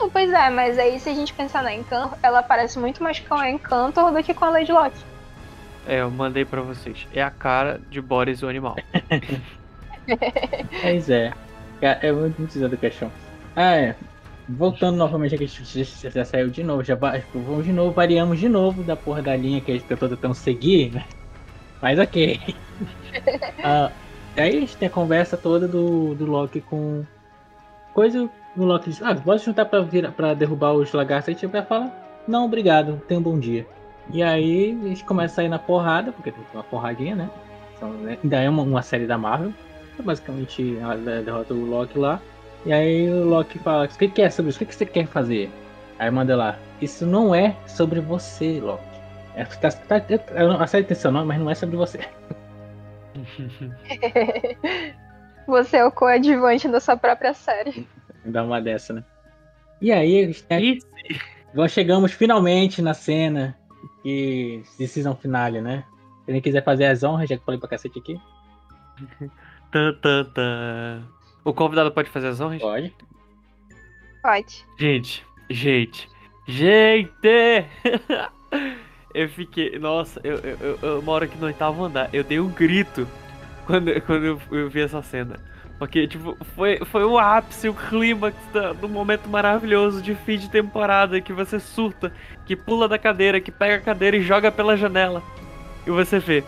Não, 0.01 0.11
Pois 0.11 0.33
é, 0.33 0.51
mas 0.51 0.81
aí 0.81 0.99
se 0.99 1.09
a 1.09 1.15
gente 1.15 1.33
pensar 1.33 1.63
na 1.63 1.73
Encanto, 1.73 2.17
ela 2.25 2.43
parece 2.43 2.77
muito 2.77 3.05
mais 3.05 3.21
com 3.21 3.35
a 3.35 3.49
Encanto 3.49 4.01
do 4.11 4.23
que 4.25 4.35
com 4.35 4.47
a 4.47 4.51
Lady 4.51 4.73
Locke. 4.73 4.99
É, 5.87 6.01
eu 6.01 6.11
mandei 6.11 6.45
pra 6.45 6.61
vocês. 6.61 7.07
É 7.15 7.23
a 7.23 7.31
cara 7.31 7.81
de 7.89 8.01
Boris 8.01 8.43
o 8.43 8.49
animal. 8.49 8.77
Pois 10.83 11.11
é. 11.11 11.33
É 11.81 12.13
muito 12.13 12.39
muito 12.39 12.57
usado 12.57 12.77
questão. 12.77 13.11
Ah, 13.55 13.77
é. 13.77 13.95
Voltando 14.49 14.97
novamente 14.97 15.35
aqui, 15.35 15.45
a 15.45 15.47
gente 15.47 15.85
já, 15.85 16.11
já 16.11 16.25
saiu 16.25 16.49
de 16.49 16.65
novo, 16.65 16.83
já 16.83 16.97
tipo, 16.97 17.39
vamos 17.41 17.67
de 17.67 17.73
novo, 17.73 17.93
variamos 17.93 18.39
de 18.39 18.49
novo 18.49 18.83
da 18.83 18.97
porra 18.97 19.21
da 19.21 19.37
linha 19.37 19.61
que 19.61 19.71
a 19.71 19.75
gente 19.75 19.85
tentou 19.85 20.09
tentando 20.09 20.35
seguir, 20.35 20.93
né? 20.93 21.05
Mas 21.83 21.99
ok. 21.99 22.41
Ah, 23.65 23.91
aí 24.37 24.57
a 24.57 24.61
gente 24.61 24.77
tem 24.77 24.87
a 24.87 24.91
conversa 24.91 25.37
toda 25.37 25.67
do, 25.67 26.15
do 26.15 26.25
Loki 26.27 26.61
com. 26.61 27.05
Coisa. 27.93 28.31
O 28.57 28.65
Loki 28.65 28.91
diz, 28.91 29.03
ah, 29.03 29.17
se 29.17 29.45
juntar 29.45 29.65
pra, 29.65 29.81
vir, 29.81 30.11
pra 30.13 30.33
derrubar 30.33 30.73
os 30.75 30.93
lagartos. 30.93 31.29
Aí 31.29 31.35
tipo, 31.35 31.57
ela 31.57 31.67
fala, 31.67 31.93
não, 32.27 32.45
obrigado, 32.45 33.03
tenha 33.09 33.19
um 33.19 33.23
bom 33.23 33.39
dia. 33.39 33.67
E 34.13 34.23
aí 34.23 34.79
a 34.85 34.89
gente 34.89 35.05
começa 35.05 35.33
a 35.33 35.37
sair 35.37 35.49
na 35.49 35.59
porrada, 35.59 36.13
porque 36.13 36.31
tem 36.31 36.45
uma 36.55 36.63
porradinha, 36.63 37.17
né? 37.17 37.31
Então, 37.77 37.91
né, 37.91 38.19
ainda 38.23 38.37
é 38.41 38.49
uma, 38.49 38.63
uma 38.63 38.83
série 38.83 39.07
da 39.07 39.19
Marvel. 39.19 39.53
Basicamente, 40.03 40.77
ela 40.79 40.97
de- 40.97 41.23
derrota 41.23 41.55
o 41.55 41.65
Loki 41.65 41.99
lá. 41.99 42.21
E 42.67 42.73
aí 42.73 43.09
o 43.11 43.25
Loki 43.25 43.59
fala, 43.59 43.85
o 43.85 43.89
que, 43.89 44.09
que 44.09 44.23
é 44.23 44.31
sobre 44.31 44.51
isso? 44.51 44.57
O 44.57 44.61
que, 44.61 44.67
que 44.67 44.75
você 44.75 44.87
quer 44.87 45.07
fazer? 45.07 45.51
Aí 45.99 46.11
manda 46.11 46.37
lá, 46.37 46.59
isso 46.81 47.05
não 47.07 47.35
é 47.35 47.57
sobre 47.67 48.01
você, 48.01 48.61
Loki. 48.61 48.83
É, 49.35 49.45
tá, 49.45 49.71
tá, 49.71 50.03
a 50.61 50.67
série 50.67 50.85
tem 50.85 50.97
seu 50.97 51.11
nome, 51.13 51.27
mas 51.29 51.39
não 51.41 51.51
é 51.51 51.55
sobre 51.55 51.77
você. 51.77 52.01
Você 55.47 55.79
é 55.79 55.85
o 55.85 55.91
coadjuvante 55.91 56.69
da 56.69 56.79
sua 56.79 56.97
própria 56.97 57.33
série. 57.33 57.89
Dá 58.25 58.45
uma 58.45 58.61
dessa, 58.61 58.93
né? 58.93 59.03
E 59.81 59.91
aí, 59.91 60.23
a 60.23 60.27
gente 60.27 60.43
tem- 60.45 60.61
E 60.63 60.79
nós 61.55 61.73
chegamos 61.73 62.13
finalmente 62.13 62.83
na 62.83 62.93
cena 62.93 63.57
que 64.03 64.63
decisão 64.79 65.17
finale, 65.17 65.63
né? 65.63 65.85
Se 66.25 66.31
alguém 66.31 66.43
quiser 66.43 66.63
fazer 66.63 66.85
as 66.85 67.03
honras, 67.03 67.29
já 67.31 67.37
que 67.37 67.41
eu 67.41 67.45
falei 67.47 67.59
pra 67.59 67.69
cacete 67.71 67.99
aqui, 67.99 68.21
Tan. 69.71 71.05
O 71.45 71.53
convidado 71.53 71.91
pode 71.93 72.11
fazer 72.11 72.29
as 72.29 72.41
honras? 72.41 72.61
pode. 72.61 72.95
Pode. 74.23 74.65
Gente, 74.79 75.25
gente, 75.49 76.09
gente! 76.47 77.67
eu 79.15 79.29
fiquei. 79.29 79.79
Nossa, 79.79 80.21
eu, 80.25 80.37
eu, 80.37 80.57
eu, 80.61 80.79
eu 80.83 81.03
moro 81.03 81.25
aqui 81.25 81.37
no 81.39 81.47
oitavo 81.47 81.85
andar. 81.85 82.11
Eu 82.13 82.25
dei 82.25 82.41
um 82.41 82.49
grito 82.49 83.07
quando, 83.67 83.89
quando 84.03 84.25
eu, 84.25 84.41
eu 84.51 84.69
vi 84.69 84.81
essa 84.81 85.03
cena. 85.03 85.37
Porque, 85.79 86.09
tipo, 86.09 86.37
foi, 86.57 86.79
foi 86.87 87.05
o 87.05 87.17
ápice, 87.17 87.69
o 87.69 87.75
clímax 87.75 88.37
da- 88.53 88.73
do 88.73 88.89
momento 88.89 89.29
maravilhoso 89.29 90.03
de 90.03 90.13
fim 90.17 90.37
de 90.37 90.51
temporada 90.51 91.21
que 91.21 91.33
você 91.33 91.61
surta, 91.61 92.13
que 92.45 92.57
pula 92.57 92.89
da 92.89 92.99
cadeira, 92.99 93.41
que 93.41 93.53
pega 93.53 93.77
a 93.77 93.81
cadeira 93.81 94.17
e 94.17 94.23
joga 94.23 94.51
pela 94.51 94.77
janela. 94.77 95.23
E 95.87 95.91
você 95.91 96.19
vê. 96.19 96.43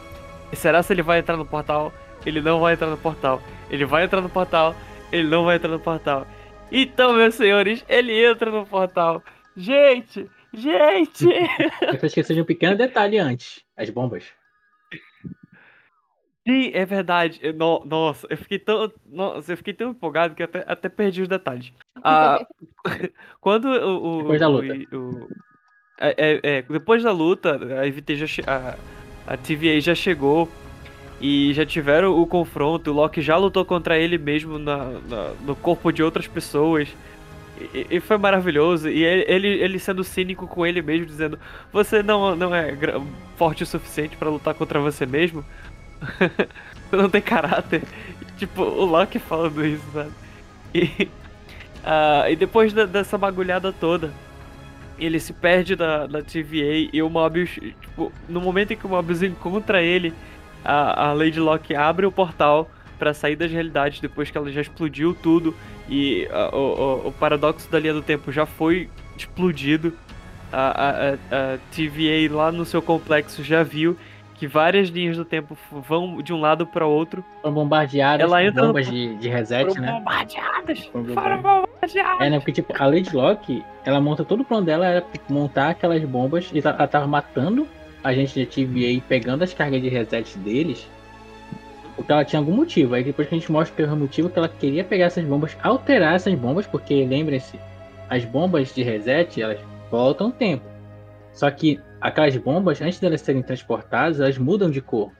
Será 0.52 0.82
se 0.82 0.92
ele 0.92 1.02
vai 1.02 1.20
entrar 1.20 1.36
no 1.36 1.46
portal? 1.46 1.92
Ele 2.24 2.40
não 2.40 2.60
vai 2.60 2.74
entrar 2.74 2.88
no 2.88 2.96
portal. 2.96 3.42
Ele 3.70 3.84
vai 3.84 4.04
entrar 4.04 4.20
no 4.20 4.28
portal. 4.28 4.74
Ele 5.12 5.28
não 5.28 5.44
vai 5.44 5.56
entrar 5.56 5.70
no 5.70 5.80
portal. 5.80 6.26
Então, 6.70 7.12
meus 7.14 7.34
senhores, 7.34 7.84
ele 7.88 8.12
entra 8.24 8.50
no 8.50 8.64
portal. 8.66 9.22
Gente, 9.56 10.28
gente! 10.54 11.26
Eu 11.82 12.06
esqueci 12.06 12.34
de 12.34 12.40
um 12.40 12.44
pequeno 12.44 12.76
detalhe 12.76 13.18
antes. 13.18 13.64
As 13.76 13.90
bombas. 13.90 14.24
Sim, 16.46 16.70
é 16.72 16.84
verdade. 16.86 17.38
Eu- 17.42 17.52
no- 17.52 17.84
nossa, 17.84 18.26
eu 18.30 18.36
fiquei 18.36 18.58
tão, 18.58 18.90
nossa, 19.06 19.52
eu 19.52 19.56
fiquei 19.56 19.74
tão 19.74 19.90
empolgado 19.90 20.34
que 20.34 20.42
até, 20.42 20.64
até 20.66 20.88
perdi 20.88 21.22
os 21.22 21.28
detalhes. 21.28 21.72
Ah, 22.02 22.44
quando 23.40 23.66
o, 23.66 24.18
o- 24.18 24.22
Depois 24.22 24.40
da 24.40 24.48
o- 24.48 24.52
luta. 24.52 24.96
o- 24.96 25.28
é, 26.00 26.14
é- 26.16 26.40
é, 26.42 26.62
depois 26.62 27.02
da 27.02 27.12
luta, 27.12 27.58
a 27.78 27.86
já 28.16 28.26
a, 28.46 29.32
a 29.34 29.36
TVA 29.36 29.80
já 29.80 29.94
chegou 29.94 30.48
e 31.20 31.52
já 31.54 31.66
tiveram 31.66 32.18
o 32.20 32.26
confronto. 32.26 32.90
O 32.90 32.94
Loki 32.94 33.20
já 33.22 33.36
lutou 33.36 33.64
contra 33.64 33.98
ele 33.98 34.18
mesmo 34.18 34.58
na, 34.58 34.76
na- 35.08 35.34
no 35.42 35.56
corpo 35.56 35.92
de 35.92 36.02
outras 36.02 36.26
pessoas. 36.26 36.88
E, 37.74 37.86
e 37.90 38.00
foi 38.00 38.18
maravilhoso. 38.18 38.88
E 38.88 39.04
ele, 39.04 39.48
ele, 39.48 39.78
sendo 39.78 40.04
cínico 40.04 40.46
com 40.48 40.66
ele 40.66 40.82
mesmo, 40.82 41.06
dizendo: 41.06 41.38
Você 41.72 42.02
não, 42.02 42.34
não 42.36 42.54
é 42.54 42.76
forte 43.36 43.62
o 43.62 43.66
suficiente 43.66 44.16
pra 44.16 44.30
lutar 44.30 44.54
contra 44.54 44.80
você 44.80 45.06
mesmo. 45.06 45.44
Você 46.90 46.96
não 46.96 47.10
tem 47.10 47.22
caráter. 47.22 47.82
Tipo, 48.36 48.62
o 48.62 48.84
Loki 48.84 49.18
falando 49.18 49.64
isso, 49.64 49.84
sabe? 49.92 50.14
E, 50.74 51.10
ah, 51.84 52.30
e 52.30 52.36
depois 52.36 52.72
da- 52.72 52.86
dessa 52.86 53.18
bagulhada 53.18 53.72
toda, 53.72 54.18
ele 54.98 55.20
se 55.20 55.32
perde 55.32 55.76
da, 55.76 56.06
da 56.06 56.22
TVA 56.22 56.90
e 56.92 57.02
o 57.02 57.10
Mobius, 57.10 57.50
tipo, 57.80 58.12
no 58.28 58.40
momento 58.40 58.72
em 58.72 58.76
que 58.76 58.86
o 58.86 58.90
Mobius 58.90 59.22
encontra 59.22 59.82
ele, 59.82 60.14
a, 60.64 61.08
a 61.08 61.12
Lady 61.12 61.40
Locke 61.40 61.74
abre 61.74 62.06
o 62.06 62.12
portal 62.12 62.68
pra 62.98 63.14
sair 63.14 63.36
das 63.36 63.50
realidades 63.50 64.00
depois 64.00 64.30
que 64.30 64.36
ela 64.36 64.50
já 64.52 64.60
explodiu 64.60 65.14
tudo 65.14 65.54
e 65.88 66.28
ah, 66.30 66.50
o, 66.54 67.08
o- 67.08 67.12
paradoxo 67.12 67.70
da 67.70 67.78
linha 67.78 67.94
do 67.94 68.02
tempo 68.02 68.30
já 68.30 68.44
foi 68.46 68.88
explodido. 69.16 69.92
A, 70.52 70.58
a, 70.58 70.90
a, 70.90 71.54
a 71.54 71.58
TVA 71.70 72.34
lá 72.34 72.50
no 72.50 72.64
seu 72.64 72.82
complexo 72.82 73.42
já 73.44 73.62
viu 73.62 73.96
que 74.34 74.46
várias 74.48 74.88
linhas 74.88 75.16
do 75.16 75.24
tempo 75.24 75.56
vão 75.70 76.20
de 76.22 76.32
um 76.32 76.40
lado 76.40 76.66
para 76.66 76.86
outro. 76.86 77.24
Foram 77.40 77.54
bombardeadas 77.54 78.20
Ela 78.26 78.42
entra 78.44 78.62
no- 78.62 78.68
bombas 78.68 78.86
de, 78.88 79.14
de 79.16 79.28
reset, 79.28 79.66
Foram 79.68 79.80
né? 79.82 79.92
bombardeadas! 79.92 80.78
Foram 80.86 81.14
Foram 81.14 81.36
bombardeadas! 81.42 82.20
É, 82.20 82.30
né? 82.30 82.38
Porque, 82.38 82.52
tipo, 82.52 82.72
a 82.82 82.86
Lady 82.86 83.14
Locke, 83.14 83.62
ela 83.84 84.00
monta 84.00 84.24
todo 84.24 84.40
o 84.40 84.44
plano 84.44 84.64
dela, 84.66 84.86
era 84.86 85.00
tipo, 85.02 85.32
montar 85.32 85.68
aquelas 85.70 86.02
bombas, 86.04 86.50
e 86.52 86.58
ela 86.58 86.70
ela 86.76 86.88
tava 86.88 87.06
matando 87.06 87.66
a 88.02 88.12
gente 88.12 88.38
da 88.38 88.50
TVA 88.50 88.90
e 88.90 89.00
pegando 89.00 89.44
as 89.44 89.52
cargas 89.52 89.80
de 89.80 89.88
reset 89.88 90.38
deles, 90.38 90.86
porque 91.96 92.12
ela 92.12 92.24
tinha 92.24 92.40
algum 92.40 92.52
motivo. 92.52 92.94
Aí 92.94 93.04
depois 93.04 93.28
que 93.28 93.34
a 93.34 93.38
gente 93.38 93.52
mostra 93.52 93.76
que 93.76 93.82
é 93.82 93.92
o 93.92 93.96
motivo 93.96 94.30
que 94.30 94.38
ela 94.38 94.48
queria 94.48 94.82
pegar 94.82 95.06
essas 95.06 95.24
bombas, 95.24 95.56
alterar 95.62 96.14
essas 96.14 96.34
bombas, 96.34 96.66
porque 96.66 97.04
lembrem-se, 97.04 97.58
as 98.08 98.24
bombas 98.24 98.74
de 98.74 98.82
reset, 98.82 99.40
elas 99.40 99.60
voltam 99.90 100.28
o 100.28 100.32
tempo. 100.32 100.64
Só 101.32 101.50
que 101.50 101.78
aquelas 102.00 102.36
bombas, 102.36 102.80
antes 102.80 102.98
delas 102.98 103.20
serem 103.20 103.42
transportadas, 103.42 104.18
elas 104.18 104.38
mudam 104.38 104.70
de 104.70 104.80
cor. 104.80 105.12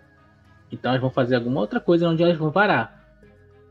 Então 0.72 0.90
elas 0.90 1.00
vão 1.00 1.10
fazer 1.10 1.36
alguma 1.36 1.60
outra 1.60 1.80
coisa 1.80 2.08
onde 2.08 2.22
elas 2.22 2.38
vão 2.38 2.50
varar. 2.50 2.98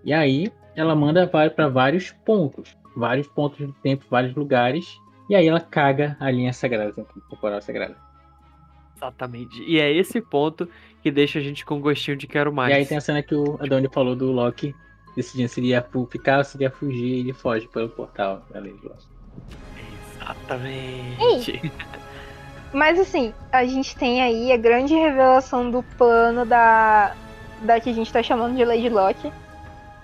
E 0.04 0.14
aí 0.14 0.52
ela 0.76 0.96
manda 0.96 1.28
para 1.28 1.68
vários 1.68 2.12
pontos, 2.12 2.78
vários 2.96 3.28
pontos 3.28 3.66
do 3.66 3.74
tempo, 3.74 4.06
vários 4.10 4.36
lugares. 4.36 4.86
E 5.30 5.36
aí 5.36 5.48
ela 5.48 5.60
caga 5.60 6.16
a 6.20 6.30
linha 6.30 6.54
sagrada, 6.54 6.90
a 6.90 7.30
temporal 7.30 7.62
sagrada. 7.62 8.09
Exatamente. 9.00 9.64
E 9.64 9.80
é 9.80 9.92
esse 9.92 10.20
ponto 10.20 10.68
que 11.02 11.10
deixa 11.10 11.40
a 11.40 11.42
gente 11.42 11.66
com 11.66 11.80
gostinho 11.80 12.18
de 12.18 12.28
quero 12.28 12.52
mais. 12.52 12.72
E 12.72 12.74
aí 12.74 12.86
tem 12.86 12.98
a 12.98 13.02
cena 13.02 13.24
que 13.24 13.34
o 13.34 13.58
Adoni 13.62 13.88
falou 13.92 14.16
do 14.16 14.32
Loki 14.32 14.76
decidindo 15.16 15.50
se 15.50 15.60
ele 15.60 15.68
ia 15.70 15.86
ficar 16.10 16.40
ou 16.40 16.44
se 16.44 16.58
ele 16.58 16.66
ia 16.66 16.72
fugir 16.72 17.06
e 17.06 17.20
ele 17.20 17.34
foge 17.34 17.68
pelo 17.68 17.90
portal 17.90 18.44
da 18.52 18.60
Lady 18.60 18.80
Locke. 18.84 19.08
Exatamente. 20.18 21.72
Mas 22.74 23.00
assim, 23.00 23.34
a 23.52 23.66
gente 23.66 23.96
tem 23.96 24.22
aí 24.22 24.52
a 24.52 24.58
grande 24.58 24.94
revelação 24.94 25.72
do 25.72 25.82
plano 25.98 26.46
da, 26.46 27.16
da 27.62 27.80
que 27.80 27.90
a 27.90 27.94
gente 27.94 28.12
tá 28.12 28.22
chamando 28.22 28.56
de 28.56 28.64
Lady 28.64 28.90
Locke. 28.90 29.32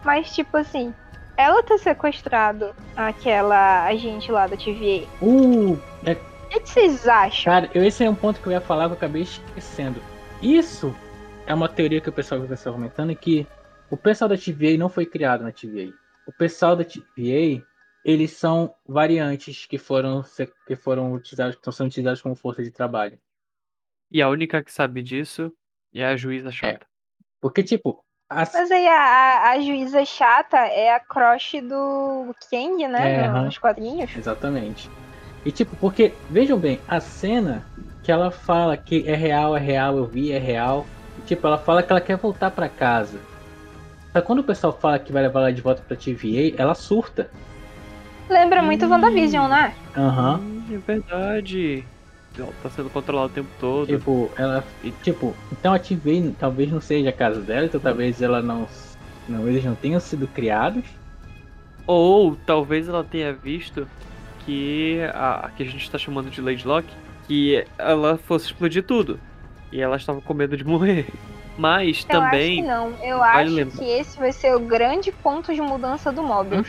Mas 0.03 0.34
tipo 0.34 0.57
assim, 0.57 0.93
ela 1.38 1.61
ter 1.63 1.77
sequestrado 1.77 2.73
aquela 2.95 3.85
agente 3.85 4.31
lá 4.31 4.47
da 4.47 4.57
TVA. 4.57 5.05
Uh, 5.22 5.80
é, 6.05 6.17
O 6.45 6.59
que 6.59 6.69
vocês 6.69 7.07
acham? 7.07 7.45
cara, 7.45 7.69
eu- 7.73 7.84
esse 7.84 8.03
é 8.03 8.09
um 8.09 8.15
ponto 8.15 8.39
que 8.39 8.47
eu 8.47 8.51
ia 8.51 8.61
falar 8.61 8.85
que 8.88 8.93
eu 8.93 8.97
acabei 8.97 9.23
esquecendo. 9.23 10.01
Isso 10.41 10.95
é 11.47 11.53
uma 11.53 11.67
teoria 11.69 12.01
que 12.01 12.09
o 12.09 12.13
pessoal 12.13 12.43
está 12.45 12.69
argumentando 12.69 13.15
que 13.15 13.47
o 13.89 13.97
pessoal 13.97 14.27
da 14.30 14.38
TVA 14.38 14.77
não 14.77 14.89
foi 14.89 15.05
criado 15.05 15.43
na 15.43 15.51
TVA. 15.51 15.93
O 16.27 16.31
pessoal 16.31 16.76
da 16.76 16.84
TVA, 16.84 17.63
eles 18.03 18.31
são 18.31 18.73
variantes 18.88 19.65
que 19.65 19.77
foram 19.77 20.23
se- 20.23 20.51
que 20.67 20.76
foram 20.76 21.13
utilizados, 21.13 21.55
que 21.55 21.59
estão 21.61 21.72
sendo 21.73 21.88
utilizados 21.88 22.22
como 22.22 22.35
força 22.35 22.63
de 22.63 22.72
trabalho. 22.72 23.17
E 24.11 24.22
a 24.22 24.30
única 24.30 24.63
que 24.63 24.72
sabe 24.72 25.01
disso 25.03 25.51
é 25.93 26.05
a 26.05 26.15
juíza 26.15 26.51
chata. 26.51 26.85
Porque 27.41 27.61
tipo, 27.63 28.03
as- 28.30 28.53
Mas 28.53 28.72
aí 28.72 28.88
a, 28.88 29.51
a, 29.51 29.59
juíza 29.59 30.03
chata 30.05 30.57
é 30.57 30.93
a 30.93 30.99
crush 30.99 31.61
do 31.61 32.34
Kang, 32.49 32.88
né? 32.88 33.23
É. 33.26 33.27
Nos 33.27 33.57
quadrinhos. 33.57 34.15
Exatamente. 34.15 34.89
E 35.45 35.51
tipo, 35.51 35.76
porque, 35.76 36.11
vejam 36.30 36.57
bem, 36.57 36.80
a 36.88 36.99
cena 36.99 37.63
que 38.01 38.11
ela 38.11 38.31
fala 38.31 38.76
que 38.76 39.07
é 39.07 39.13
real, 39.15 39.55
é 39.55 39.59
real, 39.59 39.95
eu 39.95 40.07
vi, 40.07 40.31
é 40.31 40.39
real. 40.39 40.85
Tipo, 41.27 41.45
ela 41.45 41.57
fala 41.57 41.84
que 41.84 41.91
ela 41.91 42.01
quer 42.01 42.17
voltar 42.17 42.49
pra 42.49 42.67
casa. 42.67 43.19
Só 44.11 44.22
que 44.22 44.27
quando 44.27 44.39
o 44.39 44.43
pessoal 44.43 44.73
fala 44.73 44.97
que 44.97 45.13
vai 45.13 45.22
levar 45.22 45.41
ela 45.41 45.53
de 45.53 45.61
volta 45.61 45.84
pra 45.88 45.95
TVA, 45.95 46.55
ela 46.57 46.73
surta. 46.73 47.30
Lembra 48.27 48.63
muito 48.63 48.85
Hum. 48.85 48.89
WandaVision, 48.89 49.47
né? 49.47 49.76
Aham. 49.95 50.39
Hum, 50.39 50.63
é 50.72 50.77
verdade. 50.77 51.85
Ela 52.38 52.51
tá 52.63 52.69
sendo 52.69 52.89
controlada 52.89 53.27
o 53.31 53.35
tempo 53.35 53.49
todo. 53.59 53.88
Tipo, 53.88 54.31
ela. 54.35 54.63
Tipo, 55.03 55.35
então 55.51 55.73
a 55.73 55.80
TVA 55.80 56.34
talvez 56.38 56.72
não 56.72 56.81
seja 56.81 57.09
a 57.09 57.13
casa 57.13 57.39
dela, 57.41 57.65
então 57.67 57.80
talvez 57.80 58.22
ela 58.22 58.41
não. 58.41 58.67
não 59.30 59.47
eles 59.47 59.63
não 59.63 59.76
tenham 59.76 59.99
sido 59.99 60.27
criados. 60.27 60.85
Ou 61.85 62.35
talvez 62.35 62.89
ela 62.89 63.03
tenha 63.03 63.31
visto 63.31 63.88
que 64.45 64.99
a, 65.13 65.45
a 65.45 65.49
que 65.51 65.63
a 65.63 65.65
gente 65.65 65.89
tá 65.89 65.97
chamando 65.97 66.30
de 66.30 66.41
Lady 66.41 66.67
Locke, 66.67 66.89
que 67.27 67.65
ela 67.77 68.17
fosse 68.17 68.45
explodir 68.47 68.84
tudo. 68.84 69.19
E 69.72 69.81
ela 69.81 69.95
estava 69.97 70.22
com 70.22 70.34
medo 70.34 70.55
de 70.55 70.63
morrer. 70.63 71.07
Mas 71.57 72.03
Eu 72.03 72.09
também. 72.22 72.59
acho 72.59 72.61
que 72.61 72.67
não. 72.67 72.89
Eu 73.03 73.17
vale 73.19 73.43
acho 73.47 73.55
lembrar. 73.55 73.77
que 73.77 73.85
esse 73.89 74.17
vai 74.19 74.31
ser 74.31 74.55
o 74.55 74.59
grande 74.59 75.11
ponto 75.11 75.53
de 75.53 75.61
mudança 75.61 76.11
do 76.11 76.22
Mobius. 76.22 76.67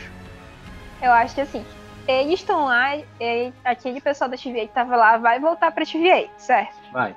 Eu 1.01 1.11
acho 1.11 1.35
que 1.35 1.41
assim, 1.41 1.63
eles 2.07 2.39
estão 2.39 2.65
lá, 2.65 2.95
e 3.19 3.53
aquele 3.63 4.01
pessoal 4.01 4.29
da 4.29 4.37
TVA 4.37 4.61
que 4.61 4.73
tava 4.73 4.95
lá 4.95 5.17
vai 5.17 5.39
voltar 5.39 5.71
pra 5.71 5.85
TVA, 5.85 6.27
certo? 6.37 6.73
Vai. 6.91 7.15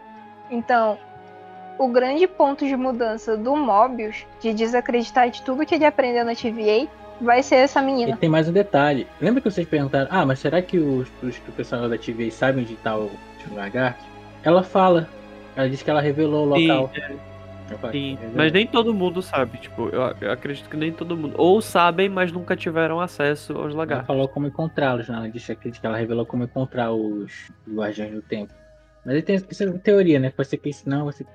Então, 0.51 0.99
o 1.79 1.89
grande 1.89 2.27
ponto 2.27 2.67
de 2.67 2.77
mudança 2.77 3.37
do 3.37 3.57
Mobius, 3.57 4.27
de 4.41 4.53
desacreditar 4.53 5.31
de 5.31 5.41
tudo 5.43 5.65
que 5.65 5.77
ele 5.77 5.87
aprendeu 5.87 6.25
na 6.25 6.35
TVA, 6.35 6.89
vai 7.21 7.43
ser 7.43 7.57
essa 7.57 7.81
E 7.81 7.85
menina. 7.87 8.17
tem 8.17 8.29
mais 8.29 8.49
um 8.49 8.53
detalhe. 8.53 9.07
Lembra 9.21 9.41
que 9.41 9.51
vocês 9.51 9.67
perguntaram, 9.67 10.09
ah, 10.11 10.25
mas 10.27 10.39
será 10.39 10.61
que 10.63 10.79
os, 10.79 11.09
os 11.23 11.39
que 11.39 11.51
o 11.51 11.53
pessoal 11.53 11.89
da 11.89 11.97
TVA 11.99 12.31
sabem 12.31 12.63
onde 12.65 12.77
tá 12.77 12.97
o 12.97 13.11
lagarto? 13.55 14.05
Ela 14.43 14.63
fala. 14.63 15.09
Ela 15.57 15.69
disse 15.69 15.85
que 15.85 15.91
ela 15.91 16.01
revelou 16.01 16.49
o 16.51 16.57
Sim, 16.57 16.69
local. 16.69 16.91
é, 16.95 17.17
Ela 17.69 17.79
fala, 17.79 17.93
sim. 17.93 18.19
Mas 18.35 18.53
nem 18.53 18.67
todo 18.67 18.95
mundo 18.95 19.21
sabe. 19.21 19.59
Tipo, 19.59 19.89
eu, 19.89 20.01
eu 20.21 20.33
acredito 20.33 20.69
que 20.69 20.77
nem 20.77 20.93
todo 20.93 21.17
mundo. 21.17 21.35
Ou 21.37 21.61
sabem, 21.61 22.09
mas 22.09 22.33
nunca 22.33 22.57
tiveram 22.57 23.01
acesso 23.01 23.53
aos 23.55 23.67
Ela 23.73 23.77
lagartos. 23.79 24.07
falou 24.07 24.29
como 24.29 24.47
encontrá-los, 24.47 25.09
né? 25.09 25.17
Ela 25.17 25.29
disse 25.29 25.55
que 25.55 25.71
ela 25.83 25.97
revelou 25.97 26.25
como 26.25 26.45
encontrar 26.45 26.93
os 26.93 27.51
Guardiões 27.69 28.13
do 28.13 28.23
Tempo. 28.23 28.53
Mas 29.05 29.23
tem, 29.25 29.37
isso 29.37 29.65
é 29.65 29.73
teoria, 29.79 30.19
né? 30.19 30.31
Pode 30.31 30.49
ser 30.49 30.57
que 30.59 30.69
isso 30.69 30.89
não, 30.89 31.11
ser 31.13 31.27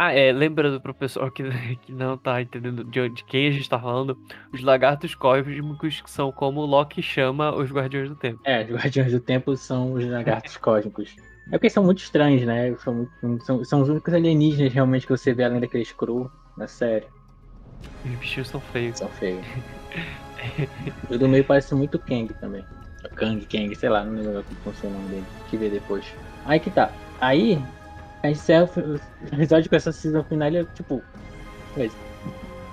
Ah, 0.00 0.12
é, 0.12 0.30
lembrando 0.30 0.80
pro 0.80 0.94
pessoal 0.94 1.28
que, 1.28 1.42
que 1.82 1.92
não 1.92 2.16
tá 2.16 2.40
entendendo 2.40 2.84
de, 2.84 3.00
onde- 3.00 3.14
de 3.16 3.24
quem 3.24 3.48
a 3.48 3.50
gente 3.50 3.68
tá 3.68 3.80
falando, 3.80 4.16
os 4.52 4.62
lagartos 4.62 5.12
cósmicos 5.16 6.02
são 6.06 6.30
como 6.30 6.60
o 6.60 6.66
Loki 6.66 7.02
chama 7.02 7.52
os 7.52 7.68
Guardiões 7.72 8.08
do 8.08 8.14
Tempo. 8.14 8.38
É, 8.44 8.62
os 8.62 8.70
Guardiões 8.70 9.10
do 9.10 9.18
Tempo 9.18 9.56
são 9.56 9.94
os 9.94 10.04
lagartos 10.06 10.56
cósmicos. 10.58 11.16
É 11.48 11.52
porque 11.58 11.68
são 11.68 11.82
muito 11.82 11.98
estranhos, 11.98 12.42
né? 12.46 12.76
São, 12.76 12.94
muito- 12.94 13.44
são, 13.44 13.64
são 13.64 13.80
os 13.80 13.88
únicos 13.88 14.14
alienígenas 14.14 14.72
realmente 14.72 15.04
que 15.04 15.10
você 15.16 15.34
vê 15.34 15.42
além 15.42 15.58
daqueles 15.60 15.90
cru 15.90 16.30
na 16.56 16.68
série. 16.68 17.06
Os 18.04 18.10
bichinhos 18.12 18.48
são 18.48 18.60
feios. 18.60 18.98
São 18.98 19.08
feios. 19.08 19.44
o 21.10 21.18
do 21.18 21.28
meio 21.28 21.44
parece 21.44 21.74
muito 21.74 21.98
Kang 21.98 22.32
também. 22.34 22.64
Kang, 23.16 23.44
Kang, 23.46 23.74
sei 23.74 23.88
lá, 23.88 24.04
não 24.04 24.12
lembro 24.14 24.44
como 24.44 24.60
funciona 24.60 24.94
o 24.94 24.98
nome 25.00 25.10
dele. 25.14 25.26
Que 25.50 25.56
ver 25.56 25.70
depois. 25.70 26.04
Aí 26.44 26.60
que 26.60 26.70
tá. 26.70 26.90
Aí, 27.20 27.58
a 28.22 28.28
gente 28.28 28.38
encerra 28.38 28.70
o 28.76 28.94
o 29.30 29.34
episódio 29.34 29.68
com 29.68 29.76
essa 29.76 29.92
season 29.92 30.24
final 30.24 30.50
e 30.52 30.64
tipo. 30.66 31.02
coisa. 31.74 31.94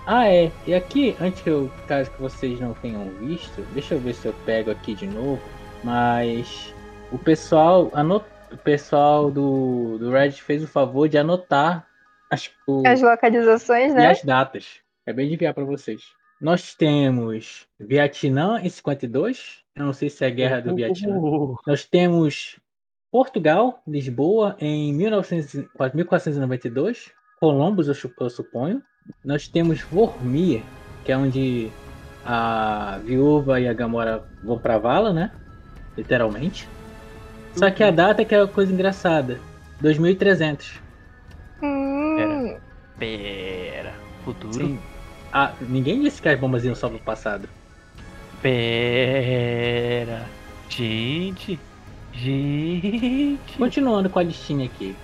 Ah, 0.07 0.27
é. 0.27 0.51
E 0.67 0.73
aqui, 0.73 1.15
antes 1.19 1.41
que 1.41 1.49
eu, 1.49 1.71
caso 1.87 2.11
que 2.11 2.21
vocês 2.21 2.59
não 2.59 2.73
tenham 2.75 3.09
visto, 3.19 3.61
deixa 3.73 3.95
eu 3.95 3.99
ver 3.99 4.13
se 4.13 4.27
eu 4.27 4.33
pego 4.45 4.69
aqui 4.71 4.93
de 4.93 5.07
novo. 5.07 5.41
Mas 5.83 6.73
o 7.11 7.17
pessoal, 7.17 7.89
anot... 7.93 8.25
o 8.51 8.57
pessoal 8.57 9.31
do, 9.31 9.97
do 9.97 10.11
Reddit 10.11 10.41
fez 10.43 10.63
o 10.63 10.67
favor 10.67 11.09
de 11.09 11.17
anotar 11.17 11.87
as, 12.29 12.51
o, 12.67 12.83
As 12.85 13.01
localizações, 13.01 13.93
e 13.93 13.95
né? 13.95 14.11
as 14.11 14.23
datas. 14.23 14.79
Acabei 15.05 15.27
de 15.27 15.33
enviar 15.33 15.53
para 15.53 15.63
vocês. 15.63 16.03
Nós 16.39 16.75
temos 16.75 17.67
Vietnã 17.79 18.59
em 18.61 18.69
52. 18.69 19.63
Eu 19.75 19.85
não 19.85 19.93
sei 19.93 20.09
se 20.09 20.23
é 20.23 20.27
a 20.27 20.31
guerra 20.31 20.61
do 20.61 20.75
Vietnã. 20.75 21.17
Uh, 21.17 21.55
Nós 21.65 21.85
temos 21.85 22.59
Portugal, 23.15 23.81
Lisboa, 23.87 24.57
em 24.59 24.93
1900 24.93 25.69
1492. 25.93 27.13
Columbus, 27.39 27.87
eu, 27.87 28.29
suponho. 28.29 28.83
Nós 29.23 29.47
temos 29.47 29.79
Vormir, 29.83 30.61
que 31.05 31.13
é 31.13 31.17
onde 31.17 31.71
a 32.25 32.99
viúva 33.05 33.61
e 33.61 33.69
a 33.69 33.73
Gamora 33.73 34.21
vão 34.43 34.59
pra 34.59 34.77
vala, 34.77 35.13
né? 35.13 35.31
Literalmente. 35.95 36.67
Só 37.55 37.71
que 37.71 37.85
a 37.85 37.89
data 37.89 38.21
é 38.21 38.25
que 38.25 38.35
é 38.35 38.41
uma 38.41 38.49
coisa 38.49 38.73
engraçada. 38.73 39.39
2300. 39.79 40.81
Hum, 41.63 42.57
Pera. 42.99 43.93
Futuro? 44.25 44.53
Sim. 44.55 44.77
Ah, 45.31 45.53
ninguém 45.61 46.01
disse 46.01 46.21
que 46.21 46.27
as 46.27 46.37
bombas 46.37 46.65
iam 46.65 46.75
só 46.75 46.89
pro 46.89 46.99
passado. 46.99 47.47
Pera. 48.41 50.25
Gente. 50.67 51.57
Gente. 52.15 53.57
Continuando 53.57 54.09
com 54.09 54.19
a 54.19 54.23
listinha 54.23 54.65
aqui. 54.65 54.95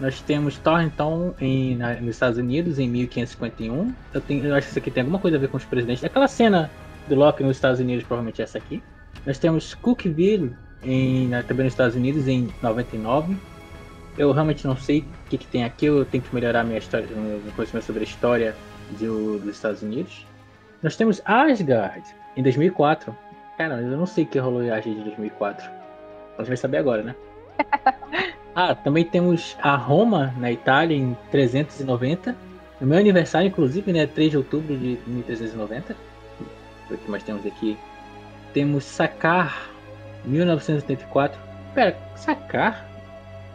Nós 0.00 0.20
temos 0.20 0.58
Thornton 0.58 1.34
em, 1.40 1.74
na- 1.76 1.94
nos 1.94 2.16
Estados 2.16 2.38
Unidos 2.38 2.78
em 2.78 2.88
1551. 2.88 3.94
Eu, 4.12 4.20
tenho, 4.20 4.44
eu 4.44 4.54
acho 4.54 4.66
que 4.66 4.70
isso 4.72 4.78
aqui 4.78 4.90
tem 4.90 5.00
alguma 5.02 5.18
coisa 5.18 5.36
a 5.36 5.40
ver 5.40 5.48
com 5.48 5.56
os 5.56 5.64
presidentes. 5.64 6.04
Aquela 6.04 6.28
cena 6.28 6.70
do 7.08 7.14
Loki 7.14 7.42
nos 7.42 7.56
Estados 7.56 7.80
Unidos, 7.80 8.04
provavelmente 8.04 8.40
é 8.40 8.44
essa 8.44 8.58
aqui. 8.58 8.82
Nós 9.24 9.38
temos 9.38 9.74
Cookville 9.74 10.54
em, 10.84 11.28
na- 11.28 11.42
também 11.42 11.64
nos 11.64 11.72
Estados 11.72 11.96
Unidos 11.96 12.28
em 12.28 12.48
99. 12.62 13.36
Eu 14.18 14.32
realmente 14.32 14.66
não 14.66 14.76
sei 14.76 15.00
o 15.00 15.28
que, 15.30 15.38
que 15.38 15.46
tem 15.46 15.64
aqui. 15.64 15.86
Eu 15.86 16.04
tenho 16.04 16.22
que 16.22 16.34
melhorar 16.34 16.64
minha 16.64 16.78
história, 16.78 17.06
meu 17.14 17.40
conhecimento 17.54 17.84
sobre 17.86 18.00
a 18.02 18.04
história 18.04 18.54
do- 18.98 19.38
dos 19.38 19.54
Estados 19.54 19.82
Unidos. 19.82 20.26
Nós 20.82 20.94
temos 20.96 21.22
Asgard 21.24 22.02
em 22.36 22.42
2004. 22.42 23.16
Cara, 23.56 23.80
eu 23.80 23.96
não 23.96 24.04
sei 24.04 24.24
o 24.24 24.26
que 24.26 24.38
rolou 24.38 24.62
em 24.62 24.70
Asgard 24.70 24.90
em 25.00 25.04
2004. 25.04 25.75
A 26.36 26.42
gente 26.42 26.48
vai 26.48 26.56
saber 26.56 26.78
agora, 26.78 27.02
né? 27.02 27.14
Ah, 28.58 28.74
também 28.74 29.04
temos 29.04 29.54
a 29.60 29.76
Roma, 29.76 30.32
na 30.38 30.50
Itália, 30.50 30.96
em 30.96 31.14
390. 31.30 32.34
No 32.80 32.86
meu 32.86 32.96
aniversário, 32.96 33.48
inclusive, 33.48 33.92
né? 33.92 34.06
3 34.06 34.30
de 34.30 34.38
outubro 34.38 34.74
de 34.74 34.98
1390. 35.06 35.94
O 36.90 36.96
que 36.96 37.10
mais 37.10 37.22
temos 37.22 37.44
aqui? 37.44 37.76
Temos 38.54 38.84
Sakar, 38.84 39.68
1984. 40.24 41.38
Pera, 41.74 41.98
Sakar? 42.14 42.88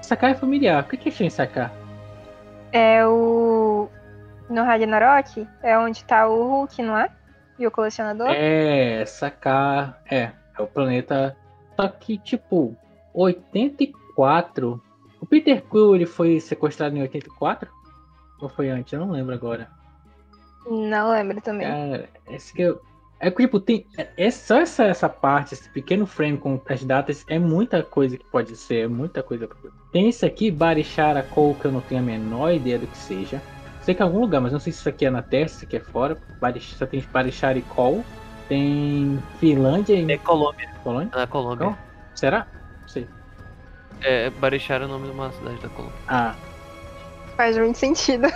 Sakar 0.03 0.29
é 0.29 0.35
familiar. 0.35 0.83
O 0.83 0.87
que 0.87 0.97
que 0.97 1.23
é 1.23 1.25
em 1.25 1.31
Sakar? 1.31 1.73
é 2.71 3.05
o. 3.05 3.89
No 4.49 4.63
Ragnarok, 4.63 5.47
é 5.63 5.77
onde 5.77 6.03
tá 6.03 6.27
o 6.27 6.43
Hulk, 6.43 6.81
não 6.81 6.97
é? 6.97 7.09
E 7.57 7.65
o 7.65 7.71
colecionador? 7.71 8.29
É, 8.29 9.05
Sakar. 9.05 10.01
É, 10.09 10.31
é 10.57 10.61
o 10.61 10.67
planeta. 10.67 11.35
Só 11.81 11.87
que, 11.87 12.17
tipo, 12.19 12.77
84. 13.11 14.79
O 15.19 15.25
Peter 15.25 15.63
Quill 15.63 15.95
ele 15.95 16.05
foi 16.05 16.39
sequestrado 16.39 16.95
em 16.95 17.01
84? 17.01 17.67
Ou 18.39 18.47
foi 18.47 18.69
antes? 18.69 18.93
Eu 18.93 18.99
não 18.99 19.11
lembro 19.11 19.33
agora. 19.33 19.67
Não 20.69 21.09
lembro 21.11 21.41
também. 21.41 21.67
Cara, 21.67 22.07
esse 22.29 22.53
que 22.53 22.61
eu. 22.61 22.79
É 23.19 23.31
que, 23.31 23.43
tipo, 23.43 23.59
tem. 23.59 23.87
É, 23.97 24.09
é 24.15 24.29
só 24.29 24.59
essa, 24.59 24.83
essa 24.83 25.09
parte, 25.09 25.55
esse 25.55 25.69
pequeno 25.69 26.05
frame 26.05 26.37
com 26.37 26.61
as 26.69 26.83
datas, 26.83 27.25
é 27.27 27.39
muita 27.39 27.81
coisa 27.81 28.15
que 28.15 28.25
pode 28.29 28.55
ser, 28.55 28.85
é 28.85 28.87
muita 28.87 29.23
coisa. 29.23 29.49
Tem 29.91 30.07
esse 30.07 30.23
aqui, 30.23 30.51
Barishara 30.51 31.23
Cole, 31.23 31.55
que 31.55 31.65
eu 31.65 31.71
não 31.71 31.81
tenho 31.81 32.01
a 32.01 32.03
menor 32.03 32.53
ideia 32.53 32.77
do 32.77 32.85
que 32.85 32.97
seja. 32.97 33.41
Sei 33.81 33.95
que 33.95 34.03
é 34.03 34.05
algum 34.05 34.19
lugar, 34.19 34.39
mas 34.39 34.53
não 34.53 34.59
sei 34.59 34.71
se 34.71 34.79
isso 34.79 34.89
aqui 34.89 35.05
é 35.05 35.09
na 35.09 35.23
Terra, 35.23 35.47
se 35.47 35.55
isso 35.55 35.65
aqui 35.65 35.77
é 35.77 35.79
fora. 35.79 36.15
Barish, 36.39 36.75
só 36.75 36.85
tem 36.85 37.03
Barishara 37.11 37.57
e 37.57 37.63
Cole. 37.63 38.03
Tem 38.51 39.17
Finlândia 39.39 39.95
e 39.95 40.11
É 40.11 40.17
Colômbia. 40.17 40.69
Colônia. 40.83 41.09
Na 41.15 41.25
Colômbia. 41.25 41.67
Qual? 41.67 41.77
Será? 42.13 42.45
Não 42.81 42.87
sei. 42.89 43.07
É, 44.01 44.29
Barixara 44.29 44.83
é 44.83 44.87
o 44.87 44.89
nome 44.89 45.05
de 45.05 45.13
uma 45.13 45.31
cidade 45.31 45.61
da 45.61 45.69
Colômbia. 45.69 45.97
Ah, 46.05 46.35
Faz 47.37 47.57
muito 47.57 47.77
sentido. 47.77 48.27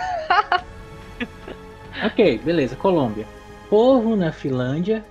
ok, 2.02 2.38
beleza, 2.38 2.74
Colômbia. 2.76 3.26
Povo 3.68 4.16
na 4.16 4.32
Finlândia. 4.32 5.04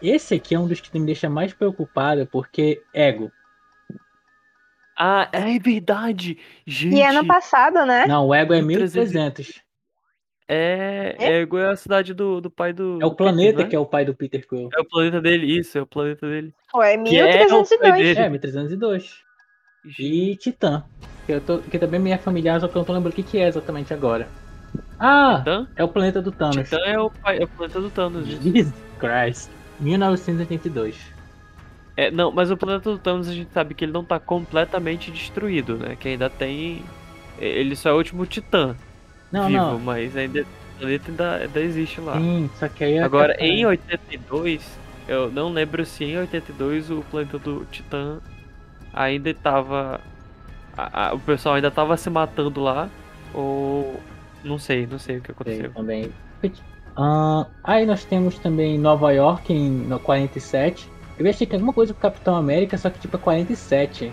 Esse 0.00 0.36
aqui 0.36 0.54
é 0.54 0.58
um 0.58 0.66
dos 0.66 0.80
que 0.80 0.98
me 0.98 1.04
deixa 1.04 1.28
mais 1.28 1.52
preocupado, 1.52 2.26
porque 2.26 2.82
ego. 2.94 3.30
Ah, 4.98 5.28
é 5.32 5.58
verdade! 5.58 6.38
Gente! 6.66 6.96
E 6.96 7.02
é 7.02 7.10
ano 7.10 7.26
passado, 7.26 7.84
né? 7.84 8.06
Não, 8.06 8.28
o 8.28 8.34
ego 8.34 8.54
é 8.54 8.62
1300. 8.62 9.60
1300. 10.50 10.52
É, 10.52 11.16
É? 11.18 11.40
Ego 11.40 11.58
é 11.58 11.70
a 11.70 11.76
cidade 11.76 12.12
do, 12.12 12.40
do 12.40 12.50
pai 12.50 12.72
do. 12.72 12.98
É 13.00 13.06
o 13.06 13.14
planeta 13.14 13.58
Peter, 13.58 13.68
que 13.68 13.76
é 13.76 13.78
o 13.78 13.86
pai 13.86 14.04
do 14.04 14.14
Peter 14.14 14.46
Quill. 14.46 14.68
é? 14.74 14.78
É 14.78 14.80
o 14.80 14.84
planeta 14.84 15.20
dele, 15.20 15.46
isso, 15.46 15.78
é 15.78 15.82
o 15.82 15.86
planeta 15.86 16.26
dele. 16.26 16.52
Pô, 16.70 16.82
é 16.82 16.98
Que 16.98 17.18
é 17.18 17.24
o 17.24 17.28
pai 17.28 17.38
1302. 17.38 17.96
dele. 17.96 18.20
É, 18.20 18.28
1302. 18.28 19.14
E 19.98 20.36
Titã. 20.36 20.84
Que, 21.24 21.32
eu 21.32 21.40
tô, 21.40 21.58
que 21.58 21.78
também 21.78 22.00
me 22.00 22.10
é 22.10 22.18
familiar, 22.18 22.60
só 22.60 22.66
que 22.66 22.74
eu 22.76 22.80
não 22.80 22.84
tô 22.84 22.92
lembrando 22.92 23.12
o 23.12 23.16
que, 23.16 23.22
que 23.22 23.38
é 23.38 23.46
exatamente 23.46 23.94
agora. 23.94 24.28
Ah, 24.98 25.36
Titã? 25.38 25.68
é 25.76 25.84
o 25.84 25.88
planeta 25.88 26.20
do 26.20 26.32
Thanos. 26.32 26.56
Titã 26.56 26.78
é 26.84 26.98
o, 26.98 27.10
pai, 27.10 27.38
é 27.38 27.44
o 27.44 27.48
planeta 27.48 27.80
do 27.80 27.90
Thanos. 27.90 28.26
Jesus 28.26 28.74
Christ. 28.98 29.50
1982. 29.78 30.96
É, 31.96 32.10
não, 32.10 32.32
mas 32.32 32.50
o 32.50 32.56
planeta 32.56 32.90
do 32.90 32.98
Thanos 32.98 33.28
a 33.28 33.32
gente 33.32 33.52
sabe 33.52 33.74
que 33.74 33.84
ele 33.84 33.92
não 33.92 34.04
tá 34.04 34.18
completamente 34.18 35.10
destruído, 35.10 35.76
né? 35.76 35.96
Que 35.98 36.08
ainda 36.08 36.28
tem. 36.28 36.82
Ele 37.38 37.74
só 37.76 37.90
é 37.90 37.92
o 37.92 37.96
último 37.96 38.26
Titã 38.26 38.76
Não, 39.32 39.46
vivo, 39.46 39.58
não. 39.58 39.78
mas 39.78 40.16
ainda. 40.16 40.44
planeta 40.78 41.10
ainda, 41.10 41.36
ainda 41.36 41.60
existe 41.60 42.00
lá. 42.00 42.14
Sim, 42.18 42.50
só 42.58 42.68
que 42.68 42.84
aí 42.84 42.94
é 42.94 43.02
Agora, 43.02 43.36
em 43.38 43.66
82, 43.66 44.78
eu 45.06 45.30
não 45.30 45.50
lembro 45.52 45.84
se 45.84 46.04
em 46.04 46.16
82 46.18 46.90
o 46.90 47.02
planeta 47.10 47.38
do 47.38 47.64
Titã 47.70 48.18
ainda 48.92 49.32
tava. 49.34 50.00
a- 50.76 51.08
a- 51.08 51.14
o 51.14 51.18
pessoal 51.20 51.56
ainda 51.56 51.70
tava 51.70 51.96
se 51.96 52.08
matando 52.08 52.60
lá, 52.60 52.88
ou. 53.34 54.00
Não 54.42 54.58
sei, 54.58 54.86
não 54.86 54.98
sei 54.98 55.18
o 55.18 55.20
que 55.20 55.26
Sei 55.26 55.34
aconteceu. 55.34 55.72
também. 55.74 56.10
Ah, 56.96 57.46
aí 57.62 57.84
nós 57.86 58.04
temos 58.04 58.38
também 58.38 58.78
Nova 58.78 59.12
York 59.12 59.52
em 59.52 59.70
no 59.70 59.98
47. 60.00 60.88
Eu 61.18 61.28
achei 61.28 61.46
que 61.46 61.54
alguma 61.54 61.72
coisa 61.72 61.92
com 61.92 61.98
o 61.98 62.02
Capitão 62.02 62.34
América, 62.34 62.76
só 62.78 62.88
que 62.88 62.98
tipo 62.98 63.16
é 63.16 63.20
47. 63.20 64.10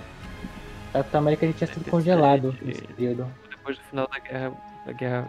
Capitão 0.94 1.22
América 1.22 1.46
a 1.46 1.50
gente 1.50 1.58
tinha 1.58 1.68
sido 1.68 1.86
47. 1.86 1.92
congelado 1.92 2.56
nesse 2.62 2.82
período. 2.82 3.28
Depois 3.50 3.78
do 3.78 3.84
final 3.86 4.10
da 4.12 4.20
guerra. 4.20 4.52
Da 4.88 4.94
guerra. 4.94 5.28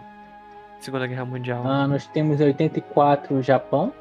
Segunda 0.79 1.05
Guerra 1.05 1.25
Mundial. 1.25 1.61
Ah, 1.67 1.85
nós 1.85 2.07
temos 2.07 2.39
em 2.39 2.45
84 2.45 3.41
Japão. 3.43 3.91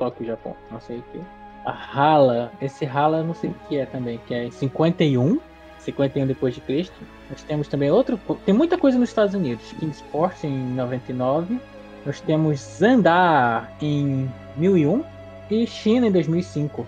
Tóquio, 0.00 0.26
Japão, 0.26 0.56
não 0.68 0.80
sei 0.80 0.98
o 0.98 1.02
que. 1.12 1.20
A 1.64 1.70
Hala, 1.70 2.50
esse 2.60 2.84
Hala 2.84 3.18
eu 3.18 3.24
não 3.24 3.34
sei 3.34 3.50
o 3.50 3.54
que 3.68 3.78
é 3.78 3.86
também, 3.86 4.18
que 4.26 4.34
é 4.34 4.50
51. 4.50 5.38
51 5.78 6.26
depois 6.26 6.54
de 6.54 6.60
Cristo. 6.60 6.94
Nós 7.30 7.42
temos 7.44 7.68
também 7.68 7.88
outro. 7.90 8.18
Tem 8.44 8.52
muita 8.52 8.76
coisa 8.76 8.98
nos 8.98 9.10
Estados 9.10 9.34
Unidos. 9.34 9.72
Kingsport 9.78 10.42
em 10.42 10.58
99. 10.74 11.60
Nós 12.04 12.20
temos 12.20 12.58
Zandar 12.58 13.72
em 13.80 14.28
1001 14.56 15.04
e 15.50 15.66
China 15.68 16.08
em 16.08 16.10
2005. 16.10 16.82
O 16.82 16.86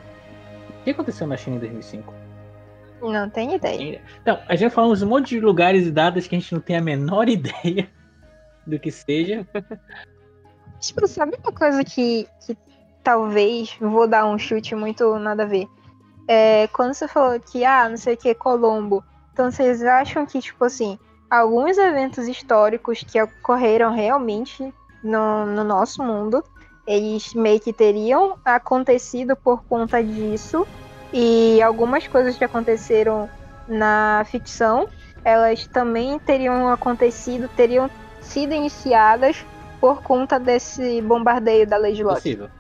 que 0.83 0.91
aconteceu 0.91 1.27
na 1.29 1.37
China 1.37 1.57
em 1.57 1.61
2005? 1.61 2.13
Não 3.01 3.28
tenho 3.28 3.55
ideia. 3.55 4.01
Então, 4.23 4.39
a 4.48 4.56
gente 4.56 4.73
falamos 4.73 5.02
um 5.02 5.09
monte 5.09 5.31
de 5.31 5.40
lugares 5.40 5.86
e 5.86 5.90
datas 5.90 6.27
que 6.27 6.35
a 6.35 6.39
gente 6.39 6.52
não 6.52 6.60
tem 6.60 6.77
a 6.77 6.81
menor 6.81 7.28
ideia 7.28 7.89
do 8.66 8.78
que 8.78 8.90
seja. 8.90 9.47
Tipo, 10.81 11.06
sabe 11.06 11.36
uma 11.43 11.52
coisa 11.52 11.85
que, 11.85 12.28
que 12.44 12.56
talvez 13.02 13.77
vou 13.81 14.06
dar 14.06 14.27
um 14.27 14.39
chute 14.39 14.74
muito 14.74 15.18
nada 15.18 15.44
a 15.44 15.47
ver? 15.47 15.66
É, 16.28 16.66
quando 16.68 16.94
você 16.94 17.06
falou 17.06 17.39
que, 17.39 17.64
ah, 17.64 17.89
não 17.89 17.97
sei 17.97 18.14
o 18.14 18.16
que, 18.16 18.35
Colombo. 18.35 19.05
Então 19.32 19.51
vocês 19.51 19.82
acham 19.85 20.27
que, 20.27 20.40
tipo 20.40 20.64
assim, 20.64 20.98
alguns 21.31 21.78
eventos 21.78 22.27
históricos 22.27 23.05
que 23.06 23.20
ocorreram 23.20 23.93
realmente 23.93 24.73
no, 25.02 25.47
no 25.47 25.62
nosso 25.62 26.02
mundo, 26.02 26.43
eles 26.86 27.35
meio 27.35 27.60
que 27.60 27.73
teriam 27.73 28.39
acontecido 28.44 29.36
por 29.36 29.62
conta 29.64 30.02
disso. 30.02 30.66
E 31.19 31.63
algumas 31.63 32.07
coisas 32.07 32.37
que 32.37 32.45
aconteceram 32.45 33.27
na 33.67 34.23
ficção, 34.27 34.87
elas 35.25 35.67
também 35.67 36.19
teriam 36.19 36.69
acontecido, 36.69 37.49
teriam 37.57 37.89
sido 38.21 38.53
iniciadas 38.53 39.43
por 39.81 40.03
conta 40.03 40.39
desse 40.39 41.01
bombardeio 41.01 41.67
da 41.67 41.79
Lady 41.79 42.03
Locke. 42.05 42.17
Possível. 42.21 42.51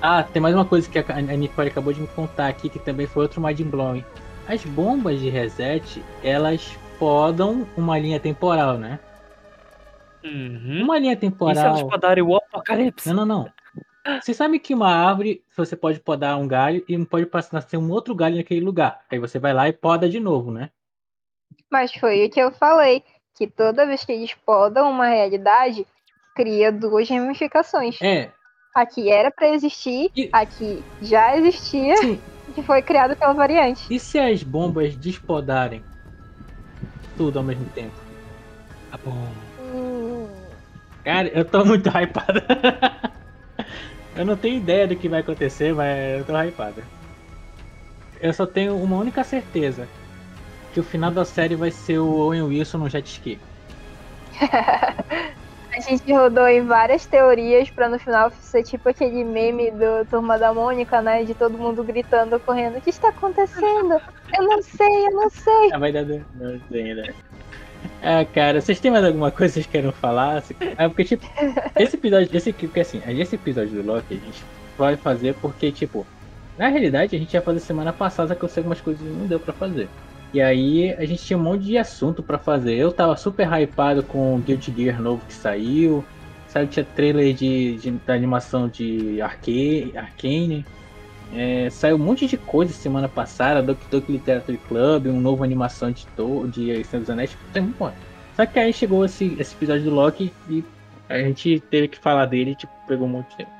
Ah, 0.00 0.22
tem 0.22 0.40
mais 0.40 0.54
uma 0.54 0.64
coisa 0.64 0.88
que 0.88 1.00
a 1.00 1.20
Nicole 1.36 1.68
acabou 1.68 1.92
de 1.92 2.00
me 2.00 2.06
contar 2.06 2.46
aqui, 2.46 2.68
que 2.68 2.78
também 2.78 3.08
foi 3.08 3.24
outro 3.24 3.40
mind 3.40 3.60
blowing. 3.62 4.04
As 4.46 4.64
bombas 4.64 5.18
de 5.18 5.28
reset, 5.28 6.04
elas 6.22 6.78
podam 6.96 7.66
uma 7.76 7.98
linha 7.98 8.20
temporal, 8.20 8.78
né? 8.78 9.00
Uhum. 10.22 10.84
Uma 10.84 10.96
linha 11.00 11.18
E 11.48 11.54
se 11.54 11.64
elas 11.64 11.80
temporal. 11.80 11.88
podarem 11.88 12.22
o 12.22 12.36
apocalipse? 12.36 13.08
Não, 13.12 13.26
não, 13.26 13.26
não. 13.26 13.52
Você 14.04 14.32
sabe 14.34 14.58
que 14.58 14.74
uma 14.74 14.88
árvore, 14.88 15.42
você 15.56 15.76
pode 15.76 16.00
podar 16.00 16.38
um 16.38 16.46
galho 16.48 16.84
e 16.88 17.04
pode 17.06 17.26
passar 17.26 17.54
nascer 17.54 17.76
um 17.78 17.90
outro 17.90 18.14
galho 18.14 18.36
naquele 18.36 18.60
lugar. 18.60 19.04
Aí 19.10 19.18
você 19.18 19.38
vai 19.38 19.52
lá 19.54 19.68
e 19.68 19.72
poda 19.72 20.08
de 20.08 20.18
novo, 20.20 20.50
né? 20.50 20.70
Mas 21.70 21.92
foi 21.92 22.26
o 22.26 22.30
que 22.30 22.40
eu 22.40 22.52
falei, 22.52 23.02
que 23.34 23.46
toda 23.46 23.86
vez 23.86 24.04
que 24.04 24.12
eles 24.12 24.34
podam 24.34 24.90
uma 24.90 25.06
realidade, 25.08 25.86
cria 26.34 26.70
duas 26.70 27.08
ramificações. 27.08 27.98
É, 28.02 28.32
Aqui 28.74 29.10
era 29.10 29.30
pra 29.30 29.48
existir, 29.50 30.12
E- 30.14 30.30
aqui 30.32 30.86
já 31.00 31.36
existia, 31.36 31.94
sim. 31.94 32.22
que 32.54 32.62
foi 32.64 32.82
criado 32.82 33.16
pela 33.16 33.34
variante. 33.34 33.90
E 33.90 34.00
se 34.00 34.18
as 34.18 34.42
bombas 34.42 34.96
despodarem 34.96 35.86
tudo 37.14 37.38
ao 37.38 37.44
mesmo 37.44 37.70
tempo? 37.70 38.00
Tá 38.90 38.98
bom. 39.02 39.52
Hum, 39.56 40.58
Cara, 41.02 41.28
eu 41.28 41.44
tô 41.48 41.64
muito 41.64 41.88
hypado. 41.90 42.40
Eu 44.16 44.24
não 44.24 44.36
tenho 44.36 44.56
ideia 44.56 44.86
do 44.86 44.96
que 44.96 45.08
vai 45.08 45.20
acontecer, 45.20 45.74
mas 45.74 46.18
eu 46.18 46.24
tô 46.24 46.32
hypado. 46.40 46.82
Eu 48.20 48.32
só 48.32 48.46
tenho 48.46 48.76
uma 48.76 48.96
única 48.96 49.24
certeza. 49.24 49.88
Que 50.72 50.80
o 50.80 50.84
final 50.84 51.10
da 51.10 51.24
série 51.24 51.56
vai 51.56 51.70
ser 51.70 51.98
o 51.98 52.08
Owen 52.08 52.42
Wilson 52.42 52.78
no 52.78 52.88
jet 52.88 53.06
ski. 53.06 53.40
A 55.72 55.80
gente 55.80 56.12
rodou 56.12 56.48
em 56.48 56.66
várias 56.66 57.06
teorias 57.06 57.70
pra 57.70 57.88
no 57.88 57.98
final 57.98 58.30
ser 58.32 58.64
tipo 58.64 58.88
aquele 58.88 59.22
meme 59.24 59.70
do 59.70 60.04
Turma 60.10 60.36
da 60.36 60.52
Mônica, 60.52 61.00
né? 61.00 61.22
De 61.22 61.32
todo 61.32 61.56
mundo 61.56 61.84
gritando, 61.84 62.40
correndo. 62.40 62.76
O 62.76 62.80
que 62.80 62.90
está 62.90 63.08
acontecendo? 63.08 64.00
Eu 64.36 64.44
não 64.44 64.62
sei, 64.62 65.06
eu 65.06 65.12
não 65.12 65.30
sei. 65.30 65.72
Ah, 65.72 65.78
vai 65.78 65.92
dar. 65.92 66.04
Não 66.04 66.60
sei, 66.68 66.94
né? 66.94 67.14
Ah, 68.02 68.24
cara, 68.24 68.60
vocês 68.60 68.80
têm 68.80 68.90
mais 68.90 69.04
alguma 69.04 69.30
coisa 69.30 69.52
que 69.52 69.60
vocês 69.60 69.66
queiram 69.66 69.92
falar? 69.92 70.42
É 70.76 70.88
porque, 70.88 71.04
tipo, 71.04 71.26
esse 71.76 71.96
episódio, 71.96 72.28
esse 72.36 72.52
porque 72.52 72.80
assim, 72.80 73.00
esse 73.06 73.34
episódio 73.34 73.82
do 73.82 73.86
Loki 73.86 74.14
a 74.14 74.16
gente 74.26 74.42
vai 74.76 74.96
fazer 74.96 75.34
porque, 75.34 75.70
tipo, 75.70 76.06
na 76.58 76.68
realidade 76.68 77.14
a 77.14 77.18
gente 77.18 77.32
ia 77.34 77.42
fazer 77.42 77.60
semana 77.60 77.92
passada 77.92 78.34
que 78.34 78.42
eu 78.42 78.48
sei 78.48 78.60
algumas 78.62 78.80
coisas 78.80 79.02
não 79.06 79.26
deu 79.26 79.38
pra 79.40 79.52
fazer. 79.52 79.88
E 80.32 80.40
aí 80.40 80.92
a 80.94 81.04
gente 81.04 81.24
tinha 81.24 81.38
um 81.38 81.42
monte 81.42 81.64
de 81.64 81.76
assunto 81.76 82.22
pra 82.22 82.38
fazer. 82.38 82.74
Eu 82.74 82.92
tava 82.92 83.16
super 83.16 83.46
hypado 83.52 84.02
com 84.02 84.36
o 84.36 84.38
Guilty 84.38 84.72
Gear 84.76 85.00
novo 85.02 85.24
que 85.26 85.34
saiu. 85.34 86.04
Sabe, 86.48 86.66
tinha 86.68 86.84
trailer 86.84 87.32
de, 87.34 87.76
de- 87.76 87.90
da 88.06 88.14
animação 88.14 88.68
de 88.68 89.20
Arcane. 89.20 89.92
Arcane. 89.96 90.64
É, 91.32 91.70
saiu 91.70 91.96
um 91.96 91.98
monte 91.98 92.26
de 92.26 92.36
coisa 92.36 92.72
semana 92.72 93.08
passada, 93.08 93.62
Doki 93.62 93.86
Doki 93.90 94.12
Literature 94.12 94.58
Club, 94.68 95.06
um 95.06 95.20
novo 95.20 95.44
animação 95.44 95.92
de, 95.92 96.06
to, 96.08 96.48
de 96.48 96.82
Senhor 96.84 97.00
dos 97.00 97.10
Anéis, 97.10 97.36
tem 97.52 97.62
muito 97.62 97.78
bom. 97.78 97.92
Só 98.34 98.46
que 98.46 98.58
aí 98.58 98.72
chegou 98.72 99.04
esse, 99.04 99.36
esse 99.38 99.54
episódio 99.54 99.84
do 99.84 99.90
Loki 99.90 100.32
e 100.48 100.64
a 101.08 101.18
gente 101.18 101.60
teve 101.70 101.88
que 101.88 101.98
falar 101.98 102.26
dele, 102.26 102.54
tipo, 102.54 102.72
pegou 102.86 103.06
um 103.06 103.10
monte 103.10 103.30
de 103.30 103.36
tempo. 103.38 103.50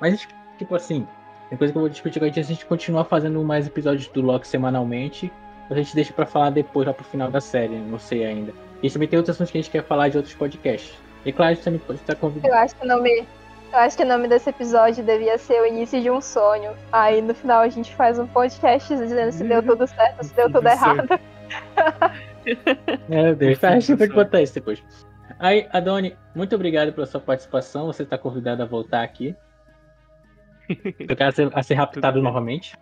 Mas, 0.00 0.26
tipo 0.58 0.74
assim, 0.74 1.06
tem 1.48 1.56
coisa 1.58 1.72
que 1.72 1.78
eu 1.78 1.82
vou 1.82 1.88
discutir 1.88 2.18
com 2.18 2.24
a 2.24 2.28
gente, 2.28 2.40
a 2.40 2.42
gente 2.42 2.66
continuar 2.66 3.04
fazendo 3.04 3.42
mais 3.42 3.66
episódios 3.66 4.08
do 4.08 4.20
Loki 4.20 4.46
semanalmente, 4.46 5.32
a 5.70 5.74
gente 5.74 5.94
deixa 5.94 6.12
pra 6.12 6.26
falar 6.26 6.50
depois, 6.50 6.86
lá 6.86 6.92
pro 6.92 7.04
final 7.04 7.30
da 7.30 7.40
série, 7.40 7.76
não 7.76 7.98
sei 7.98 8.26
ainda. 8.26 8.52
E 8.82 8.90
também 8.90 9.08
tem 9.08 9.18
outros 9.18 9.36
assuntos 9.36 9.52
que 9.52 9.58
a 9.58 9.60
gente 9.60 9.70
quer 9.70 9.84
falar 9.84 10.08
de 10.08 10.16
outros 10.16 10.34
podcasts. 10.34 10.92
E 11.24 11.32
claro, 11.32 11.52
a 11.52 11.54
gente 11.54 11.64
também 11.64 11.80
pode 11.80 12.00
estar 12.00 12.14
convidado. 12.14 12.52
Eu 12.52 12.58
acho 12.58 12.74
que 12.74 12.84
o 12.84 12.88
nome. 12.88 13.26
Eu 13.72 13.78
acho 13.78 13.96
que 13.96 14.02
o 14.02 14.06
nome 14.06 14.26
desse 14.26 14.50
episódio 14.50 15.04
devia 15.04 15.38
ser 15.38 15.60
o 15.62 15.66
início 15.66 16.02
de 16.02 16.10
um 16.10 16.20
sonho. 16.20 16.72
Aí 16.90 17.22
no 17.22 17.32
final 17.32 17.60
a 17.60 17.68
gente 17.68 17.94
faz 17.94 18.18
um 18.18 18.26
podcast 18.26 18.96
dizendo 18.96 19.30
se 19.30 19.44
deu 19.44 19.62
tudo 19.62 19.86
certo, 19.86 20.24
se 20.24 20.34
deu 20.34 20.50
tudo 20.50 20.66
errado. 20.66 21.08
Meu 23.08 23.36
Deus, 23.36 23.58
tá, 23.58 23.68
a 23.68 23.72
gente 23.72 23.82
disso, 23.82 23.96
pode 23.96 24.10
sabe? 24.10 24.24
botar 24.24 24.42
isso 24.42 24.54
depois. 24.54 24.82
Aí, 25.38 25.68
Adoni, 25.72 26.16
muito 26.34 26.54
obrigado 26.54 26.92
pela 26.92 27.06
sua 27.06 27.20
participação. 27.20 27.86
Você 27.86 28.02
está 28.02 28.18
convidado 28.18 28.62
a 28.62 28.66
voltar 28.66 29.02
aqui. 29.02 29.36
Eu 30.68 31.16
quero 31.16 31.32
ser, 31.32 31.50
a 31.54 31.62
ser 31.62 31.74
raptado 31.74 32.20
novamente. 32.20 32.76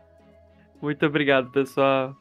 Muito 0.80 1.04
obrigado, 1.04 1.50
pessoal. 1.50 2.16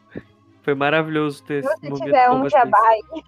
Foi 0.61 0.75
maravilhoso 0.75 1.43
ter 1.45 1.63
Se 1.63 1.69
esse 1.69 1.79
você 1.79 1.89
momento 1.89 2.05
tiver 2.05 2.27
com 2.27 2.35
um 2.35 2.49
jabá 2.49 2.87
aí, 2.89 3.23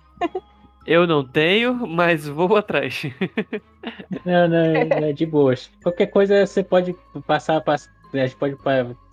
Eu 0.85 1.05
não 1.05 1.23
tenho, 1.23 1.73
mas 1.87 2.27
vou 2.27 2.55
atrás. 2.55 3.03
Não, 4.25 4.47
não, 4.47 4.65
é 5.07 5.13
de 5.13 5.25
boas. 5.25 5.69
Qualquer 5.81 6.07
coisa 6.07 6.45
você 6.45 6.63
pode 6.63 6.95
passar, 7.25 7.61
pass- 7.61 7.89
a 8.13 8.17
gente 8.17 8.35
pode 8.35 8.57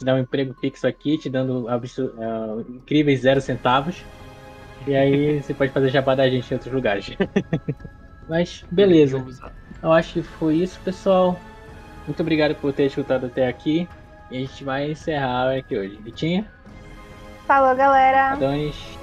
dar 0.02 0.14
um 0.14 0.18
emprego 0.18 0.54
fixo 0.54 0.86
aqui, 0.86 1.18
te 1.18 1.28
dando 1.28 1.68
ah, 1.68 1.78
incríveis 2.68 3.20
zero 3.20 3.40
centavos. 3.40 4.02
E 4.86 4.94
aí 4.94 5.40
você 5.42 5.54
pode 5.54 5.70
fazer 5.72 5.90
jabá 5.90 6.14
da 6.14 6.28
gente 6.28 6.50
em 6.50 6.54
outros 6.54 6.72
lugares. 6.72 7.10
Mas 8.28 8.64
beleza. 8.70 9.24
Eu 9.82 9.92
acho 9.92 10.14
que 10.14 10.22
foi 10.22 10.56
isso, 10.56 10.80
pessoal. 10.80 11.38
Muito 12.06 12.20
obrigado 12.20 12.54
por 12.56 12.72
ter 12.72 12.86
escutado 12.86 13.26
até 13.26 13.46
aqui. 13.46 13.88
E 14.30 14.38
a 14.38 14.40
gente 14.40 14.64
vai 14.64 14.90
encerrar 14.90 15.56
aqui 15.56 15.76
hoje. 15.76 15.96
Vitinha, 16.02 16.44
falou 17.46 17.76
galera. 17.76 18.32
Adonis. 18.32 18.95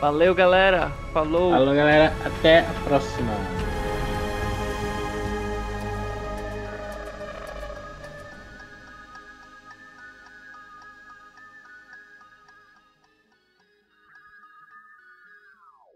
Valeu, 0.00 0.34
galera. 0.34 0.90
Falou. 1.12 1.52
Falou, 1.52 1.74
galera. 1.74 2.12
Até 2.24 2.60
a 2.60 2.88
próxima. 2.88 3.32